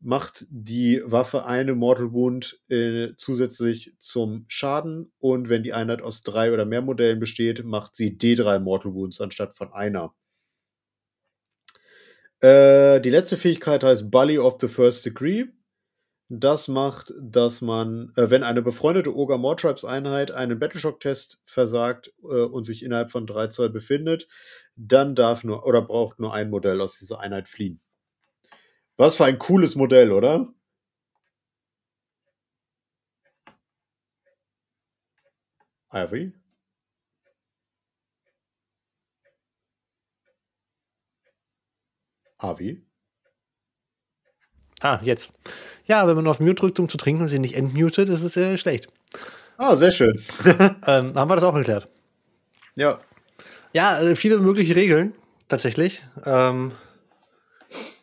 macht 0.00 0.46
die 0.50 1.00
Waffe 1.04 1.46
eine 1.46 1.74
Mortal 1.74 2.12
Wound 2.12 2.60
äh, 2.68 3.10
zusätzlich 3.16 3.94
zum 3.98 4.44
Schaden. 4.48 5.12
Und 5.18 5.48
wenn 5.48 5.62
die 5.62 5.72
Einheit 5.72 6.02
aus 6.02 6.22
drei 6.22 6.52
oder 6.52 6.64
mehr 6.64 6.82
Modellen 6.82 7.20
besteht, 7.20 7.64
macht 7.64 7.94
sie 7.94 8.16
D3 8.16 8.58
Mortal 8.58 8.94
Wounds 8.94 9.20
anstatt 9.20 9.56
von 9.56 9.72
einer. 9.72 10.12
Äh, 12.40 13.00
die 13.00 13.10
letzte 13.10 13.36
Fähigkeit 13.36 13.84
heißt 13.84 14.10
Bully 14.10 14.38
of 14.38 14.56
the 14.60 14.66
First 14.66 15.06
Degree. 15.06 15.46
Das 16.34 16.66
macht, 16.66 17.12
dass 17.20 17.60
man, 17.60 18.10
äh, 18.16 18.30
wenn 18.30 18.42
eine 18.42 18.62
befreundete 18.62 19.14
Ogre 19.14 19.38
Mortribes 19.38 19.84
Einheit 19.84 20.30
einen 20.30 20.58
Battleshock-Test 20.58 21.38
versagt 21.44 22.10
äh, 22.22 22.44
und 22.44 22.64
sich 22.64 22.82
innerhalb 22.82 23.10
von 23.10 23.26
3 23.26 23.48
Zoll 23.48 23.68
befindet, 23.68 24.28
dann 24.74 25.14
darf 25.14 25.44
nur 25.44 25.66
oder 25.66 25.82
braucht 25.82 26.20
nur 26.20 26.32
ein 26.32 26.48
Modell 26.48 26.80
aus 26.80 26.98
dieser 26.98 27.20
Einheit 27.20 27.48
fliehen. 27.48 27.82
Was 28.96 29.16
für 29.18 29.26
ein 29.26 29.38
cooles 29.38 29.76
Modell, 29.76 30.12
oder? 30.12 30.48
Ivy? 35.92 36.32
Avi? 42.38 42.82
Ah, 44.82 44.98
jetzt. 45.02 45.32
Ja, 45.86 46.06
wenn 46.06 46.16
man 46.16 46.26
auf 46.26 46.40
Mute 46.40 46.54
drückt, 46.56 46.80
um 46.80 46.88
zu 46.88 46.96
trinken 46.96 47.22
und 47.22 47.28
sie 47.28 47.38
nicht 47.38 47.56
entmutet, 47.56 48.08
ist 48.08 48.22
es 48.22 48.36
äh, 48.36 48.58
schlecht. 48.58 48.88
Ah, 49.56 49.76
sehr 49.76 49.92
schön. 49.92 50.20
ähm, 50.86 51.14
haben 51.14 51.30
wir 51.30 51.36
das 51.36 51.44
auch 51.44 51.54
erklärt? 51.54 51.88
Ja. 52.74 53.00
Ja, 53.72 54.00
äh, 54.00 54.16
viele 54.16 54.38
mögliche 54.38 54.74
Regeln, 54.74 55.14
tatsächlich. 55.48 56.02
Ähm, 56.24 56.72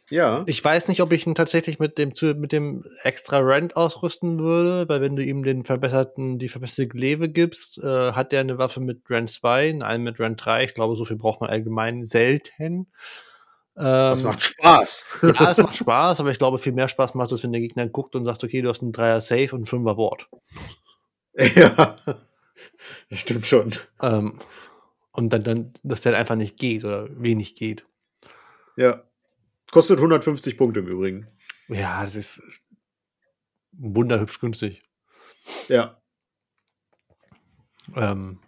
ja. 0.09 0.43
Ich 0.47 0.63
weiß 0.63 0.87
nicht, 0.87 1.01
ob 1.01 1.11
ich 1.11 1.27
ihn 1.27 1.35
tatsächlich 1.35 1.79
mit 1.79 1.97
dem, 1.97 2.13
mit 2.37 2.51
dem 2.51 2.85
extra 3.03 3.39
Rent 3.39 3.75
ausrüsten 3.75 4.39
würde, 4.39 4.89
weil 4.89 5.01
wenn 5.01 5.15
du 5.15 5.23
ihm 5.23 5.43
den 5.43 5.65
verbesserten, 5.65 6.39
die 6.39 6.47
verbesserte 6.47 6.87
Gleve 6.87 7.29
gibst, 7.29 7.77
äh, 7.77 8.13
hat 8.13 8.33
er 8.33 8.39
eine 8.39 8.57
Waffe 8.57 8.79
mit 8.79 9.01
Rent 9.09 9.29
2, 9.29 9.79
eine 9.83 10.03
mit 10.03 10.19
Rent 10.19 10.43
3. 10.43 10.63
Ich 10.63 10.73
glaube, 10.73 10.95
so 10.95 11.05
viel 11.05 11.17
braucht 11.17 11.41
man 11.41 11.49
allgemein 11.49 12.05
selten. 12.05 12.87
Das 13.79 14.19
ähm, 14.19 14.27
macht 14.27 14.43
Spaß. 14.43 15.05
ja, 15.21 15.51
es 15.51 15.57
macht 15.57 15.75
Spaß, 15.77 16.19
aber 16.19 16.31
ich 16.31 16.37
glaube, 16.37 16.59
viel 16.59 16.73
mehr 16.73 16.89
Spaß 16.89 17.13
macht 17.13 17.31
es, 17.31 17.43
wenn 17.43 17.53
der 17.53 17.61
Gegner 17.61 17.87
guckt 17.87 18.13
und 18.13 18.25
sagt, 18.25 18.43
okay, 18.43 18.61
du 18.61 18.67
hast 18.67 18.81
einen 18.81 18.91
Dreier 18.91 19.21
Safe 19.21 19.55
und 19.55 19.61
ein 19.61 19.65
Fünfer 19.65 19.95
Wort. 19.95 20.29
Ja, 21.55 21.95
das 23.09 23.19
stimmt 23.19 23.47
schon. 23.47 23.71
Ähm, 24.01 24.39
und 25.13 25.29
dann, 25.29 25.43
dann, 25.43 25.73
dass 25.83 26.01
der 26.01 26.17
einfach 26.17 26.35
nicht 26.35 26.57
geht 26.57 26.83
oder 26.83 27.07
wenig 27.11 27.55
geht. 27.55 27.85
Ja. 28.75 29.03
Kostet 29.71 29.99
150 29.99 30.57
Punkte 30.57 30.81
im 30.81 30.87
Übrigen. 30.87 31.27
Ja, 31.69 32.03
das 32.03 32.15
ist 32.15 32.41
wunderhübsch 33.71 34.41
günstig. 34.41 34.81
Ja. 35.69 36.01
Ähm, 37.95 38.39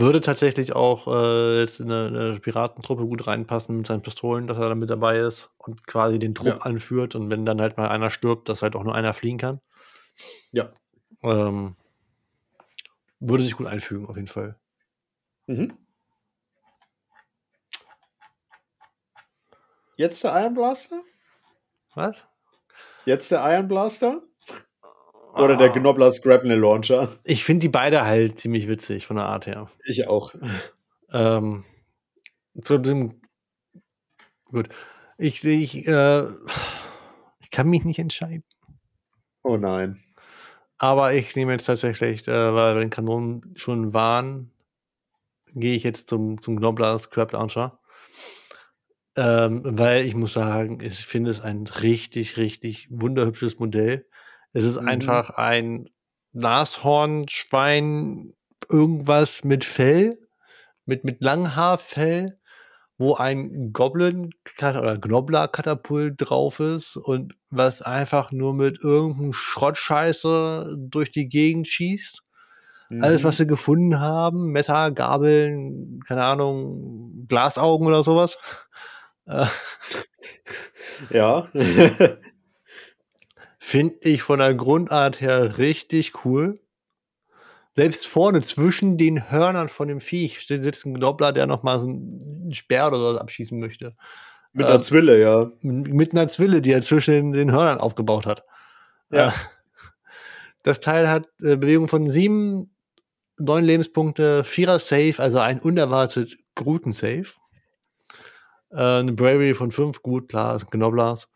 würde 0.00 0.20
tatsächlich 0.20 0.74
auch 0.74 1.06
äh, 1.06 1.60
jetzt 1.60 1.80
in 1.80 1.92
eine, 1.92 2.06
eine, 2.06 2.40
Piratentruppe 2.40 3.06
gut 3.06 3.26
reinpassen 3.26 3.76
mit 3.76 3.86
seinen 3.86 4.02
Pistolen, 4.02 4.46
dass 4.46 4.58
er 4.58 4.68
da 4.70 4.74
mit 4.74 4.90
dabei 4.90 5.18
ist 5.18 5.50
und 5.58 5.86
quasi 5.86 6.18
den 6.18 6.34
Trupp 6.34 6.46
ja. 6.46 6.58
anführt 6.58 7.14
und 7.14 7.30
wenn 7.30 7.46
dann 7.46 7.60
halt 7.60 7.76
mal 7.76 7.88
einer 7.88 8.10
stirbt, 8.10 8.48
dass 8.48 8.62
halt 8.62 8.74
auch 8.74 8.84
nur 8.84 8.94
einer 8.94 9.14
fliegen 9.14 9.38
kann. 9.38 9.60
Ja. 10.52 10.72
Ähm, 11.22 11.76
würde 13.20 13.44
sich 13.44 13.56
gut 13.56 13.66
einfügen, 13.66 14.06
auf 14.06 14.16
jeden 14.16 14.28
Fall. 14.28 14.58
Mhm. 15.46 15.76
Jetzt 19.96 20.24
der 20.24 20.40
Iron 20.40 20.54
Blaster? 20.54 21.02
Was? 21.94 22.24
Jetzt 23.04 23.30
der 23.30 23.44
Iron 23.52 23.68
Blaster? 23.68 24.22
Oder 25.34 25.56
der 25.56 25.70
Gnobler 25.70 26.06
ah. 26.06 26.10
Scrapnel 26.10 26.58
Launcher? 26.58 27.16
Ich 27.24 27.44
finde 27.44 27.62
die 27.62 27.68
beide 27.68 28.04
halt 28.04 28.38
ziemlich 28.38 28.68
witzig 28.68 29.06
von 29.06 29.16
der 29.16 29.26
Art 29.26 29.46
her. 29.46 29.70
Ich 29.84 30.06
auch. 30.06 30.34
Ähm, 31.12 31.64
zu 32.62 32.78
dem. 32.78 33.20
Gut. 34.46 34.68
Ich, 35.18 35.44
ich, 35.44 35.86
äh, 35.86 36.26
ich 37.40 37.50
kann 37.50 37.68
mich 37.68 37.84
nicht 37.84 37.98
entscheiden. 37.98 38.44
Oh 39.42 39.56
nein. 39.56 40.02
Aber 40.78 41.12
ich 41.12 41.36
nehme 41.36 41.52
jetzt 41.52 41.66
tatsächlich, 41.66 42.26
äh, 42.26 42.54
weil 42.54 42.74
wir 42.74 42.80
den 42.80 42.90
Kanonen 42.90 43.52
schon 43.56 43.92
waren, 43.92 44.50
gehe 45.54 45.76
ich 45.76 45.82
jetzt 45.82 46.08
zum, 46.08 46.40
zum 46.40 46.56
Gnobler 46.56 46.98
Scrap 46.98 47.32
Launcher. 47.32 47.78
Ähm, 49.16 49.62
weil 49.64 50.06
ich 50.06 50.14
muss 50.14 50.32
sagen, 50.32 50.78
ich 50.80 51.04
finde 51.04 51.32
es 51.32 51.40
ein 51.40 51.66
richtig, 51.66 52.36
richtig 52.36 52.88
wunderhübsches 52.90 53.58
Modell. 53.58 54.06
Es 54.52 54.64
ist 54.64 54.80
mhm. 54.80 54.88
einfach 54.88 55.30
ein 55.30 55.88
Nashornschwein, 56.32 58.34
irgendwas 58.68 59.44
mit 59.44 59.64
Fell, 59.64 60.18
mit, 60.84 61.04
mit 61.04 61.20
Langhaarfell, 61.20 62.38
wo 62.98 63.14
ein 63.14 63.72
Goblin 63.72 64.30
oder 64.60 64.98
Gnobler-Katapult 64.98 66.14
drauf 66.18 66.60
ist 66.60 66.96
und 66.96 67.34
was 67.48 67.82
einfach 67.82 68.30
nur 68.30 68.52
mit 68.52 68.84
irgendeinem 68.84 69.32
Schrottscheiße 69.32 70.76
durch 70.78 71.10
die 71.10 71.28
Gegend 71.28 71.66
schießt. 71.66 72.22
Mhm. 72.90 73.02
Alles, 73.02 73.24
was 73.24 73.36
mhm. 73.36 73.38
sie 73.38 73.46
gefunden 73.46 74.00
haben, 74.00 74.52
Messer, 74.52 74.90
Gabeln, 74.90 76.00
keine 76.06 76.24
Ahnung, 76.24 77.24
Glasaugen 77.26 77.86
oder 77.86 78.02
sowas. 78.02 78.36
Äh, 79.26 79.46
ja. 81.10 81.46
Finde 83.70 83.98
ich 84.02 84.22
von 84.22 84.40
der 84.40 84.52
Grundart 84.52 85.20
her 85.20 85.56
richtig 85.56 86.24
cool. 86.24 86.58
Selbst 87.76 88.04
vorne 88.04 88.42
zwischen 88.42 88.98
den 88.98 89.30
Hörnern 89.30 89.68
von 89.68 89.86
dem 89.86 90.00
Viech 90.00 90.44
sitzt 90.44 90.84
ein 90.86 90.98
Doppler, 90.98 91.30
der 91.30 91.46
noch 91.46 91.62
mal 91.62 91.78
so 91.78 91.86
einen 91.86 92.52
Speer 92.52 92.88
oder 92.88 92.98
so 92.98 93.18
abschießen 93.20 93.60
möchte. 93.60 93.94
Mit 94.52 94.66
einer 94.66 94.74
äh, 94.74 94.80
Zwille, 94.80 95.20
ja. 95.20 95.52
Mit 95.60 96.10
einer 96.10 96.26
Zwille, 96.26 96.62
die 96.62 96.72
er 96.72 96.82
zwischen 96.82 97.30
den, 97.30 97.52
Hörnern 97.52 97.78
aufgebaut 97.78 98.26
hat. 98.26 98.44
Ja. 99.12 99.28
Äh, 99.28 99.32
das 100.64 100.80
Teil 100.80 101.08
hat 101.08 101.28
äh, 101.40 101.54
Bewegung 101.54 101.86
von 101.86 102.10
sieben, 102.10 102.74
neun 103.38 103.62
Lebenspunkte, 103.62 104.42
vierer 104.42 104.80
Save, 104.80 105.14
also 105.18 105.38
ein 105.38 105.60
unerwartet 105.60 106.38
guten 106.56 106.90
Save. 106.90 107.26
Äh, 108.72 108.82
eine 108.82 109.12
Bravery 109.12 109.54
von 109.54 109.70
5, 109.70 110.02
gut, 110.02 110.28
klar, 110.28 110.56
ist 110.56 110.64
ein 110.64 110.70
Gnoblers. 110.70 111.28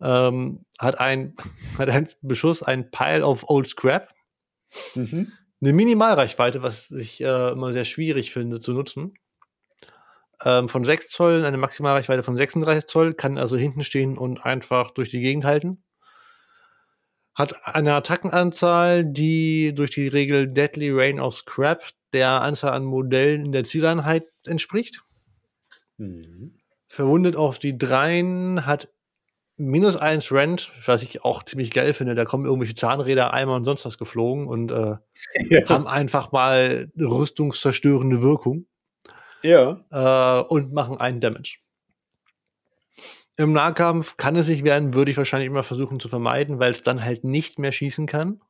Ähm, 0.00 0.64
hat 0.78 1.00
ein, 1.00 1.36
hat 1.78 1.88
ein 1.88 2.08
Beschuss, 2.22 2.62
ein 2.62 2.90
Pile 2.90 3.24
of 3.24 3.44
Old 3.48 3.68
Scrap. 3.68 4.12
Mhm. 4.94 5.32
Eine 5.60 5.72
Minimalreichweite, 5.72 6.62
was 6.62 6.90
ich 6.90 7.22
äh, 7.22 7.50
immer 7.52 7.72
sehr 7.72 7.84
schwierig 7.84 8.32
finde 8.32 8.60
zu 8.60 8.72
nutzen. 8.72 9.14
Ähm, 10.44 10.68
von 10.68 10.84
6 10.84 11.08
Zoll, 11.08 11.44
eine 11.44 11.56
Maximalreichweite 11.56 12.22
von 12.22 12.36
36 12.36 12.86
Zoll, 12.86 13.14
kann 13.14 13.38
also 13.38 13.56
hinten 13.56 13.82
stehen 13.82 14.18
und 14.18 14.44
einfach 14.44 14.90
durch 14.90 15.08
die 15.08 15.20
Gegend 15.20 15.44
halten. 15.46 15.82
Hat 17.34 17.66
eine 17.66 17.94
Attackenanzahl, 17.94 19.04
die 19.04 19.74
durch 19.74 19.90
die 19.92 20.08
Regel 20.08 20.48
Deadly 20.48 20.90
Rain 20.90 21.20
of 21.20 21.34
Scrap 21.34 21.82
der 22.12 22.42
Anzahl 22.42 22.72
an 22.72 22.84
Modellen 22.84 23.46
in 23.46 23.52
der 23.52 23.64
Zieleinheit 23.64 24.30
entspricht. 24.44 25.02
Mhm 25.96 26.58
verwundet 26.88 27.36
auf 27.36 27.58
die 27.58 27.76
Dreien, 27.76 28.66
hat 28.66 28.88
minus 29.56 29.96
eins 29.96 30.30
Rent, 30.32 30.70
was 30.84 31.02
ich 31.02 31.24
auch 31.24 31.42
ziemlich 31.42 31.70
geil 31.70 31.94
finde. 31.94 32.14
Da 32.14 32.24
kommen 32.24 32.44
irgendwelche 32.44 32.74
Zahnräder, 32.74 33.32
Eimer 33.32 33.54
und 33.56 33.64
sonst 33.64 33.84
was 33.84 33.98
geflogen 33.98 34.46
und 34.46 34.70
äh, 34.70 34.96
ja. 35.50 35.68
haben 35.68 35.86
einfach 35.86 36.32
mal 36.32 36.90
rüstungszerstörende 36.98 38.22
Wirkung. 38.22 38.66
Ja. 39.42 39.84
Äh, 39.90 40.42
und 40.44 40.72
machen 40.72 40.98
einen 40.98 41.20
Damage. 41.20 41.58
Im 43.36 43.52
Nahkampf 43.52 44.16
kann 44.16 44.34
es 44.36 44.46
sich 44.46 44.64
werden, 44.64 44.94
würde 44.94 45.10
ich 45.10 45.16
wahrscheinlich 45.16 45.46
immer 45.46 45.62
versuchen 45.62 46.00
zu 46.00 46.08
vermeiden, 46.08 46.58
weil 46.58 46.70
es 46.70 46.82
dann 46.82 47.04
halt 47.04 47.22
nicht 47.22 47.58
mehr 47.58 47.70
schießen 47.70 48.06
kann. 48.06 48.40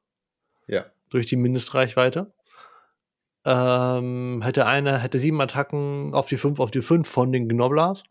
Ja. 0.69 0.87
Durch 1.11 1.27
die 1.27 1.37
Mindestreichweite. 1.37 2.33
Ähm, 3.45 4.43
hätte 4.43 4.67
eine, 4.67 4.99
hätte 4.99 5.19
sieben 5.19 5.41
Attacken 5.41 6.15
auf 6.15 6.29
die 6.29 6.37
fünf, 6.37 6.59
auf 6.61 6.71
die 6.71 6.83
fünf 6.83 7.09
von 7.09 7.33
den 7.33 7.49
Gnoblars. 7.49 8.05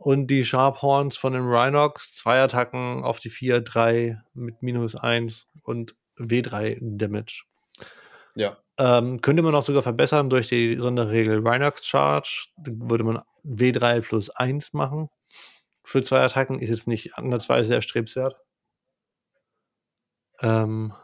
Und 0.00 0.28
die 0.28 0.46
Sharphorns 0.46 1.18
von 1.18 1.34
den 1.34 1.42
Rhinox, 1.42 2.14
zwei 2.14 2.40
Attacken 2.40 3.04
auf 3.04 3.20
die 3.20 3.28
vier, 3.28 3.60
drei 3.60 4.18
mit 4.32 4.62
minus 4.62 4.96
eins 4.96 5.46
und 5.62 5.94
W3 6.16 6.78
Damage. 6.80 7.44
Ja. 8.34 8.56
Ähm, 8.78 9.20
könnte 9.20 9.42
man 9.42 9.54
auch 9.54 9.66
sogar 9.66 9.82
verbessern 9.82 10.30
durch 10.30 10.48
die 10.48 10.78
Sonderregel 10.78 11.46
Rhinox 11.46 11.84
Charge. 11.84 12.46
Da 12.56 12.72
würde 12.74 13.04
man 13.04 13.20
W3 13.44 14.00
plus 14.00 14.30
1 14.30 14.72
machen. 14.72 15.10
Für 15.84 16.02
zwei 16.02 16.20
Attacken 16.20 16.60
ist 16.60 16.70
jetzt 16.70 16.88
nicht 16.88 17.18
andersweise 17.18 17.74
erstrebenswert. 17.74 18.36
Ähm, 20.40 20.94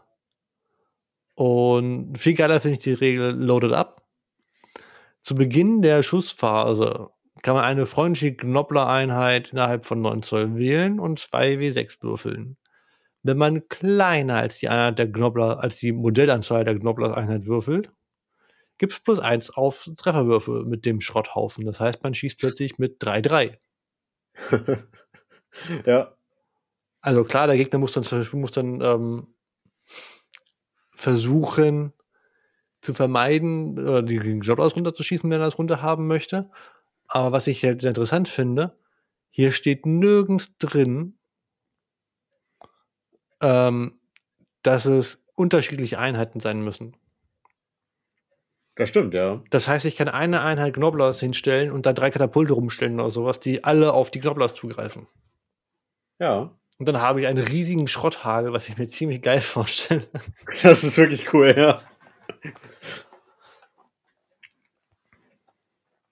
und 1.35 2.16
viel 2.16 2.32
geiler 2.32 2.62
finde 2.62 2.78
ich 2.78 2.82
die 2.82 2.94
Regel 2.94 3.32
Loaded 3.32 3.74
Up. 3.74 4.06
Zu 5.20 5.35
Beginn 5.35 5.82
der 5.82 6.02
Schussphase 6.02 7.10
kann 7.47 7.55
man 7.55 7.62
eine 7.62 7.86
freundliche 7.86 8.35
Knoppler-Einheit 8.35 9.52
innerhalb 9.52 9.85
von 9.85 10.01
9 10.01 10.24
Zoll 10.24 10.56
wählen 10.56 10.98
und 10.98 11.20
2W6 11.20 12.02
würfeln. 12.02 12.56
Wenn 13.23 13.36
man 13.39 13.68
kleiner 13.68 14.35
als 14.35 14.59
die 14.59 14.68
Einheit 14.68 14.98
der 14.98 15.12
Knoppler, 15.12 15.62
als 15.62 15.77
die 15.77 15.93
Modellanzahl 15.93 16.64
der 16.64 16.77
Knoppler-Einheit 16.77 17.47
würfelt, 17.47 17.93
gibt 18.78 18.94
es 18.94 18.98
plus 18.98 19.20
1 19.20 19.51
auf 19.51 19.89
Trefferwürfe 19.97 20.64
mit 20.66 20.85
dem 20.85 21.01
Schrotthaufen. 21.01 21.64
Das 21.64 21.78
heißt, 21.78 22.02
man 22.02 22.14
schießt 22.14 22.36
plötzlich 22.36 22.78
mit 22.78 23.01
3-3. 23.01 23.59
ja. 25.86 26.16
Also 27.01 27.23
klar, 27.23 27.47
der 27.47 27.59
Gegner 27.59 27.78
muss 27.78 27.93
dann, 27.93 28.27
muss 28.32 28.51
dann 28.51 28.81
ähm, 28.81 29.28
versuchen 30.90 31.93
zu 32.81 32.93
vermeiden, 32.93 33.78
oder 33.78 34.02
die 34.02 34.18
Knopplers 34.18 34.74
runterzuschießen, 34.74 35.31
wenn 35.31 35.40
er 35.40 35.47
das 35.47 35.59
runter 35.59 35.81
haben 35.81 36.09
möchte. 36.09 36.51
Aber 37.08 37.32
was 37.32 37.46
ich 37.46 37.64
halt 37.64 37.82
sehr 37.82 37.90
interessant 37.90 38.28
finde, 38.28 38.76
hier 39.30 39.52
steht 39.52 39.86
nirgends 39.86 40.56
drin, 40.58 41.18
ähm, 43.40 43.98
dass 44.62 44.86
es 44.86 45.22
unterschiedliche 45.34 45.98
Einheiten 45.98 46.40
sein 46.40 46.62
müssen. 46.62 46.96
Das 48.76 48.90
stimmt, 48.90 49.14
ja. 49.14 49.42
Das 49.50 49.68
heißt, 49.68 49.86
ich 49.86 49.96
kann 49.96 50.08
eine 50.08 50.42
Einheit 50.42 50.74
Gnoblers 50.74 51.18
hinstellen 51.20 51.70
und 51.70 51.86
da 51.86 51.94
drei 51.94 52.10
Katapulte 52.10 52.52
rumstellen 52.52 53.00
oder 53.00 53.10
sowas, 53.10 53.40
die 53.40 53.64
alle 53.64 53.94
auf 53.94 54.10
die 54.10 54.20
Gnoblers 54.20 54.54
zugreifen. 54.54 55.06
Ja. 56.18 56.54
Und 56.78 56.86
dann 56.86 57.00
habe 57.00 57.22
ich 57.22 57.26
einen 57.26 57.42
riesigen 57.42 57.88
Schrotthagel, 57.88 58.52
was 58.52 58.68
ich 58.68 58.76
mir 58.76 58.86
ziemlich 58.86 59.22
geil 59.22 59.40
vorstelle. 59.40 60.06
Das 60.62 60.84
ist 60.84 60.98
wirklich 60.98 61.32
cool, 61.32 61.54
ja. 61.56 61.80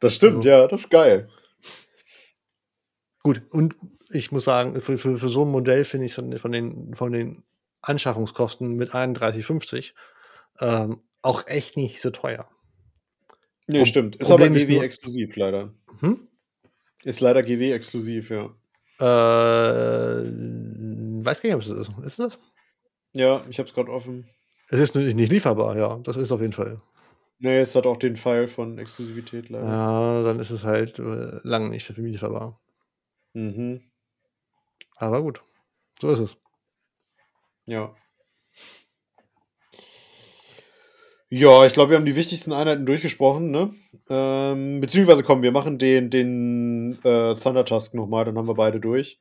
Das 0.05 0.17
stimmt, 0.17 0.37
also. 0.37 0.49
ja, 0.51 0.69
das 0.69 0.83
ist 0.83 0.91
geil. 0.91 1.31
Gut, 3.23 3.41
und 3.49 3.75
ich 4.11 4.33
muss 4.33 4.45
sagen, 4.45 4.79
für, 4.83 4.99
für, 4.99 5.17
für 5.17 5.29
so 5.31 5.47
ein 5.47 5.51
Modell 5.51 5.87
finde 5.87 6.05
ich 6.05 6.13
von 6.13 6.53
den, 6.53 6.95
von 6.95 7.11
den 7.11 7.43
Anschaffungskosten 7.81 8.75
mit 8.75 8.91
31,50 8.91 9.93
ähm, 10.61 11.01
auch 11.23 11.47
echt 11.47 11.79
nicht 11.79 12.03
so 12.03 12.11
teuer. 12.11 12.47
Nee, 13.67 13.79
Pro 13.79 13.85
stimmt. 13.87 14.17
Ist 14.17 14.29
Problem 14.29 14.53
aber 14.53 14.63
GW-exklusiv 14.63 15.37
leider. 15.37 15.73
Hm? 16.01 16.29
Ist 17.03 17.21
leider 17.21 17.43
GW-exklusiv, 17.43 18.29
ja. 18.29 18.55
Äh, 19.01 20.25
weiß 21.25 21.41
gar 21.41 21.49
nicht, 21.49 21.55
ob 21.55 21.63
es 21.63 21.69
ist. 21.71 21.91
Ist 22.05 22.05
es 22.05 22.17
das? 22.17 22.39
Ja, 23.15 23.43
ich 23.49 23.59
habe 23.59 23.67
es 23.67 23.75
gerade 23.75 23.91
offen. 23.91 24.29
Es 24.69 24.81
ist 24.81 24.95
nicht 24.95 25.33
lieferbar, 25.33 25.79
ja. 25.79 25.99
Das 26.03 26.19
ist 26.19 26.31
auf 26.31 26.43
jeden 26.43 26.53
Fall. 26.53 26.83
Nee, 27.39 27.59
es 27.59 27.75
hat 27.75 27.87
auch 27.87 27.97
den 27.97 28.17
Pfeil 28.17 28.49
von 28.49 28.79
Exklusivität 28.79 29.49
leider. 29.49 29.67
Ja, 29.67 30.23
dann 30.23 30.41
ist 30.41 30.51
es 30.51 30.65
halt 30.65 30.99
äh, 30.99 31.41
lange 31.43 31.69
nicht 31.69 31.85
für 31.85 32.01
mich 32.01 32.13
lieferbar. 32.13 32.61
Mhm. 33.35 33.83
Aber 34.97 35.23
gut, 35.23 35.43
so 36.01 36.11
ist 36.11 36.21
es. 36.21 36.37
Ja. 37.67 37.95
Ja, 41.31 41.67
ich 41.67 41.73
glaube, 41.73 41.91
wir 41.91 41.97
haben 41.97 42.05
die 42.05 42.15
wichtigsten 42.15 42.53
Einheiten 42.53 42.87
durchgesprochen, 42.87 43.51
ne? 43.51 43.75
Ähm, 44.09 44.81
beziehungsweise 44.81 45.25
komm, 45.25 45.43
wir 45.43 45.51
machen 45.51 45.79
den, 45.79 46.09
den 46.09 46.99
äh, 47.03 47.35
Thunder 47.35 47.65
Tusk 47.65 47.95
nochmal, 47.95 48.25
dann 48.25 48.39
haben 48.39 48.47
wir 48.47 48.55
beide 48.55 48.79
durch. 48.79 49.21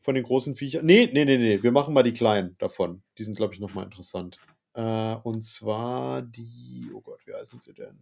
Von 0.00 0.16
den 0.16 0.24
großen 0.24 0.56
Viechern. 0.56 0.84
Nee, 0.84 1.08
nee, 1.12 1.24
nee, 1.24 1.38
nee. 1.38 1.62
Wir 1.62 1.70
machen 1.70 1.94
mal 1.94 2.02
die 2.02 2.12
kleinen 2.12 2.56
davon. 2.58 3.04
Die 3.18 3.22
sind, 3.22 3.36
glaube 3.36 3.54
ich, 3.54 3.60
nochmal 3.60 3.84
interessant. 3.84 4.40
Äh, 4.74 5.14
und 5.22 5.44
zwar 5.44 6.22
die. 6.22 6.90
Oh 6.94 7.00
Gott, 7.00 7.20
wie 7.26 7.34
heißen 7.34 7.60
sie 7.60 7.74
denn? 7.74 7.98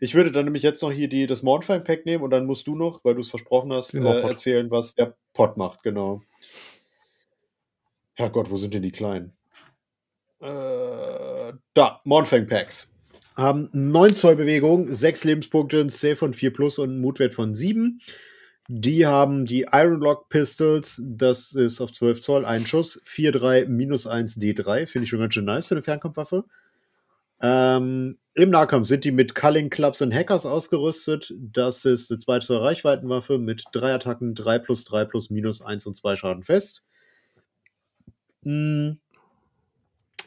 Ich 0.00 0.14
würde 0.14 0.32
dann 0.32 0.44
nämlich 0.44 0.62
jetzt 0.62 0.82
noch 0.82 0.92
hier 0.92 1.08
die, 1.08 1.26
das 1.26 1.42
Mornfang 1.42 1.84
Pack 1.84 2.06
nehmen 2.06 2.24
und 2.24 2.30
dann 2.30 2.46
musst 2.46 2.66
du 2.66 2.74
noch, 2.74 3.04
weil 3.04 3.14
du 3.14 3.20
es 3.20 3.30
versprochen 3.30 3.72
hast, 3.72 3.94
äh, 3.94 4.20
erzählen, 4.20 4.70
was 4.70 4.94
der 4.94 5.16
Pot 5.32 5.56
macht, 5.56 5.82
genau. 5.82 6.22
Herrgott, 8.14 8.50
wo 8.50 8.56
sind 8.56 8.74
denn 8.74 8.82
die 8.82 8.92
kleinen? 8.92 9.36
Äh, 10.40 11.52
da, 11.74 12.00
Mornfang 12.04 12.46
Packs. 12.46 12.92
Haben 13.36 13.68
9 13.72 14.14
Zoll 14.14 14.36
Bewegung, 14.36 14.92
6 14.92 15.24
Lebenspunkte, 15.24 15.80
ein 15.80 15.88
Save 15.88 16.16
von 16.16 16.34
4 16.34 16.52
plus 16.52 16.78
und 16.78 16.90
einen 16.90 17.00
Mutwert 17.00 17.34
von 17.34 17.54
7. 17.54 18.00
Die 18.68 19.06
haben 19.06 19.44
die 19.44 19.66
Iron 19.72 20.00
Lock 20.00 20.30
Pistols, 20.30 21.02
das 21.04 21.52
ist 21.52 21.82
auf 21.82 21.92
12 21.92 22.22
Zoll, 22.22 22.44
ein 22.46 22.66
Schuss, 22.66 23.02
4-3, 23.04 23.66
minus 23.68 24.06
1 24.06 24.38
D3, 24.38 24.86
finde 24.86 25.04
ich 25.04 25.10
schon 25.10 25.18
ganz 25.18 25.34
schön 25.34 25.44
nice 25.44 25.68
für 25.68 25.74
eine 25.74 25.82
Fernkampfwaffe. 25.82 26.44
Ähm, 27.42 28.16
Im 28.32 28.50
Nahkampf 28.50 28.88
sind 28.88 29.04
die 29.04 29.12
mit 29.12 29.34
Culling 29.34 29.68
Clubs 29.68 30.00
und 30.00 30.14
Hackers 30.14 30.46
ausgerüstet. 30.46 31.34
Das 31.38 31.84
ist 31.84 32.10
eine 32.10 32.18
zweite 32.18 32.58
Reichweitenwaffe 32.58 33.36
mit 33.36 33.64
drei 33.72 33.92
Attacken, 33.92 34.34
3 34.34 34.58
plus 34.60 34.84
3 34.84 35.04
plus 35.04 35.28
minus 35.28 35.60
1 35.60 35.86
und 35.86 35.94
2 35.94 36.16
Schaden 36.16 36.42
fest. 36.42 36.84
Hm. 38.44 38.98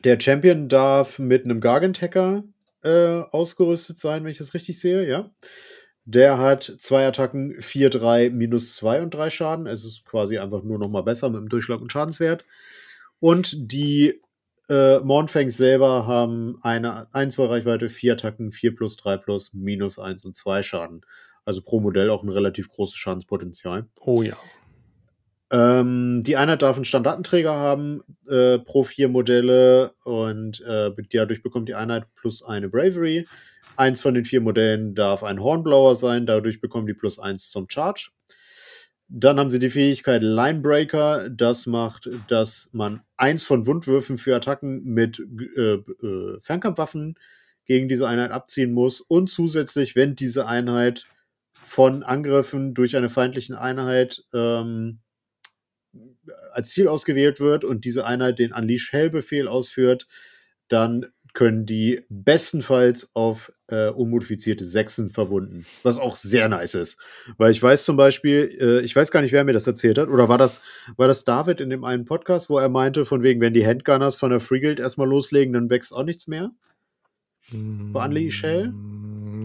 Der 0.03 0.19
Champion 0.19 0.67
darf 0.67 1.17
mit 1.17 1.43
einem 1.43 1.59
Gargant-Hacker 1.59 2.43
äh, 2.83 3.21
ausgerüstet 3.31 3.99
sein, 3.99 4.23
wenn 4.23 4.31
ich 4.31 4.37
das 4.37 4.53
richtig 4.53 4.79
sehe, 4.79 5.07
ja. 5.09 5.31
Der 6.09 6.37
hat 6.37 6.63
zwei 6.63 7.05
Attacken, 7.05 7.61
4, 7.61 7.89
3, 7.89 8.29
minus 8.29 8.77
2 8.77 9.01
und 9.01 9.13
3 9.13 9.29
Schaden. 9.29 9.67
Es 9.67 9.83
ist 9.83 10.05
quasi 10.05 10.37
einfach 10.37 10.63
nur 10.63 10.79
noch 10.79 10.87
mal 10.87 11.01
besser 11.01 11.29
mit 11.29 11.41
dem 11.41 11.49
Durchschlag 11.49 11.81
und 11.81 11.91
Schadenswert. 11.91 12.45
Und 13.19 13.73
die 13.73 14.21
äh, 14.69 14.99
Mornfangs 14.99 15.57
selber 15.57 16.07
haben 16.07 16.59
eine 16.61 17.13
1 17.13 17.35
Zoll 17.35 17.47
Reichweite, 17.47 17.89
4 17.89 18.13
Attacken, 18.13 18.53
4 18.53 18.73
plus 18.73 18.95
3 18.95 19.17
plus, 19.17 19.53
minus 19.53 19.99
1 19.99 20.23
und 20.23 20.33
2 20.37 20.63
Schaden. 20.63 21.01
Also 21.43 21.61
pro 21.61 21.81
Modell 21.81 22.09
auch 22.09 22.23
ein 22.23 22.29
relativ 22.29 22.69
großes 22.69 22.95
Schadenspotenzial. 22.95 23.87
Oh 23.99 24.21
ja. 24.21 24.37
Ähm, 25.51 26.23
die 26.23 26.37
Einheit 26.37 26.61
darf 26.61 26.77
einen 26.77 26.85
Standardenträger 26.85 27.53
haben 27.53 28.01
äh, 28.29 28.59
pro 28.59 28.83
vier 28.83 29.09
Modelle 29.09 29.91
und 30.05 30.61
äh, 30.61 30.91
dadurch 31.11 31.43
bekommt 31.43 31.67
die 31.67 31.75
Einheit 31.75 32.05
plus 32.15 32.43
eine 32.43 32.69
Bravery. 32.69 33.27
Eins 33.77 34.01
von 34.01 34.13
den 34.13 34.25
vier 34.25 34.41
Modellen 34.41 34.95
darf 34.95 35.23
ein 35.23 35.41
Hornblower 35.41 35.95
sein, 35.95 36.25
dadurch 36.25 36.61
bekommen 36.61 36.87
die 36.87 36.93
plus 36.93 37.19
eins 37.19 37.49
zum 37.49 37.69
Charge. 37.69 38.09
Dann 39.09 39.39
haben 39.39 39.49
sie 39.49 39.59
die 39.59 39.69
Fähigkeit 39.69 40.21
Linebreaker. 40.21 41.29
Das 41.29 41.65
macht, 41.65 42.09
dass 42.27 42.69
man 42.73 43.01
eins 43.15 43.45
von 43.45 43.65
Wundwürfen 43.65 44.17
für 44.17 44.35
Attacken 44.35 44.83
mit 44.83 45.19
äh, 45.55 45.75
äh, 45.75 46.39
Fernkampfwaffen 46.39 47.15
gegen 47.65 47.87
diese 47.87 48.07
Einheit 48.07 48.31
abziehen 48.31 48.73
muss. 48.73 48.99
Und 48.99 49.29
zusätzlich, 49.29 49.95
wenn 49.95 50.15
diese 50.15 50.45
Einheit 50.45 51.05
von 51.53 52.03
Angriffen 52.03 52.73
durch 52.73 52.97
eine 52.97 53.09
feindliche 53.09 53.59
Einheit 53.59 54.25
ähm, 54.33 54.99
als 56.51 56.71
Ziel 56.71 56.87
ausgewählt 56.87 57.39
wird 57.39 57.63
und 57.63 57.85
diese 57.85 58.05
Einheit 58.05 58.39
den 58.39 58.53
Unleash 58.53 58.91
Hell-Befehl 58.91 59.47
ausführt, 59.47 60.07
dann 60.67 61.07
können 61.37 61.67
die 61.67 62.03
bestenfalls 62.09 63.11
auf 63.13 63.53
äh, 63.67 63.89
unmodifizierte 63.89 64.65
Sechsen 64.65 65.11
verwunden. 65.11 65.67
Was 65.83 65.99
auch 65.99 66.15
sehr 66.15 66.49
nice 66.49 66.73
ist. 66.73 66.99
Weil 67.37 67.51
ich 67.51 67.61
weiß 67.61 67.85
zum 67.85 67.95
Beispiel, 67.95 68.57
äh, 68.59 68.79
ich 68.83 68.95
weiß 68.95 69.11
gar 69.11 69.21
nicht, 69.21 69.33
wer 69.33 69.43
mir 69.43 69.53
das 69.53 69.67
erzählt 69.67 69.99
hat, 69.99 70.09
oder 70.09 70.29
war 70.29 70.39
das, 70.39 70.61
war 70.95 71.07
das 71.07 71.25
David 71.25 71.61
in 71.61 71.69
dem 71.69 71.83
einen 71.83 72.05
Podcast, 72.05 72.49
wo 72.49 72.57
er 72.57 72.69
meinte, 72.69 73.05
von 73.05 73.21
wegen, 73.21 73.39
wenn 73.39 73.53
die 73.53 73.67
Handgunners 73.67 74.17
von 74.17 74.31
der 74.31 74.39
Free 74.39 74.61
Guild 74.61 74.79
erstmal 74.79 75.07
loslegen, 75.07 75.53
dann 75.53 75.69
wächst 75.69 75.93
auch 75.93 76.05
nichts 76.05 76.25
mehr? 76.25 76.49
Bei 77.51 78.05
Unleash 78.05 78.39
Shell? 78.39 78.73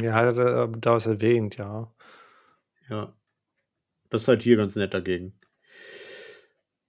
Ja, 0.03 0.15
hat 0.15 0.39
er 0.39 0.69
da 0.69 0.93
was 0.95 1.05
erwähnt, 1.05 1.57
ja. 1.59 1.93
Ja. 2.89 3.13
Das 4.09 4.23
ist 4.23 4.29
halt 4.29 4.43
hier 4.43 4.57
ganz 4.57 4.77
nett 4.77 4.95
dagegen. 4.95 5.35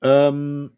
Ähm, 0.01 0.77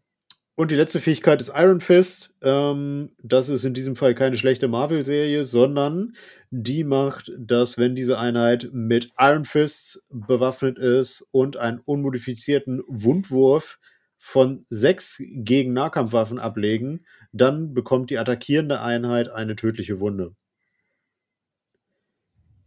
Und 0.58 0.72
die 0.72 0.76
letzte 0.76 1.02
Fähigkeit 1.02 1.42
ist 1.42 1.52
Iron 1.54 1.82
Fist. 1.82 2.34
Ähm, 2.42 3.12
das 3.22 3.50
ist 3.50 3.66
in 3.66 3.74
diesem 3.74 3.96
Fall 3.98 4.16
keine 4.16 4.38
schlechte 4.38 4.70
Marvel-Serie, 4.70 5.44
sondern 5.44 6.16
die 6.50 6.86
macht, 6.86 7.34
dass 7.38 7.78
wenn 7.78 7.94
diese 7.96 8.18
Einheit 8.18 8.70
mit 8.72 9.12
Iron 9.18 9.44
Fists 9.44 10.06
bewaffnet 10.10 10.78
ist 10.80 11.28
und 11.32 11.58
einen 11.58 11.80
unmodifizierten 11.80 12.82
Wundwurf 12.88 13.80
von 14.18 14.64
sechs 14.68 15.22
gegen 15.22 15.74
Nahkampfwaffen 15.74 16.40
ablegen, 16.40 17.06
dann 17.34 17.74
bekommt 17.74 18.10
die 18.10 18.18
attackierende 18.18 18.80
Einheit 18.82 19.30
eine 19.30 19.58
tödliche 19.58 20.00
Wunde. 20.00 20.36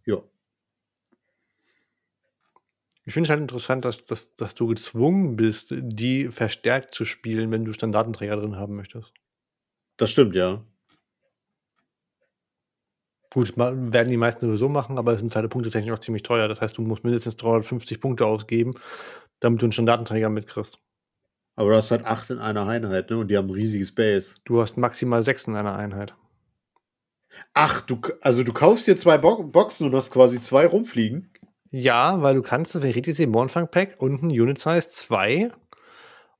Ja. 0.04 0.22
Ich 3.08 3.14
finde 3.14 3.28
es 3.28 3.30
halt 3.30 3.40
interessant, 3.40 3.86
dass, 3.86 4.04
dass, 4.04 4.34
dass 4.34 4.54
du 4.54 4.66
gezwungen 4.66 5.34
bist, 5.34 5.72
die 5.74 6.28
verstärkt 6.28 6.92
zu 6.92 7.06
spielen, 7.06 7.50
wenn 7.50 7.64
du 7.64 7.72
Standardenträger 7.72 8.36
drin 8.36 8.56
haben 8.56 8.76
möchtest. 8.76 9.14
Das 9.96 10.10
stimmt, 10.10 10.34
ja. 10.34 10.62
Gut, 13.30 13.56
werden 13.56 14.10
die 14.10 14.18
meisten 14.18 14.44
sowieso 14.44 14.68
machen, 14.68 14.98
aber 14.98 15.12
es 15.12 15.20
sind 15.20 15.34
halt 15.34 15.48
punktetechnisch 15.48 15.90
auch 15.90 16.00
ziemlich 16.00 16.22
teuer. 16.22 16.48
Das 16.48 16.60
heißt, 16.60 16.76
du 16.76 16.82
musst 16.82 17.02
mindestens 17.02 17.36
350 17.36 17.98
Punkte 17.98 18.26
ausgeben, 18.26 18.74
damit 19.40 19.62
du 19.62 19.64
einen 19.64 19.72
Standardenträger 19.72 20.28
mitkriegst. 20.28 20.78
Aber 21.56 21.70
du 21.70 21.76
hast 21.76 21.90
halt 21.90 22.04
acht 22.04 22.28
in 22.28 22.38
einer 22.38 22.66
Einheit, 22.66 23.08
ne? 23.08 23.16
Und 23.16 23.28
die 23.28 23.38
haben 23.38 23.48
ein 23.48 23.54
riesiges 23.54 23.94
Base. 23.94 24.36
Du 24.44 24.60
hast 24.60 24.76
maximal 24.76 25.22
sechs 25.22 25.46
in 25.46 25.56
einer 25.56 25.76
Einheit. 25.76 26.14
Ach, 27.54 27.80
du, 27.80 28.02
also 28.20 28.42
du 28.42 28.52
kaufst 28.52 28.86
dir 28.86 28.96
zwei 28.98 29.16
Bo 29.16 29.44
Boxen 29.44 29.86
und 29.86 29.94
hast 29.94 30.10
quasi 30.10 30.42
zwei 30.42 30.66
rumfliegen. 30.66 31.32
Ja, 31.70 32.22
weil 32.22 32.34
du 32.34 32.42
kannst 32.42 32.80
Veritas 32.80 33.18
im 33.18 33.30
Mornfang-Pack 33.30 33.96
unten 33.98 34.28
Unit 34.28 34.58
Size 34.58 34.88
2 34.90 35.50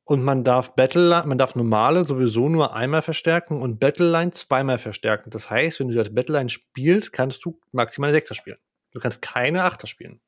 und 0.04 0.24
man 0.24 0.42
darf 0.42 0.74
Battle, 0.74 1.22
man 1.26 1.36
darf 1.36 1.54
normale 1.54 2.06
sowieso 2.06 2.48
nur 2.48 2.74
einmal 2.74 3.02
verstärken 3.02 3.60
und 3.60 3.78
Battleline 3.78 4.30
zweimal 4.32 4.78
verstärken. 4.78 5.28
Das 5.28 5.50
heißt, 5.50 5.80
wenn 5.80 5.88
du 5.88 5.94
das 5.94 6.14
Battleline 6.14 6.48
spielst, 6.48 7.12
kannst 7.12 7.44
du 7.44 7.60
maximal 7.72 8.10
Sechser 8.10 8.34
spielen. 8.34 8.56
Du 8.92 9.00
kannst 9.00 9.20
keine 9.20 9.64
Achter 9.64 9.86
spielen. 9.86 10.18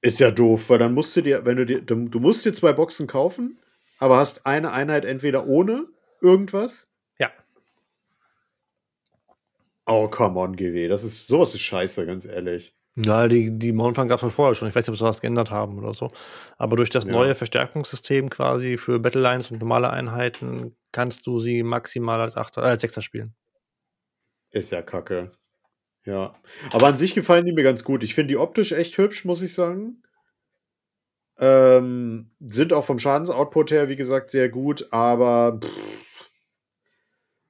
Ist 0.00 0.20
ja 0.20 0.30
doof, 0.30 0.70
weil 0.70 0.78
dann 0.78 0.94
musst 0.94 1.16
du 1.16 1.22
dir, 1.22 1.44
wenn 1.44 1.56
du 1.56 1.66
dir, 1.66 1.82
du, 1.82 2.08
du 2.08 2.20
musst 2.20 2.44
dir 2.44 2.52
zwei 2.52 2.72
Boxen 2.72 3.08
kaufen, 3.08 3.58
aber 3.98 4.18
hast 4.18 4.46
eine 4.46 4.72
Einheit 4.72 5.04
entweder 5.04 5.48
ohne 5.48 5.82
irgendwas. 6.22 6.88
Ja. 7.18 7.32
Oh, 9.86 10.06
come 10.06 10.38
on, 10.38 10.54
GW. 10.54 10.86
Das 10.86 11.02
ist, 11.02 11.26
sowas 11.26 11.52
ist 11.52 11.62
scheiße, 11.62 12.06
ganz 12.06 12.26
ehrlich. 12.26 12.77
Ja, 13.00 13.28
die, 13.28 13.56
die 13.58 13.72
Mountfang 13.72 14.08
gab 14.08 14.16
es 14.16 14.20
schon 14.22 14.30
vorher 14.30 14.54
schon. 14.56 14.68
Ich 14.68 14.74
weiß 14.74 14.86
nicht, 14.86 14.92
ob 14.92 14.98
sie 14.98 15.04
was 15.04 15.20
geändert 15.20 15.50
haben 15.50 15.78
oder 15.78 15.94
so. 15.94 16.10
Aber 16.56 16.76
durch 16.76 16.90
das 16.90 17.04
Ja. 17.04 17.12
neue 17.12 17.34
Verstärkungssystem 17.34 18.28
quasi 18.28 18.76
für 18.76 18.98
Battlelines 18.98 19.50
und 19.50 19.60
normale 19.60 19.90
Einheiten 19.90 20.74
kannst 20.90 21.26
du 21.26 21.38
sie 21.38 21.62
maximal 21.62 22.20
als, 22.20 22.36
Achter, 22.36 22.62
äh, 22.62 22.70
als 22.70 22.80
Sechser 22.80 23.02
spielen. 23.02 23.34
Ist 24.50 24.72
ja 24.72 24.82
kacke. 24.82 25.30
Ja. 26.04 26.34
Aber 26.72 26.86
an 26.88 26.96
sich 26.96 27.14
gefallen 27.14 27.44
die 27.44 27.52
mir 27.52 27.62
ganz 27.64 27.84
gut. 27.84 28.02
Ich 28.02 28.14
finde 28.14 28.28
die 28.28 28.36
optisch 28.38 28.72
echt 28.72 28.96
hübsch, 28.98 29.24
muss 29.24 29.42
ich 29.42 29.54
sagen. 29.54 30.02
Ähm, 31.38 32.30
sind 32.40 32.72
auch 32.72 32.84
vom 32.84 32.98
Schadensoutput 32.98 33.70
her, 33.70 33.88
wie 33.88 33.94
gesagt, 33.96 34.30
sehr 34.30 34.48
gut, 34.48 34.88
aber 34.90 35.60
pff, 35.62 35.70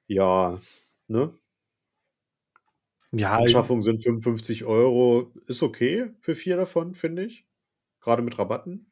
ja, 0.07 0.59
ne? 1.07 1.33
Ja, 3.11 3.37
Anschaffung 3.37 3.81
sind 3.81 4.03
55 4.03 4.65
Euro. 4.65 5.31
Ist 5.47 5.63
okay 5.63 6.11
für 6.19 6.35
vier 6.35 6.57
davon, 6.57 6.93
finde 6.93 7.25
ich. 7.25 7.45
Gerade 8.01 8.21
mit 8.21 8.37
Rabatten. 8.37 8.91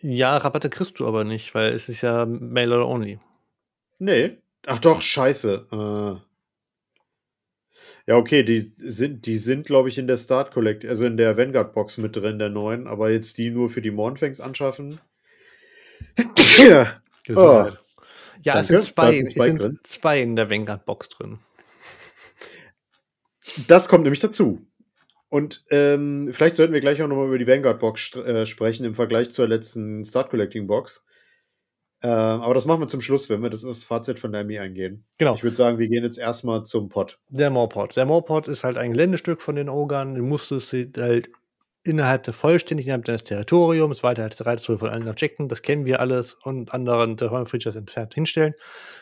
ja, 0.00 0.36
Rabatte 0.36 0.68
kriegst 0.68 0.98
du 0.98 1.06
aber 1.06 1.24
nicht, 1.24 1.54
weil 1.54 1.72
es 1.72 1.88
ist 1.88 2.02
ja 2.02 2.26
Mail 2.26 2.72
only. 2.72 3.20
Nee. 3.98 4.38
Ach 4.66 4.78
doch, 4.78 5.00
scheiße. 5.00 5.66
Äh. 5.72 6.28
Ja, 8.06 8.16
okay, 8.16 8.42
die 8.42 8.60
sind, 8.60 9.26
die 9.26 9.38
sind, 9.38 9.66
glaube 9.66 9.88
ich, 9.88 9.98
in 9.98 10.06
der 10.06 10.16
Start 10.16 10.50
Collect, 10.52 10.84
also 10.84 11.04
in 11.04 11.16
der 11.16 11.36
Vanguard-Box 11.36 11.98
mit 11.98 12.16
drin, 12.16 12.38
der 12.38 12.48
neuen, 12.48 12.86
aber 12.86 13.10
jetzt 13.10 13.38
die 13.38 13.50
nur 13.50 13.68
für 13.68 13.82
die 13.82 13.90
Mornfangs 13.90 14.40
anschaffen. 14.40 15.00
ja. 16.58 17.00
Oh. 17.30 17.68
Ja, 18.42 18.60
es 18.60 18.68
Danke, 18.68 18.82
sind 18.82 18.98
da 18.98 19.10
zwei, 19.10 19.18
es 19.18 19.30
sind 19.30 19.86
zwei 19.86 20.22
in 20.22 20.36
der 20.36 20.48
Vanguard-Box 20.50 21.10
drin. 21.10 21.38
Das 23.66 23.88
kommt 23.88 24.04
nämlich 24.04 24.20
dazu. 24.20 24.66
Und 25.28 25.64
ähm, 25.70 26.30
vielleicht 26.32 26.54
sollten 26.54 26.72
wir 26.72 26.80
gleich 26.80 27.02
auch 27.02 27.08
nochmal 27.08 27.26
über 27.26 27.38
die 27.38 27.46
Vanguard-Box 27.46 28.16
äh, 28.16 28.46
sprechen 28.46 28.84
im 28.84 28.94
Vergleich 28.94 29.30
zur 29.30 29.46
letzten 29.46 30.04
Start 30.04 30.30
Collecting-Box. 30.30 31.04
Ähm, 32.00 32.10
aber 32.10 32.54
das 32.54 32.64
machen 32.64 32.80
wir 32.80 32.88
zum 32.88 33.00
Schluss, 33.00 33.28
wenn 33.28 33.42
wir 33.42 33.50
das, 33.50 33.62
das 33.62 33.84
Fazit 33.84 34.18
von 34.18 34.34
Armee 34.34 34.58
eingehen. 34.58 35.04
Genau. 35.18 35.34
Ich 35.34 35.42
würde 35.42 35.56
sagen, 35.56 35.78
wir 35.78 35.88
gehen 35.88 36.04
jetzt 36.04 36.18
erstmal 36.18 36.64
zum 36.64 36.88
Pot. 36.88 37.18
Der 37.28 37.50
Morpot. 37.50 37.96
Der 37.96 38.06
Morpot 38.06 38.46
ist 38.46 38.64
halt 38.64 38.76
ein 38.78 38.92
Geländestück 38.92 39.42
von 39.42 39.56
den 39.56 39.68
Ogern. 39.68 40.14
Du 40.14 40.22
musstest 40.22 40.70
sie 40.70 40.90
halt 40.96 41.28
innerhalb 41.88 42.24
der 42.24 42.34
vollständig 42.34 42.86
innerhalb 42.86 43.04
deines 43.04 43.24
Territoriums, 43.24 44.02
weiter 44.02 44.24
als 44.24 44.36
der 44.36 44.46
Reizzoll 44.46 44.78
von 44.78 44.90
allen 44.90 45.08
Objekten, 45.08 45.48
das 45.48 45.62
kennen 45.62 45.84
wir 45.84 46.00
alles, 46.00 46.34
und 46.34 46.72
anderen 46.72 47.16
Terrain-Features 47.16 47.76
entfernt 47.76 48.14
hinstellen. 48.14 48.54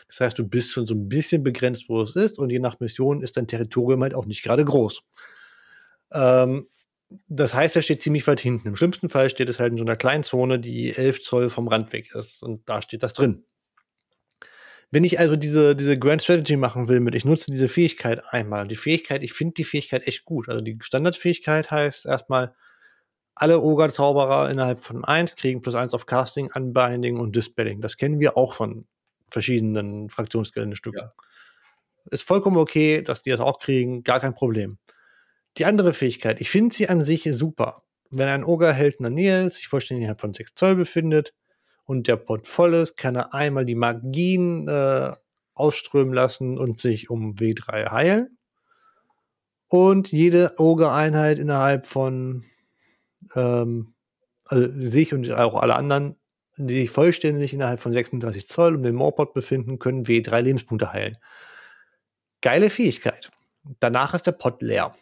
Das 0.07 0.19
heißt, 0.19 0.39
du 0.39 0.47
bist 0.47 0.71
schon 0.71 0.85
so 0.85 0.95
ein 0.95 1.09
bisschen 1.09 1.43
begrenzt, 1.43 1.89
wo 1.89 2.01
es 2.01 2.15
ist, 2.15 2.39
und 2.39 2.49
je 2.49 2.59
nach 2.59 2.79
Mission 2.79 3.21
ist 3.21 3.37
dein 3.37 3.47
Territorium 3.47 4.01
halt 4.03 4.15
auch 4.15 4.25
nicht 4.25 4.43
gerade 4.43 4.65
groß. 4.65 5.03
Ähm, 6.13 6.67
das 7.27 7.53
heißt, 7.53 7.75
er 7.75 7.81
steht 7.81 8.01
ziemlich 8.01 8.27
weit 8.27 8.41
hinten. 8.41 8.67
Im 8.67 8.75
schlimmsten 8.75 9.09
Fall 9.09 9.29
steht 9.29 9.49
es 9.49 9.59
halt 9.59 9.71
in 9.71 9.77
so 9.77 9.83
einer 9.83 9.95
kleinen 9.95 10.23
Zone, 10.23 10.59
die 10.59 10.95
11 10.95 11.21
Zoll 11.21 11.49
vom 11.49 11.67
Rand 11.67 11.93
weg 11.93 12.13
ist, 12.13 12.43
und 12.43 12.67
da 12.67 12.81
steht 12.81 13.03
das 13.03 13.13
drin. 13.13 13.45
Wenn 14.89 15.03
ich 15.03 15.19
also 15.19 15.35
diese, 15.35 15.75
diese 15.75 15.99
Grand 15.99 16.21
Strategy 16.21 16.55
machen 16.55 16.87
will 16.87 17.01
mit, 17.01 17.13
ich 17.13 17.25
nutze 17.25 17.51
diese 17.51 17.67
Fähigkeit 17.67 18.23
einmal. 18.29 18.67
Die 18.67 18.77
Fähigkeit, 18.77 19.21
ich 19.21 19.33
finde 19.33 19.55
die 19.55 19.65
Fähigkeit 19.65 20.07
echt 20.07 20.23
gut. 20.23 20.47
Also 20.47 20.61
die 20.61 20.77
Standardfähigkeit 20.81 21.71
heißt 21.71 22.05
erstmal, 22.05 22.55
alle 23.41 23.61
Ogre-Zauberer 23.61 24.49
innerhalb 24.49 24.79
von 24.79 25.05
1 25.05 25.35
kriegen 25.35 25.61
plus 25.61 25.75
1 25.75 25.93
auf 25.93 26.05
Casting, 26.05 26.49
Unbinding 26.53 27.19
und 27.19 27.35
Dispelling. 27.35 27.81
Das 27.81 27.97
kennen 27.97 28.19
wir 28.19 28.37
auch 28.37 28.53
von 28.53 28.85
verschiedenen 29.29 30.09
Fraktionsgeländestücken. 30.09 31.01
Ja. 31.01 31.13
Ist 32.09 32.23
vollkommen 32.23 32.57
okay, 32.57 33.01
dass 33.01 33.21
die 33.21 33.31
das 33.31 33.39
auch 33.39 33.59
kriegen, 33.59 34.03
gar 34.03 34.19
kein 34.19 34.33
Problem. 34.33 34.77
Die 35.57 35.65
andere 35.65 35.93
Fähigkeit, 35.93 36.39
ich 36.39 36.49
finde 36.49 36.73
sie 36.73 36.87
an 36.87 37.03
sich 37.03 37.27
super. 37.31 37.83
Wenn 38.09 38.29
ein 38.29 38.43
Ogre-Held 38.43 38.95
in 38.95 39.03
der 39.03 39.11
Nähe 39.11 39.45
ist, 39.45 39.55
sich 39.55 39.67
vollständig 39.67 40.03
innerhalb 40.03 40.21
von 40.21 40.33
6 40.33 40.55
Zoll 40.55 40.75
befindet 40.75 41.33
und 41.83 42.07
der 42.07 42.15
Pot 42.15 42.47
voll 42.47 42.73
ist, 42.73 42.95
kann 42.95 43.15
er 43.15 43.33
einmal 43.33 43.65
die 43.65 43.75
Magien 43.75 44.67
äh, 44.67 45.13
ausströmen 45.53 46.13
lassen 46.13 46.57
und 46.57 46.79
sich 46.79 47.09
um 47.09 47.33
W3 47.33 47.91
heilen. 47.91 48.37
Und 49.67 50.11
jede 50.11 50.53
Ogre-Einheit 50.57 51.39
innerhalb 51.39 51.85
von, 51.85 52.45
ähm, 53.37 53.93
also 54.45 54.69
sich 54.73 55.13
und 55.13 55.31
auch 55.31 55.55
alle 55.55 55.75
anderen, 55.75 56.15
die 56.57 56.81
sich 56.81 56.89
vollständig 56.89 57.53
innerhalb 57.53 57.79
von 57.79 57.93
36 57.93 58.47
Zoll 58.47 58.75
um 58.75 58.83
den 58.83 58.95
Morpot 58.95 59.33
befinden, 59.33 59.79
können 59.79 60.05
W3 60.05 60.41
Lebenspunkte 60.41 60.91
heilen. 60.91 61.17
Geile 62.41 62.69
Fähigkeit. 62.69 63.29
Danach 63.79 64.13
ist 64.13 64.27
der 64.27 64.31
Pot 64.31 64.61
leer. 64.61 64.95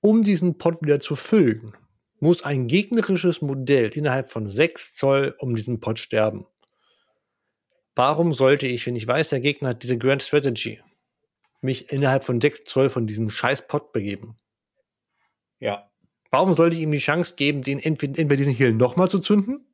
Um 0.00 0.22
diesen 0.22 0.58
Pot 0.58 0.80
wieder 0.82 1.00
zu 1.00 1.16
füllen, 1.16 1.74
muss 2.20 2.44
ein 2.44 2.68
gegnerisches 2.68 3.42
Modell 3.42 3.90
innerhalb 3.90 4.30
von 4.30 4.46
6 4.46 4.94
Zoll 4.94 5.34
um 5.38 5.56
diesen 5.56 5.80
Pot 5.80 5.98
sterben. 5.98 6.46
Warum 7.94 8.32
sollte 8.32 8.66
ich, 8.66 8.86
wenn 8.86 8.96
ich 8.96 9.06
weiß, 9.06 9.30
der 9.30 9.40
Gegner 9.40 9.70
hat 9.70 9.82
diese 9.82 9.98
Grand 9.98 10.22
Strategy, 10.22 10.80
mich 11.60 11.90
innerhalb 11.92 12.22
von 12.24 12.40
6 12.40 12.64
Zoll 12.64 12.90
von 12.90 13.06
diesem 13.06 13.28
scheiß 13.30 13.66
Pot 13.66 13.92
begeben? 13.92 14.36
Ja. 15.58 15.87
Warum 16.30 16.54
sollte 16.54 16.76
ich 16.76 16.82
ihm 16.82 16.92
die 16.92 16.98
Chance 16.98 17.34
geben, 17.36 17.62
den 17.62 17.78
entweder, 17.78 18.18
entweder 18.18 18.38
diesen 18.38 18.54
Heal 18.54 18.72
nochmal 18.72 19.08
zu 19.08 19.18
zünden 19.18 19.66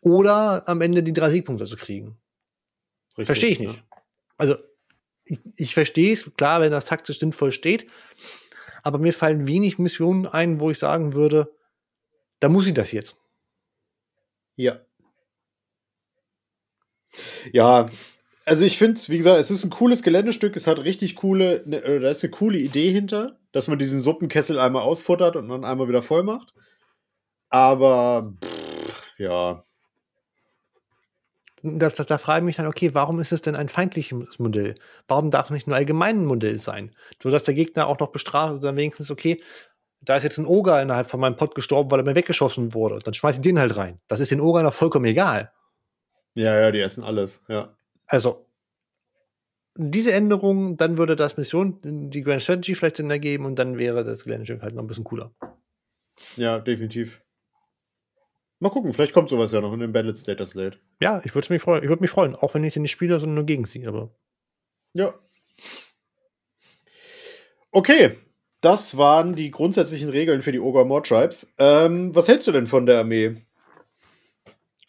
oder 0.00 0.68
am 0.68 0.80
Ende 0.80 1.02
die 1.02 1.12
drei 1.12 1.30
Siegpunkte 1.30 1.64
zu 1.66 1.76
kriegen? 1.76 2.18
Verstehe 3.16 3.50
ich 3.50 3.60
nicht. 3.60 3.84
Also, 4.36 4.56
ich, 5.24 5.38
ich 5.56 5.74
verstehe 5.74 6.12
es, 6.12 6.30
klar, 6.36 6.60
wenn 6.60 6.72
das 6.72 6.86
taktisch 6.86 7.18
sinnvoll 7.18 7.52
steht, 7.52 7.86
aber 8.82 8.98
mir 8.98 9.12
fallen 9.12 9.46
wenig 9.46 9.78
Missionen 9.78 10.26
ein, 10.26 10.60
wo 10.60 10.70
ich 10.70 10.78
sagen 10.78 11.14
würde, 11.14 11.54
da 12.40 12.48
muss 12.48 12.66
ich 12.66 12.74
das 12.74 12.92
jetzt. 12.92 13.20
Ja. 14.56 14.80
Ja, 17.52 17.90
also 18.50 18.64
ich 18.64 18.78
finde 18.78 18.94
es, 18.94 19.08
wie 19.08 19.16
gesagt, 19.18 19.40
es 19.40 19.50
ist 19.50 19.64
ein 19.64 19.70
cooles 19.70 20.02
Geländestück, 20.02 20.56
es 20.56 20.66
hat 20.66 20.80
richtig 20.84 21.16
coole, 21.16 21.62
ne, 21.66 21.78
äh, 21.84 22.00
da 22.00 22.10
ist 22.10 22.24
eine 22.24 22.32
coole 22.32 22.58
Idee 22.58 22.92
hinter, 22.92 23.38
dass 23.52 23.68
man 23.68 23.78
diesen 23.78 24.00
Suppenkessel 24.02 24.58
einmal 24.58 24.82
ausfuttert 24.82 25.36
und 25.36 25.48
dann 25.48 25.64
einmal 25.64 25.88
wieder 25.88 26.02
voll 26.02 26.22
macht. 26.24 26.52
Aber, 27.50 28.34
pff, 28.44 29.04
ja, 29.18 29.64
Da, 31.62 31.88
da, 31.90 32.04
da 32.04 32.18
frage 32.18 32.40
ich 32.40 32.46
mich 32.46 32.56
dann, 32.56 32.66
okay, 32.66 32.94
warum 32.94 33.20
ist 33.20 33.32
es 33.32 33.42
denn 33.42 33.54
ein 33.54 33.68
feindliches 33.68 34.38
Modell? 34.38 34.74
Warum 35.08 35.30
darf 35.30 35.46
es 35.46 35.50
nicht 35.50 35.66
nur 35.66 35.76
allgemein 35.76 36.20
ein 36.22 36.24
Modell 36.26 36.58
sein? 36.58 36.92
So 37.22 37.30
dass 37.30 37.42
der 37.42 37.54
Gegner 37.54 37.86
auch 37.86 37.98
noch 37.98 38.12
bestraft, 38.12 38.64
dann 38.64 38.76
wenigstens, 38.76 39.10
okay, 39.10 39.42
da 40.00 40.16
ist 40.16 40.24
jetzt 40.24 40.38
ein 40.38 40.46
Oger 40.46 40.80
innerhalb 40.80 41.10
von 41.10 41.20
meinem 41.20 41.36
Pot 41.36 41.54
gestorben, 41.54 41.90
weil 41.90 42.00
er 42.00 42.04
mir 42.04 42.14
weggeschossen 42.14 42.72
wurde. 42.72 43.00
Dann 43.00 43.12
schmeiß 43.12 43.36
ich 43.36 43.42
den 43.42 43.58
halt 43.58 43.76
rein. 43.76 44.00
Das 44.08 44.20
ist 44.20 44.30
den 44.30 44.40
Ogern 44.40 44.64
noch 44.64 44.72
vollkommen 44.72 45.04
egal. 45.04 45.52
Ja, 46.34 46.58
ja, 46.58 46.70
die 46.70 46.80
essen 46.80 47.04
alles, 47.04 47.42
ja. 47.48 47.76
Also, 48.10 48.44
diese 49.76 50.12
Änderung, 50.12 50.76
dann 50.76 50.98
würde 50.98 51.14
das 51.14 51.36
Mission, 51.36 51.78
die 52.10 52.22
Grand 52.22 52.42
Strategy 52.42 52.74
vielleicht 52.74 52.96
Sinn 52.96 53.08
ergeben 53.08 53.44
und 53.44 53.56
dann 53.56 53.78
wäre 53.78 54.02
das 54.02 54.24
Geländeschip 54.24 54.62
halt 54.62 54.74
noch 54.74 54.82
ein 54.82 54.88
bisschen 54.88 55.04
cooler. 55.04 55.32
Ja, 56.36 56.58
definitiv. 56.58 57.22
Mal 58.58 58.70
gucken, 58.70 58.92
vielleicht 58.92 59.14
kommt 59.14 59.30
sowas 59.30 59.52
ja 59.52 59.60
noch 59.60 59.72
in 59.72 59.78
dem 59.78 59.92
Battle 59.92 60.14
Status 60.14 60.54
Late. 60.54 60.78
Ja, 61.00 61.22
ich 61.24 61.34
würde 61.36 61.52
mich 61.52 61.62
freuen. 61.62 61.84
Ich 61.84 61.88
würde 61.88 62.02
mich 62.02 62.10
freuen, 62.10 62.34
auch 62.34 62.52
wenn 62.52 62.64
ich 62.64 62.74
sie 62.74 62.80
nicht 62.80 62.90
spiele, 62.90 63.20
sondern 63.20 63.36
nur 63.36 63.46
gegen 63.46 63.64
sie, 63.64 63.86
aber. 63.86 64.10
Ja. 64.92 65.14
Okay, 67.70 68.18
das 68.60 68.96
waren 68.96 69.36
die 69.36 69.52
grundsätzlichen 69.52 70.10
Regeln 70.10 70.42
für 70.42 70.52
die 70.52 70.58
Ogre 70.58 70.84
More 70.84 71.02
Tribes. 71.02 71.54
Ähm, 71.58 72.12
was 72.12 72.26
hältst 72.26 72.48
du 72.48 72.52
denn 72.52 72.66
von 72.66 72.86
der 72.86 72.98
Armee? 72.98 73.46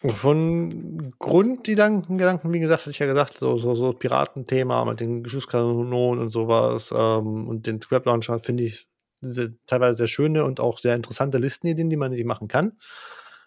Von 0.04 1.12
Grundgedanken, 1.18 2.18
Gedanken, 2.18 2.52
wie 2.52 2.58
gesagt, 2.58 2.82
hatte 2.82 2.90
ich 2.90 2.98
ja 2.98 3.06
gesagt, 3.06 3.34
so, 3.34 3.56
so, 3.58 3.76
so 3.76 3.92
Piratenthema 3.92 4.84
mit 4.84 4.98
den 4.98 5.22
Geschusskanonen 5.22 6.20
und 6.20 6.30
sowas 6.30 6.92
ähm, 6.96 7.48
und 7.48 7.66
den 7.66 7.80
Scrap 7.80 8.06
Launcher 8.06 8.40
finde 8.40 8.64
ich 8.64 8.88
sehr, 9.20 9.50
teilweise 9.66 9.98
sehr 9.98 10.08
schöne 10.08 10.44
und 10.44 10.58
auch 10.58 10.78
sehr 10.78 10.96
interessante 10.96 11.38
Listenideen, 11.38 11.88
die 11.88 11.96
man 11.96 12.12
sich 12.12 12.24
machen 12.24 12.48
kann, 12.48 12.72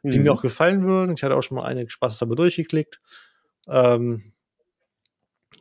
mhm. 0.02 0.12
die 0.12 0.20
mir 0.20 0.32
mhm. 0.32 0.38
auch 0.38 0.42
gefallen 0.42 0.86
würden. 0.86 1.16
Ich 1.18 1.24
hatte 1.24 1.36
auch 1.36 1.44
schon 1.44 1.58
mal 1.58 1.66
einige 1.66 1.90
Spaß 1.90 2.20
dabei 2.20 2.36
durchgeklickt. 2.36 3.02
Ähm, 3.68 4.32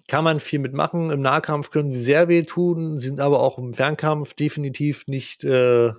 kann 0.06 0.22
man 0.24 0.38
viel 0.38 0.60
mitmachen. 0.60 1.10
Im 1.10 1.22
Nahkampf 1.22 1.70
können 1.70 1.90
sie 1.90 2.00
sehr 2.00 2.28
weh 2.28 2.42
tun, 2.42 3.00
sind 3.00 3.20
aber 3.20 3.40
auch 3.40 3.58
im 3.58 3.72
Fernkampf 3.72 4.34
definitiv 4.34 5.06
nicht 5.06 5.42
äh, 5.44 5.92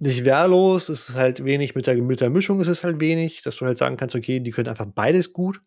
nicht 0.00 0.24
wehrlos, 0.24 0.88
es 0.88 1.10
ist 1.10 1.14
halt 1.14 1.44
wenig 1.44 1.74
mit 1.74 1.86
der, 1.86 1.94
mit 2.02 2.20
der 2.20 2.30
Mischung, 2.30 2.58
ist 2.60 2.68
es 2.68 2.82
halt 2.82 3.00
wenig, 3.00 3.42
dass 3.42 3.56
du 3.56 3.66
halt 3.66 3.76
sagen 3.76 3.98
kannst, 3.98 4.16
okay, 4.16 4.40
die 4.40 4.50
können 4.50 4.68
einfach 4.68 4.86
beides 4.86 5.32
gut. 5.32 5.60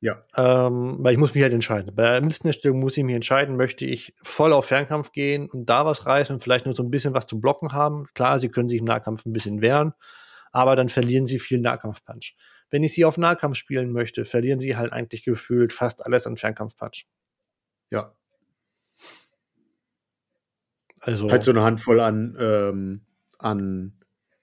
Ja. 0.00 0.24
Ähm, 0.36 0.98
weil 1.00 1.14
ich 1.14 1.18
muss 1.18 1.34
mich 1.34 1.42
halt 1.42 1.52
entscheiden. 1.52 1.94
Bei 1.94 2.02
der 2.02 2.20
Listenerstellung 2.20 2.78
muss 2.78 2.96
ich 2.96 3.02
mich 3.02 3.14
entscheiden, 3.14 3.56
möchte 3.56 3.86
ich 3.86 4.14
voll 4.22 4.52
auf 4.52 4.66
Fernkampf 4.66 5.10
gehen 5.12 5.50
und 5.50 5.66
da 5.66 5.84
was 5.84 6.06
reißen 6.06 6.34
und 6.34 6.42
vielleicht 6.42 6.66
nur 6.66 6.74
so 6.74 6.82
ein 6.82 6.90
bisschen 6.90 7.14
was 7.14 7.26
zu 7.26 7.40
blocken 7.40 7.72
haben. 7.72 8.06
Klar, 8.14 8.38
sie 8.38 8.50
können 8.50 8.68
sich 8.68 8.78
im 8.78 8.84
Nahkampf 8.84 9.26
ein 9.26 9.32
bisschen 9.32 9.62
wehren, 9.62 9.94
aber 10.52 10.76
dann 10.76 10.88
verlieren 10.88 11.26
sie 11.26 11.40
viel 11.40 11.58
Nahkampf-Punch. 11.58 12.36
Wenn 12.70 12.84
ich 12.84 12.94
sie 12.94 13.04
auf 13.04 13.18
Nahkampf 13.18 13.56
spielen 13.56 13.90
möchte, 13.90 14.24
verlieren 14.24 14.60
sie 14.60 14.76
halt 14.76 14.92
eigentlich 14.92 15.24
gefühlt 15.24 15.72
fast 15.72 16.04
alles 16.04 16.26
an 16.26 16.36
Fernkampf-Punch. 16.36 17.06
Ja. 17.90 18.14
Also. 21.00 21.30
Halt 21.30 21.42
so 21.42 21.50
eine 21.50 21.62
Handvoll 21.62 22.00
an 22.00 22.36
ähm, 22.38 23.06
an, 23.38 23.92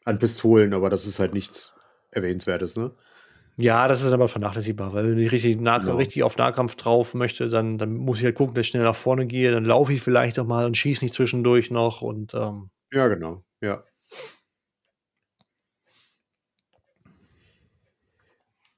an 0.05 0.19
Pistolen, 0.19 0.73
aber 0.73 0.89
das 0.89 1.05
ist 1.05 1.19
halt 1.19 1.33
nichts 1.33 1.73
Erwähnenswertes, 2.11 2.77
ne? 2.77 2.91
Ja, 3.57 3.87
das 3.87 4.01
ist 4.01 4.11
aber 4.11 4.27
vernachlässigbar, 4.27 4.93
weil 4.93 5.11
wenn 5.11 5.19
ich 5.19 5.31
richtig, 5.31 5.59
nah, 5.59 5.77
genau. 5.77 5.97
richtig 5.97 6.23
auf 6.23 6.37
Nahkampf 6.37 6.75
drauf 6.75 7.13
möchte, 7.13 7.49
dann, 7.49 7.77
dann 7.77 7.95
muss 7.95 8.19
ich 8.19 8.23
halt 8.23 8.35
gucken, 8.35 8.55
dass 8.55 8.61
ich 8.61 8.69
schnell 8.69 8.83
nach 8.83 8.95
vorne 8.95 9.27
gehe, 9.27 9.51
dann 9.51 9.65
laufe 9.65 9.93
ich 9.93 10.01
vielleicht 10.01 10.37
noch 10.37 10.47
mal 10.47 10.65
und 10.65 10.77
schieße 10.77 11.03
nicht 11.03 11.13
zwischendurch 11.13 11.69
noch 11.69 12.01
und 12.01 12.33
ähm, 12.33 12.69
Ja, 12.91 13.07
genau, 13.07 13.43
ja. 13.61 13.83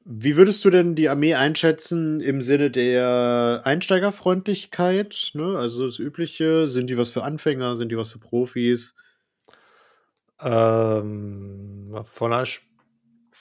Wie 0.06 0.36
würdest 0.36 0.66
du 0.66 0.70
denn 0.70 0.96
die 0.96 1.08
Armee 1.08 1.36
einschätzen 1.36 2.20
im 2.20 2.42
Sinne 2.42 2.70
der 2.70 3.62
Einsteigerfreundlichkeit? 3.64 5.32
Ne? 5.34 5.58
Also 5.58 5.86
das 5.86 5.98
Übliche, 5.98 6.68
sind 6.68 6.90
die 6.90 6.98
was 6.98 7.12
für 7.12 7.24
Anfänger, 7.24 7.78
sind 7.78 7.90
die 7.90 7.98
was 7.98 8.12
für 8.12 8.20
Profis? 8.20 8.96
Ähm, 10.44 11.96
von 12.04 12.32
der, 12.32 12.44
ich 12.44 12.60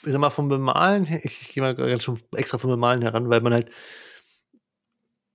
sag 0.04 0.18
mal, 0.18 0.30
vom 0.30 0.48
Bemalen 0.48 1.04
her, 1.04 1.20
ich, 1.24 1.42
ich 1.42 1.48
gehe 1.52 1.62
mal 1.62 1.74
ganz 1.74 2.04
schon 2.04 2.20
extra 2.34 2.58
vom 2.58 2.70
Bemalen 2.70 3.02
heran, 3.02 3.28
weil 3.28 3.40
man 3.40 3.52
halt, 3.52 3.70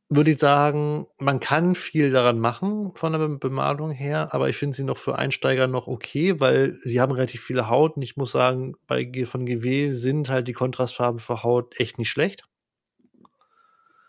würde 0.10 0.32
ich 0.32 0.38
sagen, 0.38 1.08
man 1.18 1.42
kann 1.42 1.76
viel 1.76 2.12
daran 2.12 2.40
machen 2.40 2.94
von 2.96 3.12
der 3.12 3.28
Bemalung 3.28 3.92
her, 3.92 4.34
aber 4.34 4.48
ich 4.48 4.56
finde 4.56 4.78
sie 4.78 4.86
noch 4.86 4.98
für 4.98 5.18
Einsteiger 5.18 5.68
noch 5.68 5.88
okay, 5.88 6.40
weil 6.40 6.74
sie 6.76 7.02
haben 7.02 7.12
relativ 7.12 7.42
viele 7.44 7.70
Haut 7.70 7.98
und 7.98 8.04
ich 8.04 8.16
muss 8.16 8.32
sagen, 8.32 8.76
bei 8.88 9.12
von 9.26 9.46
GW 9.46 9.92
sind 9.92 10.30
halt 10.30 10.48
die 10.48 10.54
Kontrastfarben 10.54 11.20
für 11.20 11.44
Haut 11.44 11.78
echt 11.80 11.98
nicht 11.98 12.10
schlecht. 12.10 12.46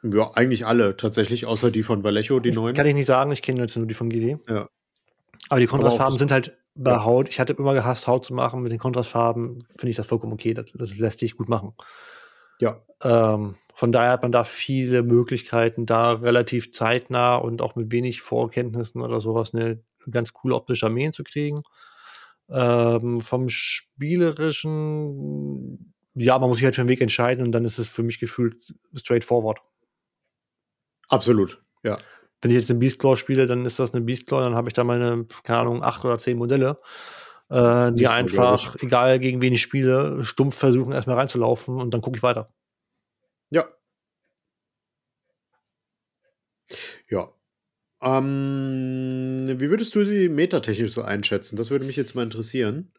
Ja, 0.04 0.30
eigentlich 0.34 0.64
alle 0.64 0.96
tatsächlich, 0.96 1.46
außer 1.46 1.72
die 1.72 1.82
von 1.82 2.04
Vallejo, 2.04 2.38
die 2.38 2.52
neuen. 2.52 2.76
Kann 2.76 2.86
ich 2.86 2.94
nicht 2.94 3.06
sagen, 3.06 3.32
ich 3.32 3.42
kenne 3.42 3.62
jetzt 3.62 3.76
nur 3.76 3.86
die 3.86 3.94
von 3.94 4.08
GW. 4.08 4.36
Ja. 4.48 4.68
Aber 5.48 5.60
die 5.60 5.66
Kontrastfarben 5.66 6.18
sind 6.18 6.30
halt 6.30 6.56
bei 6.78 6.92
ja. 6.92 7.04
Haut, 7.04 7.28
ich 7.28 7.38
hatte 7.40 7.54
immer 7.54 7.74
gehasst, 7.74 8.06
Haut 8.06 8.24
zu 8.24 8.32
machen 8.32 8.62
mit 8.62 8.70
den 8.70 8.78
Kontrastfarben, 8.78 9.66
finde 9.76 9.90
ich 9.90 9.96
das 9.96 10.06
vollkommen 10.06 10.32
okay. 10.32 10.54
Das, 10.54 10.66
das 10.72 10.96
lässt 10.98 11.18
sich 11.20 11.36
gut 11.36 11.48
machen. 11.48 11.74
Ja. 12.60 12.80
Ähm, 13.02 13.56
von 13.74 13.92
daher 13.92 14.12
hat 14.12 14.22
man 14.22 14.32
da 14.32 14.44
viele 14.44 15.02
Möglichkeiten, 15.02 15.84
da 15.86 16.12
relativ 16.12 16.72
zeitnah 16.72 17.36
und 17.36 17.62
auch 17.62 17.74
mit 17.74 17.90
wenig 17.90 18.20
Vorkenntnissen 18.22 19.02
oder 19.02 19.20
sowas 19.20 19.52
eine 19.52 19.82
ganz 20.10 20.32
coole 20.32 20.54
optische 20.54 20.86
Armeen 20.86 21.12
zu 21.12 21.24
kriegen. 21.24 21.62
Ähm, 22.48 23.20
vom 23.20 23.48
spielerischen, 23.48 25.92
ja, 26.14 26.38
man 26.38 26.48
muss 26.48 26.58
sich 26.58 26.64
halt 26.64 26.76
für 26.76 26.82
den 26.82 26.88
Weg 26.88 27.00
entscheiden 27.00 27.44
und 27.44 27.50
dann 27.52 27.64
ist 27.64 27.78
es 27.78 27.88
für 27.88 28.04
mich 28.04 28.20
gefühlt 28.20 28.72
straightforward. 28.94 29.58
Absolut, 31.08 31.60
ja 31.82 31.98
wenn 32.40 32.50
ich 32.50 32.56
jetzt 32.56 32.70
eine 32.70 32.78
Beastclaw 32.78 33.16
spiele, 33.16 33.46
dann 33.46 33.64
ist 33.64 33.78
das 33.78 33.92
eine 33.92 34.04
Beastclaw, 34.04 34.42
dann 34.42 34.54
habe 34.54 34.68
ich 34.68 34.74
da 34.74 34.84
meine, 34.84 35.26
keine 35.42 35.60
Ahnung, 35.60 35.82
acht 35.82 36.04
oder 36.04 36.18
zehn 36.18 36.38
Modelle, 36.38 36.80
äh, 37.50 37.92
die 37.92 38.06
einfach, 38.06 38.76
egal 38.80 39.18
gegen 39.18 39.42
wen 39.42 39.52
ich 39.54 39.62
spiele, 39.62 40.24
stumpf 40.24 40.56
versuchen, 40.56 40.92
erstmal 40.92 41.16
reinzulaufen 41.16 41.80
und 41.80 41.92
dann 41.92 42.00
gucke 42.00 42.16
ich 42.16 42.22
weiter. 42.22 42.52
Ja. 43.50 43.64
Ja. 47.08 47.32
Ähm, 48.00 49.56
wie 49.58 49.70
würdest 49.70 49.94
du 49.96 50.04
sie 50.04 50.28
metatechnisch 50.28 50.92
so 50.92 51.02
einschätzen? 51.02 51.56
Das 51.56 51.70
würde 51.70 51.86
mich 51.86 51.96
jetzt 51.96 52.14
mal 52.14 52.22
interessieren. 52.22 52.92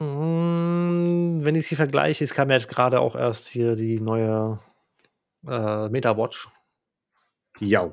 Mm, 0.00 1.44
wenn 1.44 1.54
ich 1.54 1.68
sie 1.68 1.76
vergleiche, 1.76 2.24
es 2.24 2.34
kam 2.34 2.50
ja 2.50 2.56
jetzt 2.56 2.68
gerade 2.68 2.98
auch 3.00 3.14
erst 3.14 3.46
hier 3.46 3.76
die 3.76 4.00
neue 4.00 4.58
äh, 5.46 5.88
Meta-Watch. 5.88 6.48
Ja 7.60 7.92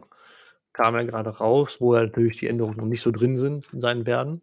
kam 0.76 0.96
ja 0.96 1.04
gerade 1.04 1.30
raus, 1.30 1.78
wo 1.80 1.94
natürlich 1.94 2.38
die 2.38 2.48
Änderungen 2.48 2.78
noch 2.78 2.86
nicht 2.86 3.02
so 3.02 3.12
drin 3.12 3.38
sind, 3.38 3.66
sein 3.72 4.06
werden. 4.06 4.42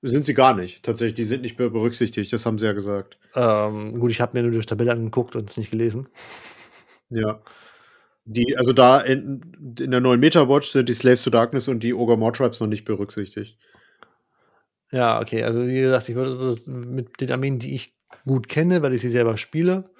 Sind 0.00 0.24
sie 0.24 0.34
gar 0.34 0.54
nicht, 0.54 0.84
tatsächlich. 0.84 1.14
Die 1.14 1.24
sind 1.24 1.42
nicht 1.42 1.58
mehr 1.58 1.70
berücksichtigt, 1.70 2.32
das 2.32 2.46
haben 2.46 2.58
sie 2.58 2.66
ja 2.66 2.72
gesagt. 2.72 3.18
Ähm, 3.34 3.98
gut, 3.98 4.10
ich 4.10 4.20
habe 4.20 4.36
mir 4.36 4.42
nur 4.42 4.52
durch 4.52 4.66
Tabelle 4.66 4.92
angeguckt 4.92 5.34
und 5.34 5.50
es 5.50 5.56
nicht 5.56 5.70
gelesen. 5.70 6.08
Ja. 7.08 7.42
Die, 8.26 8.56
also 8.56 8.72
da 8.72 9.00
in, 9.00 9.74
in 9.78 9.90
der 9.90 10.00
neuen 10.00 10.20
Meta-Watch 10.20 10.68
sind 10.70 10.88
die 10.88 10.94
Slaves 10.94 11.22
to 11.24 11.30
Darkness 11.30 11.68
und 11.68 11.82
die 11.82 11.94
Ogre 11.94 12.32
Tribes 12.32 12.60
noch 12.60 12.68
nicht 12.68 12.84
berücksichtigt. 12.84 13.58
Ja, 14.92 15.20
okay. 15.20 15.42
Also 15.42 15.66
wie 15.66 15.80
gesagt, 15.80 16.08
ich 16.08 16.14
würde 16.14 16.38
das 16.38 16.66
mit 16.66 17.20
den 17.20 17.32
Armeen, 17.32 17.58
die 17.58 17.74
ich 17.74 17.96
gut 18.24 18.48
kenne, 18.48 18.82
weil 18.82 18.94
ich 18.94 19.00
sie 19.00 19.08
selber 19.08 19.36
spiele, 19.36 19.90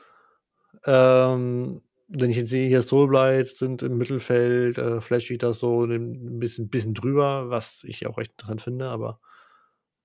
ähm, 0.86 1.82
wenn 2.08 2.30
ich 2.30 2.36
jetzt 2.36 2.50
sehe, 2.50 2.68
hier 2.68 2.82
Soulblight 2.82 3.48
sind 3.48 3.82
im 3.82 3.96
Mittelfeld, 3.96 4.78
äh, 4.78 5.00
Flash 5.00 5.30
Eater 5.30 5.54
so 5.54 5.84
ein 5.84 6.38
bisschen, 6.38 6.68
bisschen 6.68 6.94
drüber, 6.94 7.50
was 7.50 7.82
ich 7.84 8.06
auch 8.06 8.18
echt 8.18 8.32
dran 8.36 8.58
finde, 8.58 8.88
aber 8.88 9.20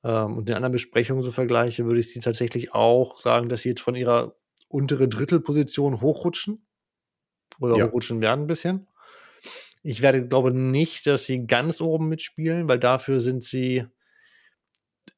ähm, 0.04 0.38
und 0.38 0.50
in 0.50 0.56
anderen 0.56 0.72
Besprechungen 0.72 1.24
so 1.24 1.32
vergleiche, 1.32 1.86
würde 1.86 2.00
ich 2.00 2.10
sie 2.10 2.20
tatsächlich 2.20 2.74
auch 2.74 3.20
sagen, 3.20 3.50
dass 3.50 3.62
sie 3.62 3.70
jetzt 3.70 3.82
von 3.82 3.96
ihrer 3.96 4.36
untere 4.68 5.10
Drittelposition 5.10 6.02
hochrutschen 6.02 6.66
oder 7.60 7.76
ja. 7.76 7.88
hochrutschen 7.88 8.22
werden 8.22 8.46
ein 8.46 8.48
bisschen. 8.48 8.88
Ich 9.82 10.02
werde, 10.02 10.28
glaube 10.28 10.52
nicht, 10.52 11.08
dass 11.08 11.26
sie 11.26 11.48
ganz 11.48 11.82
oben 11.82 12.08
mitspielen, 12.08 12.68
weil 12.68 12.80
dafür 12.80 13.22
sind 13.22 13.46
sie 13.46 13.86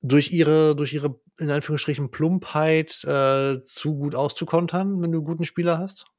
durch 0.02 0.32
ihre, 0.32 0.76
durch 0.76 0.94
ihre 0.94 1.20
in 1.40 1.50
Anführungsstrichen 1.50 2.12
Plumpheit 2.12 3.04
äh, 3.04 3.64
zu 3.66 3.96
gut 3.96 4.16
auszukontern, 4.16 5.02
wenn 5.02 5.12
du 5.12 5.20
einen 5.20 5.26
guten 5.26 5.44
Spieler 5.44 5.80
hast. 5.80 6.11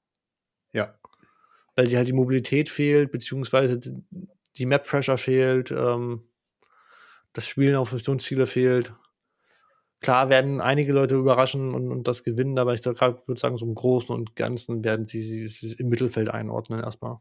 Weil 1.74 1.86
dir 1.86 1.99
halt 1.99 2.09
die 2.09 2.12
Mobilität 2.12 2.69
fehlt, 2.69 3.12
beziehungsweise 3.12 3.81
die 4.57 4.66
Map-Pressure 4.66 5.19
fehlt, 5.19 5.70
ähm, 5.70 6.24
das 7.32 7.47
Spielen 7.47 7.77
auf 7.77 7.93
Missionsziele 7.93 8.47
fehlt. 8.47 8.94
Klar 10.01 10.28
werden 10.28 10.61
einige 10.61 10.93
Leute 10.93 11.15
überraschen 11.15 11.74
und, 11.74 11.90
und 11.90 12.09
das 12.09 12.24
gewinnen, 12.24 12.59
aber 12.59 12.74
ich 12.74 12.85
würde 12.85 13.40
sagen, 13.40 13.57
so 13.57 13.65
im 13.65 13.74
Großen 13.74 14.15
und 14.15 14.36
Ganzen 14.36 14.85
werden 14.85 15.07
sie, 15.07 15.49
sie 15.49 15.73
im 15.78 15.89
Mittelfeld 15.89 16.28
einordnen 16.28 16.81
erstmal. 16.81 17.19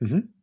Mhm. 0.00 0.34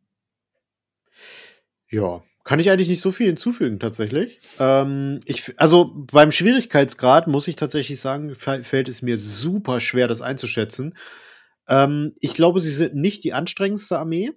Ja, 1.90 2.22
kann 2.44 2.60
ich 2.60 2.70
eigentlich 2.70 2.88
nicht 2.88 3.02
so 3.02 3.12
viel 3.12 3.26
hinzufügen, 3.26 3.78
tatsächlich. 3.78 4.40
Ähm, 4.58 5.20
ich, 5.26 5.52
also 5.58 5.92
beim 5.94 6.30
Schwierigkeitsgrad 6.30 7.26
muss 7.26 7.48
ich 7.48 7.56
tatsächlich 7.56 8.00
sagen, 8.00 8.34
fällt 8.34 8.88
es 8.88 9.02
mir 9.02 9.18
super 9.18 9.80
schwer, 9.80 10.08
das 10.08 10.22
einzuschätzen. 10.22 10.94
Ähm, 11.68 12.14
ich 12.20 12.34
glaube, 12.34 12.60
sie 12.60 12.72
sind 12.72 12.94
nicht 12.94 13.24
die 13.24 13.32
anstrengendste 13.32 13.98
Armee 13.98 14.32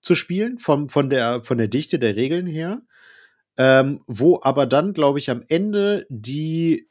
zu 0.00 0.14
spielen, 0.14 0.58
vom, 0.58 0.88
von, 0.88 1.10
der, 1.10 1.42
von 1.42 1.58
der 1.58 1.68
Dichte 1.68 1.98
der 1.98 2.16
Regeln 2.16 2.46
her. 2.46 2.82
Ähm, 3.58 4.02
wo 4.06 4.40
aber 4.42 4.66
dann, 4.66 4.92
glaube 4.92 5.18
ich, 5.18 5.30
am 5.30 5.42
Ende 5.48 6.06
die 6.10 6.88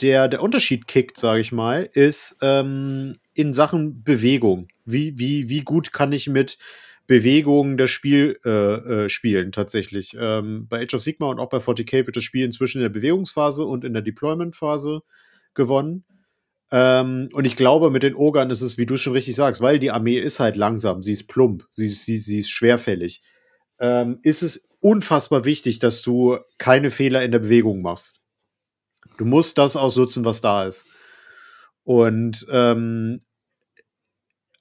der, 0.00 0.28
der 0.28 0.42
Unterschied 0.42 0.86
kickt, 0.86 1.18
sage 1.18 1.40
ich 1.40 1.52
mal, 1.52 1.88
ist 1.92 2.36
ähm, 2.42 3.16
in 3.34 3.52
Sachen 3.52 4.04
Bewegung. 4.04 4.68
Wie, 4.84 5.18
wie, 5.18 5.48
wie 5.48 5.62
gut 5.62 5.92
kann 5.92 6.12
ich 6.12 6.28
mit 6.28 6.58
Bewegungen 7.06 7.76
das 7.76 7.90
Spiel 7.90 8.38
äh, 8.44 8.50
äh, 8.50 9.08
spielen, 9.08 9.52
tatsächlich. 9.52 10.16
Ähm, 10.18 10.66
bei 10.68 10.82
Age 10.82 10.94
of 10.94 11.02
Sigma 11.02 11.26
und 11.26 11.38
auch 11.38 11.48
bei 11.48 11.58
40k 11.58 12.06
wird 12.06 12.16
das 12.16 12.24
Spiel 12.24 12.44
inzwischen 12.44 12.78
in 12.78 12.84
der 12.84 12.90
Bewegungsphase 12.90 13.64
und 13.64 13.84
in 13.84 13.92
der 13.92 14.02
Deployment-Phase 14.02 15.02
gewonnen. 15.54 16.04
Ähm, 16.76 17.28
und 17.32 17.44
ich 17.44 17.54
glaube, 17.54 17.88
mit 17.88 18.02
den 18.02 18.16
Ogern 18.16 18.50
ist 18.50 18.60
es, 18.60 18.78
wie 18.78 18.86
du 18.86 18.96
schon 18.96 19.12
richtig 19.12 19.36
sagst, 19.36 19.60
weil 19.60 19.78
die 19.78 19.92
Armee 19.92 20.18
ist 20.18 20.40
halt 20.40 20.56
langsam, 20.56 21.02
sie 21.02 21.12
ist 21.12 21.28
plump, 21.28 21.68
sie, 21.70 21.88
sie, 21.90 22.18
sie 22.18 22.40
ist 22.40 22.50
schwerfällig. 22.50 23.22
Ähm, 23.78 24.18
ist 24.24 24.42
es 24.42 24.68
unfassbar 24.80 25.44
wichtig, 25.44 25.78
dass 25.78 26.02
du 26.02 26.36
keine 26.58 26.90
Fehler 26.90 27.22
in 27.22 27.30
der 27.30 27.38
Bewegung 27.38 27.80
machst. 27.80 28.16
Du 29.18 29.24
musst 29.24 29.56
das 29.56 29.76
ausnutzen, 29.76 30.24
was 30.24 30.40
da 30.40 30.64
ist. 30.66 30.86
Und 31.84 32.44
ähm, 32.50 33.20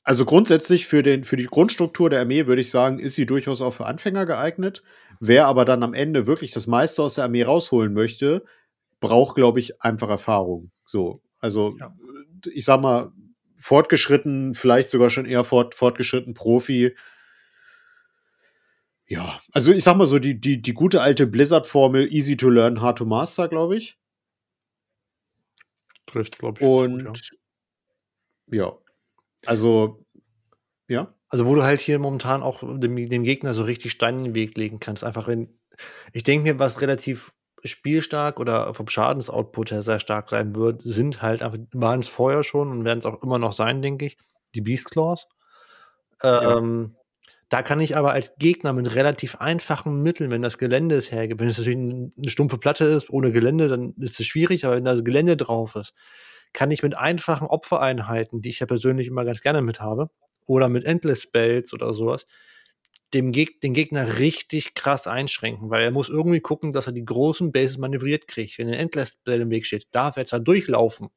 also 0.04 0.26
grundsätzlich 0.26 0.86
für, 0.86 1.02
den, 1.02 1.24
für 1.24 1.38
die 1.38 1.46
Grundstruktur 1.48 2.12
der 2.12 2.22
Armee 2.22 2.46
würde 2.46 2.62
ich 2.62 2.70
sagen, 2.70 3.00
ist 3.00 3.16
sie 3.16 3.26
durchaus 3.26 3.60
auch 3.60 3.74
für 3.74 3.88
Anfänger 3.88 4.28
geeignet. 4.28 4.84
Wer 5.20 5.48
aber 5.48 5.66
dann 5.66 5.82
am 5.82 5.96
Ende 5.96 6.28
wirklich 6.28 6.52
das 6.52 6.68
meiste 6.68 7.02
aus 7.02 7.16
der 7.16 7.24
Armee 7.24 7.42
rausholen 7.42 7.92
möchte, 7.92 8.46
braucht, 9.00 9.34
glaube 9.34 9.60
ich, 9.60 9.82
einfach 9.82 10.10
Erfahrung. 10.10 10.70
So, 10.86 11.24
also 11.40 11.76
ja. 11.80 11.92
Ich 12.48 12.66
sag 12.66 12.82
mal, 12.82 13.12
fortgeschritten, 13.58 14.56
vielleicht 14.56 14.90
sogar 14.90 15.10
schon 15.10 15.26
eher 15.26 15.44
fort, 15.44 15.76
fortgeschritten 15.76 16.34
Profi. 16.34 16.96
Ja, 19.08 19.42
also 19.54 19.72
ich 19.72 19.84
sag 19.84 19.96
mal 19.96 20.08
so, 20.08 20.20
die, 20.20 20.40
die, 20.40 20.62
die 20.62 20.74
gute 20.74 21.02
alte 21.02 21.28
Blizzard-Formel, 21.28 22.12
easy 22.12 22.36
to 22.36 22.50
learn, 22.50 22.82
hard 22.82 22.98
to 22.98 23.06
master, 23.06 23.48
glaube 23.48 23.78
ich. 23.78 23.98
Trifft, 26.06 26.40
glaube 26.40 26.60
ich. 26.60 26.68
Und 26.68 27.06
gut, 27.06 27.32
ja. 28.48 28.58
ja. 28.58 28.78
Also, 29.46 30.06
ja. 30.88 31.14
Also, 31.30 31.46
wo 31.46 31.56
du 31.56 31.64
halt 31.64 31.82
hier 31.82 32.00
momentan 32.00 32.44
auch 32.44 32.60
dem, 32.60 33.10
dem 33.10 33.24
Gegner 33.24 33.54
so 33.54 33.64
richtig 33.64 33.92
Steine 33.92 34.20
in 34.20 34.24
den 34.26 34.36
Weg 34.36 34.58
legen 34.58 34.80
kannst. 34.80 35.04
Einfach 35.04 35.28
wenn, 35.28 35.58
ich 36.12 36.24
denke 36.24 36.44
mir, 36.44 36.60
was 36.60 36.82
relativ 36.82 37.34
spielstark 37.72 38.40
oder 38.40 38.74
vom 38.74 38.88
Schadensoutput 38.88 39.72
her 39.72 39.82
sehr 39.82 40.00
stark 40.00 40.30
sein 40.30 40.56
wird, 40.56 40.82
sind 40.84 41.22
halt 41.22 41.42
einfach, 41.42 41.60
waren 41.74 42.00
es 42.00 42.08
vorher 42.08 42.44
schon 42.44 42.72
und 42.72 42.86
werden 42.86 43.00
es 43.00 43.06
auch 43.06 43.22
immer 43.24 43.40
noch 43.40 43.54
sein, 43.54 43.82
denke 43.82 44.06
ich, 44.06 44.18
die 44.56 44.62
Beast 44.62 44.92
Claws. 44.92 45.28
Ähm, 46.24 46.92
ja. 46.94 47.00
Da 47.50 47.62
kann 47.62 47.82
ich 47.82 47.96
aber 47.96 48.14
als 48.14 48.36
Gegner 48.38 48.74
mit 48.74 48.96
relativ 48.96 49.36
einfachen 49.36 50.02
Mitteln, 50.02 50.32
wenn 50.32 50.42
das 50.42 50.58
Gelände 50.58 50.96
es 50.96 51.12
hergibt, 51.12 51.40
wenn 51.40 51.48
es 51.48 51.58
natürlich 51.58 51.78
eine 51.78 52.30
stumpfe 52.30 52.58
Platte 52.58 52.86
ist, 52.86 53.10
ohne 53.10 53.32
Gelände, 53.32 53.68
dann 53.68 53.94
ist 54.00 54.20
es 54.20 54.26
schwierig, 54.26 54.66
aber 54.66 54.76
wenn 54.76 54.86
da 54.86 55.00
Gelände 55.00 55.38
drauf 55.38 55.76
ist, 55.76 55.94
kann 56.54 56.72
ich 56.72 56.84
mit 56.84 56.98
einfachen 56.98 57.48
Opfereinheiten, 57.48 58.42
die 58.42 58.50
ich 58.50 58.60
ja 58.60 58.66
persönlich 58.66 59.08
immer 59.08 59.26
ganz 59.26 59.42
gerne 59.42 59.62
mit 59.62 59.80
habe, 59.80 60.10
oder 60.46 60.70
mit 60.70 60.86
Endless 60.86 61.22
Spells 61.24 61.74
oder 61.74 61.94
sowas, 61.94 62.26
dem 63.14 63.32
Geg 63.32 63.62
den 63.62 63.74
Gegner 63.74 64.20
richtig 64.20 64.74
krass 64.74 65.08
einschränken, 65.08 65.70
weil 65.70 65.84
er 65.84 65.92
muss 65.92 66.10
irgendwie 66.10 66.40
gucken, 66.40 66.74
dass 66.74 66.88
er 66.88 66.94
die 66.94 67.06
großen 67.06 67.52
Bases 67.52 67.78
manövriert 67.78 68.28
kriegt. 68.28 68.58
Wenn 68.58 68.68
ein 68.68 68.74
Endless 68.74 69.20
im 69.26 69.50
Weg 69.50 69.66
steht, 69.66 69.88
darf 69.92 70.18
er 70.18 70.26
zwar 70.26 70.40
durchlaufen, 70.40 71.10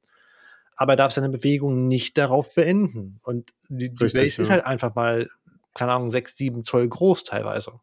aber 0.76 0.92
er 0.92 0.96
darf 0.96 1.12
seine 1.12 1.30
Bewegung 1.30 1.88
nicht 1.88 2.18
darauf 2.18 2.54
beenden. 2.54 3.18
Und 3.22 3.52
die, 3.68 3.90
die 3.90 4.04
richtig, 4.04 4.20
Base 4.20 4.36
ja. 4.36 4.42
ist 4.44 4.50
halt 4.50 4.66
einfach 4.66 4.94
mal, 4.94 5.28
keine 5.74 5.92
Ahnung, 5.92 6.10
sechs, 6.10 6.36
sieben 6.36 6.64
Zoll 6.64 6.88
groß 6.88 7.24
teilweise. 7.24 7.80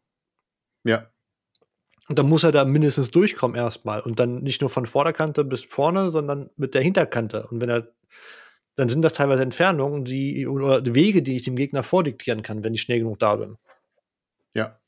Ja. 0.84 1.10
Und 2.08 2.18
dann 2.18 2.28
muss 2.28 2.44
er 2.44 2.52
da 2.52 2.64
mindestens 2.64 3.10
durchkommen 3.10 3.56
erstmal. 3.56 4.00
Und 4.00 4.20
dann 4.20 4.42
nicht 4.42 4.60
nur 4.60 4.70
von 4.70 4.86
Vorderkante 4.86 5.44
bis 5.44 5.64
vorne, 5.64 6.10
sondern 6.10 6.50
mit 6.56 6.74
der 6.74 6.82
Hinterkante. 6.82 7.46
Und 7.48 7.60
wenn 7.60 7.70
er, 7.70 7.88
dann 8.76 8.88
sind 8.88 9.02
das 9.02 9.14
teilweise 9.14 9.42
Entfernungen, 9.42 10.04
die, 10.04 10.46
oder 10.46 10.84
Wege, 10.94 11.22
die 11.22 11.36
ich 11.36 11.44
dem 11.44 11.56
Gegner 11.56 11.82
vordiktieren 11.82 12.42
kann, 12.42 12.62
wenn 12.62 12.74
ich 12.74 12.82
schnell 12.82 12.98
genug 12.98 13.18
da 13.18 13.36
bin. 13.36 13.56
Ja. 14.54 14.78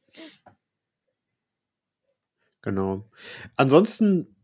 Genau. 2.63 3.09
Ansonsten 3.57 4.37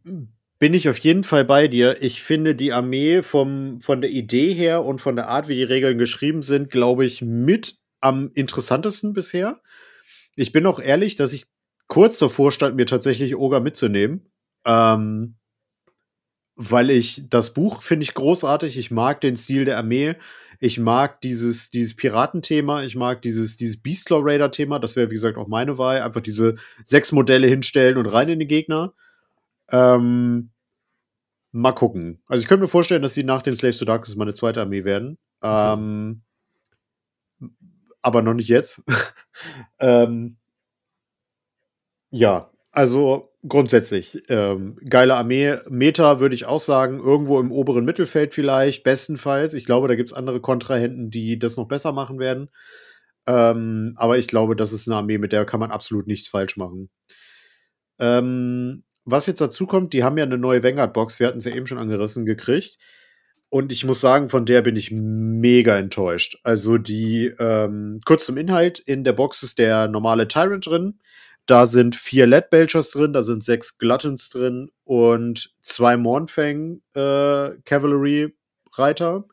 bin 0.59 0.75
ich 0.75 0.89
auf 0.89 0.99
jeden 0.99 1.25
Fall 1.25 1.45
bei 1.45 1.67
dir. 1.67 2.01
Ich 2.03 2.23
finde 2.23 2.55
die 2.55 2.73
Armee 2.73 3.23
vom, 3.23 3.81
von 3.81 4.01
der 4.01 4.11
Idee 4.11 4.53
her 4.53 4.85
und 4.85 5.01
von 5.01 5.17
der 5.17 5.29
Art, 5.29 5.49
wie 5.49 5.57
die 5.57 5.65
Regeln 5.65 5.99
geschrieben 5.99 6.43
sind, 6.43 6.71
glaube 6.71 7.05
ich, 7.05 7.21
mit 7.23 7.79
am 8.01 8.31
interessantesten 8.35 9.13
bisher. 9.13 9.61
Ich 10.37 10.53
bin 10.53 10.67
auch 10.67 10.79
ehrlich, 10.79 11.17
dass 11.17 11.33
ich 11.33 11.47
kurz 11.89 12.19
davor 12.19 12.53
stand, 12.53 12.77
mir 12.77 12.87
tatsächlich 12.87 13.37
Oga 13.37 13.61
mitzunehmen. 13.61 14.31
Ähm, 14.65 15.35
weil 16.71 16.91
ich 16.91 17.29
das 17.29 17.53
Buch 17.53 17.83
finde 17.83 18.05
ich 18.05 18.15
großartig. 18.15 18.79
Ich 18.79 18.91
mag 18.91 19.21
den 19.21 19.37
Stil 19.37 19.65
der 19.65 19.79
Armee. 19.79 20.15
Ich 20.61 20.79
mag 20.79 21.21
dieses, 21.21 21.71
dieses 21.71 21.97
Piratenthema. 21.97 22.85
Ich 22.85 22.95
mag 22.95 23.21
dieses, 23.23 23.57
dieses 23.57 23.83
Beastlaw 23.83 24.21
Raider 24.23 24.51
Thema. 24.53 24.79
Das 24.79 24.95
wäre, 24.95 25.11
wie 25.11 25.15
gesagt, 25.15 25.37
auch 25.37 25.49
meine 25.49 25.77
Wahl. 25.77 26.03
Einfach 26.03 26.21
diese 26.21 26.55
sechs 26.85 27.11
Modelle 27.11 27.49
hinstellen 27.49 27.97
und 27.97 28.07
rein 28.07 28.29
in 28.29 28.39
den 28.39 28.49
Gegner. 28.49 28.95
Ähm, 29.71 30.51
mal 31.51 31.73
gucken. 31.73 32.23
Also 32.27 32.43
ich 32.43 32.49
könnte 32.49 32.63
mir 32.63 32.69
vorstellen, 32.69 33.03
dass 33.03 33.15
sie 33.15 33.25
nach 33.25 33.43
den 33.43 33.57
Slaves 33.57 33.79
to 33.79 33.85
Darkness 33.85 34.15
meine 34.15 34.35
zweite 34.35 34.61
Armee 34.61 34.85
werden. 34.85 35.19
Ähm, 35.43 36.23
aber 38.01 38.23
noch 38.23 38.35
nicht 38.35 38.49
jetzt. 38.49 38.83
ähm, 39.81 40.37
ja, 42.11 42.51
also 42.71 43.32
grundsätzlich 43.47 44.23
ähm, 44.29 44.79
geile 44.89 45.17
Armee. 45.17 45.59
Meta 45.69 46.21
würde 46.21 46.35
ich 46.35 46.47
auch 46.47 46.61
sagen, 46.61 47.01
irgendwo 47.01 47.41
im 47.41 47.51
oberen 47.51 47.85
Mittelfeld 47.85 48.35
vielleicht, 48.35 48.85
bestenfalls. 48.85 49.55
Ich 49.55 49.65
glaube, 49.65 49.89
da 49.89 49.95
gibt 49.95 50.11
es 50.11 50.17
andere 50.17 50.41
Kontrahenten, 50.41 51.11
die 51.11 51.39
das 51.39 51.57
noch 51.57 51.69
besser 51.69 51.93
machen 51.93 52.19
werden. 52.19 52.51
Ähm, 53.27 53.95
aber 53.97 54.19
ich 54.19 54.29
glaube, 54.29 54.57
das 54.57 54.73
ist 54.73 54.89
eine 54.89 54.97
Armee, 54.97 55.19
mit 55.19 55.33
der 55.33 55.45
kann 55.45 55.61
man 55.61 55.71
absolut 55.71 56.07
nichts 56.07 56.29
falsch 56.29 56.57
machen. 56.57 56.91
Ähm, 57.99 58.85
was 59.05 59.27
jetzt 59.27 59.41
dazu 59.41 59.67
kommt, 59.67 59.93
die 59.93 60.05
haben 60.05 60.19
ja 60.19 60.25
eine 60.25 60.39
neue 60.39 60.63
Vanguard-Box, 60.63 61.21
wir 61.21 61.27
hatten 61.27 61.39
es 61.39 61.45
ja 61.45 61.55
eben 61.55 61.67
schon 61.67 61.79
angerissen, 61.79 62.25
gekriegt. 62.25 62.79
Und 63.49 63.71
ich 63.71 63.85
muss 63.85 64.01
sagen, 64.01 64.31
von 64.31 64.47
der 64.47 64.63
bin 64.63 64.77
ich 64.77 64.91
mega 64.93 65.77
enttäuscht. 65.77 66.39
Also 66.43 66.79
die, 66.79 67.35
ähm, 67.39 68.01
kurz 68.07 68.25
zum 68.25 68.39
Inhalt, 68.39 68.79
in 68.79 69.05
der 69.05 69.13
Box 69.13 69.43
ist 69.43 69.59
der 69.59 69.89
normale 69.89 70.27
Tyrant 70.27 70.67
drin. 70.67 71.01
Da 71.47 71.67
sind 71.67 71.97
vier 71.97 72.27
Lead 72.27 72.51
Belchers 72.51 72.91
drin, 72.93 73.13
da 73.13 73.23
sind 73.23 73.43
sechs 73.45 73.79
Gluttons 73.79 74.29
drin 74.31 74.71
und 74.85 75.55
zwei 75.61 75.97
Mornfang 75.97 76.83
äh, 76.95 77.51
Cavalry 77.65 78.35
Reiter 78.75 79.25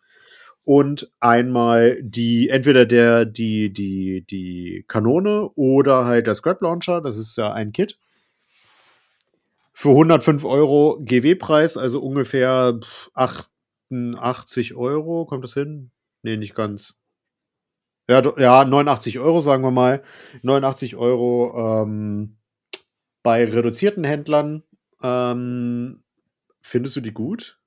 und 0.63 1.11
einmal 1.19 1.97
die 2.01 2.49
entweder 2.49 2.85
der 2.85 3.25
die 3.25 3.73
die 3.73 4.23
die 4.29 4.85
Kanone 4.87 5.49
oder 5.55 6.05
halt 6.05 6.27
der 6.27 6.35
Scrap 6.35 6.61
Launcher, 6.61 7.01
das 7.01 7.17
ist 7.17 7.37
ja 7.37 7.51
ein 7.53 7.71
Kit. 7.71 7.97
Für 9.73 9.89
105 9.89 10.43
Euro 10.45 10.99
GW-Preis, 11.01 11.77
also 11.77 12.01
ungefähr 12.01 12.79
88 13.13 14.75
Euro, 14.75 15.25
kommt 15.25 15.43
das 15.43 15.53
hin? 15.53 15.89
Nee, 16.21 16.37
nicht 16.37 16.53
ganz. 16.53 16.99
Ja, 18.09 18.23
ja, 18.39 18.65
89 18.65 19.19
Euro, 19.19 19.39
sagen 19.39 19.61
wir 19.61 19.69
mal. 19.69 20.01
89 20.41 20.95
Euro 20.95 21.83
ähm, 21.83 22.37
bei 23.21 23.45
reduzierten 23.45 24.03
Händlern. 24.03 24.63
Ähm, 25.03 26.01
findest 26.59 26.95
du 26.95 27.01
die 27.01 27.13
gut? 27.13 27.59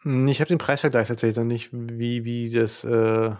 Hm, 0.00 0.28
ich 0.28 0.40
habe 0.40 0.48
den 0.48 0.56
Preisvergleich 0.56 1.08
tatsächlich 1.08 1.36
noch 1.36 1.44
nicht, 1.44 1.68
wie, 1.72 2.24
wie 2.24 2.50
das 2.50 2.84
äh, 2.84 3.32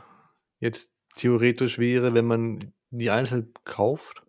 jetzt 0.61 0.93
theoretisch 1.17 1.79
wäre, 1.79 2.13
wenn 2.13 2.27
man 2.27 2.75
die 2.91 3.09
einzeln 3.09 3.55
kauft. 3.65 4.23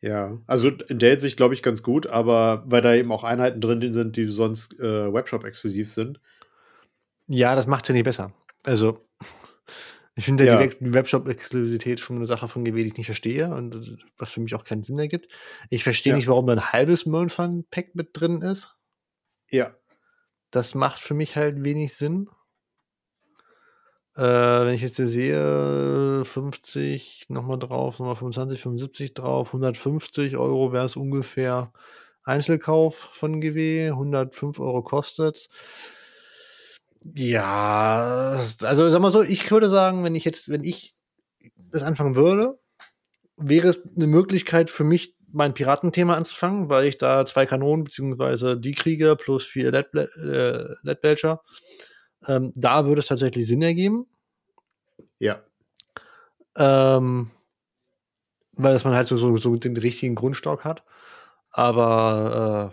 Ja, 0.00 0.36
also 0.48 0.70
in 0.70 0.98
der 0.98 1.10
Hinsicht 1.10 1.36
glaube 1.36 1.54
ich 1.54 1.62
ganz 1.62 1.84
gut, 1.84 2.08
aber 2.08 2.64
weil 2.66 2.82
da 2.82 2.92
eben 2.92 3.12
auch 3.12 3.22
Einheiten 3.22 3.60
drin 3.60 3.92
sind, 3.92 4.16
die 4.16 4.26
sonst 4.26 4.80
äh, 4.80 5.12
Webshop-exklusiv 5.12 5.92
sind. 5.92 6.20
Ja, 7.28 7.54
das 7.54 7.68
macht 7.68 7.84
es 7.84 7.90
ja 7.90 7.94
nicht 7.94 8.04
besser. 8.04 8.32
Also, 8.64 9.06
ich 10.16 10.24
finde 10.24 10.44
ja. 10.44 10.66
die 10.66 10.92
Webshop-Exklusivität 10.92 12.00
schon 12.00 12.16
eine 12.16 12.26
Sache 12.26 12.48
von 12.48 12.64
GW, 12.64 12.82
die 12.82 12.88
ich 12.88 12.96
nicht 12.96 13.06
verstehe 13.06 13.54
und 13.54 13.98
was 14.18 14.30
für 14.30 14.40
mich 14.40 14.54
auch 14.54 14.64
keinen 14.64 14.82
Sinn 14.82 14.98
ergibt. 14.98 15.32
Ich 15.70 15.82
verstehe 15.82 16.12
ja. 16.12 16.16
nicht, 16.16 16.28
warum 16.28 16.46
da 16.46 16.54
ein 16.54 16.72
halbes 16.72 17.06
Moonfun-Pack 17.06 17.94
mit 17.94 18.10
drin 18.12 18.42
ist. 18.42 18.76
Ja. 19.50 19.74
Das 20.50 20.74
macht 20.74 20.98
für 20.98 21.14
mich 21.14 21.36
halt 21.36 21.62
wenig 21.62 21.94
Sinn. 21.94 22.28
Äh, 24.16 24.22
wenn 24.22 24.74
ich 24.74 24.82
jetzt 24.82 24.96
hier 24.96 25.06
sehe, 25.06 26.24
50 26.24 27.26
nochmal 27.28 27.58
drauf, 27.58 27.98
nochmal 27.98 28.16
25, 28.16 28.60
75 28.60 29.14
drauf, 29.14 29.48
150 29.48 30.36
Euro 30.36 30.72
wäre 30.72 30.84
es 30.84 30.96
ungefähr 30.96 31.72
Einzelkauf 32.24 33.08
von 33.12 33.40
GW, 33.40 33.90
105 33.90 34.58
Euro 34.58 34.82
kostet 34.82 35.36
es. 35.36 35.48
Ja, 37.02 38.42
also 38.60 38.90
sag 38.90 39.00
mal 39.00 39.10
so, 39.10 39.22
ich 39.22 39.50
würde 39.50 39.70
sagen, 39.70 40.04
wenn 40.04 40.14
ich 40.14 40.24
jetzt, 40.24 40.50
wenn 40.50 40.64
ich 40.64 40.94
das 41.72 41.82
anfangen 41.82 42.14
würde, 42.14 42.58
wäre 43.36 43.68
es 43.68 43.82
eine 43.96 44.06
Möglichkeit 44.06 44.70
für 44.70 44.84
mich, 44.84 45.16
mein 45.32 45.54
Piratenthema 45.54 46.14
anzufangen, 46.14 46.68
weil 46.68 46.86
ich 46.86 46.98
da 46.98 47.24
zwei 47.24 47.46
Kanonen 47.46 47.84
beziehungsweise 47.84 48.58
die 48.58 48.72
kriege 48.72 49.16
plus 49.16 49.44
vier 49.44 49.70
LED-Belcher. 49.70 51.40
Äh, 52.26 52.32
ähm, 52.34 52.52
da 52.54 52.84
würde 52.86 52.98
es 52.98 53.06
tatsächlich 53.06 53.46
Sinn 53.46 53.62
ergeben. 53.62 54.06
Ja. 55.18 55.42
Ähm, 56.56 57.30
weil 58.52 58.72
dass 58.74 58.84
man 58.84 58.94
halt 58.94 59.06
so, 59.06 59.16
so, 59.16 59.36
so 59.36 59.56
den 59.56 59.76
richtigen 59.76 60.16
Grundstock 60.16 60.64
hat. 60.64 60.82
Aber 61.50 62.72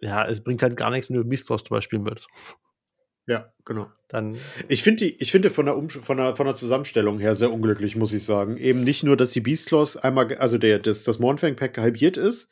äh, 0.00 0.06
ja, 0.06 0.26
es 0.26 0.42
bringt 0.42 0.62
halt 0.62 0.76
gar 0.76 0.90
nichts, 0.90 1.08
wenn 1.08 1.16
du 1.16 1.24
Beastros 1.24 1.62
zum 1.62 1.74
Beispiel 1.74 1.98
spielen 1.98 2.06
willst. 2.06 2.28
Ja, 3.26 3.52
genau. 3.64 3.90
Dann 4.08 4.36
ich 4.68 4.82
finde 4.82 5.04
die, 5.04 5.16
ich 5.20 5.32
finde 5.32 5.50
von 5.50 5.66
der, 5.66 5.76
um 5.76 5.90
von, 5.90 6.16
der, 6.16 6.36
von 6.36 6.46
der 6.46 6.54
Zusammenstellung 6.54 7.18
her 7.18 7.34
sehr 7.34 7.52
unglücklich, 7.52 7.96
muss 7.96 8.12
ich 8.12 8.24
sagen. 8.24 8.56
Eben 8.56 8.84
nicht 8.84 9.02
nur, 9.02 9.16
dass 9.16 9.32
die 9.32 9.40
Beastlaws 9.40 9.96
einmal, 9.96 10.32
also 10.36 10.58
der, 10.58 10.78
das, 10.78 11.02
das 11.02 11.18
Mornfang-Pack 11.18 11.76
halbiert 11.78 12.16
ist, 12.16 12.48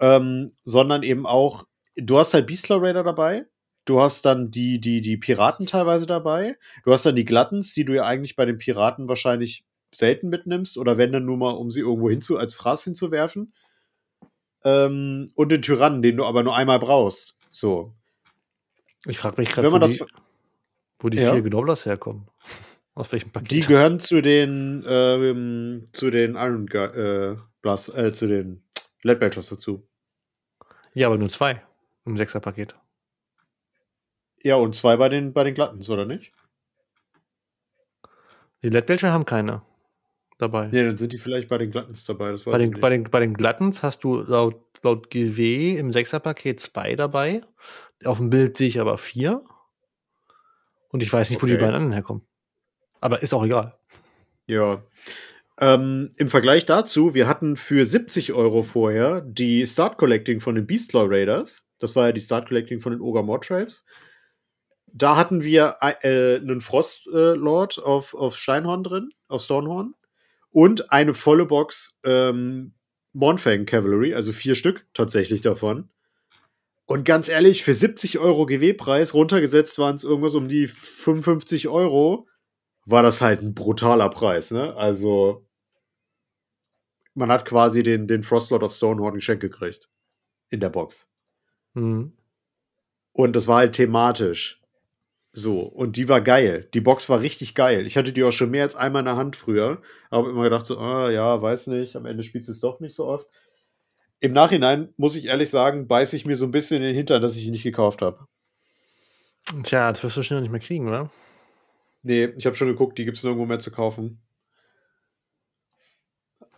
ähm, 0.00 0.52
sondern 0.64 1.02
eben 1.02 1.26
auch, 1.26 1.64
du 1.96 2.18
hast 2.18 2.32
halt 2.32 2.46
Beastlaw 2.46 2.80
Raider 2.86 3.02
dabei, 3.02 3.44
du 3.84 4.00
hast 4.00 4.24
dann 4.24 4.50
die, 4.50 4.80
die, 4.80 5.02
die 5.02 5.18
Piraten 5.18 5.66
teilweise 5.66 6.06
dabei, 6.06 6.56
du 6.84 6.92
hast 6.92 7.04
dann 7.04 7.16
die 7.16 7.26
Glattens, 7.26 7.74
die 7.74 7.84
du 7.84 7.94
ja 7.94 8.04
eigentlich 8.04 8.34
bei 8.34 8.46
den 8.46 8.58
Piraten 8.58 9.08
wahrscheinlich 9.08 9.66
selten 9.94 10.28
mitnimmst, 10.30 10.78
oder 10.78 10.96
wenn 10.96 11.12
dann 11.12 11.26
nur 11.26 11.36
mal, 11.36 11.50
um 11.50 11.70
sie 11.70 11.80
irgendwo 11.80 12.08
hinzu, 12.08 12.38
als 12.38 12.54
Fraß 12.54 12.84
hinzuwerfen. 12.84 13.52
Ähm, 14.64 15.30
und 15.34 15.52
den 15.52 15.62
Tyrannen, 15.62 16.02
den 16.02 16.16
du 16.16 16.24
aber 16.24 16.42
nur 16.42 16.56
einmal 16.56 16.78
brauchst. 16.78 17.36
So. 17.50 17.94
Ich 19.06 19.18
frage 19.18 19.40
mich 19.40 19.50
gerade, 19.50 19.70
wo, 19.72 19.78
das, 19.78 19.98
die, 19.98 20.04
wo 20.98 21.08
die 21.08 21.18
ja? 21.18 21.32
vier 21.32 21.42
Gnoblers 21.42 21.86
herkommen. 21.86 22.28
Aus 22.94 23.12
welchem 23.12 23.30
Paket? 23.30 23.52
Die 23.52 23.60
gehören 23.60 24.00
zu 24.00 24.20
den 24.20 24.84
ähm, 24.86 25.86
zu 25.92 26.10
den 26.10 26.34
Iron 26.34 26.66
äh, 26.68 27.36
Blast, 27.62 27.96
äh, 27.96 28.12
zu 28.12 28.26
den 28.26 28.64
Lead 29.02 29.20
Belchers 29.20 29.48
dazu. 29.48 29.88
Ja, 30.94 31.06
aber 31.06 31.18
nur 31.18 31.28
zwei 31.28 31.62
im 32.04 32.16
Sechser-Paket. 32.16 32.74
Ja, 34.42 34.56
und 34.56 34.74
zwei 34.74 34.96
bei 34.96 35.08
den, 35.08 35.32
bei 35.32 35.44
den 35.44 35.54
Glattens, 35.54 35.90
oder 35.90 36.04
nicht? 36.04 36.32
Die 38.62 38.70
Lead 38.70 38.88
haben 39.04 39.24
keine 39.24 39.62
dabei. 40.38 40.68
Nee, 40.68 40.84
dann 40.84 40.96
sind 40.96 41.12
die 41.12 41.18
vielleicht 41.18 41.48
bei 41.48 41.58
den 41.58 41.70
Glattens 41.70 42.04
dabei. 42.04 42.32
Das 42.32 42.46
weiß 42.46 42.52
bei, 42.52 42.58
den, 42.58 42.80
bei, 42.80 42.90
den, 42.90 43.04
bei 43.04 43.20
den 43.20 43.34
Glattens 43.34 43.82
hast 43.82 44.02
du 44.04 44.22
laut, 44.22 44.60
laut 44.82 45.10
GW 45.10 45.76
im 45.76 45.92
Sechser-Paket 45.92 46.60
zwei 46.60 46.96
dabei. 46.96 47.42
Auf 48.04 48.18
dem 48.18 48.30
Bild 48.30 48.56
sehe 48.56 48.68
ich 48.68 48.80
aber 48.80 48.98
vier. 48.98 49.44
Und 50.90 51.02
ich 51.02 51.12
weiß 51.12 51.30
nicht, 51.30 51.38
okay. 51.38 51.52
wo 51.52 51.54
die 51.54 51.60
beiden 51.60 51.74
anderen 51.74 51.92
herkommen. 51.92 52.22
Aber 53.00 53.22
ist 53.22 53.34
auch 53.34 53.44
egal. 53.44 53.78
Ja. 54.46 54.82
Ähm, 55.60 56.08
Im 56.16 56.28
Vergleich 56.28 56.66
dazu, 56.66 57.14
wir 57.14 57.26
hatten 57.26 57.56
für 57.56 57.84
70 57.84 58.32
Euro 58.32 58.62
vorher 58.62 59.20
die 59.20 59.66
Start 59.66 59.98
Collecting 59.98 60.40
von 60.40 60.54
den 60.54 60.66
Beastlaw 60.66 61.06
Raiders. 61.08 61.66
Das 61.78 61.96
war 61.96 62.06
ja 62.06 62.12
die 62.12 62.20
Start 62.20 62.48
Collecting 62.48 62.80
von 62.80 62.92
den 62.92 63.00
Ogre 63.00 63.24
Mod 63.24 63.44
Tribes. 63.44 63.84
Da 64.86 65.16
hatten 65.16 65.42
wir 65.42 65.76
äh, 65.80 66.36
einen 66.36 66.60
Frostlord 66.60 67.78
äh, 67.78 67.80
auf, 67.82 68.14
auf 68.14 68.36
Steinhorn 68.36 68.82
drin, 68.82 69.10
auf 69.28 69.42
Stonehorn. 69.42 69.94
Und 70.50 70.92
eine 70.92 71.12
volle 71.12 71.44
Box 71.44 71.98
ähm, 72.04 72.74
Monfang 73.12 73.66
Cavalry, 73.66 74.14
also 74.14 74.32
vier 74.32 74.54
Stück 74.54 74.86
tatsächlich 74.94 75.40
davon. 75.40 75.90
Und 76.88 77.04
ganz 77.04 77.28
ehrlich, 77.28 77.64
für 77.64 77.74
70 77.74 78.18
Euro 78.18 78.46
GW-Preis, 78.46 79.12
runtergesetzt 79.12 79.78
waren 79.78 79.96
es 79.96 80.04
irgendwas 80.04 80.34
um 80.34 80.48
die 80.48 80.66
55 80.66 81.68
Euro, 81.68 82.26
war 82.86 83.02
das 83.02 83.20
halt 83.20 83.42
ein 83.42 83.52
brutaler 83.52 84.08
Preis, 84.08 84.52
ne? 84.52 84.74
Also, 84.74 85.46
man 87.12 87.30
hat 87.30 87.44
quasi 87.44 87.82
den, 87.82 88.08
den 88.08 88.22
Frostlord 88.22 88.62
of 88.62 88.72
Stonehorn 88.72 89.16
geschenkt 89.16 89.42
gekriegt. 89.42 89.90
In 90.48 90.60
der 90.60 90.70
Box. 90.70 91.10
Mhm. 91.74 92.16
Und 93.12 93.36
das 93.36 93.48
war 93.48 93.58
halt 93.58 93.74
thematisch. 93.74 94.62
So, 95.32 95.60
und 95.60 95.98
die 95.98 96.08
war 96.08 96.22
geil. 96.22 96.70
Die 96.72 96.80
Box 96.80 97.10
war 97.10 97.20
richtig 97.20 97.54
geil. 97.54 97.86
Ich 97.86 97.98
hatte 97.98 98.14
die 98.14 98.24
auch 98.24 98.32
schon 98.32 98.50
mehr 98.50 98.62
als 98.62 98.76
einmal 98.76 99.00
in 99.00 99.06
der 99.06 99.16
Hand 99.16 99.36
früher. 99.36 99.82
Aber 100.08 100.30
immer 100.30 100.44
gedacht 100.44 100.64
so, 100.64 100.78
ah, 100.78 101.10
ja, 101.10 101.42
weiß 101.42 101.66
nicht, 101.66 101.96
am 101.96 102.06
Ende 102.06 102.22
spielst 102.22 102.48
du 102.48 102.52
es 102.52 102.60
doch 102.60 102.80
nicht 102.80 102.94
so 102.94 103.04
oft 103.04 103.26
im 104.20 104.32
Nachhinein, 104.32 104.92
muss 104.96 105.16
ich 105.16 105.26
ehrlich 105.26 105.50
sagen, 105.50 105.86
beiße 105.86 106.16
ich 106.16 106.26
mir 106.26 106.36
so 106.36 106.46
ein 106.46 106.50
bisschen 106.50 106.78
in 106.78 106.88
den 106.88 106.94
Hintern, 106.94 107.22
dass 107.22 107.36
ich 107.36 107.44
ihn 107.46 107.52
nicht 107.52 107.62
gekauft 107.62 108.02
habe. 108.02 108.26
Tja, 109.62 109.90
das 109.92 110.02
wirst 110.02 110.16
du 110.16 110.22
schnell 110.22 110.40
nicht 110.40 110.50
mehr 110.50 110.60
kriegen, 110.60 110.88
oder? 110.88 111.10
Nee, 112.02 112.26
ich 112.36 112.46
habe 112.46 112.56
schon 112.56 112.68
geguckt, 112.68 112.98
die 112.98 113.04
gibt 113.04 113.16
es 113.16 113.24
nirgendwo 113.24 113.46
mehr 113.46 113.58
zu 113.58 113.70
kaufen. 113.70 114.20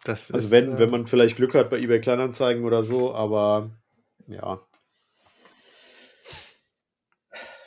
Das 0.05 0.31
also 0.31 0.47
ist, 0.47 0.51
wenn, 0.51 0.75
äh, 0.75 0.79
wenn 0.79 0.91
man 0.91 1.07
vielleicht 1.07 1.37
Glück 1.37 1.55
hat 1.55 1.71
bei 1.71 1.79
eBay 1.79 2.01
Kleinanzeigen 2.01 2.65
oder 2.65 2.83
so, 2.83 3.15
aber 3.15 3.71
ja. 4.27 4.67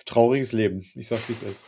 Trauriges 0.06 0.52
Leben. 0.52 0.86
Ich 0.96 1.08
sag, 1.08 1.28
wie 1.30 1.34
es 1.34 1.44
ist. 1.44 1.66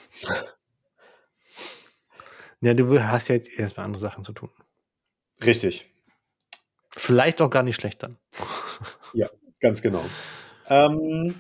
Ja, 2.62 2.74
du 2.74 3.00
hast 3.00 3.28
ja 3.28 3.36
jetzt 3.36 3.50
erstmal 3.58 3.86
andere 3.86 4.02
Sachen 4.02 4.24
zu 4.24 4.34
tun. 4.34 4.50
Richtig. 5.44 5.95
Vielleicht 6.96 7.42
auch 7.42 7.50
gar 7.50 7.64
nicht 7.64 7.76
schlecht 7.76 8.04
dann. 8.04 8.18
Ja, 9.14 9.30
ganz 9.62 9.82
genau. 9.82 10.04
Ähm, 10.68 11.36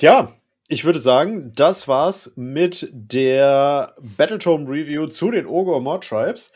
ja, 0.00 0.34
ich 0.66 0.84
würde 0.84 0.98
sagen, 0.98 1.52
das 1.54 1.86
war's 1.86 2.32
mit 2.34 2.88
der 2.92 3.94
Battletome 4.00 4.68
Review 4.68 5.06
zu 5.06 5.30
den 5.30 5.46
Ogre 5.46 5.80
Mod 5.80 6.02
Tribes. 6.08 6.52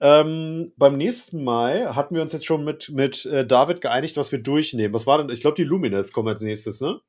Ähm, 0.00 0.72
beim 0.76 0.96
nächsten 0.96 1.42
Mal 1.42 1.96
hatten 1.96 2.14
wir 2.14 2.22
uns 2.22 2.32
jetzt 2.32 2.46
schon 2.46 2.62
mit, 2.62 2.90
mit 2.90 3.26
äh, 3.26 3.44
David 3.44 3.80
geeinigt, 3.80 4.16
was 4.16 4.30
wir 4.30 4.40
durchnehmen. 4.40 4.94
Was 4.94 5.08
war 5.08 5.18
denn? 5.18 5.28
Ich 5.30 5.40
glaube, 5.40 5.56
die 5.56 5.64
Lumines 5.64 6.12
kommen 6.12 6.28
als 6.28 6.42
nächstes, 6.42 6.80
ne? 6.80 7.00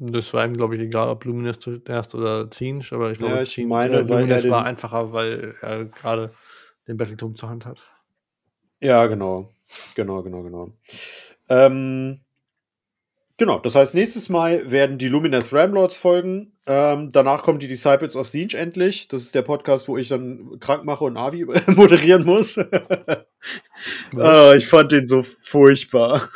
Das 0.00 0.34
war 0.34 0.44
ihm, 0.44 0.54
glaube 0.54 0.76
ich, 0.76 0.82
egal, 0.82 1.08
ob 1.08 1.24
Lumines 1.24 1.58
zuerst 1.60 2.14
oder 2.14 2.50
Zinch, 2.50 2.92
aber 2.92 3.10
ich 3.10 3.18
glaube, 3.18 3.36
ja, 3.36 3.42
ich 3.42 3.56
meine, 3.58 3.96
äh, 3.96 4.02
Lumines 4.02 4.48
war 4.50 4.64
einfacher, 4.64 5.12
weil 5.12 5.54
er 5.62 5.86
gerade 5.86 6.30
den 6.86 6.98
Battletome 6.98 7.34
zur 7.34 7.48
Hand 7.48 7.64
hat. 7.64 7.80
Ja, 8.80 9.06
genau. 9.06 9.52
Genau, 9.94 10.22
genau, 10.22 10.42
genau. 10.42 10.72
Ähm, 11.48 12.20
genau, 13.36 13.58
das 13.58 13.74
heißt, 13.74 13.94
nächstes 13.94 14.28
Mal 14.28 14.70
werden 14.70 14.98
die 14.98 15.08
Lumineth 15.08 15.52
Ramlords 15.52 15.96
folgen. 15.96 16.52
Ähm, 16.66 17.10
danach 17.12 17.42
kommen 17.42 17.58
die 17.58 17.68
Disciples 17.68 18.16
of 18.16 18.28
Siege 18.28 18.56
endlich. 18.56 19.08
Das 19.08 19.22
ist 19.22 19.34
der 19.34 19.42
Podcast, 19.42 19.88
wo 19.88 19.96
ich 19.96 20.08
dann 20.08 20.58
krank 20.60 20.84
mache 20.84 21.04
und 21.04 21.16
Avi 21.16 21.44
moderieren 21.66 22.24
muss. 22.24 22.58
oh, 24.16 24.52
ich 24.56 24.66
fand 24.66 24.92
den 24.92 25.06
so 25.06 25.22
furchtbar. 25.22 26.28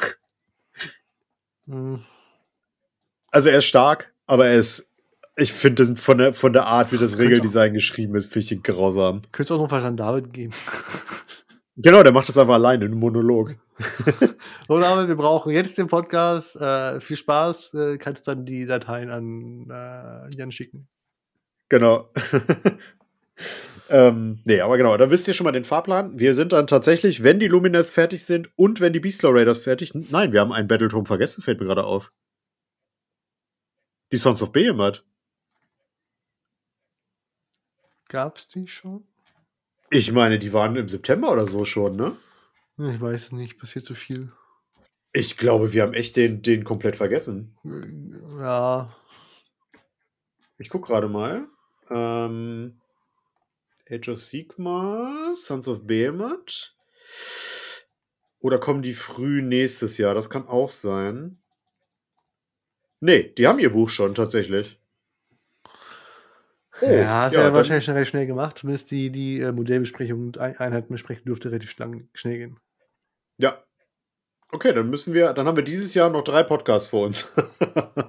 Hm. 1.67 2.05
Also 3.31 3.49
er 3.49 3.59
ist 3.59 3.67
stark, 3.67 4.13
aber 4.27 4.49
er 4.49 4.57
ist 4.57 4.89
ich 5.37 5.53
finde 5.53 5.97
von 5.97 6.19
der, 6.19 6.35
von 6.35 6.53
der 6.53 6.67
Art, 6.67 6.93
wie 6.93 6.99
das 6.99 7.17
Regeldesign 7.19 7.73
geschrieben 7.73 8.15
ist, 8.17 8.31
finde 8.31 8.45
ich 8.45 8.53
ihn 8.53 8.63
grausam. 8.63 9.23
Könnte 9.33 9.55
auch 9.55 9.59
noch 9.59 9.71
was 9.71 9.85
an 9.85 9.97
David 9.97 10.33
geben. 10.33 10.53
Genau, 11.77 12.03
der 12.03 12.13
macht 12.13 12.29
das 12.29 12.37
einfach 12.37 12.55
alleine, 12.55 12.85
einen 12.85 12.99
Monolog. 12.99 13.57
so, 14.69 14.79
David, 14.79 15.09
wir 15.09 15.17
brauchen 15.17 15.53
jetzt 15.53 15.79
den 15.79 15.87
Podcast. 15.87 16.55
Äh, 16.57 17.01
viel 17.01 17.17
Spaß. 17.17 17.75
Äh, 17.75 17.99
kannst 17.99 18.29
dann 18.29 18.45
die 18.45 18.67
Dateien 18.67 19.11
an 19.11 19.71
äh, 19.71 20.35
Jan 20.37 20.53
schicken. 20.53 20.89
Genau. 21.71 22.11
ähm, 23.89 24.41
nee, 24.45 24.61
aber 24.61 24.77
genau, 24.77 24.95
dann 24.99 25.11
wisst 25.11 25.27
ihr 25.29 25.33
schon 25.33 25.45
mal 25.45 25.53
den 25.53 25.65
Fahrplan. 25.65 26.19
Wir 26.19 26.35
sind 26.35 26.53
dann 26.53 26.67
tatsächlich, 26.67 27.23
wenn 27.23 27.41
die 27.41 27.49
Lumines 27.49 27.91
fertig 27.91 28.27
sind 28.27 28.51
und 28.57 28.83
wenn 28.83 28.93
die 28.93 29.01
Beastlaw 29.01 29.33
Raiders 29.39 29.61
fertig 29.61 29.93
sind. 29.93 30.13
Nein, 30.13 30.33
wir 30.33 30.41
haben 30.41 30.53
einen 30.53 30.69
Battletome 30.69 31.07
vergessen, 31.07 31.41
fällt 31.41 31.61
mir 31.61 31.67
gerade 31.67 31.85
auf. 31.85 32.13
Die 34.13 34.19
Sons 34.19 34.43
of 34.43 34.53
Behemoth. 34.53 35.03
Gab's 38.09 38.47
die 38.49 38.69
schon? 38.69 39.07
Ich 39.95 40.11
meine, 40.11 40.39
die 40.39 40.55
waren 40.55 40.75
im 40.77 40.89
September 40.89 41.31
oder 41.31 41.47
so 41.47 41.67
schon, 41.67 41.97
ne? 41.97 42.17
Ich 42.79 42.99
weiß 42.99 43.33
nicht, 43.33 43.59
passiert 43.59 43.85
so 43.85 43.95
viel. 43.95 44.33
Ich 45.13 45.37
glaube, 45.37 45.75
wir 45.75 45.83
haben 45.83 45.93
echt 45.93 46.17
den, 46.17 46.41
den 46.41 46.65
komplett 46.65 46.97
vergessen. 46.97 47.59
Ja. 48.39 48.97
Ich 50.57 50.71
guck 50.71 50.87
gerade 50.87 51.09
mal. 51.09 51.47
Ähm, 51.91 52.81
Age 53.91 54.09
of 54.09 54.19
Sigma, 54.19 55.35
Sons 55.37 55.69
of 55.69 55.87
Behemoth. 55.87 56.75
Oder 58.39 58.59
kommen 58.59 58.81
die 58.81 58.95
früh 58.95 59.43
nächstes 59.43 59.99
Jahr? 59.99 60.15
Das 60.15 60.31
kann 60.31 60.49
auch 60.49 60.71
sein. 60.71 61.43
Nee, 62.99 63.35
die 63.37 63.47
haben 63.47 63.59
ihr 63.59 63.71
Buch 63.71 63.91
schon 63.91 64.15
tatsächlich. 64.15 64.82
Oh, 66.81 66.87
ja, 66.87 67.23
hast 67.23 67.35
ja, 67.35 67.43
ja 67.43 67.53
wahrscheinlich 67.53 67.85
schon 67.85 67.95
recht 67.95 68.11
schnell 68.11 68.27
gemacht. 68.27 68.59
Zumindest 68.59 68.91
die, 68.91 69.11
die 69.11 69.41
äh, 69.41 69.53
Modellbesprechung 69.53 70.27
und 70.27 70.39
Einheitenbesprechung 70.39 71.25
dürfte 71.25 71.51
relativ 71.51 71.77
lang, 71.79 72.09
schnell 72.15 72.39
gehen. 72.39 72.61
Ja. 73.39 73.63
Okay, 74.51 74.73
dann 74.73 74.91
müssen 74.91 75.15
wir, 75.15 75.33
dann 75.33 75.47
haben 75.47 75.57
wir 75.57 75.65
dieses 75.65 75.95
Jahr 75.95 76.11
noch 76.11 76.23
drei 76.23 76.43
Podcasts 76.43 76.89
vor 76.89 77.07
uns. 77.07 77.31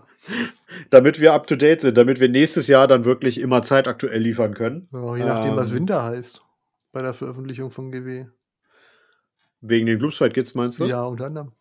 damit 0.89 1.19
wir 1.19 1.33
up 1.33 1.47
to 1.47 1.55
date 1.55 1.81
sind, 1.81 1.97
damit 1.97 2.19
wir 2.19 2.29
nächstes 2.29 2.67
Jahr 2.67 2.87
dann 2.87 3.05
wirklich 3.05 3.39
immer 3.39 3.61
zeitaktuell 3.61 4.21
liefern 4.21 4.53
können. 4.53 4.87
Oh, 4.91 5.15
je 5.15 5.23
nachdem, 5.23 5.51
ähm, 5.51 5.57
was 5.57 5.73
Winter 5.73 6.03
heißt 6.03 6.41
bei 6.91 7.01
der 7.01 7.13
Veröffentlichung 7.13 7.71
von 7.71 7.91
GW. 7.91 8.27
Wegen 9.61 9.85
den 9.85 9.97
Gloomspite 9.97 10.31
Kids, 10.31 10.55
meinst 10.55 10.79
du? 10.79 10.85
Ja, 10.85 11.03
unter 11.05 11.25
anderem. 11.25 11.53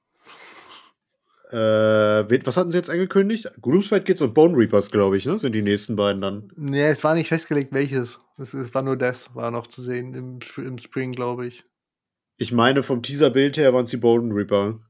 Äh, 1.52 2.46
was 2.46 2.56
hatten 2.56 2.70
sie 2.70 2.78
jetzt 2.78 2.88
angekündigt? 2.88 3.50
Gloomspite 3.60 4.04
Kids 4.04 4.22
und 4.22 4.32
Bone 4.32 4.56
Reapers, 4.56 4.90
glaube 4.90 5.18
ich, 5.18 5.26
ne? 5.26 5.38
Sind 5.38 5.54
die 5.54 5.62
nächsten 5.62 5.96
beiden 5.96 6.22
dann. 6.22 6.50
Nee, 6.56 6.88
es 6.88 7.04
war 7.04 7.14
nicht 7.14 7.28
festgelegt, 7.28 7.72
welches. 7.72 8.20
Es, 8.38 8.54
es 8.54 8.74
war 8.74 8.82
nur 8.82 8.96
das, 8.96 9.34
war 9.34 9.50
noch 9.50 9.66
zu 9.66 9.82
sehen 9.82 10.14
im, 10.14 10.38
im 10.56 10.78
Spring, 10.78 11.12
glaube 11.12 11.46
ich. 11.46 11.64
Ich 12.38 12.52
meine, 12.52 12.82
vom 12.82 13.02
Teaser-Bild 13.02 13.58
her 13.58 13.74
waren 13.74 13.84
es 13.84 13.90
die 13.90 13.98
Bone 13.98 14.34
Reaper. 14.34 14.80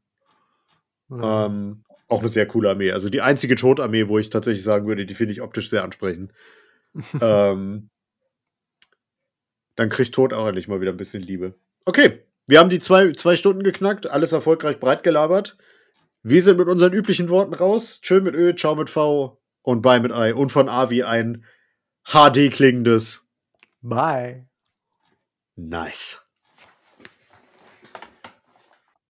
Ja. 1.11 1.47
Ähm, 1.47 1.83
auch 2.09 2.21
eine 2.21 2.29
sehr 2.29 2.47
coole 2.47 2.71
Armee. 2.71 2.93
Also 2.93 3.11
die 3.11 3.23
einzige 3.23 3.57
Todarmee, 3.57 4.07
wo 4.09 4.19
ich 4.19 4.31
tatsächlich 4.31 4.63
sagen 4.63 4.87
würde, 4.87 5.05
die 5.05 5.15
finde 5.15 5.33
ich 5.33 5.43
optisch 5.43 5.69
sehr 5.69 5.83
ansprechend. 5.83 6.33
ähm, 7.21 7.91
dann 9.75 9.89
kriegt 9.89 10.15
Tod 10.15 10.33
auch 10.33 10.47
endlich 10.47 10.69
mal 10.69 10.81
wieder 10.81 10.93
ein 10.93 10.99
bisschen 10.99 11.23
Liebe. 11.23 11.55
Okay, 11.87 12.23
wir 12.47 12.59
haben 12.59 12.71
die 12.71 12.79
zwei, 12.79 13.13
zwei 13.13 13.37
Stunden 13.37 13.63
geknackt, 13.63 14.11
alles 14.11 14.33
erfolgreich 14.33 14.79
breit 14.79 15.03
gelabert. 15.03 15.57
Wir 16.23 16.43
sind 16.43 16.59
mit 16.59 16.69
unseren 16.69 16.93
üblichen 16.93 17.29
Worten 17.29 17.55
raus. 17.55 18.01
Tschö 18.01 18.21
mit 18.21 18.35
Ö, 18.35 18.55
ciao 18.55 18.75
mit 18.77 18.91
V 18.91 19.41
und 19.63 19.83
bye 19.83 20.01
mit 20.01 20.13
Ei. 20.13 20.35
Und 20.35 20.51
von 20.51 20.69
A 20.69 20.91
wie 20.91 21.05
ein 21.05 21.45
HD 22.05 22.51
klingendes 22.51 23.27
Bye. 23.81 24.47
Nice. 25.57 26.22